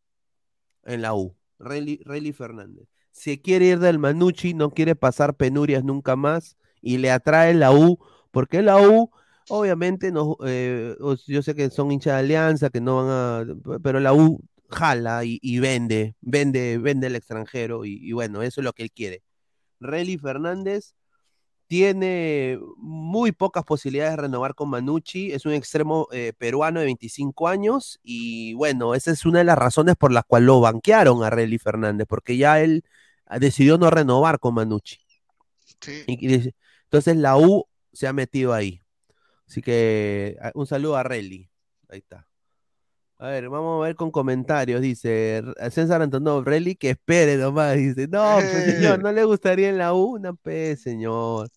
En 0.83 1.01
la 1.03 1.13
U. 1.13 1.37
Rayleigh 1.59 2.01
Rayleigh 2.03 2.33
Fernández. 2.33 2.87
Si 3.11 3.37
quiere 3.39 3.65
ir 3.67 3.79
del 3.79 3.99
Manucci, 3.99 4.53
no 4.53 4.71
quiere 4.71 4.95
pasar 4.95 5.35
penurias 5.35 5.83
nunca 5.83 6.15
más 6.15 6.57
y 6.81 6.97
le 6.97 7.11
atrae 7.11 7.53
la 7.53 7.71
U, 7.71 7.99
porque 8.31 8.61
la 8.61 8.81
U 8.81 9.11
Obviamente, 9.53 10.13
no, 10.13 10.37
eh, 10.45 10.95
yo 11.27 11.41
sé 11.41 11.55
que 11.55 11.69
son 11.69 11.91
hinchas 11.91 12.13
de 12.13 12.19
Alianza, 12.19 12.69
que 12.69 12.79
no 12.79 12.97
van 12.97 13.07
a. 13.09 13.79
Pero 13.83 13.99
la 13.99 14.13
U 14.13 14.39
jala 14.69 15.25
y, 15.25 15.39
y 15.41 15.59
vende, 15.59 16.15
vende, 16.21 16.77
vende 16.77 17.07
al 17.07 17.17
extranjero, 17.17 17.83
y, 17.83 17.99
y 18.01 18.13
bueno, 18.13 18.41
eso 18.43 18.61
es 18.61 18.65
lo 18.65 18.71
que 18.71 18.83
él 18.83 18.91
quiere. 18.91 19.23
Relly 19.81 20.17
Fernández 20.17 20.93
tiene 21.67 22.59
muy 22.77 23.33
pocas 23.33 23.65
posibilidades 23.65 24.15
de 24.15 24.21
renovar 24.23 24.55
con 24.55 24.69
Manucci, 24.69 25.33
es 25.33 25.45
un 25.45 25.51
extremo 25.53 26.07
eh, 26.13 26.31
peruano 26.37 26.79
de 26.79 26.85
25 26.85 27.49
años, 27.49 27.99
y 28.03 28.53
bueno, 28.53 28.95
esa 28.95 29.11
es 29.11 29.25
una 29.25 29.39
de 29.39 29.45
las 29.45 29.57
razones 29.57 29.95
por 29.97 30.13
las 30.13 30.23
cuales 30.23 30.47
lo 30.47 30.61
banquearon 30.61 31.23
a 31.23 31.29
Relly 31.29 31.57
Fernández, 31.57 32.07
porque 32.07 32.37
ya 32.37 32.61
él 32.61 32.85
ah, 33.25 33.39
decidió 33.39 33.77
no 33.77 33.89
renovar 33.89 34.39
con 34.39 34.53
Manucci. 34.53 34.97
Sí. 35.81 36.03
Y- 36.07 36.53
entonces 36.91 37.15
la 37.15 37.37
U 37.37 37.65
se 37.93 38.05
ha 38.05 38.11
metido 38.11 38.53
ahí. 38.53 38.81
Así 39.47 39.61
que 39.61 40.37
a- 40.41 40.51
un 40.55 40.67
saludo 40.67 40.97
a 40.97 41.03
Relly. 41.03 41.49
Ahí 41.87 41.99
está. 41.99 42.27
A 43.17 43.27
ver, 43.27 43.47
vamos 43.49 43.81
a 43.81 43.85
ver 43.87 43.95
con 43.95 44.11
comentarios. 44.11 44.81
Dice 44.81 45.41
César 45.71 46.01
Antonio 46.01 46.43
Relly 46.43 46.75
que 46.75 46.89
espere 46.91 47.37
nomás. 47.37 47.77
Dice, 47.77 48.07
no, 48.09 48.35
pues, 48.35 48.75
señor, 48.75 49.01
no 49.01 49.11
le 49.13 49.23
gustaría 49.23 49.69
en 49.69 49.77
la 49.77 49.93
U, 49.93 50.15
una 50.15 50.33
P, 50.33 50.75
señor. 50.75 51.47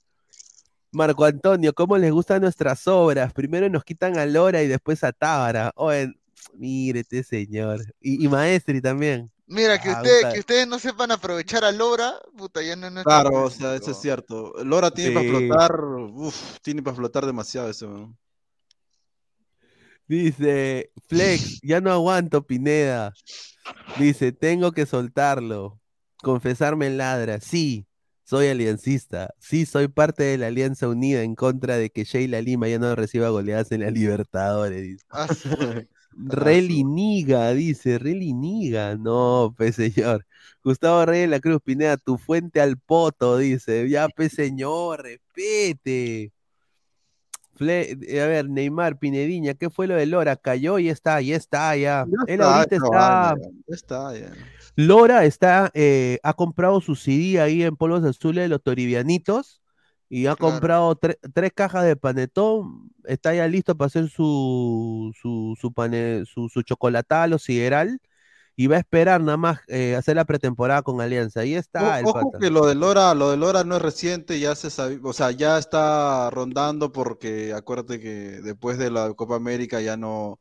Marco 0.93 1.25
Antonio, 1.25 1.73
¿cómo 1.75 1.99
les 1.99 2.13
gustan 2.13 2.43
nuestras 2.43 2.87
obras? 2.87 3.33
Primero 3.33 3.69
nos 3.69 3.83
quitan 3.83 4.17
a 4.17 4.27
Lora 4.27 4.63
y 4.63 4.69
después 4.69 5.03
a 5.03 5.13
Tábara. 5.13 5.73
Oye, 5.75 6.13
mírete, 6.55 7.25
señor. 7.25 7.81
Y, 8.01 8.25
y 8.25 8.29
Maestri 8.29 8.81
también. 8.81 9.33
Mira, 9.47 9.79
que, 9.81 9.91
Ah, 9.91 10.01
usted- 10.03 10.17
puta. 10.21 10.33
que 10.33 10.41
ustedes 10.41 10.67
no 10.67 10.79
sepan 10.79 11.11
aprovechar 11.13 11.65
a 11.65 11.71
Lora, 11.73 12.15
puta, 12.37 12.63
ya 12.63 12.77
no, 12.77 12.89
no 12.91 13.01
es 13.01 13.05
Claro, 13.05 13.45
o 13.45 13.51
sea, 13.51 13.75
eso 13.75 13.91
es 13.91 13.99
cierto. 14.01 14.55
Lora 14.65 14.91
tiene 14.91 15.13
para 15.15 15.29
flotar, 15.29 15.85
uff, 15.85 16.59
tiene 16.63 16.83
para 16.83 16.97
flotar 16.97 17.27
demasiado 17.27 17.69
ese, 17.69 17.87
weón. 17.87 18.17
Dice, 20.07 20.91
Flex, 21.09 21.61
ya 21.63 21.81
no 21.81 21.91
aguanto, 21.93 22.47
Pineda. 22.47 23.13
Dice, 23.99 24.33
tengo 24.33 24.73
que 24.73 24.87
soltarlo. 24.87 25.81
Confesarme 26.23 26.87
en 26.87 26.97
ladra. 26.99 27.41
Sí, 27.41 27.87
soy 28.23 28.49
aliancista. 28.49 29.35
Sí, 29.39 29.67
soy 29.67 29.89
parte 29.89 30.25
de 30.25 30.39
la 30.39 30.47
Alianza 30.49 30.89
Unida 30.89 31.23
en 31.23 31.35
contra 31.35 31.77
de 31.77 31.91
que 31.91 32.05
Sheila 32.05 32.41
Lima 32.41 32.69
ya 32.69 32.79
no 32.79 32.95
reciba 32.95 33.29
goleadas 33.29 33.73
en 33.73 33.81
la 33.83 33.91
Libertadores. 33.91 35.05
Dice. 36.17 36.27
Ah, 36.27 36.31
su 36.31 36.39
madre. 36.41 36.45
Reli 36.45 36.85
Niga, 36.85 37.51
dice, 37.53 37.99
Reli 37.99 38.33
Niga. 38.33 38.97
No, 38.97 39.55
pues 39.57 39.77
señor. 39.77 40.27
Gustavo 40.63 41.05
Reyes 41.05 41.25
de 41.25 41.37
la 41.37 41.41
Cruz 41.41 41.61
Pineda, 41.63 41.97
tu 41.97 42.17
fuente 42.17 42.61
al 42.61 42.79
poto, 42.79 43.39
dice. 43.39 43.89
Ya, 43.89 44.09
pues 44.09 44.33
señor, 44.33 45.03
respete. 45.03 46.33
Fle- 47.57 47.99
eh, 48.09 48.21
a 48.21 48.27
ver, 48.27 48.49
Neymar, 48.49 48.99
Pinediña, 48.99 49.55
¿qué 49.55 49.71
fue 49.71 49.87
lo 49.87 49.95
de 49.95 50.07
Lora? 50.07 50.37
Cayó 50.37 50.79
y 50.79 50.89
está, 50.89 51.21
ya 51.21 51.37
está, 51.37 51.77
ya. 51.77 52.05
Ya 52.07 52.19
Él 52.27 52.41
está, 52.41 52.57
ahorita 52.57 52.77
está. 52.77 53.35
ya 53.69 53.75
está, 53.75 54.19
ya. 54.19 54.33
Lora 54.77 55.25
está, 55.25 55.71
eh, 55.75 56.19
ha 56.25 56.33
comprado 56.33 56.81
su 56.81 56.97
CD 56.97 57.41
ahí 57.41 57.63
en 57.63 57.77
Polvos 57.77 58.03
Azules 58.05 58.43
de 58.43 58.49
los 58.49 58.61
Toribianitos 58.63 59.61
y 60.09 60.27
ha 60.27 60.37
Claro. 60.37 60.53
comprado 60.53 60.97
tre- 60.97 61.19
tres 61.35 61.53
cajas 61.55 61.85
de 61.85 61.97
panetón. 61.97 62.91
Está 63.05 63.35
ya 63.35 63.47
listo 63.49 63.77
para 63.77 63.87
hacer 63.89 64.09
su, 64.11 65.13
su, 65.21 65.57
su, 65.61 65.73
pane- 65.73 66.25
su, 66.27 66.49
su 66.49 66.63
chocolatada, 66.63 67.27
lo 67.27 67.39
sideral. 67.39 68.01
Y 68.57 68.69
va 68.69 68.77
a 68.77 68.81
esperar 68.81 69.21
nada 69.23 69.37
más 69.37 69.61
eh, 69.69 69.97
hacer 69.97 70.17
la 70.17 70.25
pretemporada 70.27 70.83
con 70.83 71.01
Alianza. 71.01 71.41
Ahí 71.41 71.55
está 71.55 72.01
el 72.01 72.07
O- 72.07 72.11
Ojo 72.11 72.31
pata. 72.31 72.39
que 72.39 72.51
lo 72.51 72.67
de 72.67 72.75
Lora, 72.75 73.15
lo 73.15 73.31
de 73.31 73.37
Lora 73.37 73.65
no 73.65 73.77
es 73.77 73.83
reciente, 73.83 74.39
ya 74.41 74.55
se 74.55 74.71
sabía, 74.71 74.99
o 75.03 75.13
sea, 75.13 75.31
ya 75.33 75.59
está 75.59 76.31
rondando 76.31 76.93
porque 76.93 77.53
acuérdate 77.53 78.01
que 78.01 78.09
después 78.43 78.79
de 78.79 78.91
la 78.91 79.13
Copa 79.15 79.37
América 79.37 79.81
ya 79.81 79.97
no, 79.97 80.41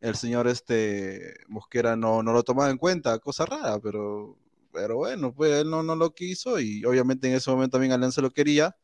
el 0.00 0.16
señor 0.16 0.48
este 0.48 1.34
Mosquera 1.48 1.96
no, 1.96 2.22
no 2.22 2.32
lo 2.32 2.42
tomaba 2.44 2.70
en 2.70 2.78
cuenta, 2.78 3.18
cosa 3.20 3.46
rara, 3.46 3.78
pero, 3.80 4.38
pero 4.72 4.96
bueno, 4.96 5.34
pues 5.34 5.52
él 5.52 5.70
no, 5.70 5.82
no 5.82 5.94
lo 5.94 6.14
quiso 6.14 6.58
y 6.58 6.84
obviamente 6.84 7.28
en 7.28 7.34
ese 7.34 7.50
momento 7.50 7.72
también 7.72 7.92
Alianza 7.92 8.20
lo 8.20 8.30
quería. 8.30 8.74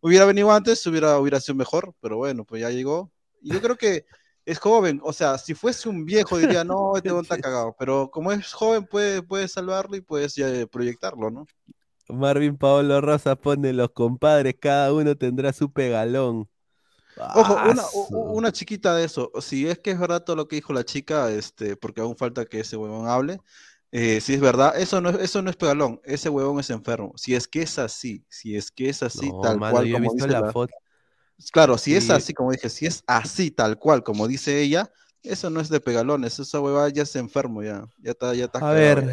Hubiera 0.00 0.24
venido 0.24 0.50
antes, 0.52 0.86
hubiera, 0.86 1.18
hubiera 1.18 1.40
sido 1.40 1.54
mejor, 1.56 1.94
pero 2.00 2.18
bueno, 2.18 2.44
pues 2.44 2.62
ya 2.62 2.70
llegó. 2.70 3.10
Y 3.40 3.52
yo 3.52 3.60
creo 3.60 3.76
que 3.76 4.04
es 4.44 4.58
joven, 4.58 5.00
o 5.02 5.12
sea, 5.12 5.36
si 5.38 5.54
fuese 5.54 5.88
un 5.88 6.04
viejo 6.04 6.38
diría, 6.38 6.64
no, 6.64 6.96
este 6.96 7.10
don 7.10 7.22
está 7.22 7.38
cagado, 7.40 7.76
pero 7.78 8.10
como 8.10 8.32
es 8.32 8.52
joven 8.52 8.86
puede, 8.86 9.22
puede 9.22 9.46
salvarlo 9.48 9.96
y 9.96 10.00
puedes 10.00 10.34
ya 10.34 10.48
eh, 10.48 10.66
proyectarlo, 10.66 11.30
¿no? 11.30 11.46
Marvin 12.08 12.56
Paolo 12.56 13.00
Rosa 13.00 13.36
pone 13.36 13.72
los 13.72 13.90
compadres, 13.90 14.56
cada 14.58 14.92
uno 14.92 15.14
tendrá 15.16 15.52
su 15.52 15.70
pegalón. 15.70 16.48
Ojo, 17.34 17.56
una, 17.68 17.82
una 18.10 18.52
chiquita 18.52 18.94
de 18.94 19.04
eso. 19.04 19.30
Si 19.40 19.68
es 19.68 19.78
que 19.78 19.90
es 19.90 19.98
verdad 19.98 20.22
todo 20.22 20.36
lo 20.36 20.48
que 20.48 20.56
dijo 20.56 20.72
la 20.72 20.84
chica, 20.84 21.30
este, 21.30 21.76
porque 21.76 22.00
aún 22.00 22.16
falta 22.16 22.46
que 22.46 22.60
ese 22.60 22.76
huevón 22.76 23.08
hable. 23.08 23.40
Eh, 23.90 24.20
si 24.20 24.34
es 24.34 24.40
verdad, 24.40 24.78
eso 24.80 25.00
no 25.00 25.10
es, 25.10 25.18
eso 25.20 25.42
no 25.42 25.50
es 25.50 25.56
pegalón, 25.56 26.00
ese 26.04 26.28
huevón 26.28 26.60
es 26.60 26.70
enfermo. 26.70 27.12
Si 27.16 27.34
es 27.34 27.48
que 27.48 27.62
es 27.62 27.78
así, 27.78 28.24
si 28.28 28.56
es 28.56 28.70
que 28.70 28.88
es 28.88 29.02
así, 29.02 29.30
No, 29.30 29.40
tal 29.42 29.58
mano, 29.58 29.72
cual 29.72 29.86
yo 29.86 29.90
he 29.96 29.98
como 29.98 30.12
visto 30.12 30.26
dice 30.26 30.28
la 30.28 30.52
foto. 30.52 30.74
Claro, 31.52 31.78
si 31.78 31.94
es 31.94 32.04
Sí. 32.04 32.12
así, 32.12 32.34
como 32.34 32.50
dije, 32.52 32.68
si 32.68 32.86
es 32.86 33.02
así, 33.06 33.50
tal 33.50 33.78
cual, 33.78 34.02
como 34.02 34.26
dice 34.28 34.60
ella, 34.60 34.90
eso 35.22 35.50
no 35.50 35.60
es 35.60 35.68
de 35.68 35.80
pegalones, 35.80 36.38
esa 36.38 36.60
huevada 36.60 36.88
ya 36.90 37.02
es 37.04 37.16
enfermo, 37.16 37.62
ya, 37.62 37.86
ya 37.98 38.10
está, 38.12 38.34
ya 38.34 38.46
está 38.46 38.58
A 38.58 38.72
ver. 38.72 39.06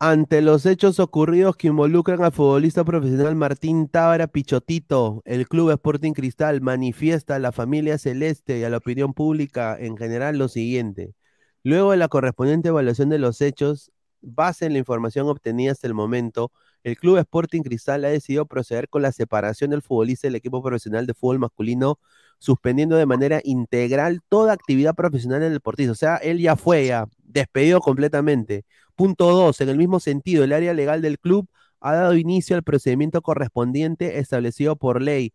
Ante 0.00 0.42
los 0.42 0.66
hechos 0.66 0.98
ocurridos 1.00 1.56
que 1.56 1.68
involucran 1.68 2.22
al 2.22 2.32
futbolista 2.32 2.84
profesional 2.84 3.36
Martín 3.36 3.88
Tábara 3.88 4.26
Pichotito, 4.26 5.22
el 5.24 5.48
Club 5.48 5.70
Sporting 5.70 6.12
Cristal 6.12 6.60
manifiesta 6.60 7.36
a 7.36 7.38
la 7.38 7.52
familia 7.52 7.96
celeste 7.98 8.58
y 8.58 8.64
a 8.64 8.70
la 8.70 8.78
opinión 8.78 9.14
pública 9.14 9.76
en 9.78 9.96
general 9.96 10.36
lo 10.38 10.48
siguiente. 10.48 11.14
Luego 11.62 11.92
de 11.92 11.96
la 11.96 12.08
correspondiente 12.08 12.68
evaluación 12.68 13.08
de 13.08 13.18
los 13.18 13.40
hechos, 13.40 13.90
base 14.24 14.66
en 14.66 14.72
la 14.72 14.78
información 14.78 15.28
obtenida 15.28 15.72
hasta 15.72 15.86
el 15.86 15.94
momento, 15.94 16.50
el 16.82 16.96
Club 16.96 17.18
Sporting 17.18 17.62
Cristal 17.62 18.04
ha 18.04 18.08
decidido 18.08 18.46
proceder 18.46 18.88
con 18.88 19.02
la 19.02 19.12
separación 19.12 19.70
del 19.70 19.82
futbolista 19.82 20.28
del 20.28 20.34
equipo 20.34 20.62
profesional 20.62 21.06
de 21.06 21.14
fútbol 21.14 21.38
masculino, 21.38 21.98
suspendiendo 22.38 22.96
de 22.96 23.06
manera 23.06 23.40
integral 23.44 24.20
toda 24.28 24.52
actividad 24.52 24.94
profesional 24.94 25.42
en 25.42 25.48
el 25.48 25.54
deportista. 25.54 25.92
O 25.92 25.96
sea, 25.96 26.16
él 26.16 26.38
ya 26.38 26.56
fue, 26.56 26.86
ya 26.86 27.06
despedido 27.18 27.80
completamente. 27.80 28.64
Punto 28.94 29.30
2. 29.30 29.60
En 29.62 29.68
el 29.70 29.78
mismo 29.78 29.98
sentido, 30.00 30.44
el 30.44 30.52
área 30.52 30.74
legal 30.74 31.02
del 31.02 31.18
club 31.18 31.48
ha 31.80 31.94
dado 31.94 32.14
inicio 32.16 32.56
al 32.56 32.62
procedimiento 32.62 33.22
correspondiente 33.22 34.18
establecido 34.18 34.76
por 34.76 35.02
ley. 35.02 35.32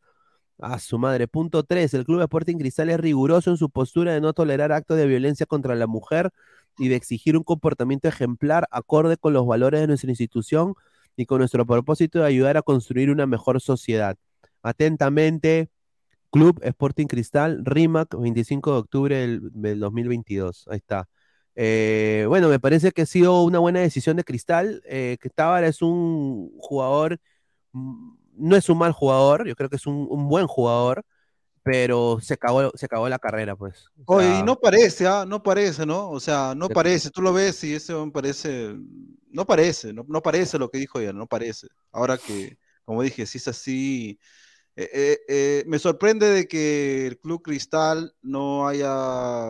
A 0.61 0.77
su 0.79 0.99
madre. 0.99 1.27
Punto 1.27 1.63
3. 1.63 1.93
El 1.93 2.05
Club 2.05 2.21
Sporting 2.21 2.57
Cristal 2.57 2.89
es 2.89 2.99
riguroso 2.99 3.49
en 3.49 3.57
su 3.57 3.69
postura 3.69 4.13
de 4.13 4.19
no 4.19 4.33
tolerar 4.33 4.73
actos 4.73 4.97
de 4.97 5.05
violencia 5.07 5.45
contra 5.45 5.73
la 5.73 5.87
mujer 5.87 6.31
y 6.79 6.87
de 6.87 6.95
exigir 6.95 7.37
un 7.37 7.43
comportamiento 7.43 8.07
ejemplar 8.07 8.67
acorde 8.71 9.17
con 9.17 9.33
los 9.33 9.45
valores 9.45 9.81
de 9.81 9.87
nuestra 9.87 10.09
institución 10.09 10.75
y 11.15 11.25
con 11.25 11.39
nuestro 11.39 11.65
propósito 11.65 12.19
de 12.19 12.25
ayudar 12.27 12.57
a 12.57 12.61
construir 12.61 13.11
una 13.11 13.25
mejor 13.25 13.61
sociedad. 13.61 14.17
Atentamente, 14.63 15.69
Club 16.31 16.59
Sporting 16.63 17.07
Cristal, 17.07 17.63
RIMAC, 17.65 18.15
25 18.19 18.71
de 18.71 18.77
octubre 18.77 19.15
del, 19.17 19.41
del 19.53 19.79
2022. 19.79 20.67
Ahí 20.69 20.77
está. 20.77 21.07
Eh, 21.55 22.25
bueno, 22.29 22.49
me 22.49 22.59
parece 22.59 22.91
que 22.91 23.01
ha 23.01 23.05
sido 23.05 23.43
una 23.43 23.59
buena 23.59 23.81
decisión 23.81 24.17
de 24.17 24.23
Cristal. 24.23 24.81
Eh, 24.85 25.17
que 25.21 25.29
Tábara 25.29 25.67
es 25.67 25.81
un 25.81 26.51
jugador, 26.59 27.19
mm, 27.73 28.13
no 28.37 28.55
es 28.55 28.69
un 28.69 28.77
mal 28.77 28.93
jugador, 28.93 29.47
yo 29.47 29.55
creo 29.55 29.69
que 29.69 29.75
es 29.77 29.85
un, 29.87 30.07
un 30.09 30.29
buen 30.29 30.47
jugador, 30.47 31.03
pero 31.63 32.19
se 32.21 32.33
acabó, 32.33 32.71
se 32.75 32.85
acabó 32.85 33.09
la 33.09 33.19
carrera, 33.19 33.55
pues. 33.55 33.85
O 34.05 34.19
sea, 34.19 34.39
y 34.39 34.43
no 34.43 34.59
parece, 34.59 35.07
¿ah? 35.07 35.25
No 35.27 35.43
parece, 35.43 35.85
¿no? 35.85 36.09
O 36.09 36.19
sea, 36.19 36.53
no 36.55 36.69
parece, 36.69 37.09
tú 37.09 37.21
lo 37.21 37.33
ves 37.33 37.63
y 37.63 37.73
ese 37.73 37.93
hombre 37.93 38.21
parece, 38.21 38.75
no 39.29 39.45
parece, 39.45 39.93
no, 39.93 40.05
no 40.07 40.21
parece 40.21 40.57
lo 40.57 40.69
que 40.69 40.79
dijo 40.79 40.99
ella, 40.99 41.13
no 41.13 41.27
parece. 41.27 41.67
Ahora 41.91 42.17
que, 42.17 42.57
como 42.85 43.03
dije, 43.03 43.25
si 43.25 43.37
es 43.37 43.47
así, 43.47 44.19
eh, 44.75 44.89
eh, 44.93 45.19
eh, 45.27 45.63
me 45.67 45.77
sorprende 45.77 46.27
de 46.27 46.47
que 46.47 47.07
el 47.07 47.19
Club 47.19 47.41
Cristal 47.41 48.13
no 48.21 48.67
haya 48.67 49.47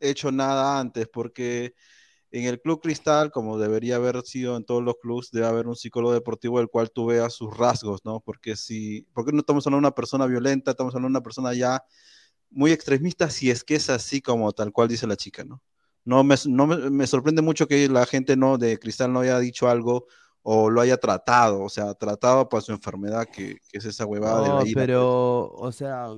hecho 0.00 0.32
nada 0.32 0.80
antes, 0.80 1.06
porque 1.08 1.74
en 2.32 2.44
el 2.44 2.60
Club 2.60 2.80
Cristal, 2.80 3.30
como 3.30 3.58
debería 3.58 3.96
haber 3.96 4.22
sido 4.22 4.56
en 4.56 4.64
todos 4.64 4.82
los 4.82 4.94
clubes, 5.00 5.30
debe 5.32 5.46
haber 5.46 5.66
un 5.66 5.76
psicólogo 5.76 6.12
deportivo 6.12 6.58
del 6.58 6.68
cual 6.68 6.90
tú 6.90 7.06
veas 7.06 7.32
sus 7.34 7.56
rasgos, 7.56 8.04
¿no? 8.04 8.20
Porque 8.20 8.56
si, 8.56 9.02
porque 9.12 9.32
no 9.32 9.40
estamos 9.40 9.66
hablando 9.66 9.86
de 9.86 9.88
una 9.88 9.94
persona 9.94 10.26
violenta, 10.26 10.70
estamos 10.70 10.94
hablando 10.94 11.08
de 11.08 11.18
una 11.18 11.22
persona 11.22 11.54
ya 11.54 11.82
muy 12.50 12.72
extremista, 12.72 13.30
si 13.30 13.50
es 13.50 13.64
que 13.64 13.76
es 13.76 13.90
así 13.90 14.20
como 14.20 14.52
tal 14.52 14.72
cual 14.72 14.88
dice 14.88 15.06
la 15.06 15.16
chica, 15.16 15.44
¿no? 15.44 15.62
No 16.04 16.24
me, 16.24 16.36
no 16.46 16.66
me, 16.66 16.90
me 16.90 17.06
sorprende 17.06 17.42
mucho 17.42 17.66
que 17.68 17.88
la 17.88 18.06
gente 18.06 18.36
no 18.36 18.58
de 18.58 18.78
Cristal 18.78 19.12
no 19.12 19.20
haya 19.20 19.38
dicho 19.38 19.68
algo 19.68 20.06
o 20.42 20.70
lo 20.70 20.80
haya 20.80 20.96
tratado, 20.96 21.62
o 21.62 21.68
sea, 21.68 21.94
tratado 21.94 22.48
para 22.48 22.62
su 22.62 22.72
enfermedad, 22.72 23.26
que, 23.30 23.60
que 23.68 23.78
es 23.78 23.84
esa 23.84 24.06
huevada 24.06 24.42
de 24.42 24.48
no, 24.48 24.54
la 24.54 24.66
ira. 24.66 24.80
pero, 24.80 25.50
o 25.50 25.72
sea, 25.72 26.08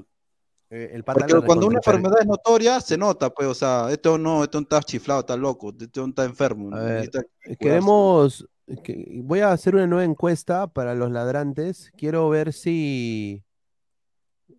eh, 0.73 0.91
el 0.95 1.05
pata 1.05 1.21
Porque 1.21 1.35
la 1.35 1.43
cuando 1.43 1.67
una 1.67 1.77
enfermedad 1.77 2.17
es 2.21 2.27
notoria, 2.27 2.81
se 2.81 2.97
nota, 2.97 3.29
pues, 3.29 3.47
o 3.47 3.55
sea, 3.55 3.91
esto 3.91 4.17
no, 4.17 4.43
esto 4.43 4.59
no 4.59 4.63
está 4.63 4.81
chiflado, 4.81 5.21
está 5.21 5.37
loco, 5.37 5.75
esto 5.79 6.01
no 6.01 6.09
está 6.09 6.25
enfermo. 6.25 6.71
Ver, 6.71 7.11
cuidarse. 7.11 7.57
Queremos, 7.59 8.49
que- 8.83 9.21
voy 9.23 9.41
a 9.41 9.53
hacer 9.53 9.75
una 9.75 9.87
nueva 9.87 10.05
encuesta 10.05 10.67
para 10.69 10.95
los 10.95 11.11
ladrantes. 11.11 11.93
Quiero 11.97 12.29
ver 12.31 12.55
si, 12.55 13.45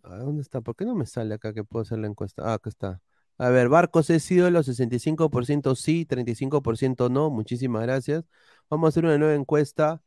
¿Dónde 0.03 0.41
está? 0.41 0.61
¿Por 0.61 0.75
qué 0.75 0.85
no 0.85 0.95
me 0.95 1.05
sale 1.05 1.33
acá 1.33 1.53
que 1.53 1.63
puedo 1.63 1.81
hacer 1.81 1.97
la 1.97 2.07
encuesta? 2.07 2.43
Ah, 2.45 2.53
acá 2.55 2.69
está. 2.69 3.01
A 3.37 3.49
ver, 3.49 3.69
Barcos 3.69 4.09
es 4.09 4.29
ídolo, 4.29 4.61
65% 4.61 5.75
sí, 5.75 6.05
35% 6.05 7.09
no. 7.09 7.29
Muchísimas 7.29 7.81
gracias. 7.83 8.23
Vamos 8.69 8.87
a 8.87 8.89
hacer 8.89 9.05
una 9.05 9.17
nueva 9.17 9.33
encuesta. 9.33 10.01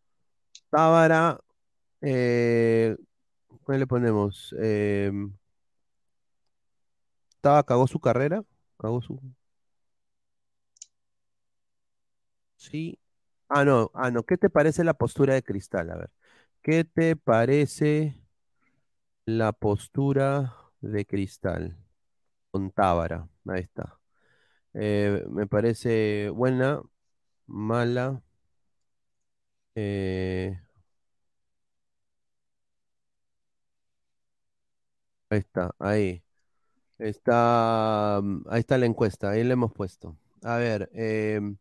Tábara, 0.70 1.40
eh, 2.00 2.96
¿cuál 3.64 3.80
le 3.80 3.86
ponemos? 3.86 4.54
Eh, 4.60 5.10
Tábara 7.46 7.62
cagó 7.64 7.86
su 7.86 8.00
carrera. 8.00 8.44
Cagó 8.78 9.00
su. 9.02 9.20
Sí. 12.56 12.98
Ah, 13.48 13.64
no, 13.64 13.90
ah, 13.94 14.10
no. 14.10 14.24
¿Qué 14.24 14.36
te 14.36 14.50
parece 14.50 14.84
la 14.84 14.94
postura 14.94 15.34
de 15.34 15.42
Cristal? 15.42 15.90
A 15.90 15.96
ver. 15.96 16.10
¿Qué 16.62 16.84
te 16.84 17.16
parece 17.16 18.20
la 19.24 19.52
postura 19.52 20.54
de 20.80 21.04
Cristal? 21.06 21.76
Con 22.50 22.70
Tábara. 22.72 23.28
Ahí 23.46 23.62
está. 23.62 23.98
Eh, 24.74 25.24
me 25.30 25.46
parece 25.46 26.30
buena, 26.30 26.82
mala. 27.46 28.22
eh, 29.74 30.56
ahí 35.30 35.38
está, 35.38 35.74
ahí. 35.78 36.22
Está, 36.98 38.20
mm, 38.22 38.44
ahí 38.48 38.60
está 38.60 38.78
la 38.78 38.86
encuesta, 38.86 39.30
ahí 39.30 39.44
le 39.44 39.52
hemos 39.52 39.72
puesto. 39.72 40.16
A 40.42 40.56
ver, 40.56 40.90
em, 40.94 41.56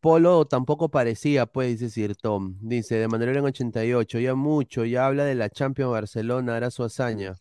Polo 0.00 0.46
tampoco 0.46 0.88
parecía, 0.88 1.46
pues, 1.46 1.80
dice 1.80 2.14
Tom. 2.14 2.56
Dice, 2.60 2.96
de 2.96 3.08
manera 3.08 3.32
en 3.32 3.44
88, 3.44 4.18
ya 4.20 4.34
mucho, 4.34 4.84
ya 4.84 5.06
habla 5.06 5.24
de 5.24 5.34
la 5.34 5.50
Champions 5.50 5.90
Barcelona, 5.92 6.56
hará 6.56 6.70
su 6.70 6.84
hazaña. 6.84 7.34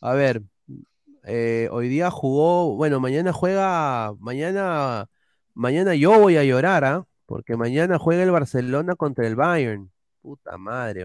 A 0.00 0.14
ver, 0.14 0.42
eh, 1.24 1.68
hoy 1.72 1.88
día 1.88 2.10
jugó, 2.10 2.76
bueno, 2.76 3.00
mañana 3.00 3.32
juega, 3.32 4.14
mañana, 4.20 5.08
mañana 5.54 5.94
yo 5.96 6.18
voy 6.20 6.36
a 6.36 6.44
llorar, 6.44 6.84
¿ah? 6.84 7.06
Porque 7.26 7.56
mañana 7.56 7.98
juega 7.98 8.22
el 8.22 8.30
Barcelona 8.30 8.94
contra 8.94 9.26
el 9.26 9.36
Bayern. 9.36 9.90
Puta 10.22 10.56
madre. 10.58 11.04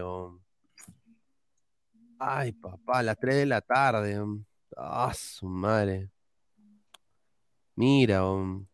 Ay, 2.18 2.52
papá, 2.52 3.00
a 3.00 3.02
las 3.02 3.18
3 3.18 3.36
de 3.36 3.46
la 3.46 3.60
tarde. 3.60 4.20
Ah, 4.76 5.12
su 5.14 5.46
madre. 5.46 6.10
Mira, 7.74 8.24
oh. 8.24 8.64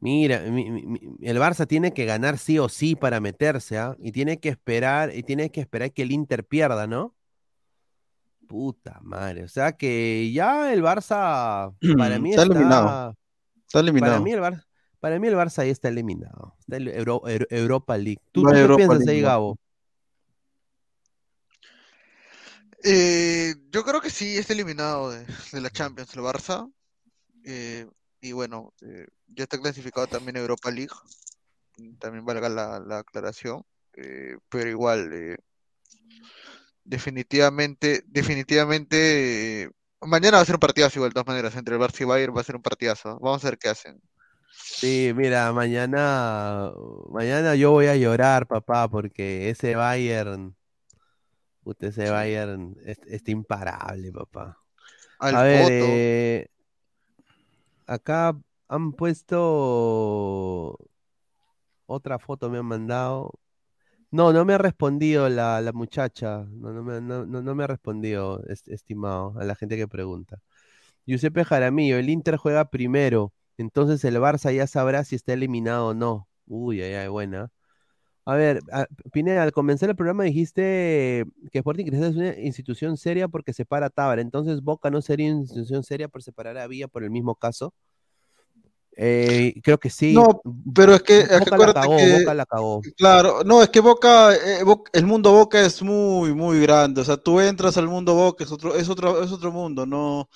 Mira, 0.00 0.40
mi- 0.40 0.68
mi- 0.68 0.82
mi- 0.82 1.00
el 1.22 1.38
Barça 1.38 1.66
tiene 1.66 1.92
que 1.94 2.04
ganar 2.04 2.36
sí 2.36 2.58
o 2.58 2.68
sí 2.68 2.96
para 2.96 3.20
meterse, 3.20 3.78
¿ah? 3.78 3.96
Y 4.00 4.10
tiene 4.10 4.38
que 4.40 4.48
esperar, 4.48 5.14
y 5.14 5.22
tiene 5.22 5.50
que 5.50 5.60
esperar 5.60 5.92
que 5.92 6.02
el 6.02 6.10
Inter 6.10 6.44
pierda, 6.44 6.88
¿no? 6.88 7.14
Puta 8.48 8.98
madre. 9.02 9.44
O 9.44 9.48
sea 9.48 9.72
que 9.72 10.32
ya 10.32 10.72
el 10.72 10.82
Barça, 10.82 11.72
para 11.96 12.18
mí 12.18 12.30
Está 12.30 12.42
está, 12.42 12.54
eliminado. 12.54 13.16
Está 13.66 13.92
para 14.00 14.20
mí 14.20 14.32
el 14.32 14.40
Barça, 14.40 14.64
para 14.98 15.18
mí 15.20 15.28
el 15.28 15.34
Barça 15.36 15.58
ahí 15.60 15.70
está 15.70 15.88
eliminado. 15.88 16.56
Está 16.58 16.76
Euro- 16.78 17.22
Euro- 17.28 17.46
Europa 17.48 17.96
League. 17.96 18.20
¿Tú, 18.32 18.46
a 18.48 18.52
qué 18.52 18.74
piensas 18.74 18.98
League, 18.98 19.12
ahí. 19.12 19.20
Gabo? 19.22 19.56
Eh, 22.84 23.54
yo 23.70 23.84
creo 23.84 24.00
que 24.00 24.10
sí, 24.10 24.36
está 24.36 24.52
eliminado 24.52 25.10
de, 25.10 25.26
la 25.60 25.70
Champions 25.70 26.14
el 26.14 26.22
Barça. 26.22 26.72
Eh, 27.44 27.86
y 28.20 28.32
bueno, 28.32 28.72
eh, 28.82 29.06
ya 29.28 29.44
está 29.44 29.58
clasificado 29.58 30.06
también 30.06 30.36
Europa 30.36 30.70
League. 30.70 30.94
También 31.98 32.24
valga 32.24 32.48
la, 32.48 32.80
la 32.80 32.98
aclaración. 32.98 33.64
Eh, 33.94 34.36
pero 34.48 34.70
igual, 34.70 35.12
eh, 35.12 35.36
definitivamente, 36.84 38.02
definitivamente, 38.06 39.70
mañana 40.00 40.38
va 40.38 40.42
a 40.42 40.46
ser 40.46 40.56
un 40.56 40.60
partidazo 40.60 40.98
igual, 40.98 41.10
de 41.10 41.14
todas 41.14 41.26
maneras, 41.26 41.56
entre 41.56 41.74
el 41.74 41.80
Barça 41.80 42.00
y 42.00 42.04
Bayern 42.04 42.36
va 42.36 42.40
a 42.40 42.44
ser 42.44 42.56
un 42.56 42.62
partidazo. 42.62 43.18
Vamos 43.20 43.44
a 43.44 43.48
ver 43.50 43.58
qué 43.58 43.68
hacen. 43.68 44.00
Sí, 44.54 45.12
mira, 45.14 45.52
mañana, 45.52 46.72
mañana 47.10 47.54
yo 47.54 47.70
voy 47.70 47.86
a 47.86 47.96
llorar, 47.96 48.46
papá, 48.46 48.88
porque 48.88 49.50
ese 49.50 49.74
Bayern, 49.74 50.56
puta, 51.62 51.86
ese 51.88 52.10
Bayern 52.10 52.76
es, 52.84 52.98
está 53.06 53.30
imparable, 53.30 54.12
papá. 54.12 54.58
Al 55.18 55.34
A 55.36 55.42
ver, 55.42 55.74
eh, 55.74 56.46
acá 57.86 58.36
han 58.68 58.92
puesto 58.92 60.76
otra 61.86 62.18
foto, 62.18 62.50
me 62.50 62.58
han 62.58 62.66
mandado. 62.66 63.32
No, 64.10 64.32
no 64.32 64.44
me 64.44 64.54
ha 64.54 64.58
respondido 64.58 65.28
la, 65.28 65.60
la 65.62 65.72
muchacha, 65.72 66.46
no, 66.50 66.72
no 66.72 66.82
me, 66.84 67.00
no, 67.00 67.26
no- 67.26 67.54
me 67.56 67.64
ha 67.64 67.68
respondido, 67.68 68.42
es- 68.48 68.68
estimado, 68.68 69.34
a 69.40 69.44
la 69.44 69.54
gente 69.56 69.76
que 69.76 69.88
pregunta. 69.88 70.40
Giuseppe 71.06 71.44
Jaramillo, 71.44 71.98
el 71.98 72.10
Inter 72.10 72.36
juega 72.38 72.70
primero, 72.70 73.32
entonces 73.58 74.04
el 74.04 74.16
Barça 74.18 74.54
ya 74.54 74.66
sabrá 74.68 75.04
si 75.04 75.16
está 75.16 75.34
eliminado 75.34 75.88
o 75.88 75.94
no. 75.94 76.28
Uy, 76.46 76.82
ay, 76.82 76.94
ay, 76.94 77.08
buena. 77.08 77.50
A 78.24 78.34
ver, 78.36 78.60
a- 78.72 78.86
Pineda, 79.12 79.42
al 79.42 79.52
comenzar 79.52 79.90
el 79.90 79.96
programa 79.96 80.22
dijiste 80.24 81.24
que 81.50 81.58
Sporting 81.58 81.86
Cristal 81.86 82.10
es 82.10 82.16
una 82.16 82.38
institución 82.38 82.96
seria 82.96 83.26
porque 83.28 83.52
separa 83.52 83.86
a 83.86 83.90
Tábara, 83.90 84.22
entonces 84.22 84.62
Boca 84.62 84.90
no 84.90 85.02
sería 85.02 85.32
una 85.32 85.40
institución 85.42 85.82
seria 85.82 86.08
por 86.08 86.22
separar 86.22 86.56
a 86.58 86.66
Villa 86.68 86.86
por 86.88 87.02
el 87.02 87.10
mismo 87.10 87.34
caso. 87.34 87.74
Eh, 88.96 89.54
creo 89.62 89.78
que 89.78 89.90
sí. 89.90 90.14
No, 90.14 90.40
pero 90.74 90.94
es 90.94 91.02
que, 91.02 91.20
es 91.20 91.28
que 91.28 91.38
Boca 91.38 91.56
la 91.58 91.72
cagó, 91.72 91.96
que- 91.96 92.18
Boca 92.18 92.34
la 92.34 92.46
cagó. 92.46 92.80
Claro, 92.96 93.42
no, 93.44 93.62
es 93.62 93.70
que 93.70 93.80
Boca, 93.80 94.34
eh, 94.34 94.62
Bo- 94.64 94.84
el 94.92 95.06
mundo 95.06 95.32
Boca 95.32 95.60
es 95.60 95.82
muy, 95.82 96.34
muy 96.34 96.60
grande. 96.60 97.00
O 97.00 97.04
sea, 97.04 97.16
tú 97.16 97.40
entras 97.40 97.76
al 97.76 97.88
mundo 97.88 98.14
Boca, 98.14 98.44
es 98.44 98.52
otro, 98.52 98.74
es 98.76 98.88
otro, 98.88 99.22
es 99.22 99.32
otro 99.32 99.50
mundo. 99.50 99.86
No, 99.86 100.28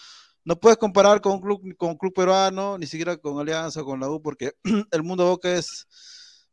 no 0.45 0.57
puedes 0.57 0.78
comparar 0.78 1.20
con 1.20 1.32
un 1.34 1.41
club, 1.41 1.76
con 1.76 1.91
un 1.91 1.97
club 1.97 2.14
peruano, 2.14 2.78
ni 2.78 2.87
siquiera 2.87 3.16
con 3.16 3.39
Alianza, 3.39 3.82
con 3.84 4.01
la 4.01 4.09
U, 4.09 4.22
porque 4.22 4.53
el 4.91 5.03
mundo 5.03 5.26
Boca 5.26 5.53
es, 5.53 5.87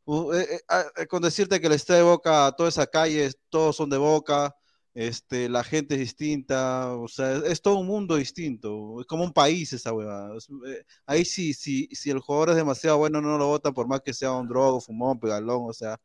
eh, 0.08 0.48
eh, 0.56 0.60
ah, 0.70 0.86
eh, 0.98 1.08
con 1.08 1.22
decirte 1.22 1.60
que 1.60 1.68
el 1.68 1.74
estadio 1.74 2.06
de 2.06 2.10
Boca, 2.12 2.54
toda 2.58 2.70
esa 2.70 2.88
calle, 2.88 3.32
todos 3.50 3.76
son 3.76 3.90
de 3.90 3.98
Boca, 3.98 4.56
este, 4.94 5.50
la 5.50 5.64
gente 5.64 5.96
es 5.96 6.02
distinta, 6.02 6.96
o 6.96 7.08
sea, 7.08 7.38
es, 7.38 7.62
todo 7.62 7.78
un 7.78 7.88
mundo 7.88 8.16
distinto. 8.16 9.02
Es 9.02 9.08
como 9.08 9.24
un 9.24 9.34
país 9.34 9.74
esa 9.74 9.92
huevada. 9.94 10.38
Es, 10.38 10.48
eh, 10.68 10.86
ahí 11.06 11.26
sí, 11.26 11.54
sí, 11.54 11.90
si 11.92 12.12
el 12.12 12.20
jugador 12.20 12.52
es 12.52 12.56
demasiado 12.58 12.98
bueno, 13.00 13.22
no 13.22 13.38
lo 13.38 13.48
votan 13.48 13.74
por 13.74 13.88
más 13.88 14.02
que 14.02 14.14
sea 14.14 14.32
un 14.34 14.48
drogo, 14.48 14.82
fumón, 14.82 15.20
pegalón, 15.20 15.64
o 15.70 15.74
sea, 15.74 15.98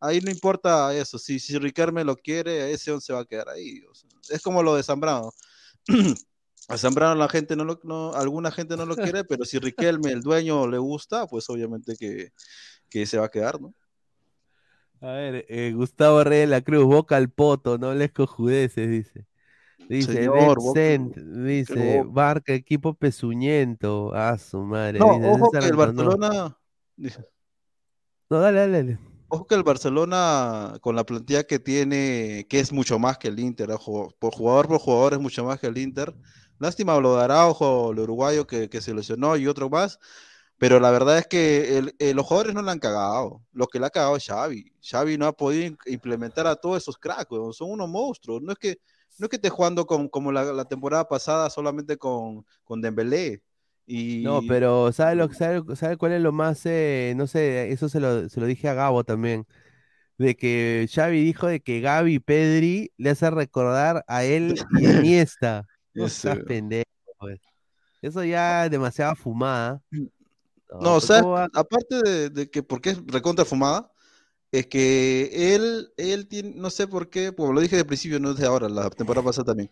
ahí 0.00 0.20
no 0.20 0.30
importa 0.30 0.94
eso. 0.96 1.18
Si, 1.18 1.38
si 1.40 1.58
Riquelme 1.58 2.04
lo 2.04 2.16
quiere, 2.16 2.72
ese 2.72 2.92
once 2.92 3.12
va 3.12 3.20
a 3.20 3.24
quedar 3.26 3.48
ahí. 3.50 3.82
es 4.30 4.42
como 4.42 4.62
lo 4.62 4.76
de 4.76 4.82
Zambrano. 4.82 5.32
A 6.68 6.78
Zambrano 6.78 7.16
la 7.16 7.28
gente 7.28 7.56
no 7.56 7.64
lo, 7.64 7.80
no, 7.82 8.12
alguna 8.14 8.52
gente 8.52 8.76
no 8.76 8.86
lo 8.86 8.94
quiere, 8.94 9.24
pero 9.24 9.44
si 9.44 9.58
Riquelme, 9.58 10.12
el 10.12 10.20
dueño, 10.20 10.68
le 10.68 10.78
gusta, 10.78 11.26
pues 11.26 11.50
obviamente 11.50 11.96
que, 11.98 12.32
que 12.90 13.06
se 13.06 13.18
va 13.18 13.26
a 13.26 13.30
quedar, 13.30 13.60
¿no? 13.60 13.74
A 15.00 15.12
ver, 15.12 15.46
eh, 15.48 15.72
Gustavo 15.74 16.22
Reyes 16.24 16.48
de 16.48 16.50
la 16.56 16.60
Cruz, 16.60 16.84
Boca 16.84 17.16
al 17.16 17.30
poto, 17.30 17.78
no 17.78 17.94
les 17.94 18.12
cojudeces, 18.12 18.90
dice. 18.90 19.26
Dice, 19.88 20.12
Señor, 20.12 20.34
Red 20.34 20.54
Boca- 20.56 20.80
Cent, 20.80 21.16
dice, 21.16 22.04
Barca, 22.06 22.52
equipo 22.52 22.94
pezuñento. 22.94 24.12
Ah, 24.14 24.36
su 24.36 24.60
madre. 24.62 25.00
No, 25.00 25.14
dice 25.14 25.28
ojo 25.28 25.50
que 25.52 25.66
el. 25.66 25.76
Barcelona, 25.76 26.58
No, 28.28 28.38
dale, 28.40 28.60
dale, 28.60 28.72
dale. 28.72 28.98
Ojo 29.28 29.46
que 29.46 29.54
el 29.54 29.62
Barcelona, 29.62 30.74
con 30.80 30.96
la 30.96 31.04
plantilla 31.04 31.44
que 31.44 31.58
tiene, 31.58 32.46
que 32.48 32.60
es 32.60 32.72
mucho 32.72 32.98
más 32.98 33.16
que 33.16 33.28
el 33.28 33.38
Inter, 33.38 33.70
ojo, 33.70 34.12
por 34.18 34.34
jugador 34.34 34.68
por 34.68 34.78
jugador 34.80 35.14
es 35.14 35.20
mucho 35.20 35.44
más 35.44 35.58
que 35.60 35.68
el 35.68 35.78
Inter. 35.78 36.14
Lástima 36.58 36.98
lo 37.00 37.16
de 37.16 37.24
Araujo, 37.24 37.92
el 37.92 38.00
uruguayo 38.00 38.46
que, 38.46 38.68
que 38.68 38.80
se 38.80 38.92
lesionó 38.92 39.36
y 39.36 39.46
otro 39.46 39.70
más. 39.70 39.98
Pero 40.60 40.80
la 40.80 40.92
verdad 40.92 41.18
es 41.18 41.26
que 41.26 41.78
el- 41.78 41.96
eh, 41.98 42.14
los 42.14 42.26
jugadores 42.26 42.54
no 42.54 42.62
le 42.62 42.70
han 42.70 42.78
cagado. 42.80 43.42
Lo 43.52 43.66
que 43.68 43.80
le 43.80 43.86
ha 43.86 43.90
cagado 43.90 44.16
es 44.16 44.26
Xavi. 44.26 44.72
Xavi 44.82 45.18
no 45.18 45.26
ha 45.26 45.32
podido 45.32 45.76
implementar 45.86 46.46
a 46.46 46.56
todos 46.56 46.78
esos 46.82 46.98
cracks, 46.98 47.30
weón. 47.32 47.54
Son 47.54 47.70
unos 47.70 47.88
monstruos. 47.88 48.42
No 48.42 48.52
es 48.52 48.58
que, 48.58 48.78
no 49.18 49.26
es 49.26 49.30
que 49.30 49.36
esté 49.36 49.50
jugando 49.50 49.86
con, 49.86 50.08
como 50.08 50.32
la, 50.32 50.44
la 50.44 50.66
temporada 50.66 51.08
pasada 51.08 51.50
solamente 51.50 51.96
con, 51.98 52.44
con 52.64 52.80
Dembélé. 52.82 53.42
Y, 53.86 54.24
No, 54.24 54.42
pero 54.42 54.92
¿sabe, 54.92 55.16
lo, 55.16 55.32
sabe, 55.32 55.62
sabe 55.76 55.96
cuál 55.96 56.12
es 56.12 56.20
lo 56.22 56.32
más, 56.32 56.64
eh, 56.66 57.14
no 57.16 57.26
sé, 57.26 57.72
eso 57.72 57.88
se 57.88 58.00
lo, 58.00 58.28
se 58.28 58.38
lo 58.40 58.46
dije 58.46 58.68
a 58.68 58.74
Gabo 58.74 59.02
también, 59.04 59.46
de 60.18 60.36
que 60.36 60.86
Xavi 60.92 61.24
dijo 61.24 61.46
de 61.48 61.60
que 61.60 61.80
Gaby 61.80 62.20
Pedri 62.20 62.92
le 62.98 63.10
hace 63.10 63.30
recordar 63.30 64.04
a 64.08 64.24
él 64.24 64.64
y 64.70 64.86
a 64.86 64.92
Iniesta. 64.94 65.66
No 65.94 66.08
seas 66.08 66.38
pendejo, 66.46 66.84
pues. 67.18 67.40
Eso 68.02 68.24
ya 68.24 68.66
es 68.66 68.70
demasiada 68.70 69.14
fumada. 69.16 69.82
No, 70.78 70.96
o 70.96 71.00
pues, 71.00 71.04
sea, 71.04 71.20
¿cómo 71.22 71.32
va? 71.32 71.48
aparte 71.54 72.02
de, 72.02 72.30
de 72.30 72.50
que 72.50 72.62
porque 72.62 72.90
es 72.90 72.98
recontra 73.06 73.44
fumada, 73.44 73.92
es 74.52 74.66
que 74.66 75.54
él, 75.54 75.92
él 75.96 76.28
tiene, 76.28 76.52
no 76.56 76.70
sé 76.70 76.86
por 76.86 77.08
qué, 77.10 77.32
como 77.34 77.52
lo 77.52 77.60
dije 77.60 77.76
de 77.76 77.84
principio, 77.84 78.20
no 78.20 78.34
desde 78.34 78.46
ahora, 78.46 78.68
la 78.68 78.90
temporada 78.90 79.24
pasada 79.24 79.46
también, 79.46 79.70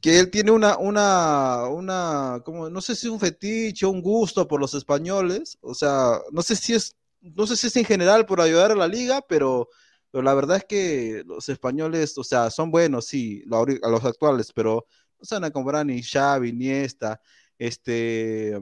que 0.00 0.18
él 0.18 0.30
tiene 0.30 0.50
una, 0.50 0.76
una, 0.78 1.68
una, 1.68 2.42
como, 2.44 2.68
no 2.70 2.80
sé 2.80 2.96
si 2.96 3.08
un 3.08 3.20
fetiche 3.20 3.86
o 3.86 3.90
un 3.90 4.02
gusto 4.02 4.46
por 4.48 4.60
los 4.60 4.74
españoles, 4.74 5.58
o 5.60 5.74
sea, 5.74 6.20
no 6.32 6.42
sé 6.42 6.56
si 6.56 6.74
es, 6.74 6.96
no 7.20 7.46
sé 7.46 7.56
si 7.56 7.68
es 7.68 7.76
en 7.76 7.84
general 7.84 8.26
por 8.26 8.40
ayudar 8.40 8.72
a 8.72 8.76
la 8.76 8.88
liga, 8.88 9.22
pero 9.28 9.68
Pero 10.12 10.22
la 10.22 10.34
verdad 10.34 10.58
es 10.58 10.64
que 10.66 11.22
los 11.26 11.48
españoles, 11.48 12.18
o 12.18 12.24
sea, 12.24 12.50
son 12.50 12.70
buenos, 12.70 13.06
sí, 13.06 13.42
a 13.82 13.88
los 13.88 14.04
actuales, 14.04 14.52
pero 14.54 14.86
no 15.18 15.24
se 15.24 15.36
van 15.36 15.44
a 15.44 15.50
comparar 15.50 15.86
ni 15.86 16.02
Xavi, 16.02 16.52
ni 16.52 16.68
esta, 16.68 17.18
este, 17.58 18.60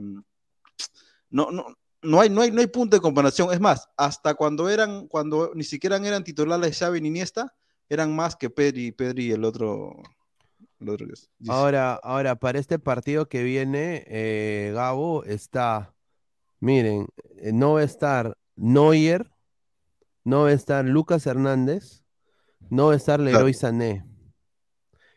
no, 1.31 1.49
no, 1.51 1.65
no 2.03 2.21
hay, 2.21 2.29
no 2.29 2.41
hay, 2.41 2.51
no 2.51 2.61
hay 2.61 2.67
punto 2.67 2.95
de 2.95 3.01
comparación. 3.01 3.51
Es 3.51 3.59
más, 3.59 3.89
hasta 3.97 4.35
cuando 4.35 4.69
eran, 4.69 5.07
cuando 5.07 5.51
ni 5.55 5.63
siquiera 5.63 5.97
eran 5.97 6.23
titulares 6.23 6.77
Xavi 6.77 7.01
ni 7.01 7.07
Iniesta, 7.07 7.53
eran 7.89 8.15
más 8.15 8.35
que 8.35 8.49
Pedri, 8.49 8.91
Pedri 8.91 9.27
y 9.27 9.31
el 9.31 9.43
otro, 9.43 9.93
el 10.79 10.89
otro 10.89 11.07
que 11.07 11.13
es- 11.13 11.29
dice. 11.39 11.51
Ahora, 11.51 11.95
ahora, 11.95 12.35
para 12.35 12.59
este 12.59 12.79
partido 12.79 13.27
que 13.27 13.43
viene, 13.43 14.03
eh, 14.07 14.71
Gabo, 14.73 15.23
está, 15.25 15.93
miren, 16.59 17.07
eh, 17.37 17.51
no 17.53 17.73
va 17.73 17.81
a 17.81 17.83
estar 17.83 18.37
Neuer, 18.55 19.31
no 20.23 20.43
va 20.43 20.49
a 20.49 20.53
estar 20.53 20.85
Lucas 20.85 21.25
Hernández, 21.25 22.03
no 22.69 22.87
va 22.87 22.93
a 22.93 22.97
estar 22.97 23.19
Leroy 23.19 23.53
Sané. 23.53 24.05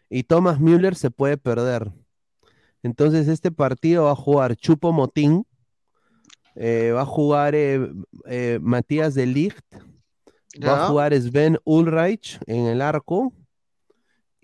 Y 0.08 0.24
Thomas 0.24 0.60
Müller 0.60 0.94
se 0.96 1.10
puede 1.10 1.36
perder. 1.36 1.92
Entonces, 2.82 3.28
este 3.28 3.50
partido 3.50 4.04
va 4.04 4.12
a 4.12 4.16
jugar 4.16 4.56
Chupo 4.56 4.92
Motín, 4.92 5.46
eh, 6.54 6.92
va 6.92 7.02
a 7.02 7.06
jugar 7.06 7.54
eh, 7.54 7.80
eh, 8.26 8.58
Matías 8.62 9.14
de 9.14 9.26
Ligt, 9.26 9.58
va 10.64 10.84
a 10.84 10.88
jugar 10.88 11.14
Sven 11.14 11.58
Ulreich 11.64 12.38
en 12.46 12.66
el 12.66 12.80
arco. 12.82 13.32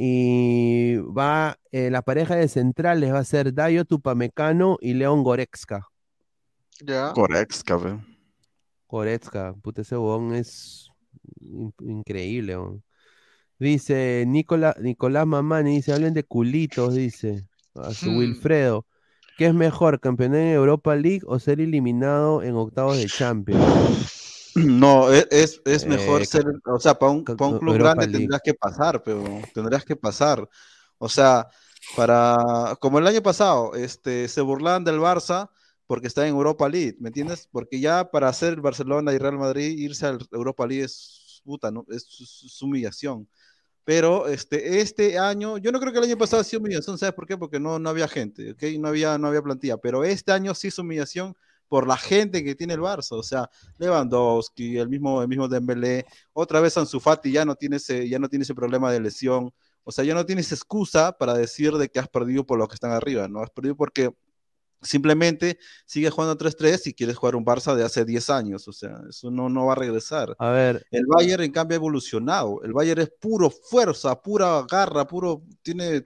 Y 0.02 0.96
va, 0.96 1.58
eh, 1.72 1.90
la 1.90 2.00
pareja 2.00 2.34
de 2.34 2.48
centrales 2.48 3.12
va 3.12 3.18
a 3.18 3.24
ser 3.24 3.52
Dayo 3.52 3.84
Tupamecano 3.84 4.78
y 4.80 4.94
León 4.94 5.22
Goretzka. 5.22 5.86
Ya. 6.80 7.12
Correcto, 7.12 7.56
cabrón. 7.66 8.06
Goretzka, 8.88 9.54
puta, 9.62 9.82
ese 9.82 9.98
huevón 9.98 10.34
es 10.34 10.88
in- 11.40 11.74
increíble. 11.80 12.56
Dice 13.58 14.24
Nicola, 14.26 14.74
Nicolás 14.80 15.26
Mamani, 15.26 15.76
dice, 15.76 15.92
hablen 15.92 16.14
de 16.14 16.24
culitos, 16.24 16.94
dice. 16.94 17.46
A 17.74 17.92
su 17.92 18.10
Hmm. 18.10 18.16
Wilfredo. 18.16 18.86
¿Qué 19.40 19.46
es 19.46 19.54
mejor, 19.54 19.98
campeonar 19.98 20.38
en 20.42 20.52
Europa 20.52 20.94
League 20.94 21.22
o 21.26 21.40
ser 21.40 21.60
eliminado 21.60 22.44
en 22.44 22.54
octavos 22.54 22.96
de 22.98 23.10
Champions? 23.10 23.90
No, 24.54 25.12
e- 25.12 25.26
es, 25.30 25.62
es 25.64 25.86
mejor 25.86 26.24
Eh, 26.24 26.26
ser, 26.26 26.44
o 26.66 26.78
sea, 26.80 26.94
para 26.98 27.12
un, 27.12 27.30
pa' 27.36 27.46
un 27.46 27.54
club 27.56 27.78
Europa 27.78 27.80
grande 27.80 28.06
League. 28.06 28.30
tendrás 28.30 28.40
que 28.42 28.54
pasar, 28.54 29.02
pero 29.02 29.48
tendrás 29.54 29.84
que 29.84 29.96
pasar. 29.96 30.48
O 30.98 31.08
sea, 31.08 31.48
para, 31.94 32.76
como 32.80 32.98
el 32.98 33.06
año 33.06 33.22
pasado, 33.22 33.74
este, 33.74 34.28
se 34.28 34.40
burlaban 34.40 34.84
del 34.84 34.98
Barça 34.98 35.50
porque 35.86 36.06
está 36.08 36.26
en 36.26 36.34
Europa 36.34 36.68
League, 36.68 36.96
¿me 37.00 37.08
entiendes? 37.08 37.48
Porque 37.50 37.80
ya 37.80 38.10
para 38.10 38.28
hacer 38.28 38.54
el 38.54 38.60
Barcelona 38.60 39.12
y 39.12 39.18
Real 39.18 39.38
Madrid, 39.38 39.78
irse 39.78 40.06
al 40.06 40.18
Europa 40.32 40.66
League 40.66 40.84
es 40.84 41.42
puta, 41.44 41.70
¿no? 41.70 41.84
Es, 41.88 42.04
es- 42.20 42.42
es 42.46 42.62
humillación. 42.62 43.28
Pero 43.84 44.28
este, 44.28 44.80
este 44.80 45.18
año, 45.18 45.58
yo 45.58 45.72
no 45.72 45.80
creo 45.80 45.92
que 45.92 45.98
el 45.98 46.04
año 46.04 46.18
pasado 46.18 46.44
sea 46.44 46.58
humillación, 46.58 46.98
¿sabes 46.98 47.14
por 47.14 47.26
qué? 47.26 47.36
Porque 47.36 47.58
no, 47.58 47.78
no 47.78 47.90
había 47.90 48.08
gente, 48.08 48.52
¿ok? 48.52 48.62
No 48.78 48.88
había, 48.88 49.18
no 49.18 49.28
había 49.28 49.42
plantilla, 49.42 49.76
pero 49.78 50.04
este 50.04 50.32
año 50.32 50.54
sí 50.54 50.68
es 50.68 50.78
humillación 50.78 51.34
por 51.68 51.86
la 51.86 51.96
gente 51.96 52.42
que 52.42 52.56
tiene 52.56 52.74
el 52.74 52.80
Barça, 52.80 53.12
o 53.12 53.22
sea, 53.22 53.48
Lewandowski, 53.78 54.76
el 54.76 54.88
mismo, 54.88 55.22
el 55.22 55.28
mismo 55.28 55.46
Dembélé, 55.46 56.04
otra 56.32 56.60
vez 56.60 56.76
Ansu 56.76 56.98
Fati 56.98 57.30
ya 57.30 57.44
no 57.44 57.54
tiene 57.54 57.76
ese, 57.76 58.08
ya 58.08 58.18
no 58.18 58.28
tiene 58.28 58.42
ese 58.42 58.56
problema 58.56 58.90
de 58.90 59.00
lesión, 59.00 59.52
o 59.84 59.92
sea, 59.92 60.04
ya 60.04 60.14
no 60.14 60.26
tienes 60.26 60.50
excusa 60.50 61.12
para 61.12 61.34
decir 61.34 61.72
de 61.74 61.88
que 61.88 62.00
has 62.00 62.08
perdido 62.08 62.44
por 62.44 62.58
los 62.58 62.68
que 62.68 62.74
están 62.74 62.90
arriba, 62.90 63.28
¿no? 63.28 63.40
Has 63.40 63.50
perdido 63.50 63.76
porque 63.76 64.10
simplemente 64.82 65.58
sigues 65.84 66.12
jugando 66.12 66.36
3-3 66.36 66.86
y 66.86 66.94
quieres 66.94 67.16
jugar 67.16 67.36
un 67.36 67.44
Barça 67.44 67.74
de 67.74 67.84
hace 67.84 68.04
10 68.04 68.30
años, 68.30 68.66
o 68.68 68.72
sea, 68.72 69.00
eso 69.08 69.30
no, 69.30 69.48
no 69.48 69.66
va 69.66 69.72
a 69.72 69.76
regresar. 69.76 70.34
A 70.38 70.50
ver, 70.50 70.86
El 70.90 71.06
Bayern, 71.06 71.42
en 71.42 71.52
cambio, 71.52 71.74
ha 71.74 71.76
evolucionado. 71.76 72.62
El 72.62 72.72
Bayern 72.72 73.02
es 73.02 73.10
puro 73.20 73.50
fuerza, 73.50 74.20
pura 74.20 74.64
garra, 74.70 75.06
puro, 75.06 75.42
tiene, 75.62 76.02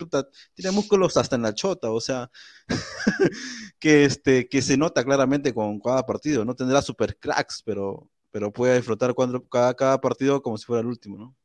tiene 0.55 0.71
músculos 0.73 1.17
hasta 1.17 1.37
en 1.37 1.43
la 1.43 1.55
chota, 1.55 1.91
o 1.91 2.01
sea, 2.01 2.31
que, 3.79 4.05
este, 4.05 4.49
que 4.49 4.63
se 4.63 4.77
nota 4.77 5.05
claramente 5.05 5.55
con 5.55 5.79
cada 5.81 6.05
partido. 6.05 6.45
No 6.45 6.55
tendrá 6.55 6.83
super 6.83 7.17
cracks, 7.17 7.63
pero, 7.65 8.09
pero 8.31 8.53
puede 8.53 8.77
disfrutar 8.77 9.15
cuando, 9.15 9.47
cada, 9.49 9.75
cada 9.75 10.01
partido 10.01 10.43
como 10.43 10.59
si 10.59 10.65
fuera 10.65 10.81
el 10.81 10.87
último, 10.87 11.19
¿no? 11.19 11.37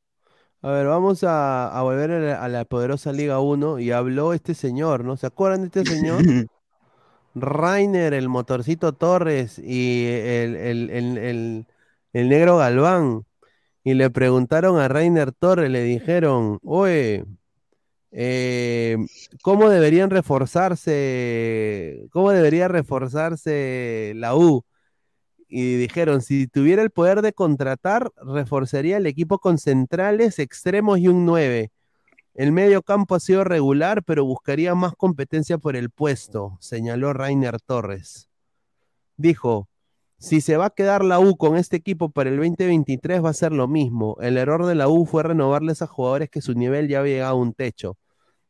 A 0.61 0.71
ver, 0.71 0.87
vamos 0.87 1.23
a, 1.23 1.69
a 1.69 1.81
volver 1.83 2.11
a 2.11 2.19
la, 2.19 2.43
a 2.43 2.49
la 2.49 2.65
poderosa 2.65 3.13
Liga 3.13 3.39
1 3.39 3.79
y 3.79 3.91
habló 3.91 4.33
este 4.33 4.53
señor, 4.53 5.05
¿no? 5.05 5.15
¿Se 5.15 5.25
acuerdan 5.25 5.61
de 5.61 5.67
este 5.67 5.85
señor? 5.85 6.21
Rainer, 7.35 8.13
el 8.13 8.29
motorcito 8.29 8.93
Torres 8.93 9.59
y 9.59 10.05
el, 10.07 10.55
el- 10.55 10.89
el- 10.89 11.17
el- 12.13 12.29
negro 12.29 12.57
Galván. 12.57 13.25
Y 13.83 13.93
le 13.95 14.09
preguntaron 14.11 14.79
a 14.79 14.87
Rainer 14.89 15.31
Torres, 15.33 15.69
le 15.71 15.83
dijeron, 15.83 16.59
oye, 16.63 17.25
eh, 18.11 18.97
¿cómo 19.43 19.69
deberían 19.69 20.09
reforzarse, 20.11 22.07
cómo 22.11 22.31
debería 22.31 22.67
reforzarse 22.69 24.13
la 24.15 24.35
U? 24.35 24.65
Y 25.47 25.75
dijeron, 25.77 26.21
si 26.21 26.47
tuviera 26.47 26.81
el 26.83 26.91
poder 26.91 27.21
de 27.21 27.33
contratar, 27.33 28.11
reforzaría 28.23 28.97
el 28.97 29.07
equipo 29.07 29.39
con 29.39 29.57
centrales, 29.57 30.39
extremos 30.39 30.99
y 30.99 31.07
un 31.07 31.25
9. 31.25 31.71
El 32.33 32.51
medio 32.51 32.81
campo 32.81 33.15
ha 33.15 33.19
sido 33.19 33.43
regular, 33.43 34.03
pero 34.03 34.23
buscaría 34.25 34.75
más 34.75 34.95
competencia 34.95 35.57
por 35.57 35.75
el 35.75 35.89
puesto, 35.89 36.57
señaló 36.61 37.13
Rainer 37.13 37.59
Torres. 37.59 38.29
Dijo, 39.17 39.67
si 40.17 40.41
se 40.41 40.57
va 40.57 40.65
a 40.65 40.69
quedar 40.69 41.03
la 41.03 41.19
U 41.19 41.37
con 41.37 41.55
este 41.55 41.77
equipo 41.77 42.09
para 42.09 42.29
el 42.29 42.37
2023 42.37 43.23
va 43.23 43.29
a 43.29 43.33
ser 43.33 43.53
lo 43.53 43.67
mismo. 43.69 44.17
El 44.19 44.37
error 44.37 44.65
de 44.65 44.75
la 44.75 44.89
U 44.89 45.05
fue 45.05 45.23
renovarles 45.23 45.81
a 45.81 45.87
jugadores 45.87 46.29
que 46.29 46.41
su 46.41 46.53
nivel 46.53 46.89
ya 46.89 46.99
había 46.99 47.13
llegado 47.15 47.31
a 47.31 47.41
un 47.41 47.53
techo. 47.53 47.97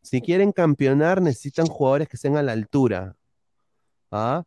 Si 0.02 0.22
quieren 0.22 0.52
campeonar, 0.52 1.22
necesitan 1.22 1.68
jugadores 1.68 2.08
que 2.08 2.16
estén 2.16 2.38
a 2.38 2.44
la 2.44 2.54
altura. 2.54 3.16
¿Ah? 4.12 4.44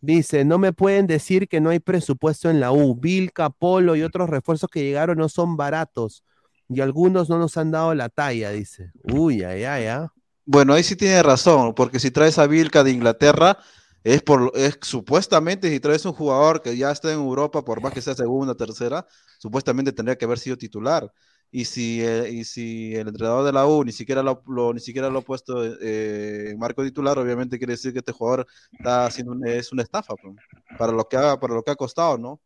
Dice, 0.00 0.44
no 0.44 0.58
me 0.58 0.72
pueden 0.72 1.06
decir 1.06 1.48
que 1.48 1.60
no 1.60 1.70
hay 1.70 1.78
presupuesto 1.78 2.50
en 2.50 2.60
la 2.60 2.72
U. 2.72 2.96
Vilca, 2.96 3.50
Polo 3.50 3.94
y 3.94 4.02
otros 4.02 4.28
refuerzos 4.28 4.70
que 4.70 4.82
llegaron 4.82 5.18
no 5.18 5.28
son 5.28 5.56
baratos. 5.56 6.24
Y 6.68 6.80
algunos 6.80 7.28
no 7.28 7.38
nos 7.38 7.56
han 7.56 7.70
dado 7.70 7.94
la 7.94 8.08
talla, 8.08 8.50
dice. 8.50 8.90
Uy, 9.02 9.42
ay, 9.42 9.64
ay, 9.64 9.86
ah. 9.86 10.12
Bueno, 10.44 10.72
ahí 10.74 10.82
sí 10.82 10.96
tiene 10.96 11.22
razón, 11.22 11.74
porque 11.74 11.98
si 12.00 12.10
traes 12.10 12.38
a 12.38 12.46
Vilca 12.46 12.82
de 12.82 12.90
Inglaterra, 12.92 13.58
es 14.02 14.22
por 14.22 14.52
es 14.54 14.78
supuestamente 14.82 15.68
si 15.70 15.80
traes 15.80 16.04
un 16.06 16.12
jugador 16.14 16.62
que 16.62 16.76
ya 16.76 16.90
está 16.90 17.12
en 17.12 17.18
Europa, 17.18 17.62
por 17.64 17.82
más 17.82 17.92
que 17.92 18.00
sea 18.00 18.14
segunda, 18.14 18.54
tercera, 18.54 19.06
supuestamente 19.38 19.92
tendría 19.92 20.16
que 20.16 20.24
haber 20.24 20.38
sido 20.38 20.56
titular. 20.56 21.12
Y 21.50 21.64
si, 21.66 22.02
eh, 22.02 22.30
y 22.30 22.44
si 22.44 22.94
el 22.94 23.08
entrenador 23.08 23.44
de 23.44 23.52
la 23.52 23.66
U 23.66 23.84
ni 23.84 23.92
siquiera 23.92 24.22
lo, 24.22 24.42
lo- 24.46 24.72
ni 24.74 24.80
siquiera 24.80 25.08
lo 25.10 25.20
ha 25.20 25.22
puesto 25.22 25.64
eh, 25.64 26.50
en 26.50 26.58
marco 26.58 26.82
titular, 26.84 27.18
obviamente 27.18 27.58
quiere 27.58 27.72
decir 27.74 27.92
que 27.92 28.00
este 28.00 28.12
jugador 28.12 28.46
está 28.78 29.06
haciendo 29.06 29.32
un- 29.32 29.46
es 29.46 29.72
una 29.72 29.82
estafa 29.82 30.14
pues, 30.16 30.34
para 30.76 30.92
lo 30.92 31.08
que 31.08 31.16
ha, 31.16 31.38
para 31.40 31.54
lo 31.54 31.62
que 31.62 31.70
ha 31.72 31.76
costado, 31.76 32.16
¿no? 32.18 32.40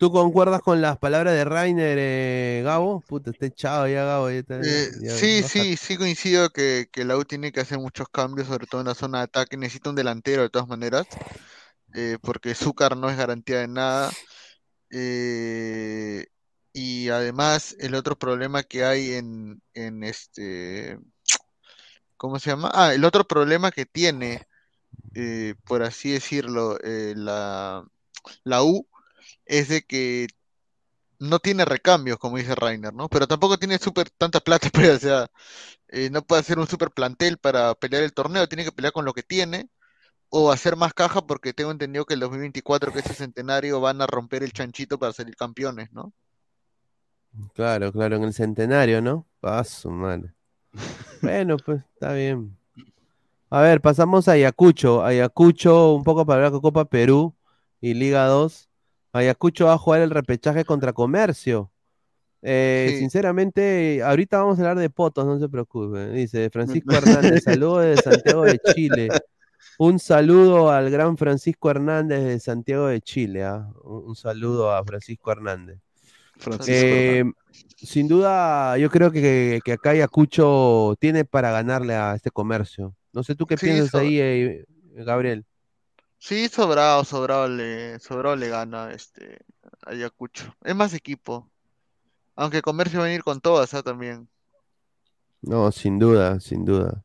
¿Tú 0.00 0.10
concuerdas 0.10 0.62
con 0.62 0.80
las 0.80 0.96
palabras 0.96 1.34
de 1.34 1.44
Rainer, 1.44 1.98
eh, 2.00 2.62
Gabo? 2.64 3.02
Puta, 3.06 3.32
está 3.32 3.44
echado 3.44 3.86
ya, 3.86 4.02
Gabo. 4.06 4.30
ya 4.30 4.38
está- 4.38 4.58
Eh, 4.58 4.88
ya, 5.02 5.14
sí, 5.14 5.42
baja. 5.42 5.48
sí, 5.52 5.76
sí 5.76 5.98
coincido 5.98 6.48
que, 6.48 6.88
que 6.90 7.04
la 7.04 7.18
U 7.18 7.26
tiene 7.26 7.52
que 7.52 7.60
hacer 7.60 7.78
muchos 7.78 8.08
cambios, 8.08 8.48
sobre 8.48 8.66
todo 8.66 8.80
en 8.80 8.86
la 8.86 8.94
zona 8.94 9.18
de 9.18 9.24
ataque. 9.24 9.58
Necesita 9.58 9.90
un 9.90 9.96
delantero 9.96 10.40
de 10.40 10.48
todas 10.48 10.68
maneras, 10.68 11.06
eh, 11.92 12.16
porque 12.22 12.54
Zúcar 12.54 12.96
no 12.96 13.10
es 13.10 13.18
garantía 13.18 13.58
de 13.58 13.68
nada. 13.68 14.10
Y 16.72 17.10
además, 17.10 17.76
el 17.78 17.94
otro 17.94 18.18
problema 18.18 18.62
que 18.62 18.86
hay 18.86 19.12
en, 19.12 19.60
en 19.74 20.02
este, 20.02 20.98
¿cómo 22.16 22.38
se 22.38 22.48
llama? 22.48 22.70
Ah, 22.72 22.94
el 22.94 23.04
otro 23.04 23.24
problema 23.24 23.70
que 23.70 23.84
tiene, 23.84 24.46
por 25.66 25.82
así 25.82 26.10
decirlo, 26.12 26.78
la, 26.82 27.84
la 28.44 28.62
U 28.62 28.86
es 29.50 29.68
de 29.68 29.82
que 29.82 30.28
no 31.18 31.40
tiene 31.40 31.64
recambios, 31.64 32.18
como 32.18 32.38
dice 32.38 32.54
Rainer, 32.54 32.94
¿no? 32.94 33.08
Pero 33.08 33.26
tampoco 33.26 33.58
tiene 33.58 33.78
súper 33.78 34.08
tanta 34.10 34.40
plata, 34.40 34.70
pues, 34.72 34.90
o 34.90 34.98
sea, 35.00 35.30
eh, 35.88 36.08
no 36.10 36.22
puede 36.22 36.40
hacer 36.40 36.58
un 36.58 36.68
super 36.68 36.92
plantel 36.92 37.36
para 37.36 37.74
pelear 37.74 38.04
el 38.04 38.12
torneo, 38.14 38.48
tiene 38.48 38.64
que 38.64 38.72
pelear 38.72 38.92
con 38.92 39.04
lo 39.04 39.12
que 39.12 39.24
tiene, 39.24 39.68
o 40.30 40.52
hacer 40.52 40.76
más 40.76 40.94
caja, 40.94 41.26
porque 41.26 41.52
tengo 41.52 41.72
entendido 41.72 42.04
que 42.04 42.14
el 42.14 42.20
2024, 42.20 42.92
que 42.92 43.00
es 43.00 43.06
el 43.06 43.16
centenario, 43.16 43.80
van 43.80 44.00
a 44.00 44.06
romper 44.06 44.44
el 44.44 44.52
chanchito 44.52 44.98
para 45.00 45.12
salir 45.12 45.34
campeones, 45.34 45.92
¿no? 45.92 46.12
Claro, 47.54 47.92
claro, 47.92 48.16
en 48.16 48.24
el 48.24 48.32
centenario, 48.32 49.02
¿no? 49.02 49.26
Paso, 49.40 49.90
mano. 49.90 50.32
Bueno, 51.22 51.56
pues 51.58 51.82
está 51.94 52.12
bien. 52.12 52.56
A 53.50 53.60
ver, 53.62 53.80
pasamos 53.80 54.28
a 54.28 54.32
Ayacucho. 54.32 55.04
Ayacucho, 55.04 55.94
un 55.94 56.04
poco 56.04 56.24
para 56.24 56.36
hablar 56.36 56.52
con 56.52 56.60
Copa 56.60 56.84
Perú 56.84 57.34
y 57.80 57.94
Liga 57.94 58.26
2. 58.26 58.69
Ayacucho 59.12 59.66
va 59.66 59.74
a 59.74 59.78
jugar 59.78 60.00
el 60.02 60.10
repechaje 60.10 60.64
contra 60.64 60.92
Comercio. 60.92 61.70
Eh, 62.42 62.88
Sí. 62.92 62.98
Sinceramente, 63.00 64.02
ahorita 64.02 64.38
vamos 64.38 64.58
a 64.58 64.62
hablar 64.62 64.78
de 64.78 64.90
potos, 64.90 65.26
no 65.26 65.38
se 65.38 65.48
preocupe. 65.48 66.10
Dice 66.10 66.48
Francisco 66.50 66.94
Hernández, 67.36 67.44
saludos 67.44 67.84
de 67.84 67.96
Santiago 67.96 68.44
de 68.44 68.58
Chile. 68.74 69.08
Un 69.78 69.98
saludo 69.98 70.70
al 70.70 70.90
gran 70.90 71.16
Francisco 71.16 71.70
Hernández 71.70 72.24
de 72.24 72.40
Santiago 72.40 72.86
de 72.86 73.00
Chile. 73.00 73.44
¿ah? 73.44 73.68
Un, 73.82 74.14
saludo 74.16 74.72
a 74.72 74.84
Francisco 74.84 75.32
Hernández. 75.32 75.78
Francisco. 76.36 76.72
Eh, 76.72 77.24
sin 77.76 78.08
duda, 78.08 78.78
yo 78.78 78.90
creo 78.90 79.10
que, 79.10 79.60
que 79.64 79.72
acá 79.72 79.90
Ayacucho 79.90 80.94
tiene 80.98 81.24
para 81.24 81.50
ganarle 81.50 81.94
a 81.94 82.14
este 82.14 82.30
comercio. 82.30 82.94
No 83.12 83.22
sé 83.22 83.34
tú 83.34 83.46
qué 83.46 83.56
Sí, 83.56 83.66
piensas 83.66 83.94
ahí, 83.94 84.20
eh, 84.20 84.64
Gabriel. 84.94 85.44
Sí, 86.20 86.48
sobrado, 86.48 87.02
sobrado 87.04 87.48
le, 87.48 87.98
sobrado 87.98 88.36
le 88.36 88.48
gana 88.48 88.92
este 88.92 89.38
Ayacucho. 89.86 90.54
Es 90.62 90.76
más 90.76 90.94
equipo. 90.94 91.50
Aunque 92.36 92.62
Comercio 92.62 93.00
va 93.00 93.06
a 93.06 93.12
ir 93.12 93.24
con 93.24 93.40
todas, 93.40 93.74
¿ah? 93.74 93.82
También. 93.82 94.28
No, 95.42 95.72
sin 95.72 95.98
duda, 95.98 96.38
sin 96.40 96.64
duda, 96.66 97.04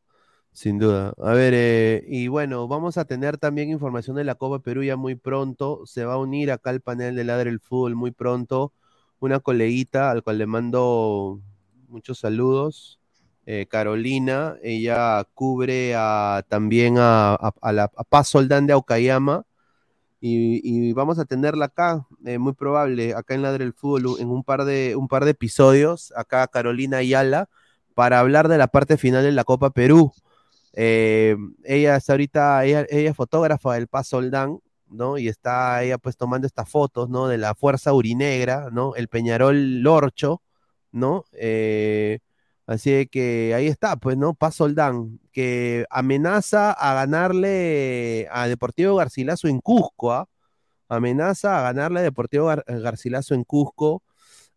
sin 0.51 0.77
duda. 0.79 1.13
A 1.19 1.33
ver, 1.33 1.53
eh, 1.55 2.05
y 2.07 2.27
bueno, 2.27 2.67
vamos 2.67 2.97
a 2.97 3.05
tener 3.05 3.37
también 3.37 3.69
información 3.69 4.17
de 4.17 4.25
la 4.25 4.35
Copa 4.35 4.59
Perú 4.59 4.83
ya 4.83 4.97
muy 4.97 5.15
pronto. 5.15 5.85
Se 5.85 6.05
va 6.05 6.15
a 6.15 6.17
unir 6.17 6.51
acá 6.51 6.69
al 6.71 6.81
panel 6.81 7.15
de 7.15 7.23
Ladre 7.23 7.49
el 7.49 7.61
Fútbol 7.61 7.95
muy 7.95 8.11
pronto. 8.11 8.73
Una 9.19 9.39
coleguita 9.39 10.11
al 10.11 10.23
cual 10.23 10.37
le 10.39 10.45
mando 10.47 11.41
muchos 11.87 12.19
saludos. 12.19 12.99
Eh, 13.45 13.67
Carolina, 13.69 14.55
ella 14.63 15.23
cubre 15.34 15.93
a- 15.95 16.43
también 16.49 16.95
a, 16.97 17.53
la, 17.72 17.88
Paz 18.09 18.30
Soldán 18.30 18.67
de 18.67 18.73
Aucayama. 18.73 19.45
Y, 20.22 20.93
vamos 20.93 21.19
a 21.19 21.26
tenerla 21.26 21.65
acá, 21.65 22.07
eh, 22.26 22.39
muy 22.39 22.53
probable, 22.53 23.13
acá 23.13 23.35
en 23.35 23.43
Ladre 23.43 23.63
el 23.63 23.73
Fútbol, 23.73 24.19
en 24.19 24.30
un 24.30 24.43
par 24.43 24.65
de, 24.65 24.95
un 24.95 25.07
par 25.07 25.23
de 25.23 25.31
episodios, 25.31 26.11
acá 26.15 26.47
Carolina 26.47 26.97
Ayala 26.97 27.47
para 27.93 28.19
hablar 28.19 28.47
de 28.47 28.57
la 28.57 28.67
parte 28.67 28.97
final 28.97 29.23
de 29.23 29.31
la 29.31 29.43
Copa 29.43 29.69
Perú. 29.69 30.11
Eh, 30.73 31.38
ella 31.63 31.95
está 31.95 32.13
ahorita, 32.13 32.65
ella, 32.65 32.85
ella 32.89 33.11
es 33.11 33.15
fotógrafa 33.15 33.76
del 33.76 33.88
Paz 33.88 34.07
Soldán, 34.07 34.59
¿no? 34.89 35.17
Y 35.19 35.27
está 35.27 35.84
ella 35.84 35.97
pues 35.99 36.17
tomando 36.17 36.47
estas 36.47 36.69
fotos, 36.69 37.09
¿no? 37.09 37.27
De 37.27 37.38
la 37.38 37.53
Fuerza 37.55 37.93
Urinegra, 37.93 38.69
¿no? 38.72 38.95
El 38.95 39.07
Peñarol 39.09 39.81
Lorcho, 39.81 40.41
¿no? 40.91 41.26
Así 42.67 43.07
que 43.07 43.53
ahí 43.55 43.67
está, 43.67 43.95
pues, 43.97 44.17
¿no? 44.17 44.33
Paz 44.33 44.55
Soldán, 44.55 45.19
que 45.31 45.85
amenaza 45.89 46.71
a 46.71 46.93
ganarle 46.93 48.27
a 48.31 48.47
Deportivo 48.47 48.95
Garcilaso 48.95 49.47
en 49.47 49.59
Cusco, 49.61 50.11
¿ah? 50.13 50.27
Amenaza 50.87 51.59
a 51.59 51.63
ganarle 51.63 51.99
a 52.01 52.03
Deportivo 52.03 52.47
Gar- 52.47 52.63
Garcilaso 52.67 53.33
en 53.33 53.43
Cusco. 53.43 54.03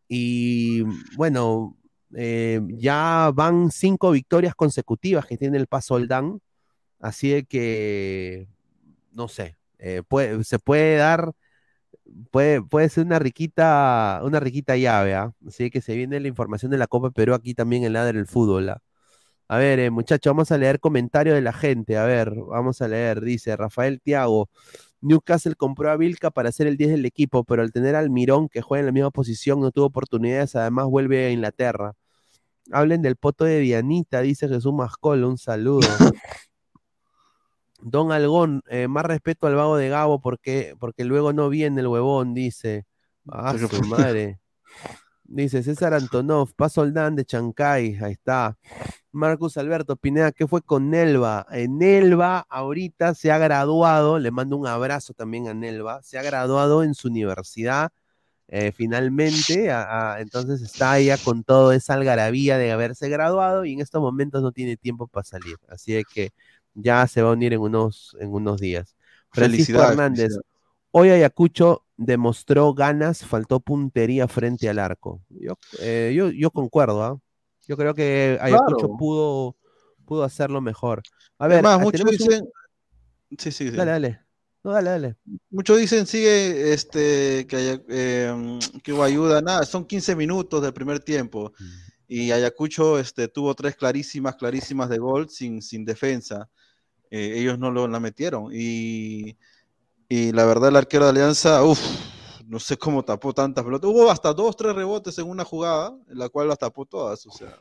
Y 0.08 0.82
bueno, 1.16 1.76
eh, 2.14 2.60
ya 2.68 3.30
van 3.34 3.70
cinco 3.70 4.10
victorias 4.10 4.54
consecutivas 4.54 5.26
que 5.26 5.36
tiene 5.36 5.58
el 5.58 5.66
Paz 5.66 5.86
Soldán, 5.86 6.40
así 7.00 7.44
que, 7.44 8.48
no 9.12 9.28
sé, 9.28 9.58
eh, 9.78 10.02
se 10.44 10.58
puede 10.58 10.96
dar, 10.96 11.32
puede, 12.30 12.62
puede 12.62 12.88
ser 12.88 13.06
una 13.06 13.18
riquita, 13.18 14.20
una 14.24 14.40
riquita 14.40 14.76
llave, 14.76 15.14
¿ah? 15.14 15.32
Así 15.46 15.70
que 15.70 15.80
se 15.80 15.94
viene 15.96 16.20
la 16.20 16.28
información 16.28 16.70
de 16.70 16.78
la 16.78 16.86
Copa 16.86 17.10
Perú 17.10 17.34
aquí 17.34 17.54
también 17.54 17.84
en 17.84 17.92
Ladre 17.92 18.18
el 18.18 18.26
Fútbol, 18.26 18.70
¿ah? 18.70 18.82
A 19.48 19.58
ver, 19.58 19.78
eh, 19.80 19.90
muchachos, 19.90 20.30
vamos 20.32 20.52
a 20.52 20.58
leer 20.58 20.78
comentarios 20.80 21.34
de 21.34 21.40
la 21.42 21.54
gente, 21.54 21.96
a 21.96 22.04
ver, 22.04 22.34
vamos 22.34 22.82
a 22.82 22.88
leer, 22.88 23.22
dice 23.22 23.56
Rafael 23.56 24.00
Tiago. 24.00 24.50
Newcastle 25.00 25.54
compró 25.54 25.90
a 25.90 25.96
Vilca 25.96 26.30
para 26.30 26.52
ser 26.52 26.66
el 26.66 26.76
10 26.76 26.90
del 26.90 27.06
equipo, 27.06 27.44
pero 27.44 27.62
al 27.62 27.72
tener 27.72 27.96
al 27.96 28.10
Mirón 28.10 28.48
que 28.48 28.62
juega 28.62 28.80
en 28.80 28.86
la 28.86 28.92
misma 28.92 29.10
posición 29.10 29.60
no 29.60 29.70
tuvo 29.70 29.86
oportunidades, 29.86 30.56
además 30.56 30.86
vuelve 30.86 31.26
a 31.26 31.30
Inglaterra. 31.30 31.94
Hablen 32.72 33.02
del 33.02 33.16
poto 33.16 33.44
de 33.44 33.60
Dianita, 33.60 34.20
dice 34.22 34.48
Jesús 34.48 34.74
Mascol, 34.74 35.24
un 35.24 35.38
saludo. 35.38 35.88
Don 37.80 38.12
Algón, 38.12 38.62
eh, 38.68 38.88
más 38.88 39.04
respeto 39.04 39.46
al 39.46 39.54
vago 39.54 39.76
de 39.76 39.88
Gabo 39.88 40.20
porque, 40.20 40.74
porque 40.78 41.04
luego 41.04 41.32
no 41.32 41.48
viene 41.48 41.80
el 41.80 41.86
huevón, 41.86 42.34
dice. 42.34 42.86
Ah, 43.30 43.54
su 43.58 43.82
madre. 43.82 44.40
Dice 45.30 45.62
César 45.62 45.92
Antonov, 45.92 46.54
Paso 46.54 46.80
Oldán 46.80 47.14
de 47.14 47.26
Chancay, 47.26 47.98
ahí 48.00 48.12
está. 48.12 48.56
Marcus 49.12 49.58
Alberto 49.58 49.94
Pineda, 49.96 50.32
¿qué 50.32 50.46
fue 50.48 50.62
con 50.62 50.88
Nelva? 50.88 51.46
En 51.50 51.76
Nelva 51.76 52.46
ahorita 52.48 53.14
se 53.14 53.30
ha 53.30 53.36
graduado, 53.36 54.18
le 54.18 54.30
mando 54.30 54.56
un 54.56 54.66
abrazo 54.66 55.12
también 55.12 55.46
a 55.48 55.52
Nelva, 55.52 56.02
se 56.02 56.18
ha 56.18 56.22
graduado 56.22 56.82
en 56.82 56.94
su 56.94 57.08
universidad 57.08 57.90
eh, 58.50 58.72
finalmente, 58.72 59.70
a- 59.70 60.14
a- 60.14 60.20
entonces 60.22 60.62
está 60.62 60.98
ella 60.98 61.18
con 61.22 61.44
toda 61.44 61.76
esa 61.76 61.92
algarabía 61.92 62.56
de 62.56 62.72
haberse 62.72 63.10
graduado 63.10 63.66
y 63.66 63.74
en 63.74 63.80
estos 63.82 64.00
momentos 64.00 64.40
no 64.42 64.52
tiene 64.52 64.78
tiempo 64.78 65.06
para 65.06 65.24
salir, 65.24 65.56
así 65.68 65.94
es 65.94 66.06
que 66.06 66.30
ya 66.80 67.06
se 67.06 67.22
va 67.22 67.30
a 67.30 67.32
unir 67.32 67.52
en 67.52 67.60
unos, 67.60 68.16
en 68.20 68.32
unos 68.32 68.60
días. 68.60 68.96
Francisco 69.30 69.72
Felicidades, 69.72 69.90
Hernández, 69.90 70.32
hoy 70.90 71.10
Ayacucho 71.10 71.84
demostró 71.96 72.72
ganas, 72.74 73.24
faltó 73.24 73.60
puntería 73.60 74.28
frente 74.28 74.68
al 74.68 74.78
arco. 74.78 75.20
Yo, 75.28 75.54
eh, 75.80 76.12
yo, 76.16 76.30
yo 76.30 76.50
concuerdo, 76.50 77.02
¿ah? 77.02 77.18
Yo 77.66 77.76
creo 77.76 77.94
que 77.94 78.38
Ayacucho 78.40 78.76
Claro. 78.78 78.96
pudo, 78.96 79.56
pudo 80.06 80.24
hacerlo 80.24 80.60
mejor. 80.60 81.02
A 81.38 81.46
ver, 81.48 81.56
Además, 81.58 81.74
ah, 81.80 81.84
muchos 81.84 82.00
un- 82.04 82.10
dicen. 82.10 82.48
Sí, 83.36 83.50
sí, 83.52 83.70
sí. 83.70 83.76
Dale, 83.76 83.90
dale. 83.90 84.20
No, 84.64 84.72
dale, 84.72 84.90
dale. 84.90 85.16
Muchos 85.50 85.78
dicen, 85.78 86.06
sigue, 86.06 86.72
este, 86.72 87.46
que, 87.46 87.56
Aya- 87.56 87.82
eh, 87.88 88.58
que 88.82 88.92
hubo 88.92 89.02
ayuda, 89.02 89.40
nada, 89.42 89.64
son 89.64 89.84
15 89.84 90.16
minutos 90.16 90.62
del 90.62 90.72
primer 90.72 91.00
tiempo. 91.00 91.52
Y 92.06 92.30
Ayacucho 92.32 92.98
este, 92.98 93.28
tuvo 93.28 93.54
tres 93.54 93.76
clarísimas, 93.76 94.36
clarísimas 94.36 94.88
de 94.88 94.98
gol 94.98 95.28
sin, 95.28 95.60
sin 95.60 95.84
defensa. 95.84 96.48
Eh, 97.10 97.34
ellos 97.36 97.58
no 97.58 97.70
lo 97.70 97.88
la 97.88 98.00
metieron. 98.00 98.50
Y, 98.52 99.36
y 100.08 100.32
la 100.32 100.44
verdad, 100.44 100.68
el 100.70 100.76
arquero 100.76 101.04
de 101.04 101.10
Alianza, 101.10 101.62
uff, 101.64 101.80
no 102.46 102.58
sé 102.58 102.76
cómo 102.76 103.04
tapó 103.04 103.32
tantas 103.32 103.64
pelotas. 103.64 103.90
Hubo 103.90 104.10
hasta 104.10 104.32
dos, 104.32 104.56
tres 104.56 104.74
rebotes 104.74 105.18
en 105.18 105.28
una 105.28 105.44
jugada, 105.44 105.94
en 106.08 106.18
la 106.18 106.28
cual 106.28 106.48
las 106.48 106.58
tapó 106.58 106.84
todas. 106.86 107.26
O 107.26 107.30
sea, 107.30 107.58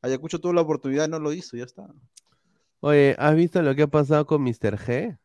Ayacucho 0.00 0.40
tuvo 0.40 0.52
la 0.52 0.60
oportunidad 0.62 1.06
y 1.06 1.10
no 1.10 1.18
lo 1.18 1.32
hizo, 1.32 1.56
ya 1.56 1.64
está. 1.64 1.86
Oye, 2.80 3.14
¿has 3.18 3.34
visto 3.36 3.62
lo 3.62 3.74
que 3.76 3.82
ha 3.82 3.86
pasado 3.86 4.26
con 4.26 4.42
Mr. 4.42 4.76
G? 4.76 5.16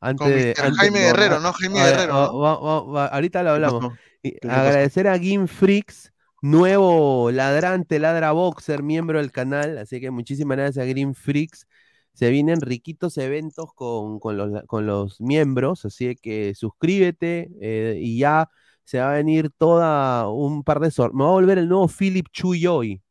Antes 0.00 0.26
Con 0.26 0.34
Mr. 0.36 0.66
antes- 0.66 0.78
Jaime 0.78 1.00
Guerrero, 1.00 1.40
¿no? 1.40 1.52
Jaime 1.52 1.80
a 1.80 1.86
Guerrero, 1.86 2.14
ahorita 2.14 3.42
lo 3.42 3.50
hablamos. 3.50 3.94
agradecer 4.42 5.06
a 5.08 5.16
Game 5.16 5.46
Freaks, 5.46 6.12
nuevo 6.42 7.30
ladrante, 7.30 7.98
ladra 7.98 8.32
boxer, 8.32 8.82
miembro 8.82 9.18
del 9.18 9.32
canal. 9.32 9.78
Así 9.78 10.00
que 10.00 10.10
muchísimas 10.10 10.56
gracias 10.58 10.82
a 10.84 10.88
Green 10.88 11.14
Freaks. 11.14 11.66
Se 12.14 12.30
vienen 12.30 12.60
riquitos 12.60 13.16
eventos 13.18 13.72
con, 13.74 14.20
con 14.20 14.36
los, 14.36 14.62
con 14.66 14.86
los 14.86 15.20
miembros, 15.20 15.84
así 15.84 16.14
que 16.16 16.54
suscríbete 16.54 17.50
eh, 17.60 17.98
y 18.00 18.18
ya 18.18 18.50
se 18.84 18.98
va 19.00 19.12
a 19.12 19.14
venir 19.16 19.50
toda 19.56 20.28
un 20.28 20.62
par 20.64 20.80
de 20.80 20.90
sorteos. 20.90 21.16
Me 21.18 21.24
va 21.24 21.30
a 21.30 21.32
volver 21.32 21.58
el 21.58 21.68
nuevo 21.68 21.88
Philip 21.88 22.26
Chuyoy 22.32 23.02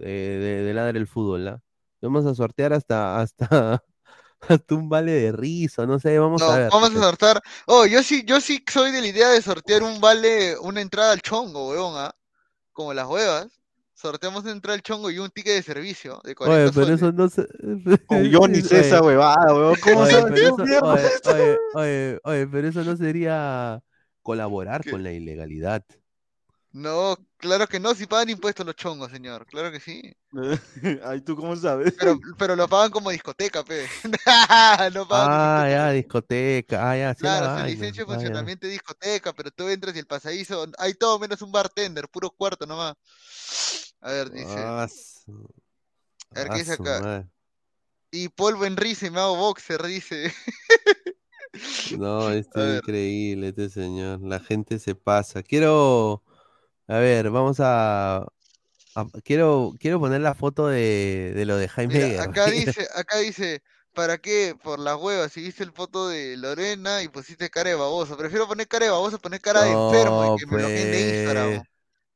eh, 0.00 0.04
de, 0.40 0.62
de 0.64 0.74
Ladra 0.74 0.98
el 0.98 1.06
Fútbol. 1.06 1.48
¿ah? 1.48 1.60
Vamos 2.02 2.26
a 2.26 2.34
sortear 2.34 2.72
hasta, 2.72 3.20
hasta, 3.20 3.82
hasta 4.48 4.74
un 4.74 4.88
vale 4.88 5.12
de 5.12 5.32
risa, 5.32 5.86
no 5.86 5.98
sé, 6.00 6.18
vamos 6.18 6.40
No, 6.40 6.48
a 6.48 6.58
ver. 6.58 6.72
vamos 6.72 6.90
a 6.96 7.00
sortear. 7.00 7.42
Oh, 7.66 7.84
yo 7.86 8.02
sí, 8.02 8.24
yo 8.24 8.40
sí 8.40 8.64
soy 8.70 8.92
de 8.92 9.00
la 9.00 9.06
idea 9.08 9.28
de 9.30 9.42
sortear 9.42 9.82
un 9.82 10.00
vale, 10.00 10.56
una 10.58 10.80
entrada 10.80 11.12
al 11.12 11.20
chongo, 11.22 11.70
weón, 11.70 11.94
¿ah? 11.96 12.14
Como 12.72 12.94
las 12.94 13.08
huevas. 13.08 13.48
Sorteamos 14.00 14.46
entrada 14.46 14.76
al 14.76 14.82
chongo 14.82 15.10
y 15.10 15.18
un 15.18 15.28
ticket 15.28 15.54
de 15.54 15.62
servicio 15.64 16.20
de 16.22 16.36
40 16.36 16.70
Oye, 16.70 16.72
pero 16.72 16.86
soles. 16.86 17.00
eso 17.00 17.12
no 17.12 17.28
se. 17.28 17.48
Yo 18.30 18.46
ni 18.46 18.62
sé 18.62 18.78
esa 18.78 19.02
huevada, 19.02 19.52
weón. 19.52 19.74
¿Cómo 19.82 20.02
Oye, 20.02 20.14
qué 20.36 20.46
eso, 20.46 20.56
oye, 20.82 21.10
oye, 21.24 21.58
oye, 21.74 22.20
oye, 22.22 22.46
pero 22.46 22.68
eso 22.68 22.84
no 22.84 22.96
sería 22.96 23.82
colaborar 24.22 24.84
¿Qué? 24.84 24.92
con 24.92 25.02
la 25.02 25.10
ilegalidad. 25.10 25.84
No, 26.72 27.16
claro 27.38 27.66
que 27.66 27.80
no, 27.80 27.92
si 27.94 28.06
pagan 28.06 28.30
impuestos 28.30 28.64
los 28.64 28.76
chongos, 28.76 29.10
señor. 29.10 29.46
Claro 29.46 29.72
que 29.72 29.80
sí. 29.80 30.00
Ay, 31.04 31.20
¿tú 31.22 31.34
cómo 31.34 31.56
sabes? 31.56 31.94
Pero, 31.98 32.18
pero 32.38 32.54
lo 32.54 32.68
pagan 32.68 32.90
como 32.90 33.10
discoteca, 33.10 33.64
pe. 33.64 33.88
no 34.94 35.08
pagan 35.08 35.30
Ah, 35.30 35.66
ya, 35.68 35.90
discoteca. 35.90 36.90
Ah, 36.90 36.96
ya, 36.96 37.14
sí, 37.14 37.22
la 37.22 37.30
Claro, 37.30 37.46
se 37.48 37.52
vaina. 37.54 37.70
licencia 37.70 38.04
de 38.04 38.12
Ah, 38.12 38.14
funcionamiento 38.14 38.66
de 38.66 38.72
discoteca, 38.74 39.32
pero 39.32 39.50
tú 39.50 39.68
entras 39.68 39.96
y 39.96 39.98
el 39.98 40.06
pasadizo, 40.06 40.66
hay 40.78 40.94
todo 40.94 41.18
menos 41.18 41.42
un 41.42 41.50
bartender, 41.50 42.08
puro 42.08 42.30
cuarto 42.30 42.66
nomás. 42.66 42.94
A 44.00 44.12
ver, 44.12 44.30
dice. 44.30 44.60
Ah, 44.60 44.86
A 46.34 46.38
ver, 46.40 46.50
ah, 46.50 46.52
¿qué 46.54 46.58
dice 46.60 46.76
su 46.76 46.82
acá? 46.82 47.28
Y 48.10 48.28
polvo 48.30 48.64
en 48.66 48.76
risa 48.76 49.06
y 49.06 49.10
me 49.10 49.20
hago 49.20 49.36
boxer, 49.36 49.82
dice. 49.82 50.32
No, 51.90 52.30
esto 52.32 52.60
es 52.62 52.76
increíble, 52.78 53.48
este 53.48 53.68
señor. 53.70 54.20
La 54.22 54.40
gente 54.40 54.78
se 54.78 54.94
pasa. 54.94 55.42
Quiero, 55.42 56.22
a 56.88 56.98
ver, 56.98 57.30
vamos 57.30 57.60
a, 57.60 58.18
a- 58.94 59.06
quiero, 59.24 59.74
quiero 59.80 60.00
poner 60.00 60.20
la 60.22 60.34
foto 60.34 60.68
de, 60.68 61.32
de 61.36 61.46
lo 61.46 61.56
de 61.56 61.68
Jaime 61.68 61.94
Mira, 61.94 62.22
acá 62.22 62.46
dice, 62.50 62.88
acá 62.94 63.18
dice, 63.18 63.62
¿para 63.94 64.18
qué? 64.18 64.56
Por 64.62 64.78
las 64.78 64.96
huevas, 64.96 65.32
si 65.32 65.42
viste 65.42 65.64
el 65.64 65.72
foto 65.72 66.08
de 66.08 66.36
Lorena 66.36 67.02
y 67.02 67.08
pusiste 67.08 67.50
cara 67.50 67.70
de 67.70 67.76
baboso. 67.76 68.16
Prefiero 68.16 68.46
poner 68.48 68.68
cara 68.68 68.86
de 68.86 68.92
baboso, 68.92 69.18
poner 69.20 69.40
cara 69.40 69.62
de 69.62 69.72
enfermo 69.72 70.24
y 70.24 70.32
que 70.32 70.46
me 70.46 70.56
bloqueen 70.56 70.90
de 70.90 71.00
Instagram. 71.02 71.62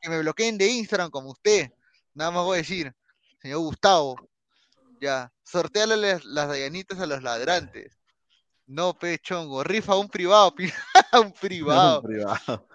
Que 0.03 0.11
me 0.11 0.19
bloqueen 0.19 0.59
de 0.59 0.67
Instagram 0.67 1.11
como 1.11 1.31
usted. 1.31 1.71
Nada 2.13 2.31
más 2.31 2.45
voy 2.45 2.57
a 2.57 2.59
decir, 2.59 2.93
señor 3.41 3.61
Gustavo. 3.61 4.17
Ya, 5.01 5.33
sorteale 5.45 5.97
las, 5.97 6.25
las 6.25 6.49
Dayanitas 6.49 7.01
a 7.01 7.07
los 7.07 7.23
ladrantes. 7.23 7.97
No, 8.67 8.99
pe 8.99 9.19
chongo, 9.19 9.63
rifa 9.65 9.97
un 9.97 10.09
privado, 10.09 10.55
un 11.13 11.33
privado. 11.33 12.03
Privado. 12.03 12.69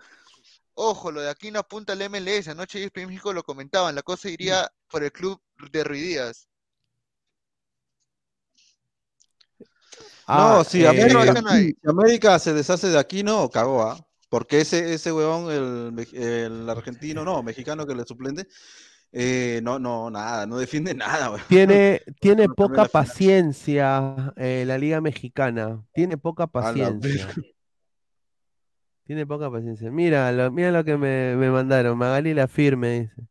Ojo, 0.80 1.12
lo 1.12 1.22
de 1.22 1.30
Aquino 1.30 1.60
apunta 1.60 1.94
al 1.94 2.10
MLS. 2.10 2.49
Anoche 2.49 2.84
ESPN 2.84 3.08
México 3.08 3.34
lo 3.34 3.44
comentaban. 3.44 3.95
La 3.95 4.04
cosa 4.04 4.30
iría 4.30 4.72
por 4.90 5.04
el 5.04 5.12
club 5.12 5.41
de 5.72 5.84
Ruidías. 5.84 6.48
Ah, 10.28 10.58
no, 10.58 10.64
si 10.64 10.84
eh, 10.84 10.88
América, 10.88 11.41
ahí. 11.48 11.70
si 11.70 11.90
América 11.90 12.38
se 12.38 12.54
deshace 12.54 12.90
de 12.90 12.99
Aquino, 12.99 13.49
cagó, 13.49 13.82
¿ah? 13.82 14.07
Porque 14.30 14.62
ese, 14.62 14.94
ese 14.94 15.12
huevón, 15.12 15.52
el, 15.52 16.08
el 16.14 16.70
argentino, 16.70 17.24
no, 17.24 17.41
mexicano 17.44 17.86
que 17.86 17.95
le 17.95 18.04
suplente, 18.04 18.48
eh, 19.12 19.62
no, 19.64 19.80
no, 19.80 20.10
nada, 20.10 20.45
no 20.45 20.58
defiende 20.58 20.94
nada, 20.95 21.32
weón. 21.32 21.44
Tiene, 21.48 22.02
tiene 22.20 22.48
No, 22.48 22.56
poca 22.56 22.84
la 22.84 22.88
paciencia 22.90 24.34
eh, 24.36 24.64
la 24.68 24.78
Liga 24.78 25.02
Mexicana. 25.02 25.84
Tiene 25.94 26.18
poca 26.18 26.48
paciencia. 26.48 27.28
Tiene 29.06 29.26
poca 29.26 29.49
paciencia. 29.49 29.90
Mira 29.90 30.32
lo, 30.34 30.52
mira 30.52 30.72
lo 30.72 30.84
que 30.84 30.98
me, 30.98 31.36
me 31.38 31.49
mandaron. 31.49 31.98
Magali 31.98 32.34
la 32.34 32.48
firme, 32.48 33.02
dice. 33.02 33.28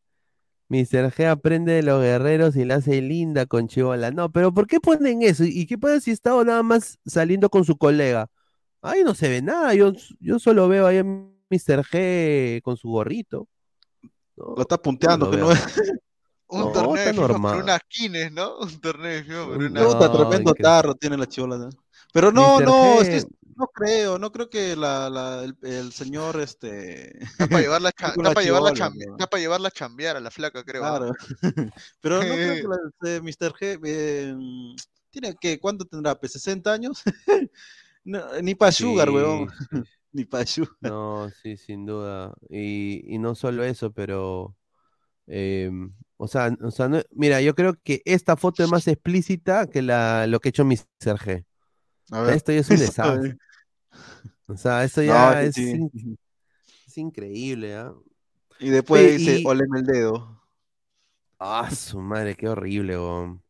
Mr. 0.69 1.13
G 1.13 1.27
aprende 1.27 1.73
de 1.75 1.83
los 1.83 2.03
guerreros 2.03 2.57
y 2.57 2.65
la 2.65 2.77
hace 2.77 3.01
linda 3.01 3.47
con 3.47 3.69
Chivola. 3.69 4.11
No, 4.11 4.33
pero 4.33 4.53
¿por 4.53 4.67
qué 4.67 4.81
ponen 4.81 5.23
eso? 5.23 5.45
¿Y 5.45 5.67
qué 5.67 5.79
pasa 5.79 6.01
si 6.01 6.11
estaba 6.11 6.43
nada 6.43 6.63
más 6.63 6.99
saliendo 7.07 7.51
con 7.51 7.65
su 7.65 7.77
colega? 7.77 8.29
Ahí 8.87 9.05
no 9.05 9.15
se 9.15 9.29
ve 9.29 9.43
nada. 9.43 9.75
Yo, 9.75 9.93
yo 10.21 10.39
solo 10.39 10.69
veo 10.69 10.87
ahí 10.87 10.99
a 10.99 11.05
Mr. 11.05 11.83
G 11.85 12.63
con 12.63 12.77
su 12.77 12.89
gorrito. 12.89 13.49
¿no? 14.37 14.55
Lo 14.57 14.61
está 14.63 14.79
punteando, 14.79 15.31
que 15.31 15.37
no 15.39 15.51
es. 15.53 15.61
Un 16.49 16.61
No, 16.61 16.73
torneo 16.73 16.93
de 16.95 17.11
FIFA 17.11 17.13
normal. 17.21 17.55
por 17.57 17.65
unas 17.65 17.81
quines, 17.89 18.31
¿no? 18.31 18.59
Un 18.59 18.81
torneo 18.81 19.11
de 19.11 19.25
FIFA 19.25 19.45
por 19.47 19.59
No, 19.59 19.67
unas 19.67 19.95
Puta, 19.95 20.13
tremendo 20.13 20.55
tarro 20.55 20.95
tiene 20.95 21.17
la 21.17 21.27
chivola. 21.27 21.59
¿no? 21.59 21.69
Pero 22.13 22.31
no, 22.31 22.59
Mr. 22.59 22.65
no, 22.65 23.01
es 23.03 23.09
que 23.25 23.31
no 23.57 23.67
creo, 23.67 24.19
no 24.19 24.31
creo 24.31 24.49
que 24.49 24.77
la, 24.77 25.11
la- 25.11 25.43
el, 25.43 25.57
el 25.63 25.93
señor, 25.93 26.39
este, 26.41 27.21
Está 27.25 27.49
para 27.49 27.61
llevarla, 27.63 27.89
a 29.69 29.71
chambear 29.73 30.17
a 30.17 30.21
la 30.21 30.31
flaca, 30.31 30.63
creo. 30.63 30.83
claro. 30.83 31.13
Pero 32.01 32.17
no 32.23 32.23
creo 32.23 32.55
que 32.55 32.63
la, 32.69 33.11
eh, 33.11 33.21
Mr. 33.21 33.53
G, 33.53 33.81
eh, 33.85 34.35
tiene 35.11 35.35
que, 35.41 35.59
¿cuánto 35.59 35.85
tendrá? 35.85 36.15
Pues, 36.19 36.37
¿60 36.37 36.73
años? 36.73 37.03
No, 38.07 38.41
ni 38.43 38.55
para 38.55 38.73
Sugar, 38.73 39.09
Sí, 39.09 39.15
weón. 39.15 39.49
sí. 39.51 39.57
Ni 40.13 40.25
para 40.25 40.47
Sugar. 40.47 40.73
No, 40.81 41.29
sí, 41.43 41.57
sin 41.59 41.85
duda. 41.85 42.33
Y, 42.49 43.03
y 43.15 43.19
no 43.19 43.35
solo 43.35 43.65
eso, 43.65 43.93
pero, 43.93 44.57
em, 45.27 45.93
o 46.17 46.27
sea, 46.29 46.57
o 46.63 46.71
sea, 46.71 46.89
no- 46.89 47.03
mira, 47.11 47.43
yo 47.43 47.55
creo 47.55 47.75
que 47.83 48.01
esta 48.07 48.37
foto 48.37 48.65
es 48.65 48.71
más 48.71 48.89
explícita 48.89 49.67
que 49.67 49.83
la, 49.83 50.27
lo 50.27 50.41
que 50.41 50.49
ha 50.49 50.51
hecho 50.51 50.65
Mr. 50.65 51.19
G. 51.19 51.45
A 52.13 52.23
ver. 52.23 52.35
Esto 52.37 52.53
ya 52.53 52.61
es 52.61 52.71
un 52.71 52.79
desastre. 52.79 53.31
eh. 53.31 53.37
O 54.47 54.57
sea, 54.57 54.85
esto 54.85 55.03
ya 55.03 55.43
es, 55.43 55.57
sí. 55.57 55.71
in- 55.73 56.19
es 56.87 56.99
increíble, 56.99 57.75
¿ah? 57.77 57.93
Y 58.61 58.71
después 58.71 59.19
dice, 59.19 59.41
y- 59.41 59.47
oleme 59.47 59.81
el 59.81 59.87
dedo. 59.87 60.41
Ah, 61.39 61.71
su 61.71 62.01
madre, 62.01 62.35
qué 62.37 62.49
horrible, 62.49 62.97
weón. 62.97 63.43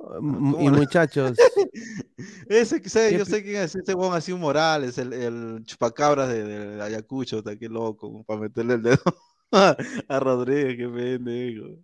¿Cómo 0.00 0.60
Y 0.60 0.70
muchachos, 0.70 1.36
Ese 2.48 2.80
que 2.80 2.88
sé, 2.88 3.10
¿Qué 3.10 3.18
yo 3.18 3.24
sé 3.24 3.42
quién 3.42 3.56
es 3.62 3.74
ese 3.74 3.94
weón 3.94 4.14
así 4.14 4.32
un 4.32 4.40
Morales, 4.40 4.98
el, 4.98 5.12
el 5.12 5.64
chupacabras 5.64 6.28
de, 6.28 6.44
de 6.44 6.82
Ayacucho, 6.82 7.38
está 7.38 7.56
qué 7.56 7.68
loco, 7.68 8.24
para 8.24 8.40
meterle 8.40 8.74
el 8.74 8.82
dedo 8.82 9.02
a 9.52 10.20
Rodríguez, 10.20 10.76
qué 10.76 10.88
pendejo. 10.88 11.76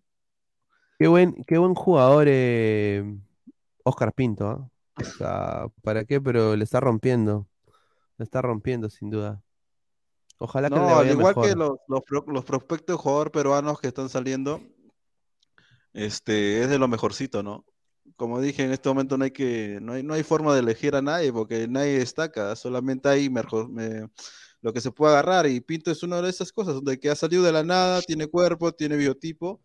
qué 0.99 1.07
buen, 1.09 1.45
qué 1.47 1.59
buen 1.59 1.75
jugador 1.75 2.27
eh, 2.29 3.05
Oscar 3.85 4.13
Pinto, 4.13 4.49
¿ah? 4.49 4.71
O 4.99 5.05
sea, 5.05 5.67
¿para 5.83 6.05
qué? 6.07 6.21
Pero 6.21 6.57
le 6.57 6.65
está 6.65 6.81
rompiendo. 6.81 7.47
Le 8.17 8.25
está 8.25 8.41
rompiendo, 8.41 8.89
sin 8.89 9.11
duda. 9.11 9.43
Ojalá 10.39 10.71
que 10.71 10.75
le 10.77 10.81
No, 10.81 10.89
al 10.89 10.95
vaya 10.97 11.13
igual 11.13 11.35
que 11.35 11.41
mejor. 11.55 11.59
los, 11.59 11.71
los, 11.87 12.03
pro- 12.03 12.25
los 12.33 12.45
prospectos 12.45 12.97
de 12.97 13.03
jugador 13.03 13.31
peruanos 13.31 13.79
que 13.79 13.89
están 13.89 14.09
saliendo, 14.09 14.61
este, 15.93 16.63
es 16.63 16.71
de 16.71 16.79
lo 16.79 16.89
mejorcito, 16.89 17.43
¿no? 17.43 17.65
Como 18.17 18.41
dije, 18.41 18.65
en 18.65 18.73
este 18.73 18.89
momento 18.89 19.19
no 19.19 19.25
hay 19.25 19.31
que, 19.31 19.79
no 19.83 19.93
hay, 19.93 20.03
no 20.03 20.15
hay 20.15 20.23
forma 20.23 20.55
de 20.55 20.61
elegir 20.61 20.95
a 20.97 21.03
nadie, 21.03 21.33
porque 21.33 21.69
nadie 21.69 21.99
destaca, 21.99 22.57
solamente 22.57 23.09
hay 23.09 23.29
merjo- 23.29 23.69
me- 23.69 24.09
lo 24.63 24.73
que 24.73 24.81
se 24.81 24.91
puede 24.91 25.13
agarrar, 25.13 25.47
y 25.47 25.61
Pinto 25.61 25.91
es 25.91 26.03
una 26.03 26.21
de 26.23 26.31
esas 26.31 26.51
cosas, 26.53 26.75
donde 26.75 26.99
que 26.99 27.11
ha 27.11 27.15
salido 27.17 27.43
de 27.45 27.53
la 27.53 27.63
nada, 27.63 28.01
tiene 28.03 28.27
cuerpo, 28.27 28.73
tiene 28.73 28.97
biotipo, 28.97 29.61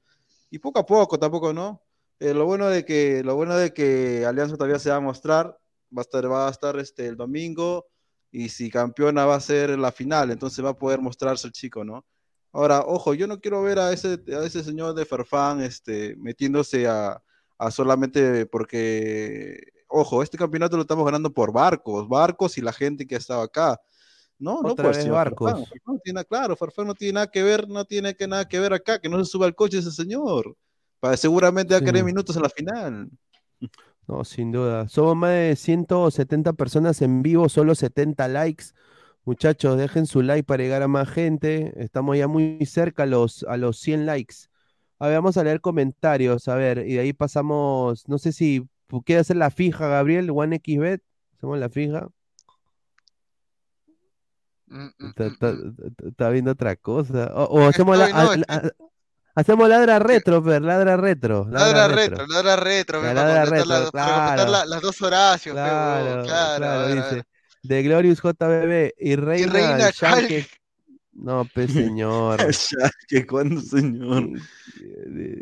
y 0.50 0.60
poco 0.60 0.80
a 0.80 0.86
poco 0.86 1.18
tampoco, 1.20 1.54
¿no? 1.54 1.82
Eh, 2.20 2.34
lo 2.34 2.46
bueno 2.46 2.68
de 2.68 2.86
que, 2.86 3.24
lo 3.24 3.36
bueno 3.36 3.56
de 3.56 3.74
que 3.74 4.26
Alianza 4.26 4.56
todavía 4.58 4.80
se 4.80 4.90
va 4.90 4.98
a 4.98 5.00
mostrar, 5.00 5.58
va 5.98 6.02
a 6.02 6.04
estar, 6.04 6.32
va 6.32 6.48
a 6.48 6.52
estar 6.52 6.78
este, 6.80 7.08
el 7.08 7.16
domingo, 7.18 7.88
y 8.32 8.50
si 8.50 8.70
campeona 8.70 9.26
va 9.26 9.36
a 9.36 9.40
ser 9.42 9.78
la 9.80 9.92
final, 9.92 10.32
entonces 10.32 10.64
va 10.64 10.70
a 10.72 10.78
poder 10.78 11.02
mostrarse 11.02 11.48
el 11.48 11.54
chico, 11.54 11.84
¿no? 11.84 12.06
Ahora, 12.54 12.82
ojo, 12.86 13.14
yo 13.14 13.28
no 13.28 13.40
quiero 13.40 13.62
ver 13.64 13.80
a 13.80 13.94
ese, 13.94 14.20
a 14.38 14.46
ese 14.46 14.64
señor 14.64 14.94
de 14.94 15.06
Farfán 15.06 15.62
este, 15.62 16.16
metiéndose 16.18 16.86
a, 16.88 17.22
a 17.62 17.70
solamente 17.70 18.48
porque, 18.48 19.60
ojo, 19.88 20.24
este 20.24 20.36
campeonato 20.38 20.76
lo 20.78 20.82
estamos 20.82 21.06
ganando 21.06 21.32
por 21.32 21.54
barcos, 21.54 22.08
barcos 22.10 22.58
y 22.58 22.62
la 22.62 22.74
gente 22.74 23.06
que 23.06 23.14
ha 23.16 23.20
estado 23.20 23.42
acá. 23.42 23.80
No, 24.40 24.64
no 24.64 24.70
Otra 24.70 24.86
por 24.86 24.96
vez 24.96 25.08
barcos. 25.08 25.52
Farfán. 25.52 25.66
Farfán 25.70 25.94
no 25.96 26.00
tiene 26.04 26.16
nada- 26.16 26.24
claro, 26.26 26.56
Farfán 26.56 26.88
no 26.88 26.96
tiene 26.96 27.14
nada 27.14 27.28
que 27.30 27.44
ver, 27.44 27.68
no 27.70 27.86
tiene 27.86 28.16
que 28.16 28.28
nada 28.28 28.48
que 28.48 28.60
ver 28.60 28.74
acá, 28.74 28.98
que 29.00 29.08
no 29.10 29.24
se 29.24 29.30
suba 29.30 29.46
al 29.46 29.54
coche 29.54 29.78
ese 29.78 29.92
señor. 29.92 30.56
Para, 31.00 31.16
seguramente 31.18 31.74
va 31.74 31.78
a 31.78 31.80
Sí. 31.82 31.86
querer 31.86 32.04
minutos 32.04 32.36
en 32.36 32.42
la 32.42 32.50
final. 32.50 33.10
No, 34.08 34.24
sin 34.24 34.52
duda. 34.52 34.90
Somos 34.90 35.16
más 35.16 35.30
de 35.32 35.56
170 35.56 36.54
personas 36.54 37.00
en 37.04 37.22
vivo, 37.22 37.48
solo 37.48 37.76
70 37.76 38.28
likes. 38.28 38.66
Muchachos, 39.24 39.78
dejen 39.78 40.08
su 40.08 40.24
like 40.24 40.44
para 40.46 40.64
llegar 40.64 40.82
a 40.82 40.88
más 40.88 41.08
gente. 41.10 41.74
Estamos 41.76 42.18
ya 42.18 42.28
muy 42.28 42.58
cerca 42.66 43.04
a 43.04 43.06
los, 43.06 43.44
a 43.48 43.58
los 43.58 43.78
100 43.78 44.08
likes. 44.08 44.36
A 45.02 45.08
ver, 45.08 45.16
vamos 45.16 45.36
a 45.36 45.44
leer 45.44 45.62
comentarios, 45.62 46.48
a 46.48 46.54
ver, 46.54 46.86
y 46.88 46.94
de 46.94 47.00
ahí 47.00 47.12
pasamos, 47.12 48.08
no 48.08 48.20
sé 48.20 48.32
si 48.32 48.64
quiere 49.04 49.22
hacer 49.22 49.36
la 49.36 49.50
fija, 49.50 49.88
Gabriel, 49.88 50.30
OneXBet. 50.30 51.02
Hacemos 51.36 51.58
la 51.58 51.70
fija. 51.70 52.08
Mm, 54.68 54.86
mm, 55.00 55.10
Está, 55.18 55.52
mm, 55.54 55.76
está- 56.08 56.30
viendo 56.30 56.52
otra 56.52 56.76
cosa. 56.76 57.32
O, 57.34 57.46
o 57.46 57.68
hacemos 57.68 57.98
la, 57.98 58.10
no, 58.10 58.16
a- 58.32 58.36
la- 58.38 58.72
hacemos 59.34 59.68
ladra 59.68 59.98
retro, 59.98 60.44
Fer, 60.44 60.62
ladra 60.62 60.98
retro. 60.98 61.48
Ladra 61.50 61.88
retro, 61.88 62.28
ladra 62.28 62.56
retro, 62.58 63.02
ve, 63.02 63.12
ladra 63.16 63.46
retro, 63.46 63.66
la- 63.66 63.90
claro. 63.92 64.52
la- 64.52 64.66
las 64.66 64.82
dos 64.84 65.02
Horacios, 65.02 65.56
pe, 65.56 65.62
Claro, 65.62 66.06
huevón, 66.06 66.26
claro, 66.28 66.58
claro, 66.58 66.96
dice. 66.96 67.24
De 67.64 67.82
Glorious 67.82 68.22
JBB 68.22 68.94
y 69.00 69.16
Reina, 69.16 69.52
Reina 69.52 69.92
Schalke. 69.92 70.46
No, 71.14 71.48
pues 71.48 71.72
señor. 71.74 72.48
Ya, 72.72 72.90
que 73.08 73.26
cuando, 73.28 73.62
señor. 73.62 74.30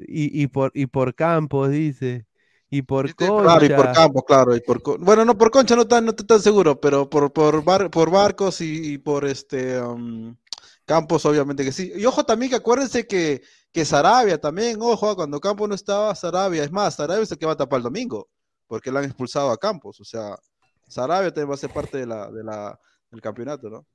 Y, 0.08 0.44
y 0.44 0.48
por, 0.48 0.72
y 0.74 0.88
por 0.88 1.16
Campos, 1.16 1.70
dice. 1.72 2.26
Y 2.70 2.84
por 2.84 3.14
Viste, 3.16 3.34
Claro, 3.38 3.66
y 3.66 3.70
por 3.70 3.90
Concha. 3.90 3.91
campo, 3.91 4.24
claro, 4.24 4.56
y 4.56 4.60
por 4.62 4.82
co- 4.82 4.98
bueno, 5.00 5.24
no 5.24 5.38
por 5.38 5.52
concha 5.52 5.74
no 5.76 5.88
tan, 5.88 6.04
no 6.04 6.12
estoy 6.12 6.26
tan 6.28 6.41
seguro, 6.41 6.80
pero 6.82 7.10
por, 7.10 7.32
por, 7.32 7.64
bar- 7.64 7.90
por 7.90 8.12
barcos 8.12 8.60
y, 8.60 8.94
y 8.94 8.98
por 8.98 9.24
este 9.26 9.82
um, 9.82 10.36
campos, 10.86 11.26
obviamente 11.26 11.64
que 11.64 11.72
sí. 11.72 11.94
Y 11.96 12.06
ojo 12.06 12.26
también 12.26 12.50
que 12.50 12.58
acuérdense 12.58 13.08
que, 13.08 13.41
que 13.72 13.86
Sarabia 13.86 14.40
también, 14.40 14.78
ojo, 14.82 15.16
cuando 15.16 15.40
Campos 15.40 15.70
no 15.70 15.76
estaba, 15.76 16.14
Sarabia, 16.14 16.64
es 16.64 16.72
más, 16.72 16.96
Sarabia 16.96 17.24
es 17.24 17.32
el 17.32 17.38
que 17.38 17.46
va 17.46 17.54
a 17.54 17.58
tapar 17.58 17.78
el 17.78 17.84
domingo, 17.84 18.30
porque 18.68 18.91
le 18.91 19.00
han 19.00 19.06
expulsado 19.06 19.50
a 19.52 19.58
Campos, 19.58 20.00
o 20.02 20.04
sea, 20.06 20.36
Sarabia 20.88 21.32
también 21.34 21.52
va 21.52 21.54
a 21.56 21.58
ser 21.58 21.72
parte 21.72 21.98
de 22.00 22.06
la, 22.06 22.30
de 22.32 22.44
la, 22.44 22.78
del 23.12 23.22
campeonato, 23.22 23.70
¿no? 23.70 23.86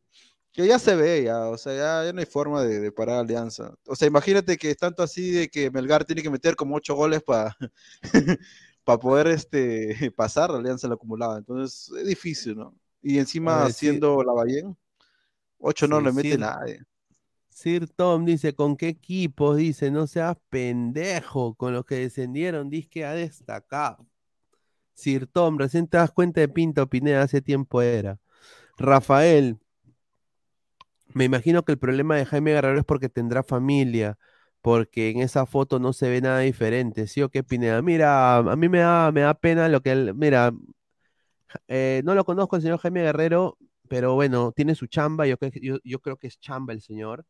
Que 0.55 0.67
ya 0.67 0.79
se 0.79 0.95
ve, 0.97 1.25
ya, 1.25 1.49
o 1.49 1.59
sea, 1.59 1.75
ya, 1.75 2.05
ya 2.07 2.13
no 2.15 2.21
hay 2.21 2.27
forma 2.27 2.63
de, 2.63 2.81
de 2.81 2.93
parar 2.93 3.19
Alianza. 3.19 3.75
O 3.87 3.95
sea, 3.95 4.09
imagínate 4.09 4.57
que 4.57 4.71
es 4.71 4.77
tanto 4.79 5.03
así 5.03 5.33
de 5.33 5.49
que 5.51 5.71
Melgar 5.71 6.07
tiene 6.07 6.23
que 6.23 6.31
meter 6.31 6.57
como 6.57 6.77
ocho 6.77 6.95
goles 6.95 7.23
para 7.23 7.57
para 8.85 8.99
poder 8.99 9.27
este, 9.29 10.13
pasar 10.17 10.51
la 10.51 10.59
alianza 10.59 10.87
la 10.87 10.95
acumulada. 10.95 11.39
Entonces 11.39 11.91
es 11.99 12.07
difícil, 12.07 12.57
¿no? 12.57 12.75
Y 13.03 13.19
encima 13.19 13.65
ver, 13.65 13.73
sí. 13.73 13.99
la 14.01 14.33
Ballén, 14.33 14.77
8 15.59 15.89
no 15.89 16.01
le 16.01 16.13
mete 16.13 16.33
sí. 16.33 16.39
nadie. 16.39 16.81
Sir 17.49 17.89
Tom 17.89 18.25
dice, 18.25 18.55
¿con 18.55 18.77
qué 18.77 18.89
equipos? 18.89 19.57
Dice, 19.57 19.91
no 19.91 20.07
seas 20.07 20.37
pendejo, 20.49 21.55
con 21.55 21.73
los 21.73 21.85
que 21.85 21.97
descendieron, 21.97 22.69
dice 22.69 22.89
que 22.89 23.05
ha 23.05 23.13
destacado. 23.13 24.07
Sir 24.95 25.27
Tom, 25.27 25.59
recién 25.59 25.87
te 25.87 25.99
das 25.99 26.11
cuenta 26.11 26.41
de 26.41 26.49
Pinto 26.49 26.89
Pineda, 26.89 27.23
hace 27.23 27.43
tiempo 27.43 27.81
era. 27.83 28.19
Rafael, 28.77 29.59
me 31.15 31.25
imagino 31.25 31.65
que 31.65 31.73
el 31.73 31.79
problema 31.79 32.17
de 32.17 32.27
Jaime 32.27 32.53
Guerrero 32.53 32.79
es 32.79 32.85
porque 32.85 33.09
tendrá 33.09 33.43
familia, 33.43 34.19
porque 34.61 35.11
en 35.11 35.21
esa 35.21 35.47
foto 35.47 35.79
no 35.79 35.93
se 35.93 36.09
ve 36.11 36.21
nada 36.21 36.41
diferente, 36.41 37.07
¿sí 37.07 37.23
o 37.23 37.29
qué, 37.31 37.43
Pineda? 37.45 37.83
Mira, 37.83 38.39
a 38.39 38.57
mí 38.57 38.69
me 38.69 38.79
da, 38.81 39.13
me 39.13 39.21
da 39.23 39.35
pena 39.35 39.69
lo 39.69 39.81
que 39.83 39.93
él, 39.93 40.15
mira, 40.15 40.53
eh, 41.69 42.03
no 42.05 42.15
lo 42.15 42.25
conozco 42.25 42.57
el 42.57 42.63
señor 42.63 42.79
Jaime 42.79 43.03
Guerrero, 43.03 43.57
pero 43.89 44.15
bueno, 44.15 44.53
tiene 44.53 44.75
su 44.75 44.87
chamba, 44.87 45.27
yo, 45.27 45.37
creo 45.39 45.51
que- 45.51 45.61
yo, 45.61 45.79
yo 45.85 45.99
creo 46.01 46.17
que 46.17 46.27
es 46.27 46.39
chamba 46.41 46.73
el 46.73 46.81
señor. 46.81 47.25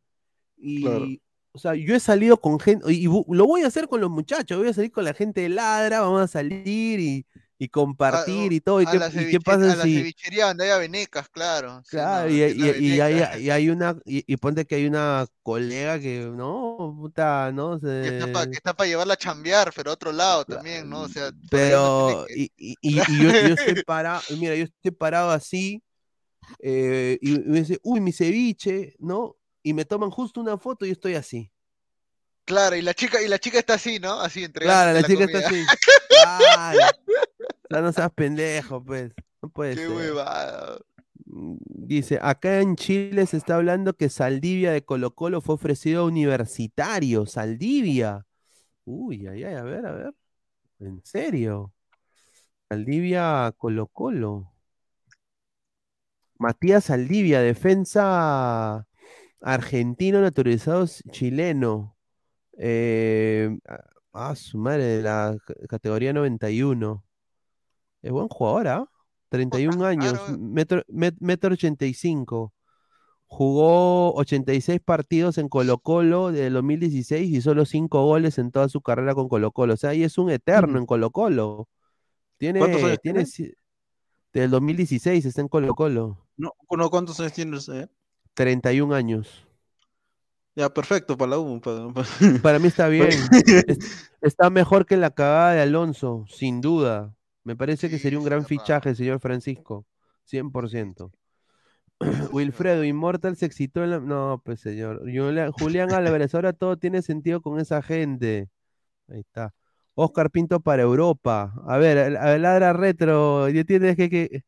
Y, 0.56 0.82
Claro. 0.82 1.06
o 1.52 1.58
sea, 1.58 1.74
yo 1.74 1.94
he 1.94 2.00
salido 2.00 2.36
con 2.38 2.58
gente, 2.60 2.92
y 2.92 3.06
bu- 3.06 3.26
lo 3.34 3.46
voy 3.46 3.62
a 3.62 3.66
hacer 3.66 3.88
con 3.88 4.00
los 4.00 4.10
muchachos, 4.10 4.58
voy 4.58 4.68
a 4.68 4.72
salir 4.72 4.92
con 4.92 5.04
la 5.04 5.14
gente 5.14 5.42
de 5.42 5.48
Ladra, 5.50 6.00
vamos 6.00 6.22
a 6.22 6.28
salir 6.28 7.00
y 7.00 7.26
y 7.58 7.68
compartir 7.68 8.52
y 8.52 8.60
todo. 8.60 8.80
¿Y 8.82 8.86
qué, 8.86 9.22
y 9.22 9.30
qué 9.30 9.40
pasa 9.40 9.72
a 9.72 9.76
la 9.76 9.84
si, 9.84 9.94
cevichería 9.94 10.46
donde 10.46 10.64
haya 10.64 10.78
venecas, 10.78 11.28
claro. 11.28 11.82
sí, 11.84 11.96
Claro, 11.96 12.28
no, 12.28 12.30
y, 12.30 12.42
hay, 13.00 13.40
y 13.42 13.50
hay 13.50 13.70
una, 13.70 13.96
y, 14.04 14.36
ponte 14.36 14.64
que 14.66 14.74
hay 14.76 14.86
una 14.86 15.26
colega 15.42 16.00
que, 16.00 16.20
no, 16.34 16.94
puta, 16.98 17.52
no 17.52 17.78
que 18.00 18.08
está 18.08 18.26
para 18.26 18.46
sé, 18.46 18.60
pa 18.76 18.86
llevarla 18.86 19.14
a 19.14 19.16
chambear, 19.16 19.72
pero 19.74 19.90
a 19.90 19.94
otro 19.94 20.12
lado 20.12 20.44
también, 20.44 20.88
¿no? 20.88 21.02
O 21.02 21.08
sea, 21.08 21.30
pero, 21.50 22.26
que- 22.28 22.50
y, 22.56 22.94
yo, 22.94 23.30
yo 23.40 23.54
estoy 23.54 23.76
parado, 23.86 24.22
mira, 24.36 24.54
yo 24.56 24.64
estoy 24.64 24.90
parado 24.90 25.30
así, 25.30 25.82
eh, 26.60 27.18
y 27.22 27.38
me 27.40 27.60
dice, 27.60 27.80
uy, 27.82 28.00
mi 28.00 28.12
ceviche, 28.12 28.94
¿no? 28.98 29.36
Y 29.62 29.72
me 29.74 29.84
toman 29.84 30.10
justo 30.10 30.40
una 30.40 30.58
foto 30.58 30.84
y 30.84 30.88
yo 30.88 30.92
estoy 30.94 31.14
así. 31.14 31.50
Claro, 32.44 32.76
y 32.76 32.82
la 32.82 32.92
chica, 32.94 33.22
y 33.22 33.28
la 33.28 33.38
chica 33.38 33.58
está 33.58 33.74
así, 33.74 33.98
¿no? 33.98 34.20
Así 34.20 34.46
Claro, 34.52 34.96
entregándote 34.96 35.00
la 35.00 35.08
chica 35.08 35.24
está 35.24 35.48
así. 35.48 35.64
Claro. 36.08 36.78
O 37.64 37.66
sea, 37.70 37.80
no 37.82 37.92
seas 37.92 38.10
pendejo, 38.12 38.82
pues. 38.84 39.12
No 39.42 39.48
puede 39.48 39.74
Qué 39.74 39.86
ser. 39.86 39.90
huevada. 39.90 40.78
Mm, 41.26 41.56
Dice, 41.86 42.18
acá 42.22 42.60
en 42.60 42.76
Chile 42.76 43.26
se 43.26 43.36
está 43.36 43.56
hablando 43.56 43.94
que 43.94 44.08
Saldivia 44.08 44.72
de 44.72 44.84
Colo 44.84 45.14
Colo 45.14 45.40
fue 45.40 45.54
ofrecido 45.56 46.02
a 46.02 46.04
Universitario. 46.06 47.26
Saldivia. 47.26 48.26
Uy, 48.84 49.26
ay, 49.26 49.44
ay, 49.44 49.54
a 49.54 49.62
ver, 49.62 49.86
a 49.86 49.92
ver. 49.92 50.14
¿En 50.80 51.00
serio? 51.04 51.72
Saldivia 52.68 53.52
Colo 53.58 53.86
Colo. 53.88 54.50
Matías 56.38 56.84
Saldivia, 56.84 57.40
defensa 57.40 58.86
argentino 59.40 60.20
naturalizado 60.20 60.86
chileno. 61.10 61.93
Eh, 62.58 63.56
ah, 64.12 64.34
su 64.36 64.58
madre, 64.58 64.84
de 64.84 65.02
la 65.02 65.36
ca- 65.44 65.54
categoría 65.68 66.12
91. 66.12 67.04
Es 68.02 68.12
buen 68.12 68.28
jugador, 68.28 68.68
¿ah? 68.68 68.90
31 69.30 69.84
años, 69.84 70.12
claro. 70.12 70.38
metro, 70.38 70.82
met- 70.88 71.16
metro 71.20 71.52
85. 71.54 72.52
Jugó 73.26 74.14
86 74.14 74.80
partidos 74.84 75.38
en 75.38 75.48
Colo 75.48 75.78
Colo 75.78 76.30
del 76.30 76.52
2016 76.52 77.30
y 77.30 77.40
solo 77.40 77.64
5 77.64 78.04
goles 78.04 78.38
en 78.38 78.52
toda 78.52 78.68
su 78.68 78.80
carrera 78.80 79.14
con 79.14 79.28
Colo 79.28 79.50
Colo. 79.50 79.74
O 79.74 79.76
sea, 79.76 79.90
ahí 79.90 80.04
es 80.04 80.18
un 80.18 80.30
eterno 80.30 80.78
en 80.78 80.86
Colo 80.86 81.10
Colo. 81.10 81.68
Tiene, 82.36 82.60
¿Cuántos 82.60 82.84
años 82.84 82.98
tiene, 83.02 83.24
tiene? 83.24 83.54
del 84.32 84.50
2016 84.50 85.24
está 85.24 85.40
en 85.40 85.48
Colo 85.48 85.74
Colo. 85.74 86.26
No, 86.36 86.52
¿cuántos 86.90 87.18
años 87.18 87.32
tienes? 87.32 87.68
eh? 87.70 87.88
31 88.34 88.94
años. 88.94 89.46
Ya, 90.56 90.72
perfecto, 90.72 91.16
para 91.16 91.30
la 91.30 91.38
U. 91.38 91.60
pa- 91.60 91.92
pa- 91.92 92.04
Para 92.42 92.58
mí 92.58 92.68
está 92.68 92.88
bien. 92.88 93.28
Es- 93.68 93.78
está 94.20 94.50
mejor 94.50 94.86
que 94.86 94.96
la 94.96 95.10
cagada 95.10 95.52
de 95.52 95.62
Alonso, 95.62 96.24
sin 96.28 96.60
duda. 96.60 97.14
Me 97.42 97.56
parece 97.56 97.90
que 97.90 97.98
sería 97.98 98.18
un 98.18 98.24
gran 98.24 98.46
fichaje, 98.46 98.94
señor 98.94 99.20
Francisco. 99.20 99.84
100%. 100.24 101.12
Wilfredo, 102.32 102.84
Inmortal 102.84 103.36
se 103.36 103.46
excitó 103.46 103.84
en 103.84 103.90
la... 103.90 104.00
No, 104.00 104.40
pues 104.44 104.60
señor. 104.60 105.02
Julián, 105.52 105.92
Álvarez, 105.92 106.34
ahora 106.34 106.52
todo 106.52 106.76
tiene 106.78 107.02
sentido 107.02 107.40
con 107.42 107.58
esa 107.60 107.82
gente. 107.82 108.48
Ahí 109.08 109.20
está. 109.20 109.54
Oscar 109.94 110.30
Pinto 110.30 110.60
para 110.60 110.82
Europa. 110.82 111.54
A 111.66 111.78
ver, 111.78 112.16
a 112.16 112.26
ver, 112.26 112.40
ladra 112.40 112.72
retro. 112.72 113.48
¿Ya 113.50 113.64
tienes 113.64 113.96
que, 113.96 114.10
que- 114.10 114.44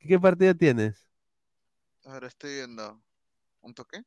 qué 0.00 0.18
partido 0.20 0.54
tienes? 0.54 1.08
Ahora 2.04 2.26
estoy 2.26 2.54
viendo. 2.54 3.00
¿Un 3.62 3.74
toque? 3.74 4.02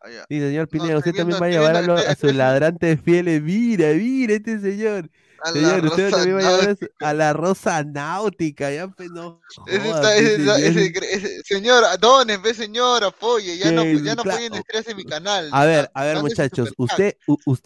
Allá. 0.00 0.24
Sí, 0.28 0.40
señor 0.40 0.68
Pineda, 0.68 0.98
usted 0.98 1.14
también 1.14 1.40
va 1.40 1.46
a 1.46 1.50
llevar 1.50 1.76
a, 1.76 1.94
a 2.10 2.14
sus 2.14 2.34
ladrantes 2.34 3.00
fieles. 3.02 3.42
Mira, 3.42 3.88
mira 3.92 4.34
este 4.34 4.58
señor. 4.60 5.10
A 5.42 5.52
Señor, 5.52 5.86
usted 5.86 6.10
también 6.10 6.36
va 6.36 6.40
a 6.40 6.42
llevar 6.42 6.60
a, 6.60 6.62
su- 6.62 6.80
Náutica. 6.84 7.08
a 7.08 7.14
la 7.14 7.32
rosa 7.32 7.82
náutica. 7.84 8.70
Ya, 8.74 8.88
pues, 8.88 9.10
no 9.10 9.40
Ese 9.66 9.80
joda, 9.80 9.94
está- 9.96 10.16
ese 10.16 10.34
está- 10.36 10.54
señor. 10.56 10.70
ese 10.78 10.92
cre- 10.92 11.06
ese- 11.12 11.42
señor, 11.44 11.84
donen, 11.98 12.42
ve 12.42 12.52
señor, 12.52 13.04
apoye, 13.04 13.56
ya 13.56 13.72
no, 13.72 13.82
ya 13.84 14.14
no 14.16 14.22
claro. 14.22 14.32
apoyen 14.32 14.54
estrés 14.54 14.88
en 14.88 14.96
mi 14.98 15.04
canal. 15.04 15.48
A 15.52 15.64
ver, 15.64 15.90
a 15.94 16.04
ver, 16.04 16.20
muchachos, 16.20 16.74
usted, 16.76 17.16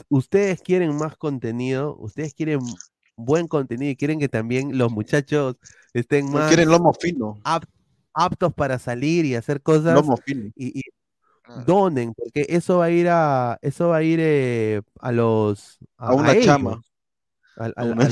ustedes 0.08 0.60
quieren 0.62 0.94
más 0.96 1.16
contenido, 1.16 1.96
ustedes 1.98 2.32
quieren 2.32 2.60
buen 3.16 3.48
contenido 3.48 3.90
y 3.90 3.96
quieren 3.96 4.20
que 4.20 4.28
también 4.28 4.78
los 4.78 4.92
muchachos 4.92 5.56
estén 5.92 6.30
más 6.30 6.48
quieren 6.48 6.68
lomo 6.68 6.92
fino. 6.94 7.40
aptos 8.12 8.54
para 8.54 8.78
salir 8.78 9.24
y 9.24 9.34
hacer 9.34 9.60
cosas 9.60 9.94
Lomo 9.94 10.16
fino. 10.16 10.48
y, 10.54 10.78
y 10.78 10.82
Claro. 11.44 11.62
donen, 11.66 12.14
porque 12.14 12.46
eso 12.48 12.78
va 12.78 12.86
a 12.86 12.90
ir 12.90 13.06
a, 13.10 13.58
eso 13.60 13.88
va 13.88 13.98
a 13.98 14.02
ir 14.02 14.18
eh, 14.22 14.80
a 14.98 15.12
los 15.12 15.78
A 15.98 16.08
chama. 16.40 16.80
A 17.56 17.84
una 17.84 18.02
a 18.02 18.06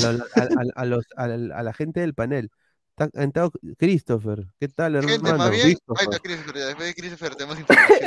al- 0.61 0.73
a 0.77 0.85
los- 0.85 1.07
al- 1.17 1.51
a 1.53 1.63
la 1.63 1.73
gente 1.73 2.01
del 2.01 2.13
panel. 2.15 2.51
Está 2.95 3.09
ha 3.19 3.23
entrado 3.25 3.51
Christopher, 3.79 4.45
¿qué 4.61 4.69
tal, 4.69 4.95
Gente, 5.01 5.15
hermano? 5.15 5.39
más 5.39 5.51
bien, 5.51 5.63
ahí 5.67 5.73
Christopher. 5.75 6.05
está 6.05 6.19
Christopher, 6.19 6.55
ya, 6.57 6.67
después 6.67 6.87
de 6.89 6.95
Christopher 6.95 7.35
tenemos 7.35 7.59
información. 7.61 7.99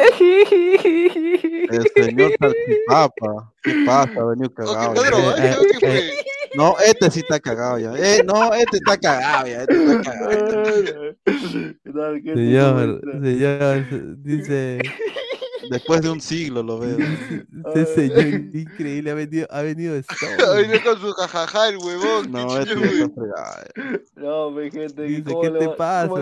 El 1.71 1.91
señor 2.03 2.31
Salchipapa. 2.39 3.53
¿Qué 3.63 3.83
pasa? 3.85 4.11
Ha 4.21 4.25
venido 4.25 4.45
¿O 4.47 4.49
que 4.49 4.63
cagado. 4.63 5.35
No, 6.55 6.75
este 6.85 7.11
sí 7.11 7.19
está 7.19 7.39
cagado 7.39 7.77
ya. 7.79 7.93
Eh, 7.97 8.23
no, 8.25 8.53
este 8.53 8.77
está 8.77 8.97
cagado 8.97 9.47
ya. 9.47 9.61
Este 9.63 9.73
está 9.93 10.01
cagado. 10.03 10.35
Señor, 12.35 13.01
señor, 13.21 14.23
dice, 14.23 14.79
Después 15.69 16.01
de 16.01 16.09
un 16.11 16.21
siglo 16.21 16.61
lo 16.61 16.77
veo. 16.79 16.97
este 17.73 17.85
señor 17.95 18.55
increíble 18.55 19.11
ha 19.11 19.15
venido, 19.15 19.47
ha 19.49 19.61
venido 19.63 19.95
Ha 19.97 20.15
solo. 20.15 20.53
venido 20.55 20.79
con 20.83 21.01
su 21.01 21.11
jajaja 21.13 21.69
el 21.69 21.77
huevón. 21.77 22.31
No, 22.31 22.57
este. 22.59 22.75
No, 24.15 24.51
mi 24.51 24.69
gente, 24.71 25.01
Dice, 25.03 25.23
¿cómo 25.23 25.41
¿qué 25.41 25.49
te 25.51 25.67
va- 25.67 25.75
pasa? 25.75 26.13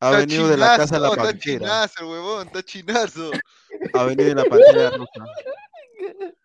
Ha 0.00 0.10
Está 0.10 0.18
venido 0.18 0.48
de 0.48 0.56
la 0.56 0.76
casa 0.76 0.96
de 0.96 1.00
la 1.00 1.08
chinazo, 1.08 1.12
Está 1.12 1.22
panchera. 1.32 1.58
chinazo, 1.58 2.00
el 2.00 2.06
huevón, 2.10 2.46
está 2.46 2.62
chinazo. 2.62 3.30
Ha 3.94 4.04
venido 4.04 4.28
de 4.28 4.34
la 4.34 4.44
pantalla 4.44 4.90
rosa. 4.90 5.24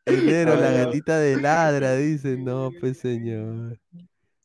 Dinero, 0.06 0.56
la 0.60 0.72
gatita 0.72 1.20
de 1.20 1.40
ladra, 1.42 1.96
dice, 1.96 2.38
no, 2.38 2.72
pues 2.80 2.98
señor. 3.00 3.80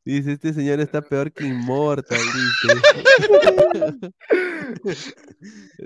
Dice, 0.05 0.33
este 0.33 0.53
señor 0.53 0.81
está 0.81 1.01
peor 1.01 1.33
que 1.33 1.45
Inmortal, 1.47 2.19
dice. 2.19 4.11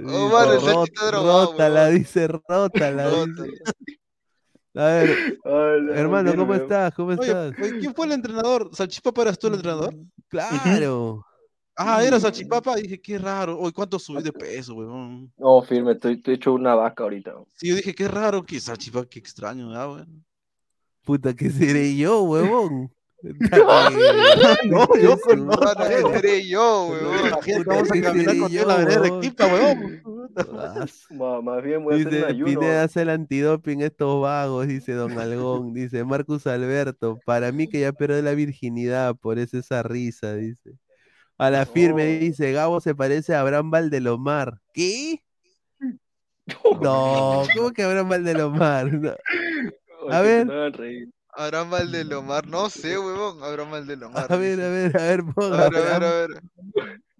Oh, 0.05 0.31
Sachi 0.61 0.93
"Rot- 0.93 1.13
rótala, 1.13 1.89
dice, 1.89 2.29
rótala, 2.29 3.11
dice. 3.11 3.51
A 4.75 4.85
ver, 4.87 5.39
no, 5.45 5.95
hermano, 5.95 6.37
¿cómo 6.37 6.55
estás? 6.55 6.95
¿Cómo 6.95 7.11
Oye, 7.11 7.29
estás? 7.29 7.55
oye, 7.61 7.79
¿quién 7.81 7.95
fue 7.95 8.07
el 8.07 8.13
entrenador? 8.13 8.71
¿Salchipapa 8.73 9.23
eras 9.23 9.39
tú 9.39 9.49
el 9.49 9.55
entrenador? 9.55 9.95
Claro. 10.29 11.25
Ah, 11.81 12.03
era 12.03 12.19
Salchipapa. 12.19 12.75
Dije, 12.75 13.01
qué 13.01 13.19
raro. 13.19 13.57
Oye, 13.57 13.73
¿cuánto 13.73 14.01
subí 14.01 14.21
de 14.21 14.33
peso, 14.33 14.75
weón? 14.75 15.33
No, 15.39 15.63
firme, 15.63 15.93
estoy, 15.93 16.15
estoy 16.15 16.35
hecho 16.35 16.53
una 16.53 16.75
vaca 16.75 17.05
ahorita. 17.05 17.35
Sí, 17.55 17.69
yo 17.69 17.77
dije, 17.77 17.95
qué 17.95 18.09
raro 18.09 18.43
que 18.43 18.59
Salchipapa, 18.59 19.09
qué 19.09 19.21
extraño. 19.21 19.73
Ah, 19.73 19.87
bueno. 19.87 20.25
Puta, 21.05 21.35
¿qué 21.35 21.49
seré 21.51 21.97
yo, 21.97 22.23
huevón? 22.23 22.93
No, 24.65 24.87
yo 25.01 25.19
con 25.21 25.47
no, 25.47 25.53
entré 25.89 26.47
yo, 26.49 26.89
huevón. 26.89 27.29
Imagínate, 27.29 27.65
vamos 27.65 27.91
a 27.91 27.95
¿qué 27.95 28.03
caminar 28.03 28.35
seré 28.35 28.41
contigo 28.41 28.63
en 28.63 28.69
la 28.69 28.75
avenida 28.75 28.95
yo? 28.95 29.01
Arequipa, 29.01 29.47
weón. 29.47 30.03
Más 31.45 31.65
bien 31.65 31.85
voy 31.85 31.95
a 31.95 31.97
hacer 31.97 32.07
un 32.07 32.13
Dice, 32.13 32.27
ayuno. 32.27 32.45
Pineda 32.45 32.83
hace 32.83 33.03
el 33.03 33.11
antidoping 33.11 33.83
estos 33.83 34.21
vagos, 34.21 34.67
dice 34.67 34.93
Don 34.93 35.17
Algón, 35.17 35.75
dice 35.75 36.05
Marcus 36.05 36.47
Alberto, 36.49 37.21
para 37.25 37.53
mí 37.53 37.69
que 37.69 37.81
ya 37.81 37.93
perdió 37.93 38.21
la 38.21 38.33
virginidad, 38.35 39.15
por 39.15 39.39
eso 39.39 39.59
esa 39.59 39.85
risa, 39.85 40.35
dice. 40.35 40.77
A 41.39 41.51
la 41.51 41.67
firme 41.67 42.05
dice, 42.19 42.53
Gabo 42.53 42.81
se 42.81 42.95
parece 42.95 43.35
a 43.35 43.41
Abraham 43.41 43.71
Valdelomar. 43.71 44.61
¿Qué? 44.73 45.23
No, 46.81 47.51
¿cómo 47.55 47.73
que 47.73 47.83
Abraham 47.83 48.09
Valdelomar? 48.11 48.91
No. 50.01 50.09
A 50.13 50.21
ver. 50.21 50.47
Abraham 51.37 51.71
Valdelomar, 51.71 52.47
no 52.47 52.71
sé, 52.71 52.99
huevón. 52.99 53.43
Abraham 53.43 53.71
Valdelomar. 53.73 54.31
A 54.31 54.37
ver, 54.37 54.61
a 54.61 54.69
ver, 54.69 54.97
a 54.97 55.03
ver, 55.05 55.25
A 55.51 55.57
ponga 55.57 55.69
ver, 55.69 55.75
a 55.77 55.81
ver, 55.81 56.03
a 56.05 56.11
ver. 56.11 56.43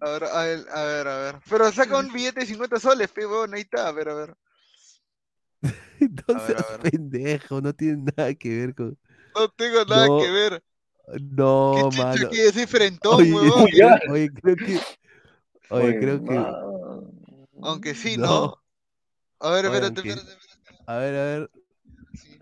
A 0.01 0.09
ver, 0.11 0.23
a 0.25 0.43
ver, 0.43 0.67
a 0.69 0.83
ver, 0.85 1.07
a 1.07 1.17
ver. 1.19 1.35
Pero 1.49 1.71
saca 1.71 1.97
un 1.99 2.11
billete 2.13 2.41
de 2.41 2.45
50 2.47 2.79
soles, 2.79 3.09
pe, 3.09 3.25
huevón, 3.25 3.53
ahí 3.53 3.61
está, 3.61 3.87
a 3.87 3.91
ver, 3.91 4.09
a 4.09 4.13
ver. 4.15 4.35
No 6.27 6.39
A 6.39 6.41
ver, 6.41 6.57
a 6.57 6.65
seas 6.65 6.71
ver. 6.71 6.81
pendejo, 6.81 7.61
no 7.61 7.73
tiene 7.73 8.11
nada 8.15 8.33
que 8.35 8.49
ver 8.49 8.75
con... 8.75 8.97
No 9.35 9.49
tengo 9.49 9.85
nada 9.85 10.07
No, 10.07 10.19
que 10.19 10.29
ver. 10.29 10.63
No, 11.31 11.73
¿Qué 11.75 11.81
chucha 11.83 12.03
mano. 12.03 12.27
aquí? 12.27 12.37
Yo 12.37 12.51
soy 12.51 12.65
frentón, 12.67 13.15
Oye, 13.21 13.33
huevón. 13.33 13.67
ya. 13.73 13.99
oye, 14.09 14.29
creo 14.31 14.55
que... 14.55 14.79
Oye, 15.71 15.83
Oye, 15.85 15.99
creo 15.99 16.23
que... 16.23 16.31
ma- 16.33 16.59
Aunque 17.63 17.95
sí, 17.95 18.17
No. 18.17 18.25
¿no? 18.27 18.55
A 19.39 19.51
ver, 19.51 19.65
Oye, 19.65 19.75
espérate, 19.75 19.99
aunque- 20.01 20.09
espérate, 20.09 20.31
espérate. 20.33 20.83
A 20.87 20.97
ver, 20.97 21.15
a 21.15 21.23
ver. 21.25 21.51
Sí. 22.13 22.39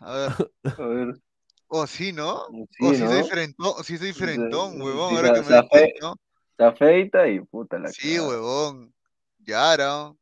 A 0.00 0.12
ver. 0.14 0.32
A 0.78 0.86
ver, 0.86 1.14
Oh, 1.74 1.86
sí, 1.86 2.12
¿no? 2.12 2.44
sí, 2.50 2.66
oh, 2.82 2.92
sí 2.94 3.00
¿no? 3.00 3.10
soy 3.10 3.22
frentón, 3.24 3.72
sí 3.84 3.96
soy 3.96 4.12
frentón, 4.12 4.72
sí, 4.74 4.80
huevón. 4.82 5.08
sí, 5.10 5.16
Ahora 5.16 5.28
se- 5.28 5.34
que 5.34 5.40
me 5.40 5.46
se 5.46 5.54
afe- 5.58 5.92
¿no? 6.02 6.16
Se 6.58 6.64
afeita 6.64 7.28
y 7.28 7.40
puta 7.40 7.78
la 7.78 7.88
Sí, 7.88 8.16
cara. 8.16 8.28
huevón. 8.28 8.94
Yara. 9.38 10.12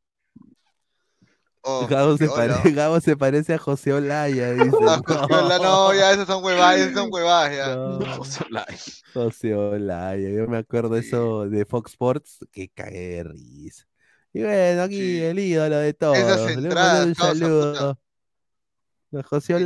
Oh, 1.63 1.85
Gabo, 1.87 2.17
se 2.17 2.27
hola. 2.27 2.57
pare- 2.57 2.71
Gabo 2.75 2.99
se 2.99 3.15
parece 3.15 3.53
a 3.53 3.57
José 3.59 3.93
Olaya, 3.93 4.51
dice. 4.53 4.75
Ah, 4.87 5.01
Cosquiola, 5.05 5.57
no, 5.59 5.93
ya 5.93 6.11
esas 6.11 6.27
son 6.27 6.43
huevadas, 6.43 6.79
esas 6.79 6.93
son 6.95 7.09
huevadas 7.11 7.55
ya. 7.55 7.75
No, 7.75 7.99
José 8.17 8.43
Olaya. 8.49 8.77
José 9.13 9.55
Olaya, 9.55 10.29
yo 10.29 10.47
me 10.47 10.57
acuerdo 10.57 10.95
eso 10.97 11.47
de 11.47 11.65
Fox 11.65 11.91
Sports, 11.91 12.39
que 12.51 12.69
cagué 12.69 13.09
de 13.17 13.23
risa. 13.23 13.85
Y 14.33 14.41
bueno, 14.43 14.83
aquí 14.83 14.95
Sí. 14.95 15.21
el 15.23 15.39
ídolo 15.39 15.77
de 15.77 15.93
todos. 15.93 16.17
Esas 16.17 16.55
Le 16.55 16.69
un 17.05 17.15
saludo. 17.15 17.99
José 19.29 19.53
Ahí 19.55 19.61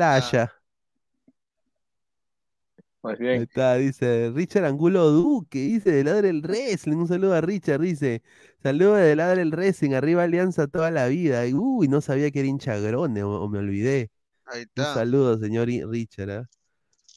Ahí 3.07 3.15
bien. 3.19 3.41
está, 3.43 3.75
dice 3.75 4.31
Richard 4.33 4.65
Angulo 4.65 5.09
Duque, 5.11 5.59
dice 5.59 5.91
de 5.91 6.03
Ladre 6.03 6.29
el 6.29 6.41
Wrestling. 6.41 6.97
Un 6.97 7.07
saludo 7.07 7.33
a 7.33 7.41
Richard, 7.41 7.81
dice. 7.81 8.21
Saludo 8.63 8.95
de 8.95 9.15
Ladre 9.15 9.41
el 9.43 9.51
Wrestling, 9.51 9.91
arriba 9.93 10.23
Alianza 10.23 10.67
toda 10.67 10.91
la 10.91 11.07
vida. 11.07 11.45
Y, 11.47 11.53
Uy, 11.53 11.87
no 11.87 12.01
sabía 12.01 12.31
que 12.31 12.39
era 12.39 12.47
hincha 12.47 12.77
grone, 12.79 13.23
o, 13.23 13.29
o 13.41 13.49
me 13.49 13.59
olvidé. 13.59 14.09
Ahí 14.45 14.61
Un 14.77 14.83
está. 14.83 14.93
saludo, 14.95 15.37
señor 15.39 15.67
Richard. 15.67 16.29
¿ah? 16.31 16.49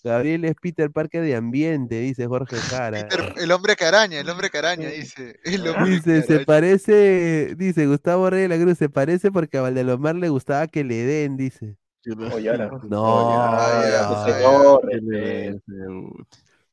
Gabriel 0.04 0.44
es 0.44 0.54
Peter 0.60 0.90
Parker 0.90 1.22
de 1.22 1.34
Ambiente, 1.34 2.00
dice 2.00 2.26
Jorge 2.26 2.56
Jara. 2.56 3.08
Peter- 3.08 3.34
el 3.36 3.50
hombre 3.52 3.74
que 3.76 3.84
araña, 3.84 4.20
el 4.20 4.28
hombre 4.30 4.48
que 4.50 4.58
araña, 4.58 4.88
dice. 4.88 5.38
El 5.44 5.66
hombre 5.68 5.90
Dice, 5.90 6.22
se 6.22 6.40
parece, 6.44 7.54
dice 7.56 7.86
Gustavo 7.86 8.30
Rey 8.30 8.42
de 8.42 8.48
la 8.48 8.58
Cruz, 8.62 8.78
se 8.78 8.88
parece 8.88 9.30
porque 9.32 9.58
a 9.58 9.62
Valdelomar 9.62 10.14
le 10.14 10.28
gustaba 10.28 10.66
que 10.68 10.84
le 10.84 11.04
den, 11.04 11.36
dice. 11.36 11.76
No, 12.16 13.28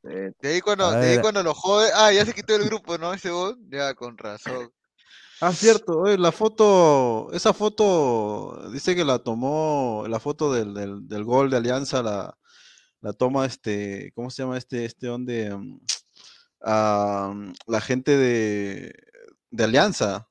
De 0.03 0.49
ahí 0.49 0.61
cuando, 0.61 0.91
de 0.91 1.11
ahí 1.11 1.19
cuando 1.19 1.43
lo 1.43 1.53
jode. 1.53 1.89
Ah, 1.93 2.11
ya 2.11 2.25
se 2.25 2.33
quitó 2.33 2.55
el 2.55 2.65
grupo, 2.65 2.97
¿no? 2.97 3.13
Ese 3.13 3.31
bot. 3.31 3.57
Ya, 3.69 3.93
con 3.93 4.17
razón. 4.17 4.71
Ah, 5.41 5.51
cierto, 5.51 5.99
oye, 5.99 6.17
la 6.17 6.31
foto, 6.31 7.29
esa 7.33 7.53
foto, 7.53 8.69
dice 8.71 8.95
que 8.95 9.03
la 9.03 9.19
tomó, 9.19 10.05
la 10.07 10.19
foto 10.19 10.53
del, 10.53 10.73
del, 10.73 11.07
del 11.09 11.25
gol 11.25 11.49
de 11.49 11.57
Alianza, 11.57 12.01
la, 12.01 12.37
la 13.01 13.11
toma 13.11 13.45
este, 13.45 14.13
¿cómo 14.15 14.29
se 14.29 14.43
llama 14.43 14.57
este, 14.57 14.85
este 14.85 15.07
donde, 15.07 15.53
mm, 15.55 15.79
ah, 16.61 17.33
la 17.67 17.81
gente 17.81 18.15
de, 18.17 18.95
de 19.51 19.63
Alianza. 19.63 20.27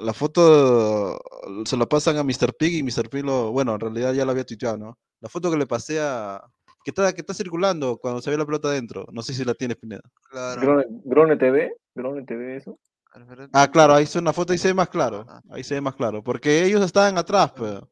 La 0.00 0.12
foto 0.12 1.20
se 1.64 1.76
la 1.76 1.86
pasan 1.86 2.16
a 2.16 2.24
Mr. 2.24 2.54
Pig 2.58 2.74
y 2.74 2.82
Mr. 2.82 3.08
Pig 3.08 3.24
lo, 3.24 3.52
bueno, 3.52 3.74
en 3.74 3.80
realidad 3.80 4.12
ya 4.12 4.24
lo 4.24 4.30
había 4.30 4.44
tuiteado, 4.44 4.76
¿no? 4.76 4.98
La 5.20 5.28
foto 5.28 5.50
que 5.50 5.56
le 5.56 5.66
pasé 5.66 6.00
a, 6.00 6.42
que 6.84 6.90
está, 6.90 7.12
que 7.12 7.20
está 7.20 7.34
circulando 7.34 7.98
cuando 7.98 8.20
se 8.20 8.30
ve 8.30 8.36
la 8.36 8.46
pelota 8.46 8.68
adentro, 8.68 9.06
no 9.12 9.22
sé 9.22 9.34
si 9.34 9.44
la 9.44 9.54
tienes, 9.54 9.76
Pineda. 9.76 10.02
Claro. 10.30 10.60
Grone, 10.60 10.84
Grone 11.04 11.36
TV, 11.36 11.76
Grone 11.94 12.24
TV, 12.24 12.56
eso. 12.56 12.78
Ah, 13.52 13.70
claro, 13.70 13.94
ahí 13.94 14.06
se 14.06 14.18
una 14.18 14.32
foto 14.32 14.54
y 14.54 14.58
se 14.58 14.68
ve 14.68 14.74
más 14.74 14.88
claro. 14.88 15.26
Ah. 15.28 15.40
Ahí 15.50 15.62
se 15.62 15.74
ve 15.74 15.80
más 15.80 15.94
claro. 15.94 16.22
Porque 16.22 16.64
ellos 16.64 16.82
estaban 16.82 17.18
atrás. 17.18 17.52
Pucha. 17.52 17.82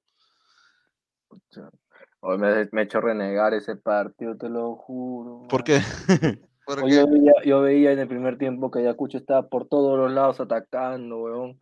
Hoy 2.21 2.39
me, 2.39 2.69
me 2.73 2.81
he 2.81 2.85
hecho 2.85 3.01
renegar 3.01 3.55
ese 3.55 3.77
partido, 3.77 4.37
te 4.37 4.49
lo 4.49 4.77
juro. 4.77 5.47
¿Por 5.49 5.63
qué? 5.63 5.81
Porque 6.77 6.95
yo, 6.95 7.07
veía, 7.09 7.33
yo 7.45 7.61
veía 7.63 7.93
en 7.93 7.99
el 7.99 8.09
primer 8.09 8.39
tiempo 8.39 8.71
que 8.71 8.81
Ayacucho 8.81 9.19
estaba 9.19 9.49
por 9.49 9.67
todos 9.69 9.99
los 9.99 10.11
lados 10.13 10.41
atacando, 10.41 11.19
weón. 11.19 11.59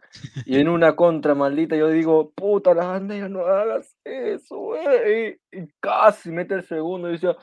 Y 0.46 0.58
en 0.58 0.68
una 0.68 0.96
contra 0.96 1.34
maldita 1.34 1.76
yo 1.76 1.88
digo, 1.88 2.30
puta, 2.32 2.74
las 2.74 2.86
banderas, 2.86 3.30
no 3.30 3.46
hagas 3.46 3.96
eso, 4.04 4.58
wey. 4.58 5.38
Y, 5.52 5.58
y 5.60 5.68
casi 5.80 6.30
mete 6.30 6.54
el 6.54 6.62
segundo 6.64 7.08
y 7.08 7.12
decía, 7.12 7.36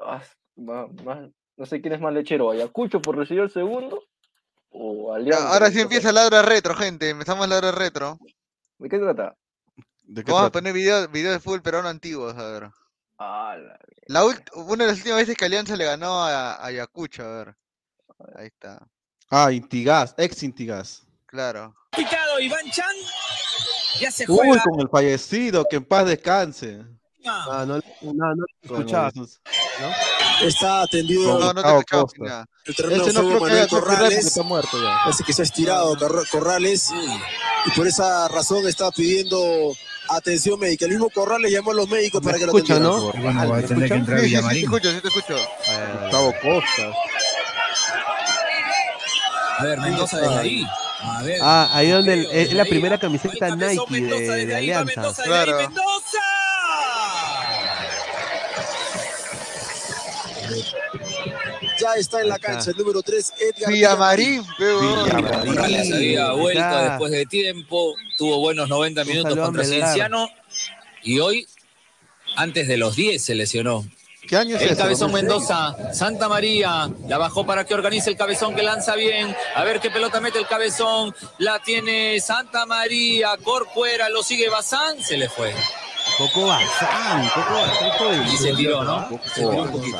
"Ah, 0.00 0.22
no 0.56 1.66
sé 1.66 1.80
quién 1.80 1.94
es 1.94 2.00
más 2.00 2.12
lechero, 2.14 2.50
Ayacucho 2.50 3.00
por 3.02 3.16
recibir 3.16 3.42
el 3.42 3.50
segundo 3.50 4.02
o 4.70 5.10
Ya, 5.10 5.16
Alianza. 5.16 5.52
ahora 5.52 5.70
sí 5.70 5.80
empieza 5.80 6.12
la 6.12 6.26
hora 6.26 6.42
retro, 6.42 6.74
gente. 6.74 7.10
Empezamos 7.10 7.48
la 7.48 7.56
hora 7.58 7.72
retro. 7.72 8.18
¿De 8.78 8.88
qué 8.88 8.98
trata? 8.98 9.34
¿De 10.04 10.22
qué 10.24 10.30
Vamos 10.32 10.46
a 10.48 10.50
trata? 10.50 10.58
poner 10.60 10.72
videos 10.72 11.10
video 11.10 11.32
de 11.32 11.40
fútbol 11.40 11.62
peruano 11.62 11.88
antiguos, 11.88 12.36
a 12.36 12.50
ver. 12.52 12.70
Ah, 13.18 13.56
la- 13.58 13.78
La 14.06 14.24
ult- 14.24 14.48
una 14.54 14.84
de 14.84 14.90
las 14.90 14.98
últimas 14.98 15.18
veces 15.20 15.36
que 15.36 15.44
Alianza 15.44 15.76
le 15.76 15.84
ganó 15.84 16.22
a, 16.24 16.54
a 16.54 16.66
Ayacucho, 16.66 17.22
a 17.24 17.44
ver. 17.44 17.56
Ahí 18.36 18.46
está. 18.46 18.86
Ah, 19.30 19.52
Intigas, 19.52 20.14
ex 20.16 20.42
Intigas. 20.42 21.02
Claro. 21.26 21.74
Picado 21.90 22.40
Iván 22.40 22.70
Chan. 22.70 22.94
Ya 24.00 24.10
se 24.10 24.24
Uy, 24.30 24.38
juega. 24.46 24.62
con 24.62 24.80
el 24.80 24.88
fallecido, 24.88 25.64
que 25.68 25.76
en 25.76 25.84
paz 25.84 26.06
descanse. 26.06 26.84
Ah, 27.26 27.64
no, 27.66 27.76
no, 28.02 28.34
no 28.34 28.46
Con 28.66 28.78
escuchaba. 28.78 29.08
esos- 29.08 29.40
Está 30.42 30.82
atendido 30.82 31.38
No, 31.38 31.52
no 31.52 31.54
te 31.54 31.62
nada. 32.18 32.46
el 32.64 32.74
terreno 32.76 33.02
Ese 33.02 33.12
de 33.12 33.22
no 33.22 33.40
Manuel 33.40 33.68
Corrales. 33.68 34.24
está 34.26 34.42
muerto 34.42 34.82
ya. 34.82 34.98
Parece 35.04 35.24
que 35.24 35.32
se 35.32 35.42
ha 35.42 35.44
estirado 35.44 35.96
Corra- 35.96 36.22
Corrales 36.30 36.90
y 37.66 37.70
por 37.76 37.86
esa 37.88 38.28
razón 38.28 38.66
está 38.68 38.90
pidiendo 38.92 39.72
atención 40.10 40.58
médica. 40.60 40.84
El 40.84 40.92
mismo 40.92 41.10
Corrales 41.10 41.50
llamó 41.50 41.72
a 41.72 41.74
los 41.74 41.88
médicos 41.88 42.20
para 42.22 42.38
que 42.38 42.46
lo 42.46 42.52
atendieran. 42.52 42.82
¿no? 42.84 43.10
Bueno, 43.12 43.50
va 43.50 43.58
a 43.58 43.60
¿Me 43.60 43.62
tener 43.62 43.88
que 43.88 43.94
escuchan? 43.94 43.98
entrar 43.98 44.18
Sí, 44.20 44.24
sí, 44.24 44.30
sí, 44.30 44.34
te 44.34 44.36
Villamarín. 44.36 44.64
escucho, 44.64 44.92
sí 44.92 45.00
te 45.00 45.08
escucho. 45.08 45.36
Ah, 45.68 45.98
Gustavo 46.02 46.34
Costa. 46.42 46.92
A 49.58 49.64
ver, 49.64 49.80
Mendoza 49.80 50.20
desde 50.20 50.36
ahí. 50.38 50.66
A 51.02 51.22
ver. 51.22 51.38
Ah, 51.42 51.68
ahí 51.72 51.90
donde 51.90 52.28
es 52.42 52.52
la 52.52 52.64
primera 52.64 52.98
camiseta 52.98 53.54
Nike 53.56 54.00
de, 54.00 54.54
Alianza. 54.56 54.84
Mendoza 54.84 55.22
Claro. 55.24 55.56
Mendoza. 55.56 56.18
Ya 61.80 61.94
está 61.94 62.20
en 62.20 62.28
la 62.28 62.38
cancha 62.38 62.70
el 62.70 62.76
número 62.76 63.02
3, 63.02 63.32
Edgar 63.38 63.72
Villamarín. 63.72 64.44
Villamarín. 64.58 65.54
Corrales 65.54 65.92
había 65.92 66.30
acá. 66.30 66.90
después 66.90 67.12
de 67.12 67.26
tiempo, 67.26 67.94
tuvo 68.16 68.40
buenos 68.40 68.68
90 68.68 69.02
Un 69.02 69.08
minutos 69.08 69.30
saludo 69.30 69.42
a 69.42 69.46
contra. 69.46 69.64
Cienciano 69.64 70.28
y 71.02 71.20
hoy, 71.20 71.46
antes 72.36 72.66
de 72.68 72.76
los 72.76 72.96
10, 72.96 73.22
se 73.24 73.34
lesionó. 73.34 73.84
¿Qué 74.28 74.36
año 74.36 74.56
es 74.56 74.62
El 74.62 74.68
ese? 74.70 74.76
cabezón 74.76 75.12
2006. 75.12 75.22
Mendoza, 75.22 75.94
Santa 75.94 76.28
María, 76.28 76.90
la 77.06 77.16
bajó 77.18 77.46
para 77.46 77.64
que 77.64 77.72
organice 77.72 78.10
el 78.10 78.16
cabezón 78.16 78.54
que 78.54 78.62
lanza 78.62 78.94
bien. 78.94 79.34
A 79.54 79.64
ver 79.64 79.80
qué 79.80 79.90
pelota 79.90 80.20
mete 80.20 80.38
el 80.38 80.46
cabezón. 80.46 81.14
La 81.38 81.60
tiene 81.60 82.20
Santa 82.20 82.66
María, 82.66 83.36
Corcuera, 83.42 84.10
lo 84.10 84.22
sigue 84.22 84.50
Bazán, 84.50 85.02
se 85.02 85.16
le 85.16 85.28
fue. 85.30 85.54
Coco 86.18 86.46
Bazán, 86.46 87.28
Coco 87.28 87.54
Bazán 87.54 87.90
joven. 87.92 88.26
Y 88.26 88.36
se 88.36 88.52
tiró, 88.54 88.82
¿no? 88.82 89.08
Se 89.24 89.40
tiró 89.40 89.62
un 89.62 89.70
poquito. 89.70 89.98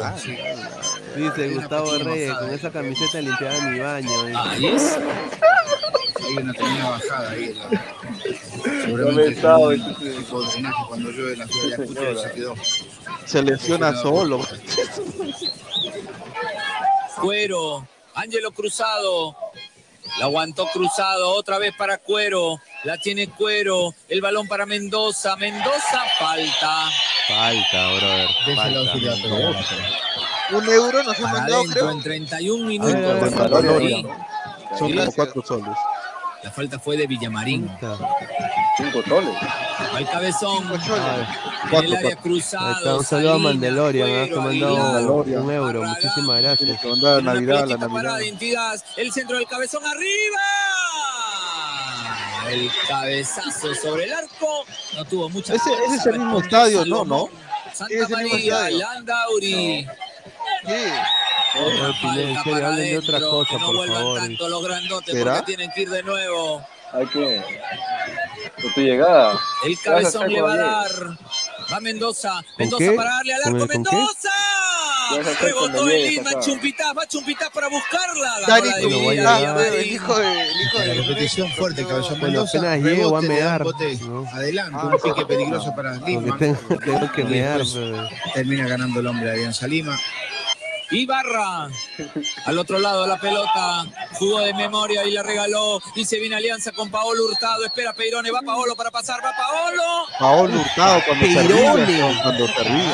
Dice 1.17 1.55
Gustavo 1.55 1.99
Reyes, 1.99 2.35
con 2.35 2.51
esa 2.51 2.71
camiseta 2.71 3.21
limpiaba 3.21 3.61
mi 3.71 3.79
baño. 3.79 4.25
dice. 4.27 4.39
Ahí 4.39 4.67
es. 4.67 4.99
Hay 6.27 6.37
una 6.37 6.53
pequeña 6.53 6.91
bajada 6.91 7.31
ahí. 7.31 7.55
No 7.55 7.71
me 7.71 8.83
Seguramente 8.83 9.41
sabe, 9.41 9.75
es 9.77 9.81
un 9.81 9.95
tipo 9.95 10.41
de 10.43 10.51
drenaje 10.53 10.85
cuando 10.89 11.11
llueve 11.11 11.33
en 11.33 11.39
la 11.39 11.47
ciudad 11.47 11.65
de 11.65 11.75
Ayacucho 11.75 12.13
y 12.13 12.17
se 12.17 12.33
quedó. 12.33 12.55
Se 13.25 13.43
lesiona 13.43 13.95
solo. 13.95 14.41
Cuero, 17.21 17.87
Ángelo 18.15 18.51
Cruzado, 18.51 19.37
la 20.19 20.25
aguantó 20.27 20.67
Cruzado, 20.73 21.31
otra 21.31 21.59
vez 21.59 21.73
para 21.77 21.99
Cuero, 21.99 22.61
la 22.85 22.97
tiene 22.99 23.29
Cuero, 23.29 23.95
el 24.09 24.21
balón 24.21 24.49
para 24.49 24.67
Mendoza, 24.67 25.37
Mendoza 25.37 26.03
falta. 26.19 26.91
Falta, 27.29 27.89
brother. 27.95 28.29
Falta. 28.57 28.93
Un 30.51 30.69
euro 30.69 31.03
nos 31.03 31.17
han 31.19 31.23
mandado, 31.25 31.57
adentro 31.57 31.73
creo. 31.75 31.91
en 31.91 32.03
31 32.03 32.65
A 32.65 32.69
ver, 32.69 32.97
a 32.97 32.99
minutos. 32.99 33.63
ver, 33.83 34.79
Son 34.79 34.93
como 34.97 35.13
cuatro 35.13 35.43
soles. 35.47 35.77
La 36.43 36.51
falta 36.51 36.79
fue 36.79 36.97
de 36.97 37.07
Villamarín. 37.07 37.69
Falta. 37.81 37.99
Cinco 38.79 39.03
soles. 39.09 39.35
Al 39.95 40.09
cabezón. 40.11 40.65
Ah, 40.71 41.17
en 41.65 41.69
el 41.69 41.71
Cuatro, 41.71 41.97
área 41.99 42.17
cruzado. 42.17 42.99
un 42.99 43.05
saludo 43.05 43.33
a 43.35 43.37
que 43.37 43.59
me 43.59 43.69
ha 43.69 43.71
mandado 43.71 43.87
Aguilar, 44.49 45.11
un 45.43 45.51
euro. 45.51 45.83
Muchísimas 45.83 46.41
gracias. 46.43 46.59
Tiene 46.59 46.81
que 46.81 46.89
mandar 46.89 47.15
a 47.15 47.19
Una 47.19 47.35
Navidad, 47.35 47.67
la 47.67 47.77
Navidad. 47.77 48.83
el 48.97 49.13
centro 49.13 49.37
del 49.37 49.47
cabezón 49.49 49.85
arriba. 49.85 50.39
El 52.51 52.71
cabezazo 52.89 53.75
sobre 53.75 54.05
el 54.05 54.13
arco. 54.15 54.65
No 54.97 55.05
tuvo 55.05 55.29
mucha 55.29 55.55
Ese- 55.55 55.71
ese 55.87 55.97
es 55.97 56.07
el 56.07 56.19
mismo 56.21 56.41
estadio, 56.41 56.85
¿no? 56.87 57.29
Es 57.69 57.79
Santa 57.79 58.09
María. 58.09 58.71
Landauri. 58.71 59.87
Otra 61.61 61.93
serio, 62.15 62.41
para 62.45 62.69
hablen 62.69 62.91
de 62.91 62.99
otra 62.99 63.21
cosa, 63.21 63.51
que 63.51 63.59
no 63.59 63.67
por 63.67 63.77
vuelvan 63.77 63.99
favor. 63.99 64.21
tanto 64.21 64.49
los 64.49 64.65
grandotes 64.65 65.15
¿Será? 65.15 65.33
porque 65.37 65.47
tienen 65.47 65.71
que 65.75 65.83
ir 65.83 65.91
de 65.91 66.03
nuevo. 66.03 66.63
Hay 66.93 67.07
que. 67.07 67.43
Tu 68.75 68.81
llegada. 68.81 69.39
El 69.65 69.79
cabezón 69.81 70.29
le 70.33 70.41
va 70.43 70.53
a 70.53 70.57
dar. 70.57 70.91
Va 71.73 71.81
Mendoza. 71.81 72.43
Mendoza 72.57 72.85
qué? 72.85 72.93
para 72.93 73.11
darle 73.11 73.35
al 73.35 73.43
¿Con 73.43 73.55
arco. 73.57 73.67
¡Mendoza! 73.69 74.31
Rebotó 75.41 75.89
el 75.89 76.03
Lima. 76.11 76.31
acá. 76.31 76.41
Chumpitaz. 76.41 76.97
Va 76.97 77.07
Chumpitaz 77.07 77.51
para 77.51 77.69
buscarla. 77.69 78.33
Dani 78.47 78.69
el 78.79 79.87
hijo 79.93 80.17
de. 80.19 80.43
El 80.43 80.61
hijo 80.63 80.79
La 80.79 80.95
repetición 80.95 81.51
fuerte, 81.53 81.85
cabezón 81.87 82.21
Mendoza. 82.21 82.59
apenas 82.59 82.83
llego 82.83 83.17
a 83.17 83.23
¿no? 84.03 84.27
Adelante, 84.33 84.79
Ah, 84.81 84.91
un 84.95 85.01
pique 85.01 85.27
peligroso 85.27 85.75
para 85.75 85.95
Lima. 85.97 86.37
tengo, 86.39 86.59
que 87.15 87.23
pero- 87.25 88.09
Termina 88.35 88.67
ganando 88.69 89.01
el 89.01 89.07
hombre 89.07 89.27
de 89.27 89.33
Alianza 89.35 89.67
Lima. 89.67 89.99
Ibarra. 90.91 91.69
Al 92.47 92.59
otro 92.59 92.79
lado 92.79 93.07
la 93.07 93.19
pelota. 93.21 93.85
Jugó 94.19 94.41
de 94.41 94.55
memoria 94.55 95.05
y 95.05 95.13
la 95.13 95.23
regaló. 95.23 95.81
Y 95.95 96.05
se 96.05 96.19
viene 96.19 96.37
Alianza 96.37 96.73
con 96.73 96.91
Paolo 96.91 97.25
Hurtado. 97.27 97.65
Espera 97.65 97.93
Peirone, 97.93 98.31
va 98.31 98.41
Paolo 98.43 98.75
para 98.77 98.91
pasar, 98.91 99.21
va 99.25 99.33
Paolo. 99.37 99.83
Paolo 100.19 100.61
Hurtado 100.61 101.03
cuando 101.07 101.27
se 101.27 101.35
Peirone. 101.35 101.87
ríe, 101.87 102.19
cuando 102.23 102.47
se 102.49 102.65
ríe. 102.65 102.93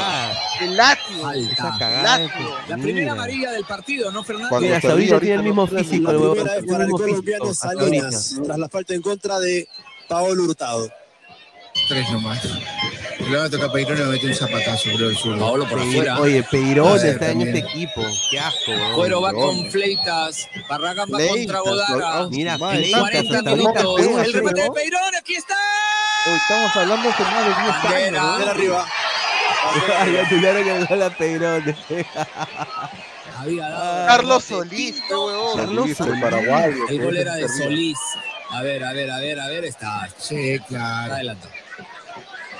El 0.60 0.76
látigo. 0.76 1.30
Esa 1.32 1.76
cagada. 1.78 2.30
La 2.68 2.76
primera 2.76 3.12
amarilla 3.12 3.50
del 3.52 3.64
partido, 3.64 4.10
¿no, 4.10 4.24
Fernando? 4.24 4.48
Cuando 4.50 4.68
Mira, 4.68 4.80
ahorita 4.90 5.20
tiene 5.20 5.34
el 5.36 5.42
mismo 5.42 5.66
físico, 5.66 6.12
La 6.12 6.18
primera 6.18 6.54
vez 6.56 6.64
para 6.66 6.84
el 6.84 6.90
colombiano. 6.90 7.54
Salinas, 7.54 8.36
tras 8.44 8.58
la 8.58 8.68
falta 8.68 8.94
en 8.94 9.02
contra 9.02 9.38
de 9.40 9.68
Paolo 10.08 10.44
Hurtado. 10.44 10.90
Tres 11.88 12.10
nomás. 12.10 12.40
Le 13.18 13.36
va 13.36 13.44
a 13.44 13.50
tocar 13.50 13.70
Peirón 13.72 13.96
y 13.98 14.00
me 14.02 14.06
mete 14.08 14.26
un 14.26 14.34
zapatazo, 14.34 14.90
creo, 14.96 15.08
el 15.10 15.16
zurdo. 15.16 15.38
Paolo 15.38 15.68
por 15.68 15.80
afuera. 15.80 16.18
Oye, 16.20 16.42
Peirón 16.44 16.96
está 17.06 17.30
en 17.30 17.42
este 17.42 17.58
equipo. 17.58 18.02
Qué 18.30 18.38
asco, 18.38 18.70
weón. 18.72 18.94
Cuero 18.94 19.20
va 19.22 19.32
con 19.32 19.70
Fleitas. 19.70 20.48
Barragán 20.68 21.08
va 21.12 21.18
contra 21.26 21.60
Godara. 21.60 22.18
ah, 22.18 22.28
Mira, 22.30 22.58
madre, 22.58 22.78
Fleitas 22.84 23.00
40 23.00 23.38
hasta 23.38 23.50
ahorita 23.50 23.70
minutos. 23.82 24.26
El 24.26 24.32
remate 24.32 24.62
de 24.62 24.70
Peirón, 24.70 25.14
aquí 25.18 25.34
está. 25.36 25.54
Estamos 26.36 26.76
hablando 26.76 27.08
hace 27.10 27.22
más 27.22 27.44
de 27.44 27.90
10 27.92 28.14
años. 28.14 28.48
Arriba. 28.48 28.86
El 30.30 30.86
gol 30.86 31.02
a 31.02 31.10
Peirón. 31.10 31.76
Carlos 34.06 34.44
Solís, 34.44 34.92
Pinto. 34.92 35.06
qué 35.08 35.14
huevón. 35.14 35.56
Carlos 35.58 35.90
Solís. 35.96 36.14
el 36.14 36.20
paraguayo. 36.20 36.88
El 36.88 36.98
que 36.98 37.04
gol 37.04 37.16
era 37.16 37.34
de. 37.34 37.48
Solís. 37.48 37.98
A 38.50 38.62
ver, 38.62 38.84
a 38.84 38.92
ver, 38.92 39.10
a 39.10 39.18
ver, 39.18 39.40
a 39.40 39.48
ver, 39.48 39.64
está. 39.64 40.08
Sí, 40.18 40.58
claro. 40.68 41.14
Adelante. 41.14 41.48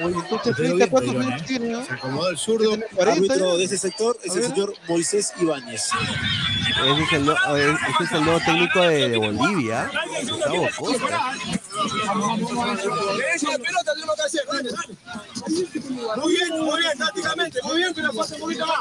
Oye, 0.01 0.15
entonces 0.17 0.41
Pero 0.43 0.55
Fleita, 0.55 0.75
bien, 0.77 0.89
¿cuántos 0.91 1.13
Peirone, 1.15 1.27
minutos 1.27 1.47
tiene? 1.47 1.69
no? 1.69 1.85
Se 1.87 1.93
acomodó 1.93 2.29
el 2.31 2.39
zurdo. 2.39 2.69
¿Tiene 2.71 2.87
40? 2.95 3.13
Árbitro 3.35 3.57
de 3.57 3.65
ese 3.65 3.79
sector 3.79 4.19
es 4.25 4.37
el 4.37 4.43
señor 4.45 4.75
Moisés 4.89 5.33
Ibáñez. 5.41 5.89
Ese 6.85 7.03
es 7.03 7.13
el, 7.13 7.27
no- 7.27 7.37
oye, 7.49 7.71
ese 7.71 8.05
es 8.05 8.13
el 8.13 8.25
nuevo 8.25 8.41
técnico 8.45 8.81
de, 8.81 9.09
de 9.11 9.17
Bolivia. 9.19 9.91
Gustavo 10.29 10.69
Costa. 10.79 11.33
Muy 16.17 16.33
bien, 16.37 16.51
muy 16.61 16.81
bien, 16.81 16.99
tácticamente, 16.99 17.59
muy 17.63 17.77
bien, 17.77 17.93
pero 17.95 18.13
pasa 18.13 18.35
un 18.35 18.41
poquito 18.41 18.67
más. 18.67 18.79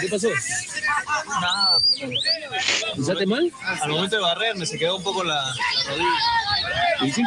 ¿Qué 0.00 0.08
pasó? 0.10 0.28
¿Pisaste 2.96 3.26
mal? 3.26 3.50
Al 3.82 3.90
momento 3.90 4.16
de 4.16 4.22
barrerme 4.22 4.66
se 4.66 4.78
quedó 4.78 4.96
un 4.96 5.02
poco 5.02 5.24
la, 5.24 5.34
la 5.34 5.52
rodilla. 5.88 6.06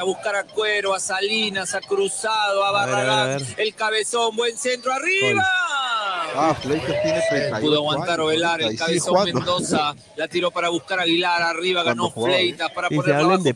A 0.02 0.04
buscar 0.04 0.36
a 0.36 0.44
Cuero, 0.44 0.94
a 0.94 1.00
Salinas, 1.00 1.76
a 1.76 1.82
Cruzado, 1.82 2.64
a 2.64 2.72
Barragán. 2.72 3.42
El 3.58 3.76
cabezón, 3.76 4.36
buen 4.36 4.58
centro 4.58 4.92
arriba. 4.92 5.46
Ah, 6.36 6.56
Fleitas 6.60 7.02
tiene 7.02 7.22
38 7.30 7.62
Pudo 7.62 7.76
aguantar 7.78 8.20
Ovelar, 8.22 8.62
el 8.62 8.78
cabezón 8.78 9.10
jugando. 9.16 9.34
Mendoza. 9.40 9.96
La 10.16 10.28
tiró 10.28 10.52
para 10.52 10.70
buscar 10.70 11.00
a 11.00 11.04
Aguilar 11.04 11.42
arriba, 11.42 11.84
ganó 11.84 12.10
jugaba. 12.10 12.36
Fleitas 12.36 12.72
para 12.72 12.88
hablen 12.88 13.10
abajo. 13.10 13.38
dice. 13.38 13.56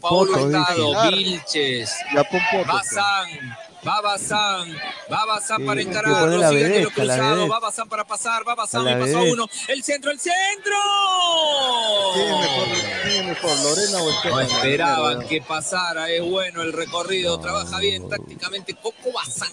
Hurtado, 0.57 1.11
Vilches. 1.11 1.95
Poco, 2.13 2.37
pues. 2.51 2.67
Bazán, 2.67 3.57
va 3.87 4.01
Bazán, 4.01 4.75
va 5.11 5.25
Bazán 5.25 5.57
Sí, 5.57 5.65
para 5.65 6.19
poner 6.19 6.39
la 6.39 6.49
sigue 6.49 6.81
la 6.81 6.89
cruzado, 6.89 7.35
vedette. 7.35 7.49
va 7.49 7.59
Bazán 7.59 7.89
para 7.89 8.03
pasar, 8.05 8.43
la 8.45 8.55
le 8.83 8.95
pasó 8.97 9.17
a 9.17 9.23
uno, 9.23 9.47
el 9.67 9.83
centro, 9.83 10.11
el 10.11 10.19
centro. 10.19 10.75
¿Quién 12.13 12.39
mejor? 12.39 12.67
¿Quién 13.03 13.27
mejor? 13.27 13.59
¿Lorena 13.59 13.97
o 14.01 14.29
No 14.29 14.41
esperaban 14.41 15.27
que 15.27 15.41
pasara, 15.41 16.09
es 16.09 16.21
bueno 16.21 16.61
el 16.61 16.73
recorrido, 16.73 17.39
trabaja 17.39 17.79
bien 17.79 18.07
tácticamente 18.09 18.75
Coco 18.75 19.11
Bazán. 19.13 19.51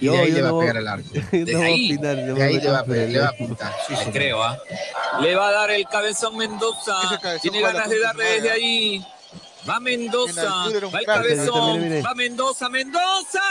Y 0.00 0.08
de 0.08 0.18
ahí 0.18 0.30
le 0.30 0.42
va 0.42 0.50
a 0.50 0.60
pegar 0.60 0.76
al 0.76 0.88
arco. 0.88 1.08
Ahí. 1.32 1.96
De 1.96 2.42
ahí 2.42 2.60
le 2.60 2.70
va 2.70 2.78
a, 2.78 2.82
opinar. 2.82 3.08
le 3.08 3.18
va 3.18 3.26
a 3.26 3.30
apuntar. 3.30 3.74
Sí, 3.88 3.94
creo, 4.12 4.42
¿ah? 4.42 4.56
Le 5.20 5.34
va 5.34 5.48
a 5.48 5.52
dar 5.52 5.70
el 5.72 5.88
cabezón 5.88 6.36
Mendoza. 6.36 6.94
Tiene 7.42 7.60
ganas 7.60 7.88
de 7.90 7.98
darle 7.98 8.24
desde 8.24 8.50
¿ah? 8.50 8.54
ahí. 8.54 9.04
Va 9.68 9.76
En 9.76 9.82
Mendoza. 9.82 10.42
Va 10.44 10.98
el 11.00 11.06
cabezón. 11.06 11.80
Va 12.04 12.14
Mendoza, 12.14 12.68
Mendoza. 12.68 13.42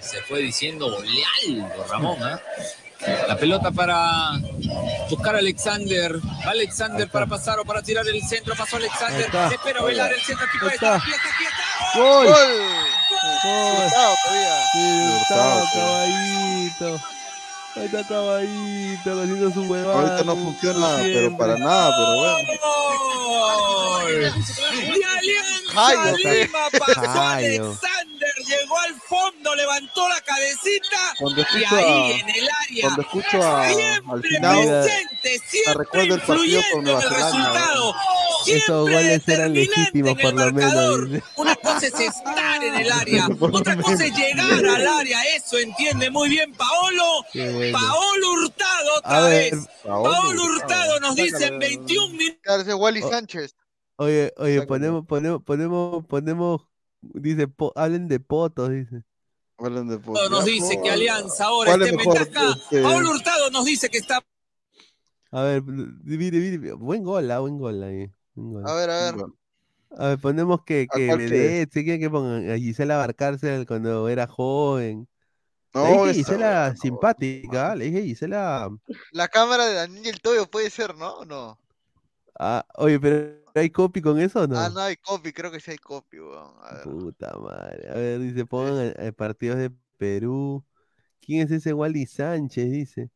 Se 0.00 0.22
fue 0.22 0.40
diciendo 0.40 0.90
golealdo, 0.90 1.84
Ramón, 1.90 2.22
¿ah? 2.22 2.40
La 3.28 3.36
pelota 3.36 3.70
para 3.70 4.32
buscar 5.10 5.34
a 5.34 5.38
Alexander. 5.38 6.16
Va 6.46 6.50
Alexander 6.52 7.08
para 7.10 7.26
pasar 7.26 7.58
o 7.58 7.64
para 7.64 7.82
tirar 7.82 8.06
el 8.06 8.22
centro. 8.22 8.54
Pasó 8.56 8.76
Alexander. 8.76 9.26
Está. 9.26 9.48
Espera 9.48 9.82
velar 9.82 10.12
el 10.12 10.20
centro. 10.20 10.44
Aquí 10.46 10.56
Ahí 10.56 10.60
puede 10.60 10.74
está. 10.74 10.96
estar. 10.96 11.08
Aquí 11.08 11.10
está, 11.16 11.28
aquí 11.34 11.44
está. 11.44 11.98
¡Gol! 11.98 12.26
¡Gol! 12.26 12.34
¡Gol! 13.44 13.84
Hurtado 13.84 14.14
todavía. 14.24 14.62
Sí, 14.72 14.78
Hurtado, 14.78 15.62
Hurtado, 15.62 15.68
pues. 15.72 15.74
caballito. 15.74 17.15
Ahí 17.76 17.84
está 17.84 18.08
caballito, 18.08 19.22
haciendo 19.22 19.50
su 19.52 19.62
huevada. 19.64 20.00
Ahorita 20.00 20.24
no 20.24 20.36
funciona, 20.36 20.88
pero 20.96 21.18
siempre. 21.18 21.38
para 21.38 21.58
nada, 21.58 21.96
pero 21.96 22.16
bueno. 22.16 22.52
¡Gol! 23.26 24.20
De 24.22 25.04
Alianza 25.04 26.12
Lima 26.16 26.58
pasó. 26.78 27.00
Alexander, 27.10 28.34
llegó 28.46 28.78
al 28.78 28.94
fondo, 29.08 29.54
levantó 29.54 30.08
la 30.08 30.20
cabecita 30.22 31.14
Cuando 31.18 31.40
y 31.40 31.44
escucho 31.44 31.76
ahí 31.76 31.84
a, 31.84 32.16
en 32.18 32.28
el 32.30 32.48
área 32.62 32.82
cuando 32.82 33.02
escucho 33.02 33.42
a, 33.42 33.66
al 33.66 33.74
siempre 33.74 34.28
final, 34.30 34.56
presente, 34.66 35.40
siempre 35.48 35.74
recuerdo 35.74 36.14
el 36.14 36.20
partido 36.22 36.62
con 36.72 36.80
influyendo 36.80 36.82
Nueva 36.82 37.00
en 37.00 37.06
el 37.06 37.12
Zelanda, 37.12 37.36
resultado. 37.38 37.94
Esos 38.46 38.86
Siempre 38.86 38.94
goles 38.94 39.28
eran 39.28 39.52
determinante 39.52 39.60
legítimos, 39.60 40.10
en 40.10 40.16
por 40.16 40.30
el 40.30 40.36
lo 40.36 40.52
marcador. 40.52 41.08
menos. 41.08 41.24
Una 41.36 41.56
cosa 41.56 41.86
es 41.86 42.00
estar 42.00 42.64
en 42.64 42.74
el 42.74 42.92
área, 42.92 43.28
otra 43.40 43.76
cosa 43.76 44.04
es 44.06 44.16
llegar 44.16 44.66
al 44.66 44.86
área. 44.86 45.24
Eso 45.36 45.58
entiende 45.58 46.10
muy 46.10 46.28
bien 46.28 46.52
Paolo. 46.54 47.24
Qué 47.32 47.50
bueno. 47.50 47.65
Paolo 47.72 48.32
Hurtado 48.32 48.90
A 48.94 48.98
otra 48.98 49.20
ver, 49.28 49.54
vez. 49.54 49.66
Paolo 49.84 50.42
Hurtado 50.44 51.00
nos 51.00 51.14
dice 51.16 51.46
en 51.46 51.58
21 51.58 52.12
minutos. 52.14 52.66
Wally. 52.78 53.02
Sánchez. 53.02 53.54
Oye, 53.96 54.32
oye, 54.36 54.62
ponemos, 54.66 55.06
ponemos, 55.06 55.42
ponemos, 55.42 56.04
ponemos, 56.06 56.62
dice, 57.00 57.48
po- 57.48 57.72
hablen 57.74 58.08
de 58.08 58.20
potos, 58.20 58.70
dice. 58.70 59.02
hablan 59.58 59.88
de 59.88 59.98
nos 59.98 60.44
dice 60.44 60.80
que 60.82 60.90
Alianza 60.90 61.46
ahora 61.46 61.70
¿Cuál 61.70 61.82
está 61.82 62.02
es 62.02 62.06
ventaja. 62.28 62.56
este? 62.60 62.82
Paolo 62.82 63.10
Hurtado 63.10 63.50
nos 63.50 63.64
dice 63.64 63.88
que 63.88 63.98
está 63.98 64.22
A 65.30 65.42
ver, 65.42 65.62
mire, 65.62 66.38
mire, 66.38 66.72
buen 66.74 67.02
gol, 67.04 67.30
ah, 67.30 67.38
buen 67.38 67.58
gol 67.58 67.82
ahí. 67.82 68.10
buen 68.34 68.52
gol. 68.52 68.68
A 68.70 68.74
ver, 68.74 68.90
a 68.90 69.12
ver. 69.12 69.24
A 69.98 70.08
ver, 70.08 70.18
ponemos 70.18 70.62
que, 70.64 70.86
¿A 70.90 70.96
que 70.96 71.06
cuál 71.06 71.18
Vedette, 71.18 71.72
¿sí 71.72 71.82
quieren 71.84 72.00
que 72.00 72.10
pongan 72.10 72.50
a 72.50 72.56
Gisela 72.58 72.98
Barcárcel 72.98 73.66
cuando 73.66 74.08
era 74.10 74.26
joven. 74.26 75.08
No, 75.76 76.06
le 76.06 76.12
dije 76.12 76.24
Gisela 76.24 76.74
simpática, 76.74 77.74
le 77.74 77.84
dije 77.84 78.02
Gisela. 78.02 78.70
La 79.12 79.28
cámara 79.28 79.66
de 79.66 79.74
Daniel 79.74 80.20
Toyo 80.22 80.46
puede 80.50 80.70
ser, 80.70 80.94
¿no? 80.94 81.18
¿O 81.18 81.24
no? 81.26 81.58
Ah, 82.38 82.64
oye, 82.76 82.98
pero 82.98 83.44
¿hay 83.54 83.68
copy 83.68 84.00
con 84.00 84.18
eso 84.18 84.40
o 84.40 84.46
no? 84.46 84.58
Ah, 84.58 84.70
no 84.70 84.80
hay 84.80 84.96
copy, 84.96 85.34
creo 85.34 85.50
que 85.50 85.60
sí 85.60 85.72
hay 85.72 85.76
copy, 85.76 86.18
weón. 86.18 86.54
A 86.62 86.76
ver. 86.76 86.84
Puta 86.84 87.36
madre. 87.38 87.90
A 87.90 87.94
ver, 87.94 88.20
dice, 88.20 88.46
pongan 88.46 88.94
eh, 88.96 89.12
partidos 89.12 89.58
de 89.58 89.70
Perú. 89.98 90.64
¿Quién 91.20 91.46
es 91.46 91.50
ese 91.50 91.74
Wally 91.74 92.06
Sánchez? 92.06 92.70
Dice. 92.70 93.10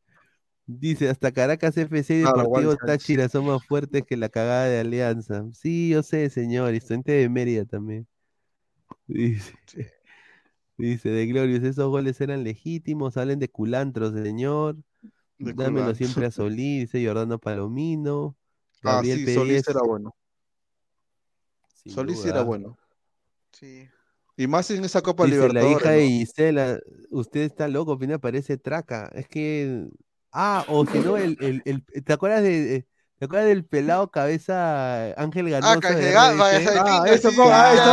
Dice, 0.66 1.08
hasta 1.08 1.32
Caracas 1.32 1.78
FC 1.78 2.18
y 2.18 2.22
Claro, 2.22 2.42
Deportivo 2.42 2.72
Sánchez. 2.72 2.86
Táchira 2.86 3.28
son 3.30 3.46
más 3.46 3.64
fuertes 3.66 4.02
que 4.06 4.18
la 4.18 4.28
cagada 4.28 4.66
de 4.66 4.80
Alianza. 4.80 5.44
Sí, 5.54 5.88
yo 5.88 6.02
sé, 6.02 6.28
señor. 6.28 6.74
Y 6.74 6.76
estudiante 6.76 7.12
de 7.12 7.28
Mérida 7.30 7.64
también. 7.64 8.06
Dice. 9.06 9.54
Dice, 10.80 11.10
de 11.10 11.26
Glorious, 11.26 11.62
esos 11.64 11.88
goles 11.88 12.20
eran 12.20 12.42
legítimos. 12.44 13.16
Hablen 13.16 13.38
de 13.38 13.48
culantro, 13.48 14.10
señor. 14.12 14.76
De 15.38 15.52
Dámelo 15.52 15.70
culantro. 15.86 15.94
siempre 15.94 16.26
a 16.26 16.30
Solís, 16.30 16.92
dice 16.92 17.06
Jordano 17.06 17.38
Palomino. 17.38 18.36
Ah, 18.82 18.94
Gabriel 18.96 19.18
sí, 19.18 19.24
Pérez. 19.24 19.38
Solís 19.38 19.68
era 19.68 19.80
bueno. 19.82 20.14
sin 21.74 21.92
Solís 21.92 22.18
duda. 22.18 22.30
era 22.30 22.42
bueno. 22.42 22.76
Sí. 23.52 23.88
Y 24.36 24.46
más 24.46 24.70
en 24.70 24.84
esa 24.84 25.02
Copa 25.02 25.24
Dice 25.26 25.36
la 25.38 25.44
Libertadores. 25.48 25.80
hija 25.80 25.90
de. 25.90 26.06
Gisela, 26.08 26.80
usted 27.10 27.40
está 27.42 27.68
loco, 27.68 27.98
Pina 27.98 28.18
parece 28.18 28.56
traca. 28.56 29.10
Es 29.14 29.28
que. 29.28 29.88
Ah, 30.32 30.64
o 30.68 30.86
si 30.86 30.98
no, 31.00 31.16
el, 31.16 31.36
el, 31.40 31.62
el- 31.64 31.84
¿te 32.04 32.12
acuerdas 32.12 32.42
de. 32.42 32.86
¿Te 33.20 33.26
acuerdas 33.26 33.48
del 33.48 33.66
pelado 33.66 34.10
cabeza 34.10 35.12
Ángel 35.20 35.50
Ganoso? 35.50 35.72
Ah, 35.74 35.78
que 35.78 35.94
de 35.94 36.02
se 36.04 36.14
ga- 36.14 36.30
RBC? 36.30 36.38
vaya, 36.40 36.58
ese 36.58 37.28
Ah, 37.28 37.30
sí, 37.30 37.36
ponga, 37.36 37.50
vaina 37.50 37.84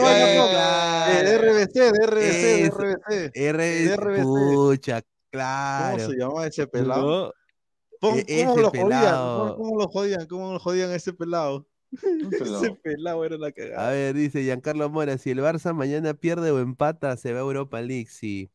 vaina 0.00 0.26
ponga. 0.36 0.50
claro. 0.52 1.24
De 1.24 1.34
RBC, 1.34 1.74
de 1.80 2.06
RBC, 2.06 2.22
de 2.22 2.62
Eso. 2.62 2.76
RBC. 2.78 3.32
RBC, 3.52 3.96
RBC. 3.96 4.22
pucha, 4.22 5.00
¿Cómo 5.02 5.10
claro. 5.32 5.98
se 6.08 6.16
llamaba 6.16 6.46
ese 6.46 6.66
pelado? 6.68 7.34
¿Cómo, 8.00 8.16
E- 8.16 8.24
cómo 8.44 8.52
ese 8.52 8.60
lo 8.62 8.68
jodían? 8.70 8.88
pelado. 8.88 9.56
¿Cómo, 9.56 9.56
cómo 9.56 9.80
lo 9.80 9.88
jodían? 9.88 10.26
¿Cómo 10.28 10.52
lo 10.52 10.58
jodían 10.60 10.90
a 10.90 10.94
ese 10.94 11.12
pelado? 11.12 11.66
ese 12.62 12.70
pelado 12.80 13.24
era 13.24 13.36
la 13.36 13.48
A 13.48 13.52
cagada. 13.52 13.90
ver, 13.90 14.14
dice 14.14 14.44
Giancarlo 14.44 14.88
Mora, 14.88 15.18
si 15.18 15.30
el 15.30 15.40
Barça 15.40 15.74
mañana 15.74 16.14
pierde 16.14 16.52
o 16.52 16.60
empata, 16.60 17.16
se 17.16 17.32
va 17.32 17.40
a 17.40 17.42
Europa 17.42 17.80
League, 17.82 18.06
sí. 18.08 18.52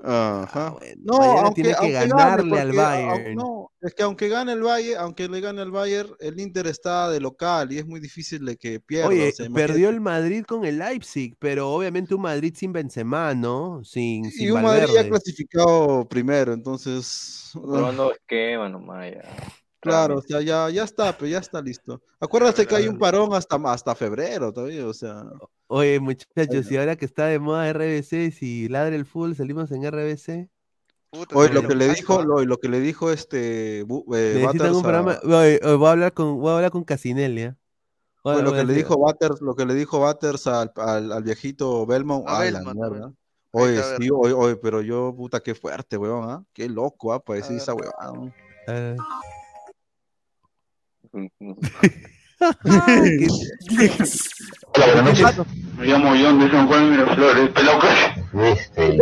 Ajá. 0.00 0.70
bueno, 0.70 0.94
no, 1.02 1.14
aunque, 1.14 1.54
tiene 1.54 1.70
que 1.70 1.76
aunque 1.76 1.92
gane, 1.92 2.08
ganarle 2.08 2.60
al 2.60 2.68
porque, 2.68 2.78
au- 2.78 2.84
Bayern. 2.84 3.34
no, 3.34 3.70
es 3.80 3.94
que 3.94 4.02
aunque 4.04 4.28
gane 4.28 4.52
el 4.52 4.62
Bayern, 4.62 5.00
aunque 5.00 5.28
le 5.28 5.40
gane 5.40 5.62
el 5.62 5.70
Bayern, 5.70 6.10
el 6.20 6.40
Inter 6.40 6.66
está 6.68 7.10
de 7.10 7.20
local 7.20 7.72
y 7.72 7.78
es 7.78 7.86
muy 7.86 7.98
difícil 8.00 8.44
de 8.44 8.56
que 8.56 8.80
pierda. 8.80 9.08
Oye, 9.08 9.28
o 9.28 9.32
sea, 9.32 9.46
imagínate. 9.46 9.72
perdió 9.72 9.88
el 9.88 10.00
Madrid 10.00 10.44
con 10.44 10.64
el 10.64 10.78
Leipzig, 10.78 11.34
pero 11.38 11.70
obviamente 11.70 12.14
un 12.14 12.22
Madrid 12.22 12.54
sin 12.56 12.72
Benzema, 12.72 13.34
¿no? 13.34 13.82
Sin, 13.84 14.26
Y 14.26 14.30
sin 14.30 14.52
un 14.52 14.62
Madrid 14.62 14.86
ya 14.94 15.08
clasificado 15.08 16.08
primero, 16.08 16.52
entonces. 16.52 17.50
Probando 17.52 18.12
esquema 18.12 18.68
nomás 18.68 19.12
ya. 19.12 19.22
Claro, 19.80 20.16
o 20.18 20.22
sea, 20.22 20.40
ya, 20.40 20.68
ya 20.70 20.82
está, 20.84 21.16
pero 21.16 21.28
ya 21.30 21.38
está 21.38 21.62
listo. 21.62 22.02
Acuérdate 22.20 22.66
que 22.66 22.74
hay 22.74 22.88
un 22.88 22.98
parón 22.98 23.32
hasta, 23.34 23.56
hasta 23.56 23.94
febrero 23.94 24.52
todavía, 24.52 24.86
o 24.86 24.92
sea. 24.92 25.24
Oye, 25.68 26.00
muchachos, 26.00 26.70
y 26.70 26.76
ahora 26.76 26.96
que 26.96 27.04
está 27.04 27.26
de 27.26 27.38
moda 27.38 27.68
RBC, 27.72 28.32
si 28.32 28.68
ladre 28.68 28.96
el 28.96 29.06
full, 29.06 29.34
salimos 29.34 29.70
en 29.70 29.84
RBC. 29.84 30.48
Oye, 31.32 31.48
lo 31.52 31.62
que 31.68 31.74
le 31.74 31.88
dijo, 31.94 32.22
lo, 32.22 32.44
lo 32.44 32.56
que 32.58 32.68
le 32.68 32.80
dijo 32.80 33.10
este 33.10 33.80
eh, 33.80 33.84
Butters 33.84 34.74
un 34.76 34.82
programa. 34.82 35.12
a- 35.12 35.20
Oye, 35.26 35.60
oye, 35.62 35.74
voy 35.76 35.88
a 35.88 35.92
hablar 35.92 36.12
con, 36.12 36.38
voy 36.40 36.50
a 36.50 36.56
hablar 36.56 36.70
con 36.70 36.84
Casinelli, 36.84 37.44
a- 37.44 37.56
oye, 38.22 38.42
lo 38.42 38.52
que 38.52 38.64
le 38.64 38.74
dijo 38.74 38.96
Butters, 38.98 39.40
lo 39.40 39.54
que 39.54 39.64
le 39.64 39.74
dijo 39.74 40.00
Butters 40.04 40.46
al, 40.48 40.72
al, 40.76 41.12
al 41.12 41.22
viejito 41.22 41.86
Belmont, 41.86 42.28
A 42.28 42.44
la 42.50 42.60
mierda. 42.74 43.12
Oye, 43.52 43.76
sí, 43.98 44.08
oye, 44.12 44.32
oye, 44.34 44.56
pero 44.56 44.82
yo, 44.82 45.14
puta, 45.16 45.40
qué 45.40 45.54
fuerte, 45.54 45.96
weón, 45.96 46.28
¿ah? 46.28 46.44
Qué 46.52 46.68
loco, 46.68 47.12
¿ah? 47.14 47.22
Decir 47.26 47.56
esa 47.56 47.72
weón. 47.74 48.34
Hola, 51.12 51.26
buenas 54.94 55.04
noches. 55.04 55.46
Me 55.76 55.86
llamo 55.86 56.10
John 56.10 56.38
de 56.40 56.50
San 56.50 56.68
Juan 56.68 56.90
Miraflores. 56.90 57.50
Este. 58.34 58.98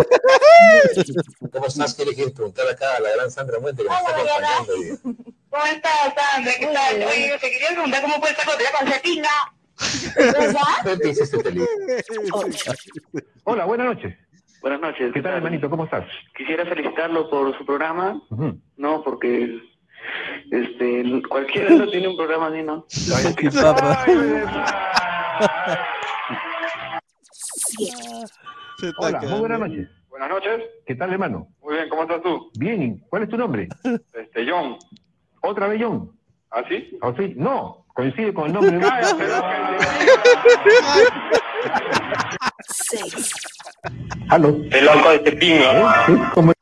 ¿Cómo 1.53 1.67
estás? 1.67 1.95
¿Qué 1.95 2.05
le 2.05 2.15
quieres 2.15 2.33
preguntar 2.33 2.67
acá 2.69 2.97
a 2.97 3.01
la 3.01 3.11
gran 3.17 3.31
Sandra 3.31 3.59
Muente 3.61 3.83
que 3.83 3.89
nos 3.89 3.99
está 3.99 4.11
acompañando? 4.13 4.73
hoy? 4.73 4.99
¿Cómo 5.51 5.65
estás, 5.65 6.15
Sandra? 6.15 6.53
¿Qué 6.59 6.67
tal? 6.67 6.97
Oye, 6.97 7.39
te 7.41 7.51
quería 7.51 7.69
preguntar 7.73 8.03
cómo 8.03 8.15
fue 8.21 8.31
esta 8.31 8.45
cotilla 8.45 8.71
con 8.79 8.89
Cepinga. 8.89 9.53
¿Qué 10.85 10.97
te 10.97 11.09
dice 11.09 11.25
este 11.25 11.39
tele? 11.39 11.67
Hola, 13.45 13.65
buenas 13.67 13.87
noches. 13.87 14.17
Buenas 14.63 14.81
noches. 14.81 15.13
¿Qué 15.13 15.23
tal, 15.23 15.35
hermanito? 15.35 15.69
¿Cómo 15.69 15.85
estás? 15.85 16.07
Quisiera 16.37 16.65
felicitarlo 16.65 17.29
por 17.29 17.57
su 17.59 17.67
programa. 17.67 18.23
¿no? 18.77 19.03
Porque 19.05 19.61
este, 20.51 21.23
cualquiera 21.29 21.71
no 21.71 21.89
tiene 21.89 22.09
un 22.09 22.17
programa 22.17 22.49
así, 22.49 22.63
¿no? 22.63 22.87
Hola, 28.99 29.21
muy 29.21 29.41
buenas 29.41 29.61
noches. 29.61 29.89
Buenas 30.09 30.29
noches. 30.31 30.63
¿Qué 30.87 30.95
tal, 30.95 31.13
hermano? 31.13 31.49
Muy 31.63 31.75
bien, 31.75 31.89
¿cómo 31.89 32.03
estás 32.03 32.23
tú? 32.23 32.51
Bien, 32.59 32.83
¿y 32.83 32.99
¿cuál 33.09 33.23
es 33.25 33.29
tu 33.29 33.37
nombre? 33.37 33.69
Este, 34.15 34.51
John. 34.51 34.77
¿Otra 35.43 35.69
vez, 35.69 35.81
John? 35.83 36.13
¿Ah, 36.51 36.63
sí? 36.69 36.97
¿O 37.03 37.15
sí? 37.17 37.35
No, 37.37 37.87
coincide 37.95 38.33
con 38.33 38.47
el 38.47 38.53
nombre. 38.55 38.79
de- 38.79 38.87
¿Aló? 44.29 44.49
El 44.71 44.85
loco 44.85 45.11
de 45.11 45.19
Cepinga. 45.31 46.07
¿Sí? 46.07 46.13
¿Cómo? 46.35 46.53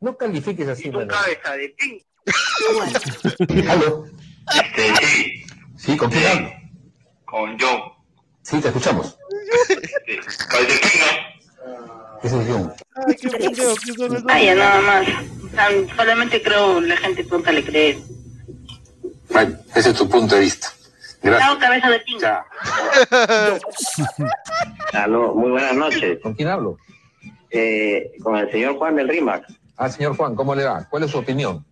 No 0.00 0.16
califiques 0.16 0.68
así, 0.68 0.90
mano. 0.90 1.08
cabeza 1.08 1.52
de 1.56 1.68
pin. 1.70 2.02
¿Aló? 3.68 4.04
Este, 4.54 5.06
sí, 5.06 5.42
Sí, 5.76 5.96
¿con 5.96 6.10
quién 6.10 6.26
hablo? 6.26 6.50
con 7.24 7.58
John. 7.58 7.80
Sí, 8.42 8.60
te 8.60 8.68
escuchamos. 8.68 9.18
Con 10.50 10.66
Cepinga. 10.66 11.10
Ese 12.22 12.40
es 12.40 12.48
John. 12.48 12.72
Ay, 13.06 13.14
qué 13.20 13.28
pendejo, 13.28 13.74
¿qué 13.84 13.92
son 13.92 14.16
esos? 14.16 14.24
Ay, 14.28 14.46
ya 14.46 14.54
nada 14.54 14.80
más. 14.80 15.06
Sea, 15.52 15.68
solamente 15.96 16.42
creo 16.42 16.80
la 16.80 16.96
gente 16.96 17.24
tonta 17.24 17.52
le 17.52 17.64
cree. 17.64 17.98
Bueno, 19.30 19.56
ese 19.74 19.90
es 19.90 19.96
tu 19.96 20.08
punto 20.08 20.34
de 20.36 20.42
vista. 20.42 20.68
Gracias. 21.22 21.48
Chao, 21.48 21.58
cabeza 21.58 21.90
de 21.90 22.00
pinga. 22.00 22.46
Aló, 24.92 25.34
muy 25.34 25.50
buenas 25.50 25.74
noches. 25.74 26.18
¿Con 26.22 26.34
quién 26.34 26.48
hablo? 26.48 26.76
Eh, 27.50 28.12
con 28.22 28.36
el 28.36 28.50
señor 28.50 28.76
Juan 28.76 28.96
del 28.96 29.08
RIMAC. 29.08 29.44
Ah, 29.76 29.88
señor 29.90 30.16
Juan, 30.16 30.34
¿cómo 30.34 30.54
le 30.54 30.64
va? 30.64 30.86
¿Cuál 30.88 31.02
es 31.04 31.10
su 31.10 31.18
opinión? 31.18 31.64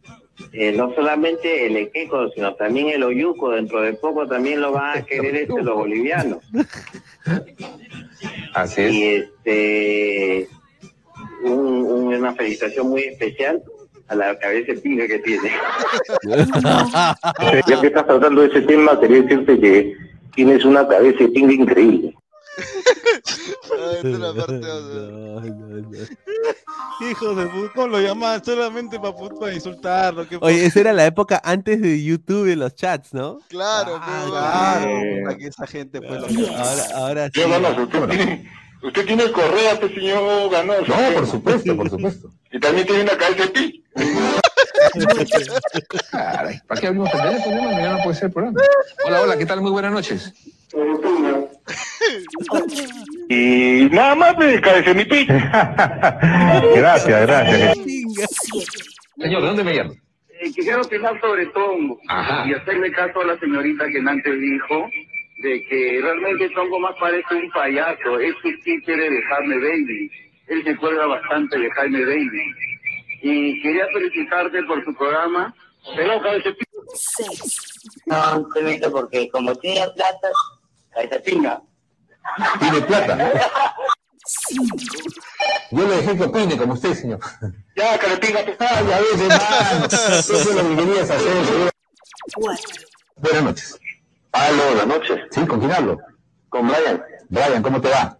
Eh, 0.52 0.72
no 0.72 0.92
solamente 0.94 1.66
el 1.66 1.76
equeco, 1.76 2.28
sino 2.34 2.54
también 2.54 2.88
el 2.88 3.02
oyuco. 3.04 3.50
Dentro 3.52 3.80
de 3.80 3.94
poco 3.94 4.26
también 4.26 4.60
lo 4.60 4.72
van 4.72 4.98
a 4.98 5.02
querer 5.06 5.34
este, 5.36 5.62
los 5.62 5.76
bolivianos. 5.76 6.38
Así 8.54 8.80
es. 8.82 8.92
Y 8.92 9.04
este, 9.06 10.48
un- 11.44 11.86
un- 11.86 12.14
una 12.14 12.34
felicitación 12.34 12.88
muy 12.90 13.02
especial 13.02 13.62
a 14.08 14.14
la 14.14 14.38
cabeza 14.38 14.72
de 14.72 14.78
pinga 14.80 15.06
que 15.06 15.18
tiene. 15.20 15.50
ya 17.66 17.80
que 17.80 17.86
estás 17.86 18.08
hablando 18.08 18.42
de 18.42 18.48
ese 18.48 18.62
tema, 18.62 18.98
quería 19.00 19.22
decirte 19.22 19.58
que 19.58 19.96
tienes 20.34 20.64
una 20.64 20.86
cabeza 20.86 21.18
de 21.20 21.28
pinga 21.28 21.52
increíble. 21.52 22.14
Hijo 27.00 27.34
de 27.34 27.46
puta, 27.46 27.72
¿cómo 27.74 27.86
lo 27.88 28.00
llaman? 28.00 28.44
Solamente 28.44 28.98
para 29.00 29.52
insultarlo. 29.52 30.28
¿qué 30.28 30.38
Oye, 30.40 30.66
esa 30.66 30.80
era 30.80 30.92
la 30.92 31.06
época 31.06 31.40
antes 31.44 31.80
de 31.80 32.02
YouTube 32.02 32.46
y 32.48 32.54
los 32.54 32.74
chats, 32.74 33.12
¿no? 33.14 33.38
Claro, 33.48 33.98
Ah, 34.00 34.24
claro, 34.28 34.90
puta, 35.22 35.36
que 35.36 35.46
esa 35.46 35.66
gente 35.66 36.00
pues 36.00 36.20
lo 36.20 36.26
Ahora, 36.56 36.84
ahora 36.94 37.28
sí. 37.32 37.40
Usted 37.40 38.08
tiene, 38.08 38.50
usted 38.82 39.06
tiene 39.06 39.32
correa, 39.32 39.72
este 39.72 39.94
señor 39.94 40.50
Ganoso. 40.50 40.84
No, 40.86 41.12
por 41.14 41.26
supuesto, 41.26 41.76
por 41.76 41.90
supuesto. 41.90 42.30
Y 42.52 42.60
también 42.60 42.86
tiene 42.86 43.02
una 43.02 43.16
cabeza 43.16 43.42
de 43.44 43.48
pi. 43.48 43.84
Caray, 46.10 46.60
¿para 46.66 46.80
qué 46.80 46.86
abrimos 46.86 47.10
el 47.12 47.20
teléfono? 47.20 47.70
Ya 47.72 47.92
no 47.92 47.98
puede 48.04 48.14
ser 48.16 48.26
el 48.26 48.32
programa. 48.32 48.60
Hola, 49.06 49.20
hola, 49.22 49.36
¿qué 49.36 49.46
tal? 49.46 49.60
Muy 49.60 49.70
buenas 49.72 49.92
noches. 49.92 50.32
Y 53.28 53.88
nada 53.90 54.14
más 54.14 54.36
de 54.38 54.60
cabeza 54.60 54.90
de 54.90 54.94
mi 54.94 55.04
pi. 55.04 55.26
gracias, 56.76 57.26
gracias. 57.26 57.78
Señor, 59.16 59.42
¿de 59.42 59.46
dónde 59.46 59.64
me 59.64 59.74
llama? 59.74 59.94
Eh, 60.40 60.52
quisiera 60.52 60.80
opinar 60.80 61.18
sobre 61.20 61.46
Tongo 61.46 61.98
Ajá. 62.08 62.46
y 62.48 62.54
hacerle 62.54 62.90
caso 62.92 63.20
a 63.20 63.26
la 63.26 63.38
señorita 63.38 63.86
que 63.88 63.98
antes 63.98 64.40
dijo 64.40 64.88
de 65.42 65.64
que 65.68 66.00
realmente 66.02 66.50
Tongo 66.50 66.80
más 66.80 66.94
parece 67.00 67.34
un 67.34 67.50
payaso, 67.50 68.18
es 68.18 68.34
un 68.44 68.60
títere 68.62 69.10
de 69.10 69.22
Jaime 69.22 69.58
Bailey. 69.58 70.10
Él 70.48 70.64
se 70.64 70.70
acuerda 70.70 71.06
bastante 71.06 71.58
de 71.58 71.70
Jaime 71.70 72.04
Bailey. 72.04 72.52
Y 73.22 73.62
quería 73.62 73.86
felicitarte 73.94 74.62
por 74.64 74.84
tu 74.84 74.94
programa. 74.94 75.54
Pero 75.96 76.20
de 76.20 76.56
No, 78.06 78.34
simplemente 78.34 78.90
porque 78.90 79.28
como 79.30 79.54
tiene 79.56 79.86
plata, 79.94 80.28
cabeza 80.94 81.14
de 81.16 81.20
pinga. 81.20 81.62
Tiene 82.58 82.80
plata. 82.82 83.32
Yo 85.70 85.88
le 85.88 85.96
dejé 85.96 86.16
que 86.16 86.24
opine 86.24 86.56
como 86.56 86.74
usted, 86.74 86.94
señor. 86.94 87.20
Ya, 87.76 87.98
cabeza 87.98 88.14
de 88.14 88.26
pinga, 88.26 88.44
te 88.44 88.56
Ay, 88.58 88.92
a 88.92 89.00
veces, 89.00 89.20
hermano. 89.20 89.86
Eso 89.86 90.34
es 90.34 90.54
lo 90.54 90.68
que 90.68 90.76
querías 90.76 91.10
hacer, 91.10 91.46
señor. 91.46 91.70
Buenas 93.16 93.42
noches. 93.42 93.78
Aló, 94.32 94.64
buenas 94.66 94.86
noches. 94.86 95.20
¿Sí? 95.30 95.46
¿Con 95.46 95.60
quién 95.60 95.72
hablo? 95.72 95.98
Con 96.48 96.68
Brian. 96.68 97.02
Brian, 97.28 97.62
¿cómo 97.62 97.80
te 97.80 97.88
va? 97.90 98.18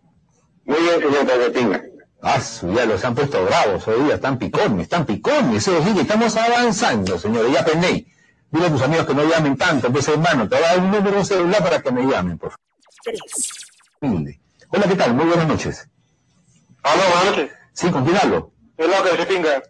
Muy 0.65 0.79
bien, 0.81 1.01
señor 1.01 1.53
pinga. 1.53 1.83
Ah, 2.23 2.41
ya 2.75 2.87
los 2.87 3.05
han 3.05 3.15
puesto 3.15 3.45
bravos 3.45 3.87
hoy 3.87 4.03
día, 4.05 4.15
están 4.15 4.39
picones, 4.39 4.85
están 4.85 5.05
picones. 5.05 5.69
Eso 5.69 5.85
sí 5.85 5.93
que 5.93 6.01
estamos 6.01 6.35
avanzando, 6.37 7.19
señores. 7.19 7.53
Ya 7.53 7.61
aprendí. 7.61 8.07
Dile 8.55 8.67
a 8.67 8.71
tus 8.71 8.83
amigos 8.83 9.05
que 9.05 9.15
no 9.15 9.25
llamen 9.25 9.57
tanto, 9.57 9.91
pues 9.91 10.07
hermano, 10.07 10.49
te 10.49 10.55
voy 10.55 10.65
a 10.65 10.69
dar 10.69 10.79
un 10.79 10.93
número 10.93 11.17
de 11.17 11.25
celular 11.25 11.61
para 11.61 11.83
que 11.83 11.91
me 11.91 12.05
llamen, 12.05 12.39
por 12.39 12.53
favor. 12.53 14.23
Hola, 14.69 14.89
¿qué 14.89 14.95
tal? 14.95 15.13
Muy 15.13 15.25
buenas 15.25 15.49
noches. 15.49 15.89
Aló, 16.85 17.03
buenas 17.03 17.25
noches. 17.37 17.51
¿Sí? 17.73 17.91
¿Con 17.91 18.05
quién 18.05 18.17
hablo? 18.17 18.53
Es 18.77 18.87
lo 18.87 19.03
que 19.03 19.17
se 19.17 19.27
pinga. 19.27 19.63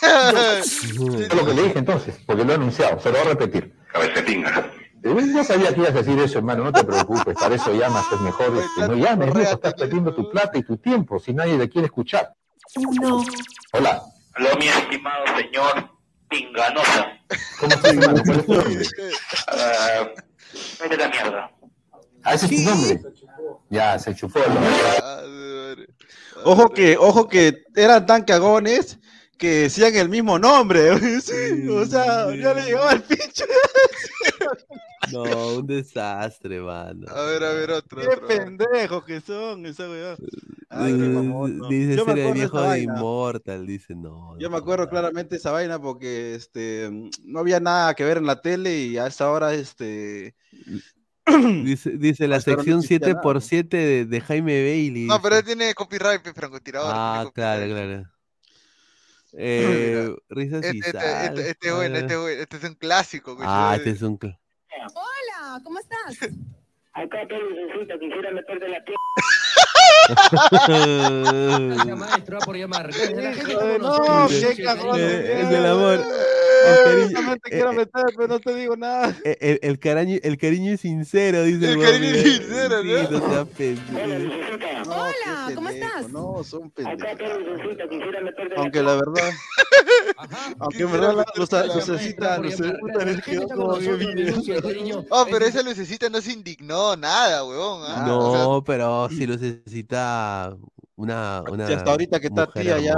Es 0.62 1.34
lo 1.34 1.44
que 1.44 1.52
le 1.52 1.62
dije 1.64 1.78
entonces, 1.80 2.18
porque 2.24 2.42
lo 2.42 2.52
he 2.52 2.54
anunciado, 2.54 2.98
se 2.98 3.10
lo 3.12 3.18
voy 3.18 3.26
a 3.26 3.30
repetir. 3.30 3.76
Pinga. 4.24 4.72
Eh, 5.02 5.32
Yo 5.34 5.44
sabía 5.44 5.74
que 5.74 5.80
ibas 5.80 5.90
a 5.90 5.98
decir 5.98 6.18
eso, 6.18 6.38
hermano, 6.38 6.64
no 6.64 6.72
te 6.72 6.82
preocupes, 6.82 7.34
para 7.34 7.56
eso 7.56 7.74
llamas, 7.74 8.06
es 8.10 8.20
mejor, 8.22 8.56
este, 8.56 8.88
no 8.88 8.94
llames, 8.94 9.34
viejo, 9.34 9.52
estás 9.52 9.74
perdiendo 9.74 10.14
tu 10.14 10.30
plata 10.30 10.56
y 10.56 10.62
tu 10.62 10.78
tiempo, 10.78 11.18
si 11.20 11.34
nadie 11.34 11.58
te 11.58 11.68
quiere 11.68 11.86
escuchar. 11.88 12.32
No. 13.02 13.22
Hola, 13.72 14.02
Aló, 14.32 14.48
mi 14.58 14.68
estimado 14.68 15.26
señor 15.36 15.99
Pinganosa. 16.30 17.08
¿cómo 17.58 17.74
estás, 17.74 17.92
hermano? 17.92 18.22
¿Cuál 18.24 18.38
es 18.38 18.46
tu 18.46 18.54
nombre? 18.54 18.86
Ah, 19.48 20.08
vete 20.80 20.94
a 20.94 20.98
la 20.98 21.08
mierda. 21.08 21.50
Ah, 22.22 22.34
ese 22.34 22.46
es 22.46 22.50
tu 22.52 22.70
nombre. 22.70 23.00
Ya, 23.68 23.98
se 23.98 24.14
chupó 24.14 24.38
el 24.38 25.88
Ojo 26.44 26.70
que, 26.70 26.96
ojo 26.96 27.28
que 27.28 27.64
eran 27.74 28.06
tan 28.06 28.22
cagones 28.24 28.98
que 29.40 29.62
decían 29.62 29.96
el 29.96 30.08
mismo 30.08 30.38
nombre. 30.38 30.90
Sí, 31.22 31.68
o 31.68 31.84
sea, 31.86 32.34
ya 32.36 32.54
le 32.54 32.62
llegaba 32.62 32.92
el 32.92 33.02
pinche. 33.02 33.44
No, 35.12 35.22
un 35.56 35.66
desastre, 35.66 36.60
mano. 36.60 37.06
A 37.08 37.22
ver, 37.22 37.42
a 37.42 37.52
ver, 37.52 37.70
otro. 37.72 38.00
Qué 38.00 38.08
otro. 38.08 38.28
pendejos 38.28 39.04
que 39.04 39.20
son, 39.20 39.66
esa 39.66 39.88
weá. 39.90 40.16
Ay, 40.68 40.92
qué 40.96 41.06
Eh, 41.06 41.08
mamón, 41.08 41.58
no. 41.58 41.68
Dice 41.68 42.04
ser 42.04 42.18
el 42.18 42.32
viejo 42.32 42.60
de. 42.62 42.80
Immortal, 42.82 43.66
dice 43.66 43.94
no. 43.96 44.38
Yo 44.38 44.50
me 44.50 44.58
acuerdo 44.58 44.88
claramente 44.88 45.36
esa 45.36 45.50
vaina 45.50 45.80
porque 45.80 46.34
este 46.36 46.90
no 47.24 47.40
había 47.40 47.58
nada 47.60 47.94
que 47.94 48.04
ver 48.04 48.18
en 48.18 48.26
la 48.26 48.40
tele 48.40 48.76
y 48.78 48.98
a 48.98 49.06
esa 49.08 49.30
hora 49.30 49.52
este 49.54 50.36
Dice, 51.64 51.90
dice 51.96 52.28
la 52.28 52.36
no 52.36 52.42
sección 52.42 52.80
existía 52.80 52.98
7x7 53.00 53.68
de, 53.68 54.04
de 54.06 54.20
Jaime 54.20 54.62
Bailey. 54.62 55.06
No, 55.06 55.18
dice. 55.18 55.22
pero 55.22 55.36
él 55.38 55.44
tiene 55.44 55.74
copyright, 55.74 56.22
francotirador. 56.34 56.92
Ah, 56.94 57.26
claro, 57.34 57.66
copyright. 57.66 57.88
claro. 57.88 58.10
Eh, 59.36 60.14
risas 60.28 60.64
y 60.64 60.78
Este, 60.78 60.88
este, 60.88 60.90
sal. 61.00 61.38
este, 61.38 61.50
este 61.50 61.68
es 61.68 61.74
bueno, 61.74 61.96
este 61.96 62.14
es 62.14 62.20
bueno, 62.20 62.42
este 62.42 62.56
es 62.56 62.64
un 62.64 62.74
clásico. 62.74 63.36
coño. 63.36 63.48
Ah, 63.48 63.74
este 63.76 63.90
es 63.90 64.02
un... 64.02 64.18
cl- 64.18 64.38
Hola, 64.94 65.60
¿cómo 65.64 65.78
estás? 65.78 66.16
Acá 66.92 67.18
necesito, 67.24 67.98
quisiera 67.98 68.30
meterte 68.32 68.68
la 68.68 68.82
pierna. 68.84 69.00
maestro, 71.96 72.38
por 72.44 72.56
llamar. 72.56 72.90
No, 73.80 74.26
qué 74.28 74.62
cagón. 74.62 74.98
Eh, 74.98 75.40
es 75.42 75.50
del 75.50 75.66
amor. 75.66 76.00
El 76.60 76.68
El 76.68 76.84
cariño, 77.14 77.36
te 77.42 77.48
eh, 77.48 77.52
quiero 77.52 77.70
eh, 77.72 77.76
meter, 77.76 78.04
pero 78.14 78.28
no 78.28 78.38
te 78.38 78.54
digo 78.54 78.76
nada. 78.76 79.16
eh, 79.24 79.36
el, 79.40 79.58
el 79.62 79.78
cariño, 79.78 80.18
el 80.22 80.36
cariño 80.36 80.72
es 80.74 80.80
sincero, 80.82 81.42
dice 81.44 81.70
El 81.70 81.76
Bobby. 81.78 81.86
cariño 81.86 82.06
es 82.14 82.22
sincero, 82.36 82.82
Sí, 82.82 82.88
¿no? 82.88 83.10
no 83.18 83.28
seas 83.30 83.48
pendejo. 83.56 84.90
Hola, 84.90 85.50
¿cómo 85.54 85.68
estás? 85.70 86.08
No, 86.10 86.44
son 86.44 86.70
pendejos. 86.70 87.08
Aunque 88.58 88.82
la 88.82 88.92
verdad, 88.94 89.30
aunque 90.58 90.82
en 90.82 90.92
verdad 90.92 91.14
la 91.14 91.24
luce- 91.34 91.66
lucecita, 91.74 92.36
lucecita. 92.38 93.54
Oh, 95.10 95.26
pero 95.30 95.44
esa 95.46 95.62
lucecita 95.62 96.10
no 96.10 96.20
se 96.20 96.32
indignó 96.32 96.94
nada, 96.96 97.42
huevón. 97.44 97.82
ah, 97.86 98.04
No, 98.06 98.62
pero 98.66 99.08
si 99.08 99.26
lo 99.26 99.38
una, 100.96 101.42
una 101.50 101.66
Si 101.66 101.72
hasta 101.72 101.90
ahorita 101.90 102.20
que 102.20 102.26
está 102.26 102.46
tía 102.46 102.78
ya, 102.78 102.94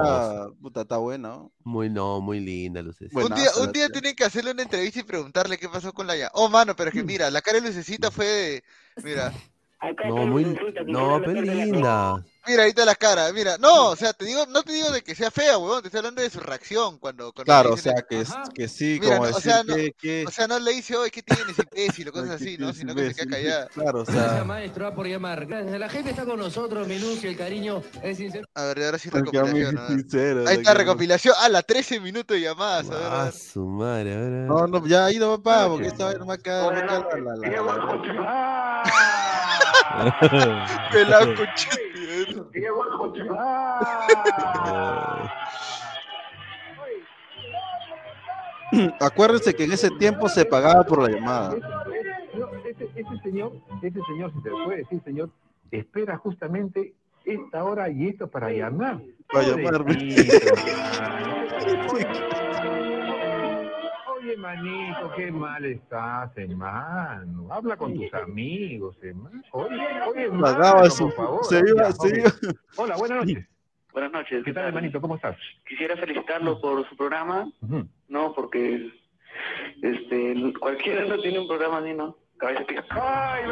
puta, 0.60 0.82
está 0.82 0.96
buena. 0.96 1.28
¿no? 1.28 1.52
Muy, 1.62 1.88
no, 1.88 2.20
muy 2.20 2.40
linda, 2.40 2.82
Lucecita. 2.82 3.24
un 3.24 3.34
día, 3.34 3.50
un 3.60 3.72
día 3.72 3.88
tienen 3.88 4.16
que 4.16 4.24
hacerle 4.24 4.50
una 4.50 4.62
entrevista 4.62 5.00
y 5.00 5.04
preguntarle 5.04 5.58
qué 5.58 5.68
pasó 5.68 5.92
con 5.92 6.06
la 6.06 6.16
ya. 6.16 6.30
Oh, 6.34 6.48
mano, 6.48 6.74
pero 6.74 6.90
es 6.90 6.94
que 6.94 7.04
mira, 7.04 7.30
la 7.30 7.42
cara 7.42 7.60
de 7.60 7.68
lucecita 7.68 8.10
fue 8.10 8.26
de. 8.26 8.62
No, 10.08 10.26
muy, 10.26 10.44
no, 10.86 11.20
pero 11.24 11.40
linda. 11.42 12.24
Mira, 12.44 12.62
ahorita 12.64 12.84
la 12.84 12.94
cara, 12.96 13.32
mira. 13.32 13.56
No, 13.58 13.90
o 13.90 13.96
sea, 13.96 14.12
te 14.12 14.24
digo, 14.24 14.44
no 14.46 14.62
te 14.64 14.72
digo 14.72 14.90
de 14.90 15.02
que 15.02 15.14
sea 15.14 15.30
fea, 15.30 15.58
huevón, 15.58 15.80
te 15.80 15.86
estoy 15.88 15.98
hablando 15.98 16.22
de 16.22 16.30
su 16.30 16.40
reacción 16.40 16.98
cuando. 16.98 17.32
cuando 17.32 17.44
Claro, 17.44 17.74
o 17.74 17.76
sea, 17.76 17.94
que, 18.08 18.20
es- 18.22 18.32
que 18.52 18.66
sí, 18.66 18.98
Mira, 19.00 19.16
como 19.18 19.30
no, 19.30 19.36
o 19.36 19.40
sea, 19.40 19.62
no, 19.62 19.76
que, 19.76 19.92
que- 19.92 20.24
o 20.26 20.30
sea, 20.30 20.48
no 20.48 20.58
le 20.58 20.72
dice, 20.72 20.96
oye, 20.96 21.10
¿qué 21.12 21.22
tienes, 21.22 21.56
imbécil? 21.72 22.08
o 22.08 22.12
cosas 22.12 22.30
así, 22.30 22.58
¿no? 22.58 22.72
Sino 22.72 22.94
que 22.96 23.08
se 23.08 23.14
queda 23.14 23.30
callada. 23.30 23.68
Claro, 23.68 24.00
o 24.00 24.04
Gracias, 24.04 24.32
sea, 24.34 24.44
maestro, 24.44 24.84
va 24.86 24.94
por 24.94 25.06
llamar. 25.06 25.46
Gracias. 25.46 25.78
La 25.78 25.88
gente 25.88 26.10
está 26.10 26.24
con 26.24 26.38
nosotros, 26.40 26.86
Minucio, 26.88 27.30
el 27.30 27.36
cariño 27.36 27.80
es 28.02 28.16
sincero. 28.18 28.46
A 28.54 28.64
ver, 28.64 28.84
ahora 28.86 28.98
sí 28.98 29.08
Porque 29.08 29.38
a 29.38 29.42
mí 29.44 29.60
recopilación. 29.62 29.76
es 29.76 29.90
¿no? 29.90 29.96
sincero, 30.00 30.44
Ahí 30.48 30.56
está, 30.56 30.72
que- 30.72 30.78
recopilación. 30.78 31.34
Ah, 31.40 31.48
la 31.48 31.62
13 31.62 32.00
minutos 32.00 32.36
de 32.36 32.40
llamadas. 32.42 32.90
A 32.90 32.94
ver, 32.94 33.06
Ah, 33.08 33.30
su 33.32 33.64
madre, 33.66 34.14
a 34.14 34.18
ver, 34.18 34.30
no, 34.30 34.66
no, 34.66 34.84
ya 34.86 35.06
ha 35.06 35.12
ido 35.12 35.40
papá, 35.40 35.68
porque 35.68 35.86
esta 35.88 36.08
vez 36.08 36.18
no 36.18 36.26
me 36.26 36.34
acaba 36.34 36.72
me 36.72 36.82
Pelado 40.92 41.34
con 41.34 41.46
Acuérdense 49.00 49.54
que 49.54 49.64
en 49.64 49.72
ese 49.72 49.90
tiempo 49.90 50.28
se 50.28 50.44
pagaba 50.44 50.84
por 50.84 51.02
la 51.02 51.10
llamada. 51.10 51.56
Ese, 52.64 52.84
ese 52.94 53.18
señor, 53.22 53.52
ese 53.82 54.00
señor, 54.06 54.32
si 54.32 54.42
te 54.42 54.50
lo 54.50 54.64
puede 54.64 54.78
decir, 54.78 55.02
señor, 55.04 55.30
espera 55.70 56.16
justamente 56.16 56.94
esta 57.24 57.64
hora 57.64 57.90
y 57.90 58.08
esto 58.08 58.28
para 58.28 58.50
llamar. 58.50 59.00
Para 59.30 59.48
llamarme. 59.48 60.16
Oye, 64.22 64.36
manito, 64.36 65.10
qué 65.16 65.32
mal 65.32 65.64
estás, 65.64 66.30
hermano. 66.36 67.48
Habla 67.52 67.76
con 67.76 67.94
tus 67.94 68.12
amigos, 68.14 68.96
hermano. 69.02 69.42
Oye, 69.50 69.76
oye, 70.08 70.90
su- 70.90 71.06
por 71.06 71.12
favor. 71.16 71.44
se 71.44 71.58
iba- 71.58 71.82
Ya, 71.88 71.92
se 71.92 72.08
ok. 72.08 72.16
iba. 72.18 72.30
Hola, 72.76 72.96
buenas 72.98 73.18
noches. 73.26 73.48
Buenas 73.92 74.12
noches. 74.12 74.44
¿Qué 74.44 74.52
tal, 74.52 74.66
hermanito? 74.66 75.00
¿Cómo 75.00 75.16
estás? 75.16 75.36
Quisiera 75.68 75.96
felicitarlo 75.96 76.60
por 76.60 76.88
su 76.88 76.96
programa. 76.96 77.50
¿no? 78.08 78.32
Porque 78.34 78.90
este 79.82 80.52
cualquiera 80.60 81.04
no 81.04 81.18
tiene 81.20 81.40
un 81.40 81.48
programa 81.48 81.78
así, 81.78 81.92
¿no? 81.92 82.16
Cabeza 82.38 82.64
pica. 82.64 82.84
¡Ay, 82.90 83.42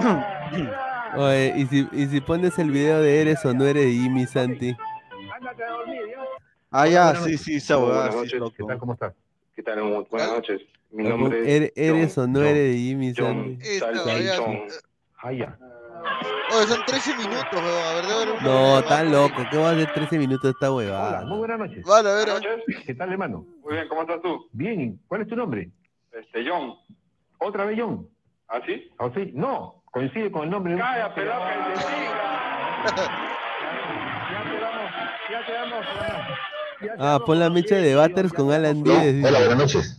Oye, 1.16 1.52
¿y 1.56 1.66
si, 1.66 1.88
y 1.92 2.06
si 2.06 2.20
pones 2.20 2.58
el 2.58 2.70
video 2.70 3.00
de 3.00 3.20
Eres 3.22 3.44
o 3.44 3.54
no 3.54 3.64
eres 3.64 3.84
de 3.84 3.92
Jimmy 3.92 4.26
Santi. 4.26 4.76
Ah, 6.70 6.86
ya, 6.88 7.14
sí, 7.16 7.38
sí, 7.38 7.56
esa 7.56 7.76
Hola, 7.78 7.86
huevada, 7.86 8.10
buenas 8.10 8.30
sí, 8.30 8.38
noches. 8.38 8.56
¿Qué 8.58 8.64
tal? 8.64 8.78
¿Cómo 8.78 8.92
estás? 8.94 9.14
¿Qué 9.54 9.62
tal? 9.62 9.80
Buenas 10.10 10.30
noches. 10.32 10.60
Mi 10.90 11.06
Ah, 11.06 11.08
nombre 11.10 11.40
es 11.42 11.48
¿Eres, 11.48 11.72
eres 11.76 12.18
o 12.18 12.26
no 12.26 12.38
John. 12.40 12.46
eres 12.46 12.72
de 12.72 12.78
Jimmy 12.78 13.12
John 13.16 13.58
Ah, 15.18 15.32
ya. 15.32 15.58
Oye, 16.54 16.66
son 16.66 16.84
13 16.86 17.16
minutos, 17.16 17.46
weón. 17.52 17.64
A 17.66 17.94
ver, 17.94 18.04
de 18.06 18.14
ver. 18.32 18.42
No, 18.42 18.82
tan 18.84 19.10
loco. 19.10 19.42
¿Qué 19.50 19.56
va 19.56 19.70
a 19.70 19.72
hacer 19.72 19.92
13 19.94 20.18
minutos 20.18 20.50
esta 20.50 20.70
Hola, 20.70 20.76
huevada? 20.90 21.24
muy 21.26 21.38
buenas 21.38 21.58
noches. 21.58 21.84
Vale, 21.84 22.08
a 22.10 22.14
ver. 22.14 22.24
Buenas 22.30 22.42
noches. 22.44 22.84
¿Qué 22.86 22.94
tal, 22.94 23.12
hermano? 23.12 23.46
Muy 23.62 23.72
bien, 23.74 23.88
¿cómo 23.88 24.02
estás 24.02 24.20
tú? 24.22 24.48
Bien, 24.52 25.00
¿cuál 25.08 25.22
es 25.22 25.28
tu 25.28 25.36
nombre? 25.36 25.70
Este, 26.12 26.48
John. 26.48 26.74
¿Otra 27.38 27.64
vez, 27.64 27.78
John? 27.80 28.08
¿Ah, 28.48 28.60
sí? 28.66 28.90
¿Ah, 28.98 29.10
sí? 29.14 29.30
No, 29.34 29.82
coincide 29.90 30.30
con 30.30 30.44
el 30.44 30.50
nombre 30.50 30.74
de... 30.74 30.80
Calla, 30.80 31.14
pelado, 31.14 31.44
que 32.84 32.92
te 32.92 33.00
Ya 35.34 35.44
quedamos, 35.46 35.84
Ah, 36.98 37.18
pon 37.26 37.38
la 37.40 37.50
mecha 37.50 37.74
de 37.76 37.94
Batters 37.96 38.32
con 38.32 38.52
Alan 38.52 38.84
Díez. 38.84 39.14
dice. 39.16 39.26
Hola, 39.28 39.38
buenas 39.40 39.58
noches. 39.58 39.98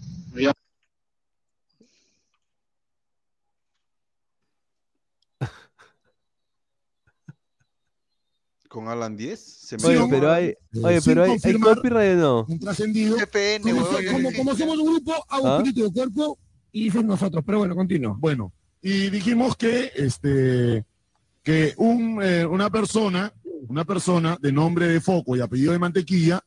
Con 8.67 8.87
Alan 8.89 9.15
10. 9.15 9.39
Se 9.39 9.75
Oye, 9.87 9.99
me- 9.99 10.09
pero 10.09 10.31
hay, 10.31 10.53
oye, 10.83 10.99
pero 11.05 11.23
hay, 11.23 11.37
hay 11.41 11.59
copyright 11.59 12.13
o 12.17 12.21
no. 12.21 12.45
Un 12.49 12.59
trascendido. 12.59 13.17
GPN, 13.17 13.61
Como, 13.61 13.85
so- 13.85 13.97
como- 14.11 14.33
como 14.33 14.55
somos 14.55 14.77
un 14.79 14.85
grupo, 14.87 15.13
hago 15.29 15.47
¿Ah? 15.47 15.57
espíritu 15.57 15.83
de 15.85 15.93
cuerpo 15.93 16.37
y 16.71 16.85
dicen 16.85 17.07
nosotros, 17.07 17.43
pero 17.45 17.59
bueno, 17.59 17.75
continúo. 17.75 18.17
Bueno, 18.19 18.51
y 18.81 19.09
dijimos 19.09 19.55
que 19.55 19.91
este 19.95 20.83
que 21.43 21.73
un, 21.77 22.19
eh, 22.23 22.43
una 22.45 22.69
persona, 22.71 23.31
una 23.67 23.85
persona 23.85 24.37
de 24.41 24.51
nombre 24.51 24.87
de 24.87 25.01
Foco 25.01 25.35
y 25.35 25.41
apellido 25.41 25.71
de 25.71 25.79
Mantequilla, 25.79 26.41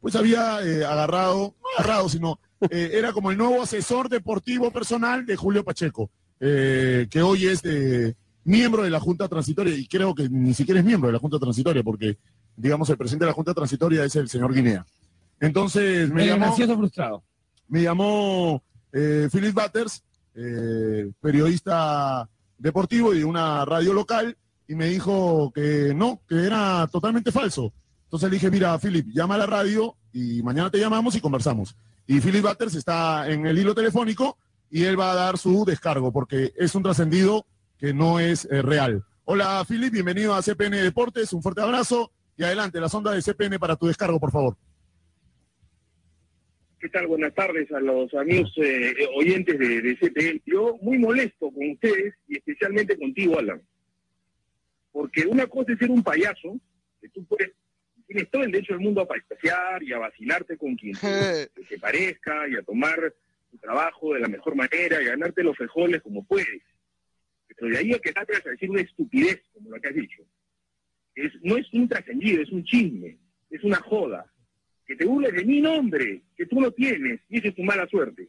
pues 0.00 0.16
había 0.16 0.60
eh, 0.62 0.84
agarrado, 0.84 1.54
no 1.60 1.68
agarrado, 1.78 2.08
sino 2.08 2.38
eh, 2.70 2.90
era 2.94 3.12
como 3.12 3.30
el 3.30 3.38
nuevo 3.38 3.62
asesor 3.62 4.08
deportivo 4.08 4.70
personal 4.70 5.24
de 5.24 5.36
Julio 5.36 5.64
Pacheco, 5.64 6.10
eh, 6.40 7.06
que 7.08 7.22
hoy 7.22 7.46
es 7.46 7.62
miembro 8.44 8.82
de 8.82 8.90
la 8.90 8.98
Junta 8.98 9.28
Transitoria, 9.28 9.74
y 9.76 9.86
creo 9.86 10.14
que 10.14 10.28
ni 10.28 10.54
siquiera 10.54 10.80
es 10.80 10.86
miembro 10.86 11.08
de 11.08 11.12
la 11.12 11.20
Junta 11.20 11.38
Transitoria, 11.38 11.84
porque, 11.84 12.18
digamos, 12.56 12.90
el 12.90 12.96
presidente 12.96 13.24
de 13.24 13.30
la 13.30 13.34
Junta 13.34 13.54
Transitoria 13.54 14.04
es 14.04 14.16
el 14.16 14.28
señor 14.28 14.52
Guinea. 14.52 14.84
Entonces 15.38 16.10
me 16.10 16.26
llamó, 16.26 16.52
frustrado. 16.52 17.22
me 17.68 17.82
llamó 17.82 18.62
Philip 18.90 19.54
Butters, 19.54 20.02
periodista 21.20 22.28
deportivo 22.58 23.14
y 23.14 23.18
de 23.18 23.24
una 23.24 23.64
radio 23.64 23.92
local, 23.92 24.36
y 24.72 24.74
me 24.74 24.86
dijo 24.86 25.52
que 25.54 25.92
no, 25.94 26.22
que 26.26 26.46
era 26.46 26.88
totalmente 26.90 27.30
falso. 27.30 27.74
Entonces 28.04 28.30
le 28.30 28.36
dije, 28.36 28.50
mira, 28.50 28.78
Philip, 28.78 29.06
llama 29.12 29.34
a 29.34 29.38
la 29.38 29.46
radio 29.46 29.96
y 30.14 30.42
mañana 30.42 30.70
te 30.70 30.78
llamamos 30.78 31.14
y 31.14 31.20
conversamos. 31.20 31.76
Y 32.06 32.20
Philip 32.20 32.42
Butters 32.42 32.74
está 32.76 33.30
en 33.30 33.46
el 33.46 33.58
hilo 33.58 33.74
telefónico 33.74 34.38
y 34.70 34.84
él 34.84 34.98
va 34.98 35.12
a 35.12 35.14
dar 35.14 35.36
su 35.36 35.66
descargo 35.66 36.10
porque 36.10 36.54
es 36.56 36.74
un 36.74 36.82
trascendido 36.82 37.44
que 37.76 37.92
no 37.92 38.18
es 38.18 38.46
eh, 38.46 38.62
real. 38.62 39.04
Hola, 39.26 39.62
Philip, 39.68 39.92
bienvenido 39.92 40.34
a 40.34 40.40
CPN 40.40 40.78
Deportes, 40.78 41.34
un 41.34 41.42
fuerte 41.42 41.60
abrazo 41.60 42.10
y 42.38 42.42
adelante, 42.42 42.80
la 42.80 42.88
sonda 42.88 43.12
de 43.12 43.20
CPN 43.20 43.58
para 43.58 43.76
tu 43.76 43.88
descargo, 43.88 44.18
por 44.18 44.30
favor. 44.30 44.56
¿Qué 46.80 46.88
tal? 46.88 47.08
Buenas 47.08 47.34
tardes 47.34 47.70
a 47.72 47.78
los 47.78 48.12
amigos 48.14 48.50
eh, 48.56 48.94
oyentes 49.18 49.58
de, 49.58 49.82
de 49.82 49.96
CPN. 49.98 50.40
Yo 50.46 50.78
muy 50.80 50.98
molesto 50.98 51.50
con 51.50 51.70
ustedes 51.72 52.14
y 52.26 52.38
especialmente 52.38 52.98
contigo, 52.98 53.38
Alan. 53.38 53.60
Porque 54.92 55.26
una 55.26 55.46
cosa 55.46 55.72
es 55.72 55.78
ser 55.78 55.90
un 55.90 56.02
payaso, 56.02 56.60
que 57.00 57.08
tú 57.08 57.24
puedes, 57.24 57.52
tienes 58.06 58.30
todo 58.30 58.42
el 58.42 58.52
derecho 58.52 58.74
del 58.74 58.82
mundo 58.82 59.00
a 59.00 59.08
payasear 59.08 59.82
y 59.82 59.92
a 59.92 59.98
vacilarte 59.98 60.56
con 60.56 60.76
quien 60.76 60.94
te, 61.68 61.78
parezca 61.80 62.46
y 62.48 62.54
a 62.54 62.62
tomar 62.62 63.14
tu 63.50 63.58
trabajo 63.58 64.14
de 64.14 64.20
la 64.20 64.28
mejor 64.28 64.54
manera 64.54 65.02
y 65.02 65.06
a 65.06 65.10
ganarte 65.10 65.42
los 65.42 65.56
frijoles 65.56 66.02
como 66.02 66.24
puedes. 66.24 66.62
Pero 67.56 67.70
de 67.70 67.78
ahí 67.78 67.92
a 67.92 67.98
que 67.98 68.12
te 68.12 68.20
atreves 68.20 68.46
a 68.46 68.50
decir 68.50 68.70
una 68.70 68.80
estupidez, 68.80 69.42
como 69.52 69.70
lo 69.70 69.80
que 69.80 69.88
has 69.88 69.94
dicho. 69.94 70.22
Es, 71.14 71.32
no 71.42 71.56
es 71.56 71.72
un 71.72 71.88
trascendido, 71.88 72.42
es 72.42 72.50
un 72.50 72.64
chisme, 72.64 73.18
es 73.50 73.62
una 73.64 73.76
joda 73.76 74.26
que 74.86 74.96
te 74.96 75.04
burles 75.04 75.32
de 75.32 75.44
mi 75.44 75.60
nombre, 75.60 76.22
que 76.36 76.46
tú 76.46 76.60
no 76.60 76.70
tienes, 76.70 77.20
y 77.28 77.38
esa 77.38 77.48
es 77.48 77.54
tu 77.54 77.62
mala 77.62 77.86
suerte, 77.86 78.28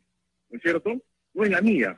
¿no 0.50 0.58
es 0.58 0.62
cierto? 0.62 1.02
No 1.34 1.44
es 1.44 1.50
la 1.50 1.62
mía. 1.62 1.98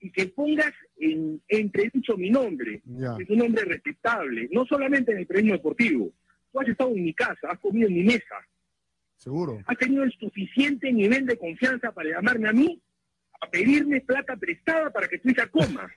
Y 0.00 0.12
que 0.12 0.26
pongas 0.28 0.72
en 0.98 1.42
entredicho 1.48 2.16
mi 2.16 2.30
nombre, 2.30 2.82
que 3.16 3.22
es 3.22 3.30
un 3.30 3.38
nombre 3.38 3.64
respetable, 3.64 4.48
no 4.52 4.64
solamente 4.66 5.12
en 5.12 5.18
el 5.18 5.26
periodismo 5.26 5.56
deportivo. 5.56 6.12
Tú 6.52 6.60
has 6.60 6.68
estado 6.68 6.90
en 6.90 7.04
mi 7.04 7.14
casa, 7.14 7.48
has 7.50 7.58
comido 7.58 7.88
en 7.88 7.94
mi 7.94 8.04
mesa, 8.04 8.36
Seguro. 9.16 9.58
has 9.66 9.78
tenido 9.78 10.04
el 10.04 10.12
suficiente 10.12 10.92
nivel 10.92 11.26
de 11.26 11.38
confianza 11.38 11.92
para 11.92 12.10
llamarme 12.10 12.48
a 12.48 12.52
mí, 12.52 12.80
a 13.40 13.50
pedirme 13.50 14.00
plata 14.02 14.36
prestada 14.36 14.90
para 14.90 15.08
que 15.08 15.18
tu 15.18 15.30
hija 15.30 15.46
coma. 15.48 15.90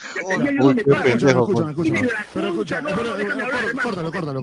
Pero 2.34 2.48
escucha, 2.48 2.82
córtalo, 2.82 4.12
córtalo, 4.12 4.42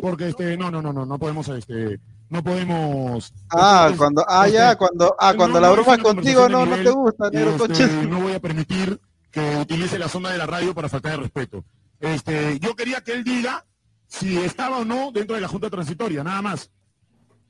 porque 0.00 0.28
este, 0.28 0.56
no, 0.56 0.70
no, 0.70 0.82
no, 0.82 0.92
no, 0.92 1.06
no 1.06 1.18
podemos, 1.18 1.48
este, 1.48 1.98
no 2.28 2.42
podemos. 2.42 3.32
Ah, 3.50 3.92
cuando, 3.96 4.24
ah, 4.28 4.46
este, 4.46 4.58
ya, 4.58 4.76
cuando, 4.76 5.14
ah, 5.18 5.34
cuando 5.36 5.60
la 5.60 5.68
no 5.68 5.74
broma 5.74 5.94
es 5.94 6.02
contigo, 6.02 6.48
no, 6.48 6.66
no 6.66 6.76
te 6.76 6.90
gusta, 6.90 7.30
negro 7.30 7.50
este, 7.50 7.68
coche. 7.68 7.88
No 8.08 8.20
voy 8.20 8.34
a 8.34 8.40
permitir 8.40 9.00
que 9.30 9.56
utilice 9.56 9.98
la 9.98 10.08
zona 10.08 10.30
de 10.30 10.38
la 10.38 10.46
radio 10.46 10.74
para 10.74 10.88
faltar 10.88 11.12
de 11.12 11.18
respeto. 11.18 11.64
Este, 12.00 12.58
yo 12.58 12.74
quería 12.74 13.02
que 13.02 13.12
él 13.12 13.24
diga 13.24 13.64
si 14.06 14.38
estaba 14.38 14.78
o 14.78 14.84
no 14.84 15.10
dentro 15.12 15.34
de 15.34 15.42
la 15.42 15.48
Junta 15.48 15.70
Transitoria, 15.70 16.24
nada 16.24 16.42
más. 16.42 16.70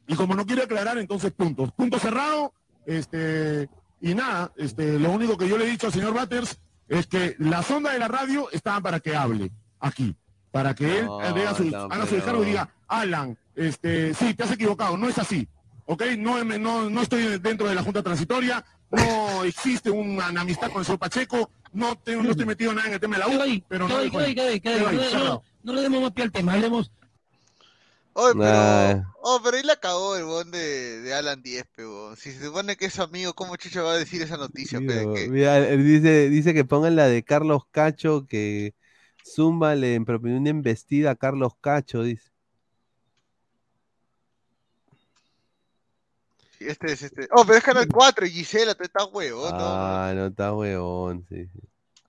Y 0.07 0.15
como 0.15 0.35
no 0.35 0.47
quiere 0.47 0.62
aclarar, 0.62 0.98
entonces 0.98 1.32
puntos. 1.32 1.73
Punto 1.73 1.98
cerrado, 1.98 2.53
este, 2.86 3.69
y 4.01 4.15
nada, 4.15 4.53
este, 4.57 4.98
lo 4.98 5.11
único 5.11 5.36
que 5.36 5.48
yo 5.48 5.59
le 5.59 5.66
he 5.66 5.70
dicho 5.70 5.86
al 5.86 5.93
señor 5.93 6.15
Batters 6.15 6.59
es 6.89 7.07
que 7.07 7.35
la 7.39 7.62
sonda 7.62 7.93
de 7.93 7.98
la 7.98 8.09
radio 8.09 8.48
estaba 8.53 8.81
para 8.81 9.01
que 9.01 9.16
hable 9.16 9.51
aquí, 9.81 10.15
para 10.53 10.74
que 10.74 11.01
él 11.01 11.07
No, 11.07 11.20
haga 11.20 11.55
su, 11.55 11.65
no, 11.65 11.89
haga 11.90 12.07
su 12.07 12.15
descargo 12.15 12.43
y 12.43 12.47
diga, 12.47 12.69
Alan, 12.86 13.36
este, 13.56 14.14
sí, 14.14 14.34
te 14.34 14.44
has 14.44 14.52
equivocado, 14.52 14.96
no 14.96 15.08
es 15.08 15.18
así, 15.18 15.48
¿ok? 15.86 16.02
No, 16.18 16.44
no, 16.44 16.88
no 16.88 17.02
estoy 17.02 17.38
dentro 17.38 17.68
de 17.68 17.74
la 17.74 17.82
Junta 17.82 18.02
Transitoria, 18.02 18.64
no 18.90 19.42
existe 19.44 19.90
una 19.90 20.26
amistad 20.28 20.70
con 20.70 20.78
el 20.80 20.84
señor 20.86 20.98
Pacheco, 21.00 21.50
no, 21.72 21.96
te- 21.96 22.14
no 22.16 22.30
estoy 22.30 22.46
metido 22.46 22.72
nada 22.72 22.86
en 22.86 22.94
el 22.94 23.00
tema 23.00 23.16
de 23.16 23.20
la 23.20 23.28
U, 23.28 23.62
pero 23.68 23.88
no... 23.88 23.96
Ahí, 23.96 24.10
ahí. 24.38 24.62
No, 25.14 25.42
no 25.64 25.72
le 25.72 25.82
demos 25.82 26.00
más 26.02 26.12
pie 26.12 26.24
al 26.24 26.32
tema, 26.32 26.52
hablemos. 26.54 26.90
Oye, 28.18 28.32
pero, 28.32 28.44
Nah. 28.44 29.02
oh, 29.20 29.40
pero 29.44 29.58
ahí 29.58 29.62
la 29.62 29.76
cagó 29.76 30.16
el 30.16 30.24
bon 30.24 30.50
de, 30.50 31.02
de 31.02 31.12
Alan 31.12 31.42
Diez, 31.42 31.66
pe, 31.76 31.86
weón. 31.86 32.16
Si 32.16 32.32
se 32.32 32.46
supone 32.46 32.74
que 32.76 32.86
es 32.86 32.98
amigo, 32.98 33.34
¿cómo 33.34 33.56
chucha 33.56 33.82
va 33.82 33.92
a 33.92 33.96
decir 33.98 34.22
esa 34.22 34.38
noticia, 34.38 34.78
que- 34.78 35.28
Mira, 35.28 35.60
dice, 35.60 36.30
dice 36.30 36.54
que 36.54 36.64
pongan 36.64 36.96
la 36.96 37.08
de 37.08 37.22
Carlos 37.22 37.64
Cacho, 37.70 38.26
que 38.26 38.74
Zumba 39.22 39.74
le 39.74 40.00
propinó 40.00 40.38
una 40.38 40.48
embestida 40.48 41.10
a 41.10 41.16
Carlos 41.16 41.52
Cacho, 41.60 42.02
dice. 42.04 42.30
Este 46.60 46.92
es 46.92 47.02
este. 47.02 47.28
Oh, 47.32 47.44
pero 47.44 47.58
es 47.58 47.64
Canal 47.64 47.86
4 47.88 48.26
y 48.26 48.30
Gisela, 48.30 48.74
te 48.74 48.84
está 48.84 49.04
huevo, 49.04 49.50
¿no? 49.50 49.56
Ah, 49.58 50.12
no 50.14 50.26
está 50.26 50.54
huevón, 50.54 51.24
sí. 51.28 51.46
sí. 51.46 51.60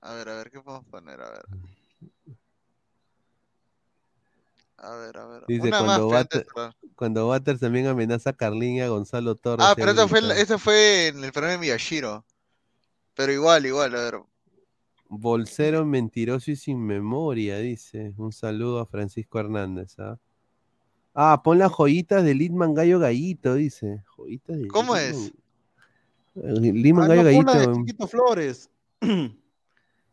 A 0.02 0.14
ver, 0.14 0.30
a 0.30 0.38
ver, 0.38 0.52
¿qué 0.52 0.62
podemos 0.62 0.86
poner? 0.88 1.20
A 1.22 1.30
ver. 1.30 1.46
A 4.78 4.96
ver, 4.96 5.18
a 5.18 5.26
ver. 5.26 5.44
Dice, 5.48 5.68
Una 5.68 5.82
más, 5.82 6.00
cuando, 6.00 6.16
antes 6.16 6.46
Water- 6.56 6.76
cuando 6.96 7.28
Waters 7.30 7.60
también 7.60 7.88
amenaza 7.88 8.30
a 8.30 8.34
Carlín 8.34 8.76
y 8.76 8.82
a 8.82 8.90
Gonzalo 8.90 9.36
Torres. 9.36 9.66
Ah, 9.68 9.74
pero 9.76 9.92
eso 9.92 10.08
fue, 10.08 10.42
eso 10.42 10.60
fue 10.60 11.08
en 11.08 11.24
el 11.24 11.32
programa 11.32 11.54
de 11.54 11.60
Miyashiro. 11.60 12.26
Pero 13.16 13.32
igual, 13.32 13.66
igual, 13.66 13.96
a 13.96 14.02
ver. 14.02 14.20
Bolsero 15.10 15.86
mentiroso 15.86 16.52
y 16.52 16.56
sin 16.56 16.86
memoria, 16.86 17.58
dice. 17.58 18.14
Un 18.18 18.32
saludo 18.32 18.80
a 18.80 18.86
Francisco 18.86 19.40
Hernández, 19.40 19.98
¿ah? 20.00 20.20
Ah, 21.14 21.42
pon 21.44 21.58
las 21.58 21.72
joyitas 21.72 22.24
de 22.24 22.36
Litman 22.36 22.76
Gallo 22.76 23.00
Gallito, 23.00 23.56
dice. 23.56 24.04
De 24.28 24.68
¿Cómo 24.68 24.96
es? 24.96 25.32
Eh, 26.36 26.54
Litman 26.60 27.06
Ah, 27.06 27.16
Gallo 27.16 27.24
no, 27.24 27.32
pon 27.32 27.46
la 27.46 27.68
de. 27.68 27.74
Chiquito 27.74 28.08
Flores. 28.08 28.70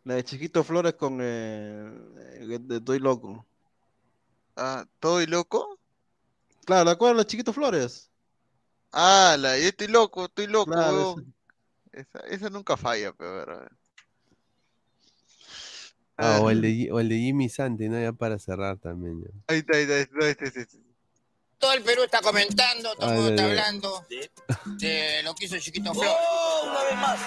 La 0.05 0.17
de 0.17 0.25
Chiquito 0.25 0.63
Flores 0.63 0.93
con 0.95 1.19
eh, 1.23 1.91
eh, 2.41 2.59
de 2.61 2.77
Estoy 2.77 2.99
Loco. 2.99 3.47
Ah, 4.55 4.85
¿Estoy 4.87 5.27
loco? 5.27 5.79
Claro, 6.67 6.85
¿la 6.85 6.91
acuerdas 6.93 7.25
de 7.25 7.31
Chiquito 7.31 7.55
Flores? 7.55 8.11
Ah, 8.93 9.35
la, 9.39 9.59
yo 9.59 9.65
estoy 9.69 9.89
loco, 9.89 10.27
estoy 10.27 10.47
loco, 10.47 10.71
Claro. 10.73 11.15
Esa, 11.93 12.19
esa 12.29 12.51
nunca 12.51 12.77
falla, 12.77 13.13
pero 13.15 13.31
a 13.31 13.35
ver, 13.39 13.51
a 13.51 13.59
ver. 13.61 13.73
Ah, 16.17 16.39
o 16.43 16.51
el 16.51 16.61
de, 16.61 16.69
Gi- 16.73 16.91
o 16.91 17.01
el 17.01 17.09
de 17.09 17.19
Jimmy 17.19 17.49
Santi, 17.49 17.89
¿no? 17.89 18.01
Ya 18.01 18.13
para 18.13 18.39
cerrar 18.39 18.79
también. 18.79 19.23
ya. 19.23 19.31
Ahí 19.49 19.59
está, 19.59 19.77
ahí 19.77 19.85
está, 19.85 20.94
Todo 21.65 21.73
el 21.73 21.83
Perú 21.83 22.03
está 22.03 22.21
comentando, 22.21 22.95
todo 22.95 23.09
el 23.09 23.15
mundo 23.17 23.31
está 23.31 23.45
hablando 23.47 24.05
de 24.77 25.23
lo 25.25 25.35
que 25.35 25.47
hizo 25.47 25.59
Chiquito 25.59 25.95
Flores. 25.95 26.13
una 26.63 26.83
vez 26.83 26.97
más. 26.97 27.21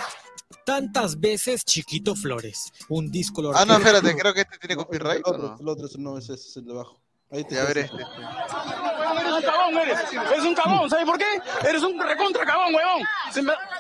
Tantas 0.64 1.20
veces 1.20 1.66
Chiquito 1.66 2.16
Flores, 2.16 2.72
un 2.90 3.10
disco 3.10 3.52
Ah, 3.56 3.66
no, 3.66 3.78
espérate, 3.78 4.16
creo 4.16 4.36
que 4.36 4.42
este 4.42 4.60
tiene 4.60 4.76
copyright 4.76 5.18
El 5.18 5.24
o 5.26 5.30
otro, 5.30 5.48
no. 5.48 5.58
el 5.60 5.68
otro 5.68 5.88
no, 5.98 6.20
ese 6.20 6.36
es 6.36 6.56
el 6.56 6.66
de 6.66 6.72
abajo. 6.74 7.02
Ahí 7.32 7.44
te 7.46 7.56
Ya, 7.56 7.64
a 7.64 7.66
ver 7.66 7.80
este. 7.80 7.96
Eres 7.96 9.34
un 9.34 9.42
cagón, 9.42 9.78
eres. 9.80 10.00
Eres 10.14 10.44
un 10.44 10.54
cagón, 10.54 10.90
¿sabes 10.92 11.06
por 11.08 11.18
qué? 11.18 11.42
Eres 11.68 11.82
un 11.82 12.00
recontra 12.00 12.46
cagón, 12.46 12.76
huevón. 12.76 13.02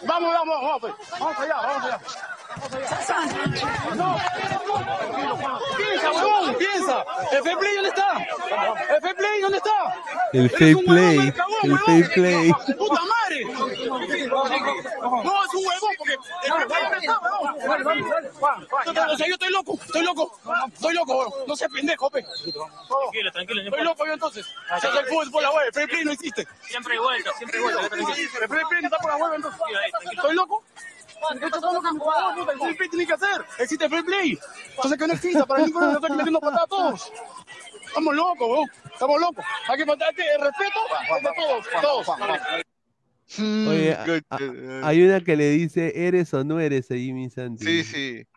Vamos, 0.07 0.34
vamos, 0.34 0.61
vamos, 0.63 0.77
pues. 0.81 0.93
Vamos 1.19 1.38
allá, 1.38 1.55
vamos 1.55 1.85
allá. 1.85 2.01
No. 3.95 4.18
Piensa, 5.78 6.11
huevón, 6.11 6.56
piensa. 6.56 7.06
El 7.32 7.44
fair 7.44 7.57
play, 7.57 7.76
¿dónde 7.76 7.90
está? 7.90 8.18
El 8.95 9.02
fair 9.02 9.15
play, 9.15 9.41
¿dónde 9.41 9.57
está? 9.57 9.95
El 10.34 10.49
fair 10.49 10.76
un 10.76 10.86
play, 10.86 11.18
el 11.18 11.34
huevón. 11.72 11.80
fair 11.86 12.11
play. 12.14 12.52
¡Puta 12.78 13.02
madre! 13.02 13.45
No, 13.45 15.44
es 15.44 15.53
un 15.53 15.65
huevón 15.65 15.94
porque 15.98 16.14
el 16.14 16.53
fair 16.53 16.68
play, 16.68 16.84
¿dónde 16.84 16.98
está, 16.98 17.19
huevón? 17.19 18.68
O 19.11 19.18
sea, 19.18 19.28
yo 19.28 19.34
estoy 19.34 19.52
loco, 19.52 19.80
estoy 19.86 20.03
loco, 20.03 20.40
estoy 20.74 20.94
loco. 20.94 21.44
No 21.48 21.56
seas 21.56 21.72
pendejo, 21.72 22.10
pe. 22.10 22.24
Tranquilo, 22.24 23.32
tranquilo. 23.32 23.61
Estoy 23.61 23.84
loco 23.84 24.06
yo 24.06 24.14
entonces. 24.14 24.45
Hace 24.69 24.88
el 24.88 25.06
fútbol 25.07 25.44
la 25.44 25.49
hueva, 25.52 25.65
el 25.65 25.74
fair 25.74 25.90
play 25.90 26.06
no 26.06 26.11
existe. 26.11 26.48
Siempre 26.61 26.94
hay 26.94 26.99
vuelta, 26.99 27.32
siempre 27.38 27.57
hay 27.60 27.64
vuelta. 27.64 27.95
El 27.95 28.48
fair 28.48 28.68
play 28.69 28.82
no 28.82 28.88
está 28.88 28.98
por 28.99 29.11
la 29.11 29.18
hueva 29.18 29.36
entonces. 29.36 29.61
¿Estoy 30.14 30.36
loco? 30.36 30.64
Esto 31.41 31.57
es 31.57 31.73
lo 31.73 31.81
que 31.81 31.91
mi 31.94 31.99
jugador, 31.99 32.35
puta, 32.35 32.52
el 32.53 32.60
fair 32.60 32.77
play 32.77 32.89
tiene 32.89 33.07
que 33.07 33.14
hacer. 33.14 33.45
Existe 33.60 33.85
el 33.85 33.91
fair 33.91 34.06
play. 34.06 34.39
Entonces 34.69 34.98
que 34.99 35.07
no 35.07 35.14
exista, 35.14 35.45
para 35.45 35.65
mí 35.65 35.72
no 35.72 35.91
están 35.94 36.18
metiendo 36.18 36.39
patadas 36.39 36.64
a 36.64 36.68
todos. 36.68 37.11
Estamos 37.88 38.15
locos, 38.15 38.48
weón. 38.49 38.69
Estamos 38.94 39.22
locos. 39.22 39.45
Hay 39.69 39.77
que 39.77 39.85
faltarte 39.85 40.22
el 40.35 40.41
respeto 40.41 40.80
de 41.22 41.30
todos, 41.35 41.65
todos. 41.81 42.07
Oye, 43.68 43.94
a- 43.94 44.03
a- 44.30 44.88
hay 44.88 45.03
una 45.03 45.22
que 45.22 45.35
le 45.35 45.49
dice, 45.52 46.07
¿eres 46.07 46.34
o 46.34 46.44
no 46.44 46.60
eres 46.60 46.89
a 46.91 46.95
Jimmy 46.95 47.30
Santi? 47.30 47.65
Sí, 47.65 47.84
sí. 47.84 48.27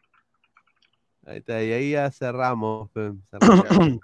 Ahí 1.27 1.39
está, 1.39 1.63
y 1.63 1.73
ahí 1.73 1.91
ya 1.93 2.11
cerramos. 2.11 2.91
cerramos. 3.31 3.99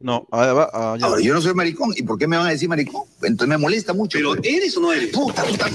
No, 0.00 0.26
ahí 0.30 0.54
va, 0.54 0.70
ah. 0.72 0.96
Ahora, 1.02 1.20
yo 1.20 1.34
no 1.34 1.42
soy 1.42 1.52
maricón. 1.52 1.92
¿Y 1.94 2.02
por 2.02 2.18
qué 2.18 2.26
me 2.26 2.38
van 2.38 2.46
a 2.46 2.50
decir 2.50 2.68
maricón? 2.68 3.02
Entonces 3.22 3.48
me 3.48 3.58
molesta 3.58 3.92
mucho. 3.92 4.16
¿Pero 4.16 4.34
eres 4.42 4.74
o 4.78 4.80
no 4.80 4.92
eres? 4.92 5.10
Puta, 5.10 5.44
puta. 5.44 5.68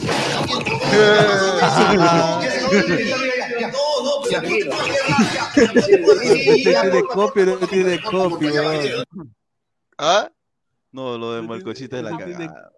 ¿Tiene 6.63 7.03
copia 7.03 7.43
o 7.43 7.45
no 7.45 7.67
tiene 7.67 8.01
copia? 8.01 8.61
weón? 8.61 9.35
¿Ah? 9.97 10.31
No, 10.91 11.17
lo 11.17 11.33
de 11.33 11.43
Malcochita 11.43 11.97
de 11.97 12.03
la 12.03 12.17
cagada. 12.17 12.71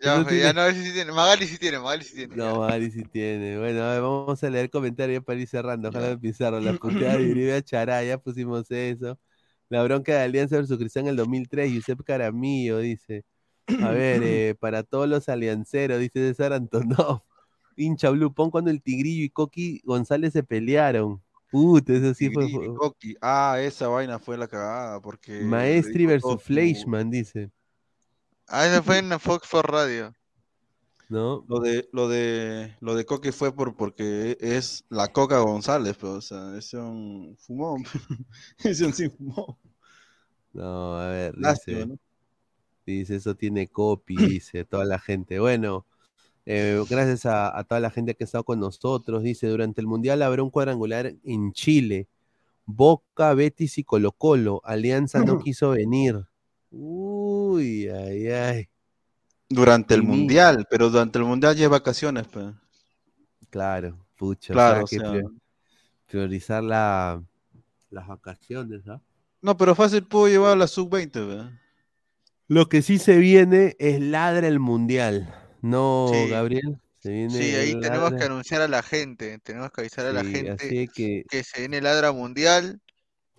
Ya, 0.00 0.18
No 0.18 0.30
ya 0.30 0.52
no, 0.52 0.60
a 0.60 0.66
ver 0.66 0.74
si 0.76 0.84
sí 0.84 0.92
tiene. 0.92 1.10
Magali 1.10 1.46
sí 1.48 1.58
tiene, 1.58 1.78
Magali 1.80 2.04
sí 2.04 2.14
tiene. 2.14 2.36
No, 2.36 2.60
Mari 2.60 2.90
sí 2.92 3.02
tiene. 3.02 3.58
Bueno, 3.58 3.82
a 3.82 3.92
ver, 3.94 4.02
vamos 4.02 4.44
a 4.44 4.50
leer 4.50 4.70
comentarios 4.70 5.24
para 5.24 5.40
ir 5.40 5.48
cerrando. 5.48 5.88
Ojalá 5.88 6.10
me 6.10 6.18
Pizarro. 6.18 6.60
La 6.60 6.74
puteada 6.74 7.16
de 7.16 7.28
Uribe 7.28 7.54
a 7.56 7.62
Chará, 7.62 8.04
ya 8.04 8.18
pusimos 8.18 8.70
eso. 8.70 9.18
La 9.68 9.82
bronca 9.82 10.12
de 10.12 10.22
Alianza 10.22 10.56
versus 10.56 10.78
Cristian 10.78 11.06
en 11.06 11.10
el 11.10 11.16
2003. 11.16 11.72
Yusef 11.72 12.00
Caramillo 12.04 12.78
dice. 12.78 13.24
A 13.66 13.68
ver, 13.90 14.22
eh, 14.22 14.54
para 14.58 14.82
todos 14.82 15.08
los 15.08 15.28
alianceros, 15.28 16.00
dice 16.00 16.20
César 16.28 16.52
Antonov. 16.52 17.22
Hincha 17.76 18.10
Blue, 18.10 18.32
pon 18.34 18.50
cuando 18.50 18.70
el 18.70 18.82
Tigrillo 18.82 19.24
y 19.24 19.30
Coqui 19.30 19.80
González 19.84 20.32
se 20.32 20.42
pelearon. 20.42 21.22
Puta, 21.50 21.92
eso 21.92 22.12
sí 22.12 22.30
fue. 22.30 22.48
Coqui. 22.76 23.16
Ah, 23.20 23.56
esa 23.60 23.88
vaina 23.88 24.18
fue 24.18 24.36
la 24.36 24.48
cagada, 24.48 25.00
porque... 25.00 25.42
Maestri 25.42 26.04
versus 26.04 26.42
Fleischmann, 26.42 27.10
dice. 27.10 27.50
Ah, 28.48 28.66
eso 28.66 28.82
fue 28.82 28.98
en 28.98 29.18
Fox 29.20 29.46
for 29.46 29.70
Radio. 29.70 30.12
¿No? 31.08 31.44
Lo 31.48 31.60
de, 31.60 31.88
lo 31.92 32.08
de, 32.08 32.76
lo 32.80 32.94
de 32.94 33.06
Coqui 33.06 33.32
fue 33.32 33.54
por, 33.54 33.74
porque 33.76 34.36
es 34.40 34.84
la 34.90 35.08
Coca 35.08 35.38
González, 35.38 35.96
pero, 35.98 36.14
o 36.14 36.20
sea, 36.20 36.56
es 36.56 36.74
un 36.74 37.36
fumón. 37.38 37.82
es 38.64 38.80
un 38.82 38.92
sin 38.92 39.10
fumón. 39.10 39.56
No, 40.52 40.98
a 40.98 41.08
ver, 41.08 41.34
Lástima, 41.38 41.78
dice. 41.78 41.86
¿no? 41.86 41.98
Dice, 42.86 43.16
eso 43.16 43.34
tiene 43.36 43.68
copy, 43.68 44.16
dice 44.16 44.64
toda 44.64 44.84
la 44.84 44.98
gente. 44.98 45.38
Bueno, 45.38 45.86
eh, 46.46 46.82
gracias 46.88 47.26
a, 47.26 47.56
a 47.58 47.64
toda 47.64 47.80
la 47.80 47.90
gente 47.90 48.14
que 48.14 48.24
ha 48.24 48.26
estado 48.26 48.44
con 48.44 48.60
nosotros. 48.60 49.22
Dice, 49.22 49.46
durante 49.48 49.80
el 49.80 49.86
Mundial 49.86 50.22
habrá 50.22 50.42
un 50.42 50.50
cuadrangular 50.50 51.14
en 51.24 51.52
Chile. 51.52 52.08
Boca, 52.66 53.34
Betis 53.34 53.78
y 53.78 53.84
Colo 53.84 54.12
Colo. 54.12 54.60
Alianza 54.64 55.20
no 55.24 55.38
quiso 55.40 55.70
venir. 55.70 56.26
Uy, 56.70 57.88
ay, 57.88 58.28
ay. 58.28 58.68
Durante 59.48 59.94
el 59.94 60.02
mundial, 60.02 60.66
pero 60.70 60.90
durante 60.90 61.18
el 61.18 61.24
mundial 61.24 61.56
ya 61.56 61.64
hay 61.64 61.70
vacaciones. 61.70 62.26
Claro, 63.50 64.06
pucha, 64.16 64.52
Claro, 64.52 64.84
o 64.84 64.86
sea, 64.86 64.98
que 64.98 65.20
sea- 65.20 65.22
priorizar 66.06 66.62
la, 66.62 67.22
las 67.90 68.06
vacaciones, 68.06 68.86
¿ah? 68.88 69.00
No, 69.40 69.56
pero 69.56 69.74
fácil 69.74 70.04
puedo 70.04 70.28
llevar 70.28 70.52
a 70.52 70.56
la 70.56 70.66
sub-20, 70.66 71.26
¿verdad? 71.26 71.52
Lo 72.48 72.68
que 72.68 72.82
sí 72.82 72.98
se 72.98 73.16
viene 73.18 73.76
es 73.78 74.00
ladra 74.00 74.48
el 74.48 74.58
mundial, 74.58 75.34
¿no, 75.62 76.08
Sí. 76.12 76.28
Gabriel? 76.28 76.80
Se 77.00 77.10
viene 77.10 77.30
Sí, 77.30 77.54
ahí 77.54 77.78
tenemos 77.80 78.12
que 78.14 78.24
anunciar 78.24 78.60
a 78.60 78.68
la 78.68 78.82
gente, 78.82 79.38
tenemos 79.44 79.70
que 79.70 79.82
avisar 79.82 80.06
a 80.06 80.12
la 80.12 80.24
gente 80.24 80.88
que 80.88 81.24
que 81.28 81.44
se 81.44 81.60
viene 81.60 81.80
Ladra 81.80 82.10
Mundial, 82.10 82.80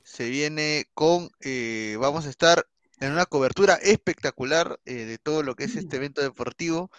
se 0.03 0.29
viene 0.29 0.85
con, 0.93 1.29
eh, 1.41 1.97
vamos 1.99 2.25
a 2.25 2.29
estar 2.29 2.65
en 2.99 3.11
una 3.13 3.25
cobertura 3.25 3.75
espectacular 3.75 4.79
eh, 4.85 5.05
de 5.05 5.17
todo 5.17 5.43
lo 5.43 5.55
que 5.55 5.65
es 5.65 5.75
este 5.75 5.97
evento 5.97 6.21
deportivo. 6.21 6.91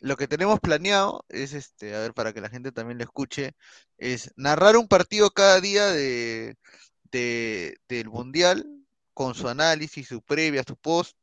Lo 0.00 0.16
que 0.16 0.28
tenemos 0.28 0.60
planeado 0.60 1.24
es, 1.28 1.52
este, 1.54 1.94
a 1.94 2.00
ver, 2.00 2.14
para 2.14 2.32
que 2.32 2.40
la 2.40 2.48
gente 2.50 2.72
también 2.72 2.98
lo 2.98 3.04
escuche, 3.04 3.52
es 3.98 4.32
narrar 4.36 4.76
un 4.76 4.88
partido 4.88 5.30
cada 5.30 5.60
día 5.60 5.86
de, 5.88 6.56
de- 7.12 7.78
del 7.88 8.08
Mundial 8.10 8.66
con 9.14 9.34
su 9.34 9.48
análisis, 9.48 10.08
su 10.08 10.22
previa, 10.22 10.64
su 10.66 10.76
post. 10.76 11.16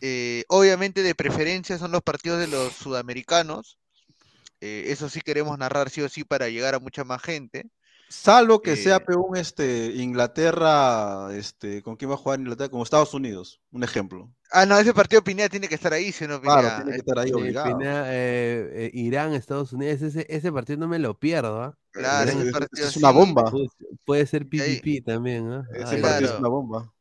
Eh, 0.00 0.44
obviamente 0.48 1.02
de 1.02 1.14
preferencia 1.14 1.78
son 1.78 1.92
los 1.92 2.02
partidos 2.02 2.40
de 2.40 2.48
los 2.48 2.74
sudamericanos. 2.76 3.78
Eh, 4.60 4.86
eso 4.88 5.08
sí 5.08 5.20
queremos 5.20 5.58
narrar 5.58 5.90
sí 5.90 6.02
o 6.02 6.08
sí 6.08 6.24
para 6.24 6.48
llegar 6.48 6.74
a 6.74 6.80
mucha 6.80 7.04
más 7.04 7.22
gente. 7.22 7.66
Salvo 8.22 8.62
que 8.62 8.72
Eh, 8.72 8.76
sea 8.76 9.00
peor 9.04 9.20
un 9.28 9.36
este, 9.36 9.92
Inglaterra, 9.96 11.28
este, 11.34 11.82
¿con 11.82 11.96
quién 11.96 12.10
va 12.10 12.14
a 12.14 12.18
jugar 12.18 12.38
Inglaterra? 12.40 12.70
Como 12.70 12.82
Estados 12.82 13.12
Unidos, 13.14 13.60
un 13.70 13.82
ejemplo. 13.84 14.30
Ah, 14.50 14.64
no, 14.66 14.78
ese 14.78 14.94
partido 14.94 15.22
Pineda 15.22 15.48
tiene 15.48 15.68
que 15.68 15.74
estar 15.74 15.92
ahí, 15.92 16.12
si 16.12 16.26
no 16.26 16.40
Claro, 16.40 16.62
Pineda. 16.62 16.76
tiene 16.76 16.92
que 16.92 16.98
estar 16.98 17.18
ahí 17.18 17.30
eh, 17.30 17.34
obligado. 17.34 17.76
Pineda, 17.78 18.04
eh, 18.14 18.70
eh, 18.86 18.90
Irán, 18.94 19.34
Estados 19.34 19.72
Unidos, 19.72 20.00
ese, 20.00 20.26
ese 20.28 20.52
partido 20.52 20.78
no 20.78 20.88
me 20.88 20.98
lo 20.98 21.18
pierdo, 21.18 21.60
¿ah? 21.62 21.76
Claro, 21.90 22.30
Irán- 22.30 22.40
ese 22.42 22.52
partido 22.52 22.88
es 22.88 22.96
una 22.96 23.10
bomba. 23.10 23.50
Puede, 23.50 23.68
puede 24.04 24.26
ser 24.26 24.46
Y 24.50 24.60
ahí- 24.60 24.80
PvP 24.80 25.02
también, 25.04 25.52
¿ah? 25.52 25.64
Ese 25.74 25.96
Ay, 25.96 26.02
partido 26.02 26.20
es 26.20 26.20
Claro. 26.30 26.38
una 26.38 26.48
bomba. 26.48 26.93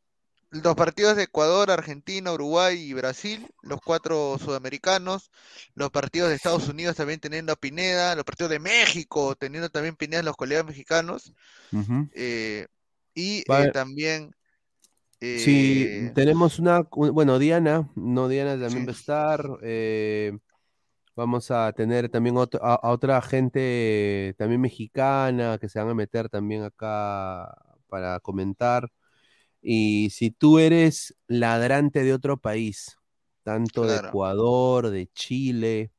Los 0.53 0.75
partidos 0.75 1.15
de 1.15 1.23
Ecuador, 1.23 1.71
Argentina, 1.71 2.31
Uruguay 2.31 2.77
y 2.79 2.93
Brasil, 2.93 3.47
los 3.63 3.81
cuatro 3.81 4.37
sudamericanos, 4.37 5.31
los 5.73 5.89
partidos 5.89 6.29
de 6.29 6.35
Estados 6.35 6.69
Unidos 6.69 6.95
también 6.95 7.19
teniendo 7.19 7.51
a 7.53 7.55
Pineda, 7.55 8.13
los 8.15 8.23
partidos 8.23 8.51
de 8.51 8.59
México 8.59 9.35
teniendo 9.35 9.69
también 9.69 9.95
Pineda 9.95 10.21
los 10.21 10.35
colegas 10.35 10.65
mexicanos, 10.65 11.33
eh, 12.13 12.67
y 13.15 13.39
eh, 13.39 13.71
también 13.73 14.35
Sí, 15.19 15.87
eh, 15.87 16.11
tenemos 16.13 16.59
una, 16.59 16.87
un- 16.91 17.11
bueno, 17.13 17.39
Diana, 17.39 17.89
no, 17.95 18.27
Diana 18.27 18.51
también 18.51 18.81
Sí. 18.81 18.85
va 18.85 18.91
a 18.91 18.95
estar. 18.95 19.45
eh, 19.63 20.37
vamos 21.15 21.51
a 21.51 21.71
tener 21.73 22.09
también 22.09 22.37
otro- 22.37 22.63
a, 22.63 22.75
a 22.75 22.89
otra 22.91 23.21
gente 23.21 24.35
también 24.37 24.61
mexicana 24.61 25.57
que 25.59 25.69
se 25.69 25.79
van 25.79 25.89
a 25.89 25.93
meter 25.95 26.29
también 26.29 26.63
acá 26.63 27.55
para 27.87 28.19
comentar. 28.19 28.89
Y 29.65 30.09
si 30.09 30.29
tú 30.29 30.59
eres 30.59 31.15
ladrante 31.27 32.03
de 32.03 32.13
otro 32.13 32.37
país, 32.37 32.97
tanto 33.43 33.83
de. 33.83 33.95
Ecuador, 33.95 34.89
de 34.89 35.07
Chile, 35.13 35.91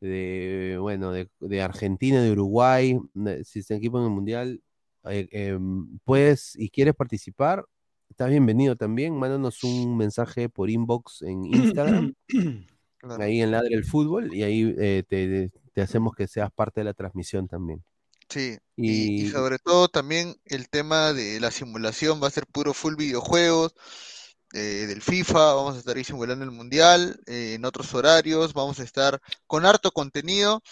de, 0.00 0.76
bueno, 0.80 1.12
de, 1.12 1.28
de 1.38 1.62
Argentina, 1.62 2.20
de 2.20 2.32
Uruguay, 2.32 2.98
de- 3.14 3.44
si 3.44 3.62
se 3.62 3.76
equipo 3.76 3.98
en 3.98 4.04
el 4.04 4.10
Mundial, 4.10 4.60
eh, 5.04 5.28
em, 5.30 5.98
puedes 6.04 6.56
y 6.56 6.68
quieres 6.70 6.94
participar, 6.94 7.64
estás 8.08 8.28
bienvenido 8.30 8.74
también. 8.74 9.16
Mándanos 9.16 9.62
un 9.62 9.96
mensaje 9.96 10.48
por 10.48 10.68
inbox 10.68 11.22
en 11.22 11.44
Instagram, 11.46 12.14
claro. 12.98 13.22
ahí 13.22 13.40
en 13.40 13.52
Ladre 13.52 13.74
el 13.74 13.84
Fútbol, 13.84 14.34
y 14.34 14.42
ahí 14.42 14.74
eh, 14.78 15.04
te, 15.06 15.52
te 15.72 15.80
hacemos 15.80 16.14
que 16.14 16.26
seas 16.26 16.50
parte 16.50 16.80
de 16.80 16.84
la 16.84 16.94
transmisión 16.94 17.46
también. 17.46 17.84
Sí, 18.30 18.56
y, 18.76 19.28
sobre 19.30 19.58
todo 19.58 19.88
también 19.88 20.36
el 20.44 20.70
tema 20.70 21.12
de 21.12 21.40
la 21.40 21.50
simulación 21.50 22.22
va 22.22 22.28
a 22.28 22.30
ser 22.30 22.46
puro 22.46 22.72
full 22.72 22.94
videojuegos, 22.94 23.74
eh, 24.52 24.86
del 24.86 25.02
FIFA, 25.02 25.54
vamos 25.54 25.76
a 25.76 25.78
estar 25.78 25.96
ahí 25.96 26.04
simulando 26.04 26.44
el 26.44 26.50
Mundial, 26.50 27.20
eh, 27.26 27.54
en 27.54 27.64
otros 27.64 27.92
horarios, 27.94 28.52
vamos 28.52 28.80
a 28.80 28.84
estar 28.84 29.20
con 29.46 29.66
harto 29.66 29.90
contenido, 29.90 30.62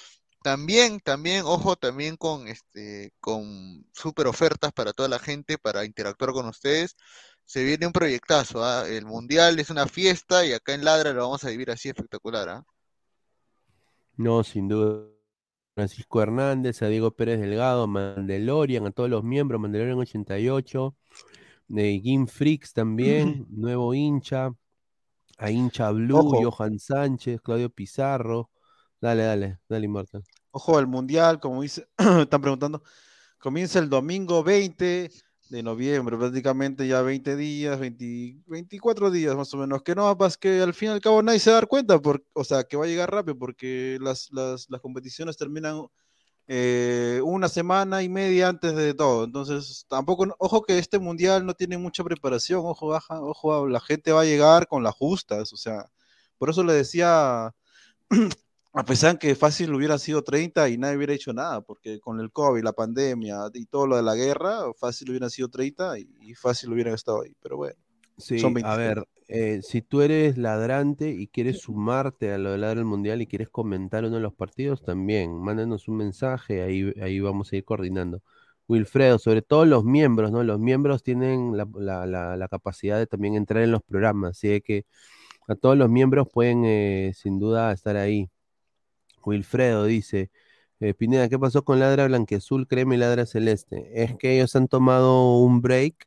también, 0.42 1.00
también, 1.00 1.42
ojo, 1.44 1.76
también 1.76 2.16
con 2.16 2.48
este, 2.48 3.12
con 3.20 3.84
super 3.92 4.28
ofertas 4.28 4.72
para 4.72 4.92
toda 4.92 5.08
la 5.08 5.18
gente, 5.18 5.58
para 5.58 5.84
interactuar 5.84 6.32
con 6.32 6.46
ustedes. 6.46 6.96
Se 7.44 7.64
viene 7.64 7.86
un 7.86 7.92
proyectazo, 7.92 8.64
¿ah? 8.64 8.88
El 8.88 9.04
Mundial 9.04 9.58
es 9.58 9.70
una 9.70 9.86
fiesta 9.86 10.44
y 10.46 10.52
acá 10.52 10.74
en 10.74 10.84
Ladra 10.84 11.12
lo 11.12 11.22
vamos 11.22 11.44
a 11.44 11.50
vivir 11.50 11.70
así 11.70 11.88
espectacular, 11.88 12.48
¿ah? 12.48 12.64
no, 14.16 14.44
sin 14.44 14.68
duda. 14.68 15.17
Francisco 15.78 16.20
Hernández, 16.20 16.82
a 16.82 16.88
Diego 16.88 17.12
Pérez 17.12 17.38
Delgado, 17.38 17.86
Mandalorian, 17.86 18.84
a 18.86 18.90
todos 18.90 19.08
los 19.08 19.22
miembros, 19.22 19.60
Mandalorian 19.60 19.96
88, 19.96 20.96
de 21.68 22.00
Game 22.02 22.26
Freaks 22.26 22.72
también, 22.72 23.46
nuevo 23.48 23.94
hincha, 23.94 24.50
a 25.38 25.50
hincha 25.52 25.92
Blue, 25.92 26.18
Ojo. 26.18 26.50
Johan 26.50 26.80
Sánchez, 26.80 27.40
Claudio 27.40 27.70
Pizarro. 27.70 28.50
Dale, 29.00 29.22
dale, 29.22 29.60
dale, 29.68 29.84
Inmortal. 29.84 30.24
Ojo, 30.50 30.80
el 30.80 30.88
Mundial, 30.88 31.38
como 31.38 31.62
dice, 31.62 31.86
están 32.22 32.40
preguntando, 32.40 32.82
comienza 33.38 33.78
el 33.78 33.88
domingo 33.88 34.42
20 34.42 35.12
de 35.48 35.62
noviembre, 35.62 36.16
prácticamente 36.16 36.86
ya 36.86 37.02
20 37.02 37.36
días, 37.36 37.78
20 37.78 38.42
24 38.46 39.10
días 39.10 39.34
más 39.36 39.52
o 39.54 39.56
menos, 39.56 39.82
que 39.82 39.94
no, 39.94 40.16
pues 40.18 40.36
que 40.36 40.60
al 40.60 40.74
fin 40.74 40.90
y 40.90 40.92
al 40.92 41.00
cabo 41.00 41.22
nadie 41.22 41.38
se 41.38 41.50
va 41.50 41.56
a 41.56 41.60
dar 41.60 41.68
cuenta, 41.68 41.98
por, 42.00 42.24
o 42.34 42.44
sea, 42.44 42.64
que 42.64 42.76
va 42.76 42.84
a 42.84 42.88
llegar 42.88 43.10
rápido, 43.10 43.38
porque 43.38 43.98
las, 44.00 44.28
las, 44.32 44.68
las 44.68 44.80
competiciones 44.80 45.36
terminan 45.36 45.86
eh, 46.46 47.20
una 47.24 47.48
semana 47.48 48.02
y 48.02 48.08
media 48.08 48.48
antes 48.48 48.74
de 48.74 48.94
todo, 48.94 49.24
entonces 49.24 49.86
tampoco, 49.88 50.26
ojo 50.38 50.62
que 50.62 50.78
este 50.78 50.98
Mundial 50.98 51.46
no 51.46 51.54
tiene 51.54 51.78
mucha 51.78 52.04
preparación, 52.04 52.62
ojo, 52.64 52.88
baja, 52.88 53.20
ojo, 53.22 53.66
la 53.68 53.80
gente 53.80 54.12
va 54.12 54.22
a 54.22 54.24
llegar 54.24 54.66
con 54.68 54.82
las 54.82 54.94
justas, 54.94 55.52
o 55.52 55.56
sea, 55.56 55.86
por 56.38 56.50
eso 56.50 56.64
le 56.64 56.74
decía 56.74 57.54
a 58.80 58.84
pesar 58.84 59.18
que 59.18 59.34
fácil 59.34 59.74
hubiera 59.74 59.98
sido 59.98 60.22
30 60.22 60.68
y 60.68 60.78
nadie 60.78 60.96
hubiera 60.96 61.12
hecho 61.14 61.32
nada, 61.32 61.60
porque 61.62 62.00
con 62.00 62.20
el 62.20 62.30
COVID, 62.32 62.62
la 62.62 62.72
pandemia 62.72 63.36
y 63.54 63.66
todo 63.66 63.86
lo 63.88 63.96
de 63.96 64.02
la 64.02 64.14
guerra, 64.14 64.72
fácil 64.74 65.10
hubiera 65.10 65.28
sido 65.30 65.48
30 65.48 65.98
y, 65.98 66.08
y 66.20 66.34
fácil 66.34 66.72
hubieran 66.72 66.94
estado 66.94 67.22
ahí. 67.22 67.34
Pero 67.42 67.56
bueno, 67.56 67.76
Sí, 68.16 68.34
son 68.34 68.54
a 68.60 68.74
26. 68.74 68.74
ver, 68.74 69.06
eh, 69.28 69.60
si 69.62 69.80
tú 69.80 70.00
eres 70.00 70.36
ladrante 70.38 71.10
y 71.10 71.28
quieres 71.28 71.58
sumarte 71.58 72.32
a 72.32 72.38
lo 72.38 72.50
de 72.50 72.58
Ladra 72.58 72.80
el 72.80 72.84
Mundial 72.86 73.22
y 73.22 73.26
quieres 73.28 73.48
comentar 73.48 74.04
uno 74.04 74.16
de 74.16 74.22
los 74.22 74.34
partidos, 74.34 74.82
también, 74.82 75.32
mándanos 75.40 75.86
un 75.86 75.98
mensaje, 75.98 76.62
ahí, 76.62 76.92
ahí 77.00 77.20
vamos 77.20 77.52
a 77.52 77.56
ir 77.56 77.64
coordinando. 77.64 78.20
Wilfredo, 78.66 79.18
sobre 79.20 79.42
todo 79.42 79.64
los 79.66 79.84
miembros, 79.84 80.32
¿no? 80.32 80.42
Los 80.42 80.58
miembros 80.58 81.02
tienen 81.04 81.56
la, 81.56 81.66
la- 81.76 82.06
la- 82.06 82.36
la 82.36 82.48
capacidad 82.48 82.98
de 82.98 83.06
también 83.06 83.34
entrar 83.36 83.62
en 83.62 83.70
los 83.72 83.82
programas, 83.82 84.30
así 84.32 84.60
que 84.62 84.84
a 85.48 85.54
todos 85.54 85.76
los 85.78 85.88
miembros 85.90 86.28
pueden 86.32 86.64
eh, 86.64 87.12
sin 87.14 87.38
duda 87.38 87.72
estar 87.72 87.96
ahí. 87.96 88.30
Wilfredo 89.24 89.84
dice, 89.84 90.30
eh, 90.80 90.94
Pineda, 90.94 91.28
¿qué 91.28 91.38
pasó 91.38 91.64
con 91.64 91.80
Ladra 91.80 92.06
Blanquiazul, 92.06 92.66
Crema 92.68 92.94
y 92.94 92.98
Ladra 92.98 93.26
Celeste? 93.26 94.02
Es 94.02 94.16
que 94.16 94.34
ellos 94.36 94.54
han 94.56 94.68
tomado 94.68 95.36
un 95.38 95.60
break 95.62 96.06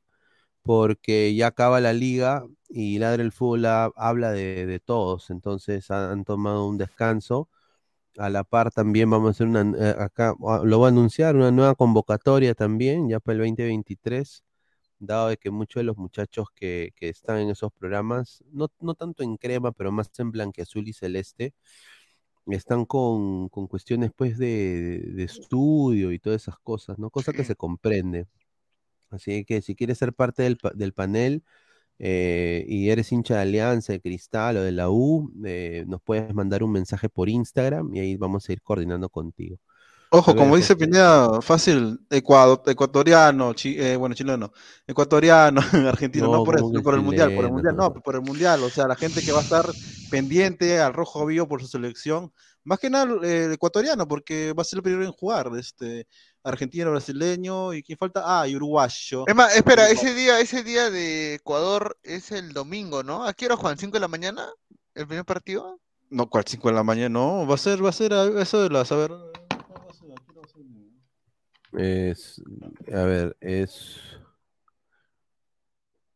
porque 0.63 1.35
ya 1.35 1.47
acaba 1.47 1.81
la 1.81 1.93
liga 1.93 2.45
y 2.69 2.99
Ladra 2.99 3.23
el 3.23 3.31
Fútbol 3.31 3.65
ha- 3.65 3.91
habla 3.95 4.31
de, 4.31 4.79
todos, 4.85 5.29
entonces 5.31 5.91
han, 5.91 6.11
han 6.11 6.25
tomado 6.25 6.67
un 6.67 6.77
descanso. 6.77 7.49
A 8.17 8.29
la 8.29 8.43
par 8.43 8.71
también 8.71 9.09
vamos 9.09 9.29
a 9.29 9.31
hacer 9.31 9.47
una, 9.47 9.61
eh, 9.77 9.95
acá 9.99 10.35
ah, 10.47 10.61
lo 10.65 10.77
voy 10.79 10.87
a 10.87 10.89
anunciar, 10.89 11.35
una 11.35 11.49
nueva 11.51 11.75
convocatoria 11.75 12.53
también, 12.53 13.07
ya 13.09 13.19
para 13.21 13.33
el 13.35 13.39
2023, 13.39 14.43
dado 14.99 15.29
de 15.29 15.37
que 15.37 15.49
muchos 15.51 15.79
de 15.81 15.85
los 15.85 15.97
muchachos 15.97 16.47
que, 16.55 16.91
que 16.95 17.07
están 17.09 17.37
en 17.39 17.49
esos 17.51 17.71
programas, 17.73 18.43
no, 18.51 18.67
no 18.81 18.95
tanto 18.95 19.23
en 19.23 19.37
crema, 19.37 19.71
pero 19.71 19.91
más 19.93 20.11
en 20.19 20.31
blanqueazul 20.31 20.87
y 20.89 20.93
celeste, 20.93 21.53
están 22.47 22.85
con, 22.85 23.49
con 23.49 23.67
cuestiones 23.67 24.11
pues 24.15 24.37
de, 24.37 24.99
de 25.13 25.23
estudio 25.23 26.11
y 26.11 26.19
todas 26.19 26.43
esas 26.43 26.59
cosas, 26.59 26.99
¿no? 26.99 27.09
Cosa 27.09 27.33
que 27.33 27.43
se 27.43 27.55
comprende. 27.55 28.27
Así 29.09 29.45
que 29.45 29.61
si 29.61 29.75
quieres 29.75 29.97
ser 29.97 30.13
parte 30.13 30.43
del, 30.43 30.57
del 30.75 30.93
panel 30.93 31.43
eh, 31.99 32.65
y 32.67 32.89
eres 32.89 33.11
hincha 33.11 33.35
de 33.35 33.41
Alianza, 33.41 33.93
de 33.93 34.01
Cristal 34.01 34.57
o 34.57 34.63
de 34.63 34.71
la 34.73 34.89
U, 34.89 35.31
eh, 35.45 35.85
nos 35.87 36.01
puedes 36.03 36.33
mandar 36.33 36.63
un 36.63 36.71
mensaje 36.71 37.09
por 37.09 37.29
Instagram 37.29 37.93
y 37.95 37.99
ahí 37.99 38.17
vamos 38.17 38.49
a 38.49 38.53
ir 38.53 38.61
coordinando 38.61 39.09
contigo. 39.09 39.57
Ojo, 40.13 40.35
como 40.35 40.57
dice. 40.57 40.75
Pineda, 40.75 41.41
fácil, 41.41 41.97
Ecuador, 42.09 42.61
ecuatoriano, 42.65 43.53
chi- 43.53 43.79
eh, 43.79 43.95
bueno, 43.95 44.13
chileno, 44.13 44.51
ecuatoriano, 44.85 45.61
argentino, 45.87 46.27
no, 46.27 46.31
No, 46.37 46.43
por 46.43 46.55
eso, 46.55 46.65
¿cómo 46.65 46.73
que 46.73 46.81
por 46.81 46.93
el 46.95 47.01
mundial, 47.01 47.31
por 47.33 47.45
el 47.45 47.51
mundial, 47.51 47.75
no, 47.77 47.93
por 47.93 48.15
el 48.15 48.21
mundial, 48.21 48.61
o 48.63 48.69
sea, 48.69 48.87
la 48.87 48.97
gente 48.97 49.23
que 49.23 49.31
va 49.31 49.39
a 49.39 49.43
estar 49.43 49.73
pendiente 50.09 50.81
al 50.81 50.93
rojo 50.93 51.25
vivo 51.25 51.47
por 51.47 51.61
su 51.61 51.67
selección, 51.67 52.33
más 52.65 52.79
que 52.79 52.89
nada 52.89 53.05
eh, 53.25 53.45
el 53.45 53.53
ecuatoriano, 53.53 54.05
porque 54.05 54.51
va 54.51 54.61
a 54.63 54.65
ser 54.65 54.77
el 54.79 54.83
primero 54.83 55.05
en 55.05 55.13
jugar, 55.13 55.49
este, 55.57 56.05
argentino, 56.43 56.91
brasileño, 56.91 57.73
y 57.73 57.81
quién 57.81 57.97
falta, 57.97 58.23
ah, 58.25 58.45
y 58.49 58.55
uruguayo. 58.57 59.25
Es 59.27 59.35
más, 59.35 59.55
espera, 59.55 59.89
ese 59.89 60.13
día, 60.13 60.41
ese 60.41 60.61
día 60.63 60.89
de 60.89 61.35
Ecuador 61.35 61.97
es 62.03 62.31
el 62.31 62.51
domingo, 62.51 63.01
¿no? 63.01 63.23
¿A 63.25 63.33
qué 63.33 63.45
hora 63.45 63.55
juegan? 63.55 63.77
¿5 63.77 63.93
de 63.93 64.01
la 64.01 64.09
mañana? 64.09 64.49
¿El 64.93 65.07
primer 65.07 65.23
partido? 65.23 65.79
No, 66.09 66.29
cual 66.29 66.43
5 66.45 66.67
de 66.67 66.75
la 66.75 66.83
mañana, 66.83 67.09
no, 67.09 67.47
va 67.47 67.55
a 67.55 67.57
ser, 67.57 67.83
va 67.83 67.89
a 67.89 67.93
ser 67.93 68.13
a- 68.13 68.41
eso 68.41 68.61
de 68.61 68.69
las, 68.69 68.91
a 68.91 68.95
ver, 68.97 69.11
Es, 71.73 72.41
a 72.93 73.03
ver, 73.03 73.37
es 73.39 73.99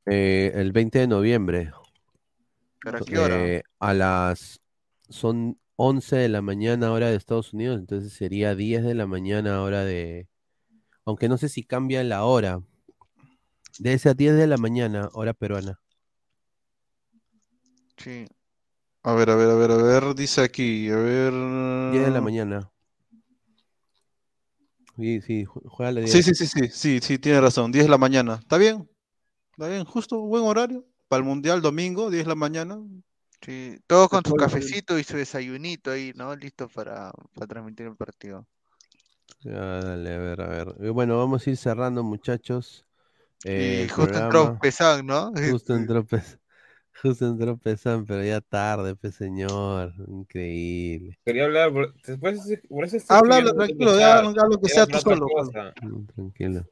eh, 0.06 0.52
el 0.56 0.72
20 0.72 1.00
de 1.00 1.08
noviembre. 1.08 1.72
¿Pero 2.82 2.98
a 2.98 3.02
qué 3.02 3.18
hora? 3.18 3.46
Eh, 3.46 3.64
a 3.80 3.94
las 3.94 4.62
son 5.10 5.58
11 5.78 6.16
de 6.16 6.30
la 6.30 6.42
mañana 6.42 6.92
hora 6.92 7.10
de 7.10 7.16
Estados 7.16 7.54
Unidos, 7.54 7.80
entonces 7.80 8.14
sería 8.14 8.56
10 8.56 8.84
de 8.84 8.96
la 8.96 9.08
mañana 9.08 9.62
hora 9.62 9.84
de... 9.84 10.28
Aunque 11.06 11.30
no 11.30 11.38
sé 11.38 11.50
si 11.50 11.64
cambia 11.64 12.04
la 12.04 12.24
hora. 12.24 12.62
Debe 13.80 13.98
ser 14.00 14.16
10 14.16 14.36
de 14.36 14.48
la 14.48 14.58
mañana 14.58 15.10
hora 15.14 15.34
peruana. 15.34 15.80
Sí. 17.98 18.26
A 19.04 19.14
ver, 19.14 19.30
a 19.30 19.36
ver, 19.36 19.50
a 19.50 19.56
ver, 19.56 19.72
a 19.72 19.78
ver, 19.78 20.16
dice 20.16 20.42
aquí, 20.42 20.90
a 20.90 20.96
ver. 20.96 21.32
10 21.92 22.06
de 22.06 22.12
la 22.12 22.22
mañana. 22.22 22.72
Sí, 24.96 25.22
sí, 25.22 25.46
ju- 25.46 25.62
juégale 25.70 26.02
10. 26.02 26.24
Sí, 26.24 26.24
sí, 26.24 26.36
sí, 26.36 26.48
sí, 26.48 26.70
sí, 26.72 27.00
sí, 27.02 27.20
tiene 27.20 27.42
razón, 27.42 27.72
10 27.72 27.86
de 27.86 27.90
la 27.92 27.98
mañana. 27.98 28.36
¿Está 28.36 28.58
bien? 28.58 28.88
¿Está 29.52 29.68
bien? 29.70 29.86
Justo, 29.86 30.22
buen 30.22 30.44
horario. 30.46 30.86
Para 31.08 31.20
el 31.22 31.26
Mundial, 31.26 31.62
domingo, 31.62 32.10
10 32.12 32.26
de 32.26 32.30
la 32.30 32.36
mañana. 32.36 32.80
Sí, 33.42 33.78
todos 33.88 34.10
con 34.10 34.24
su 34.26 34.36
cafecito 34.36 34.98
y 35.00 35.04
su 35.04 35.18
desayunito 35.18 35.92
ahí, 35.92 36.14
¿no? 36.16 36.36
Listo 36.36 36.68
para, 36.70 37.12
para 37.36 37.48
transmitir 37.48 37.88
el 37.88 37.96
partido. 37.96 38.48
Ya, 39.44 39.52
dale, 39.82 40.14
a 40.16 40.18
ver, 40.18 40.42
a 40.42 40.48
ver. 40.48 40.76
Eh, 40.82 40.90
Bueno, 40.90 41.18
vamos 41.18 41.46
a 41.46 41.50
ir 41.50 41.58
cerrando, 41.58 42.04
muchachos. 42.04 42.86
eh, 43.46 43.86
Y 43.86 43.90
justo 43.90 44.18
entró. 44.20 44.58
Pesán, 44.62 45.06
¿no? 45.06 45.32
Justo 45.44 45.76
entró 45.76 46.06
Pes- 46.08 46.40
Justo 47.06 47.28
entró 47.28 47.56
Pesan, 47.56 48.04
pero 48.04 48.24
ya 48.24 48.42
tarde, 48.42 48.96
pe 48.96 49.12
señor. 49.12 49.94
Increíble. 50.08 51.20
Quería 51.24 51.46
hablar, 51.46 51.72
por, 51.72 51.94
eso 52.34 52.98
Habla, 53.10 53.44
tranquilo, 53.54 54.00
ya, 54.00 54.24
lo 54.24 54.60
que 54.60 54.70
sea 54.70 54.88
tú 54.88 54.98
solo. 54.98 55.28
Pues. 55.28 55.50
Mm, 55.84 56.06
tranquilo. 56.08 56.66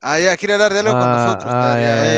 Ah, 0.00 0.18
ya, 0.18 0.34
quiere 0.38 0.54
hablar 0.54 0.72
de 0.72 0.78
algo 0.78 0.92
con 0.92 1.02
ah, 1.02 1.26
nosotros. 1.26 1.52
Ah, 1.52 1.74
ah, 1.74 1.80
ya, 1.80 2.04
ya, 2.04 2.14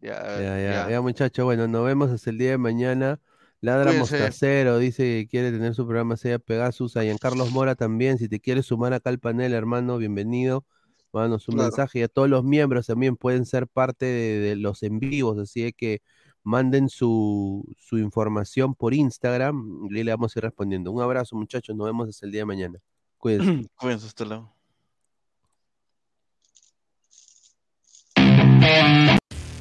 ya, 0.00 0.40
ya, 0.40 0.58
ya, 0.58 0.90
ya, 0.90 1.00
muchacho, 1.00 1.44
bueno, 1.44 1.68
nos 1.68 1.86
vemos 1.86 2.10
hasta 2.10 2.30
el 2.30 2.38
día 2.38 2.50
de 2.50 2.58
mañana. 2.58 3.20
Ladra 3.60 3.92
Mostacero 3.92 4.78
dice 4.78 5.04
que 5.04 5.28
quiere 5.28 5.52
tener 5.52 5.76
su 5.76 5.86
programa 5.86 6.16
Sea 6.16 6.40
Pegasus. 6.40 6.96
A 6.96 7.02
Carlos 7.20 7.52
Mora 7.52 7.76
también. 7.76 8.18
Si 8.18 8.28
te 8.28 8.40
quieres 8.40 8.66
sumar 8.66 8.92
acá 8.94 9.10
al 9.10 9.20
panel, 9.20 9.54
hermano, 9.54 9.96
bienvenido. 9.96 10.66
Mándanos 11.14 11.48
un 11.48 11.54
Claro. 11.54 11.70
mensaje. 11.70 12.00
Y 12.00 12.02
a 12.02 12.08
todos 12.08 12.28
los 12.28 12.44
miembros 12.44 12.86
también 12.86 13.16
pueden 13.16 13.46
ser 13.46 13.66
parte 13.68 14.04
de, 14.04 14.38
de 14.40 14.56
los 14.56 14.82
en 14.82 14.98
vivos. 14.98 15.38
Así 15.38 15.64
es 15.64 15.72
que 15.76 16.00
manden 16.42 16.88
su, 16.90 17.64
su 17.78 17.96
información 17.98 18.74
por 18.74 18.92
Instagram 18.92 19.86
y 19.90 20.02
le 20.02 20.10
vamos 20.10 20.36
a 20.36 20.38
ir 20.40 20.44
respondiendo. 20.44 20.92
Un 20.92 21.00
abrazo, 21.02 21.36
muchachos. 21.36 21.74
Nos 21.76 21.86
vemos 21.86 22.08
hasta 22.08 22.26
el 22.26 22.32
día 22.32 22.42
de 22.42 22.46
mañana. 22.46 22.78
Cuídense. 23.16 23.68
Cuídense, 23.76 24.06
hasta 24.08 24.24
luego. 24.26 24.52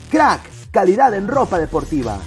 Crack, 0.09 0.41
calidad 0.71 1.13
en 1.13 1.27
ropa 1.27 1.59
deportiva. 1.59 2.19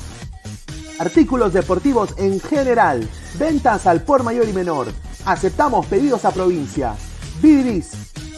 Artículos 0.99 1.53
deportivos 1.53 2.15
en 2.19 2.41
general. 2.41 3.09
Ventas 3.39 3.87
al 3.87 4.03
por 4.03 4.23
mayor 4.23 4.49
y 4.49 4.53
menor. 4.53 4.89
Aceptamos 5.25 5.87
pedidos 5.87 6.25
a 6.25 6.31
provincia. 6.33 6.97
Bidris, 7.43 8.13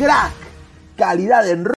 Crack, 0.00 0.32
calidad 0.96 1.46
en 1.50 1.66
ro- 1.66 1.74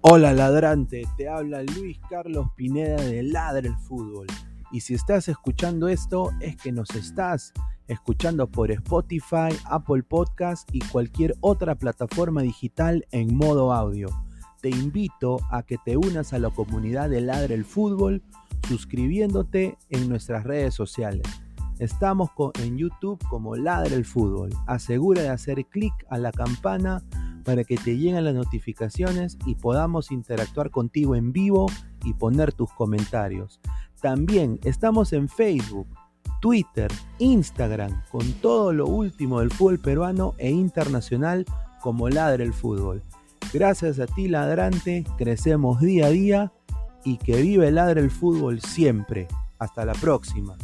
Hola 0.00 0.32
ladrante, 0.32 1.04
te 1.16 1.28
habla 1.28 1.62
Luis 1.62 2.00
Carlos 2.08 2.48
Pineda 2.56 2.96
de 2.96 3.22
Ladra 3.22 3.68
el 3.68 3.76
Fútbol. 3.76 4.26
Y 4.72 4.80
si 4.80 4.94
estás 4.94 5.28
escuchando 5.28 5.86
esto 5.86 6.32
es 6.40 6.56
que 6.56 6.72
nos 6.72 6.90
estás 6.96 7.52
escuchando 7.86 8.48
por 8.50 8.72
Spotify, 8.72 9.56
Apple 9.64 10.02
Podcast 10.02 10.68
y 10.72 10.80
cualquier 10.80 11.36
otra 11.40 11.76
plataforma 11.76 12.42
digital 12.42 13.06
en 13.12 13.36
modo 13.36 13.72
audio. 13.72 14.08
Te 14.60 14.70
invito 14.70 15.38
a 15.52 15.62
que 15.62 15.78
te 15.78 15.96
unas 15.96 16.32
a 16.32 16.40
la 16.40 16.50
comunidad 16.50 17.08
de 17.10 17.20
Ladra 17.20 17.54
el 17.54 17.64
Fútbol 17.64 18.24
suscribiéndote 18.68 19.78
en 19.88 20.08
nuestras 20.08 20.44
redes 20.44 20.74
sociales. 20.74 21.22
Estamos 21.78 22.28
en 22.62 22.76
YouTube 22.76 23.18
como 23.30 23.56
Ladra 23.56 23.94
el 23.94 24.04
Fútbol. 24.04 24.50
Asegura 24.66 25.22
de 25.22 25.30
hacer 25.30 25.64
clic 25.64 25.94
a 26.10 26.18
la 26.18 26.30
campana 26.30 27.02
para 27.44 27.64
que 27.64 27.76
te 27.76 27.96
lleguen 27.96 28.24
las 28.24 28.34
notificaciones 28.34 29.38
y 29.46 29.54
podamos 29.54 30.10
interactuar 30.10 30.70
contigo 30.70 31.16
en 31.16 31.32
vivo 31.32 31.66
y 32.04 32.12
poner 32.12 32.52
tus 32.52 32.70
comentarios. 32.72 33.60
También 34.02 34.60
estamos 34.64 35.14
en 35.14 35.28
Facebook, 35.28 35.86
Twitter, 36.40 36.92
Instagram, 37.18 38.02
con 38.10 38.30
todo 38.34 38.72
lo 38.72 38.86
último 38.86 39.40
del 39.40 39.50
fútbol 39.50 39.78
peruano 39.78 40.34
e 40.36 40.50
internacional 40.50 41.46
como 41.80 42.08
Ladra 42.08 42.44
el 42.44 42.52
Fútbol. 42.52 43.02
Gracias 43.52 43.98
a 43.98 44.06
ti, 44.06 44.28
ladrante, 44.28 45.04
crecemos 45.18 45.80
día 45.80 46.06
a 46.06 46.10
día 46.10 46.52
y 47.04 47.18
que 47.18 47.40
vive 47.40 47.70
Ladra 47.70 48.00
el 48.00 48.10
Fútbol 48.10 48.60
siempre. 48.60 49.28
Hasta 49.58 49.84
la 49.84 49.92
próxima. 49.92 50.56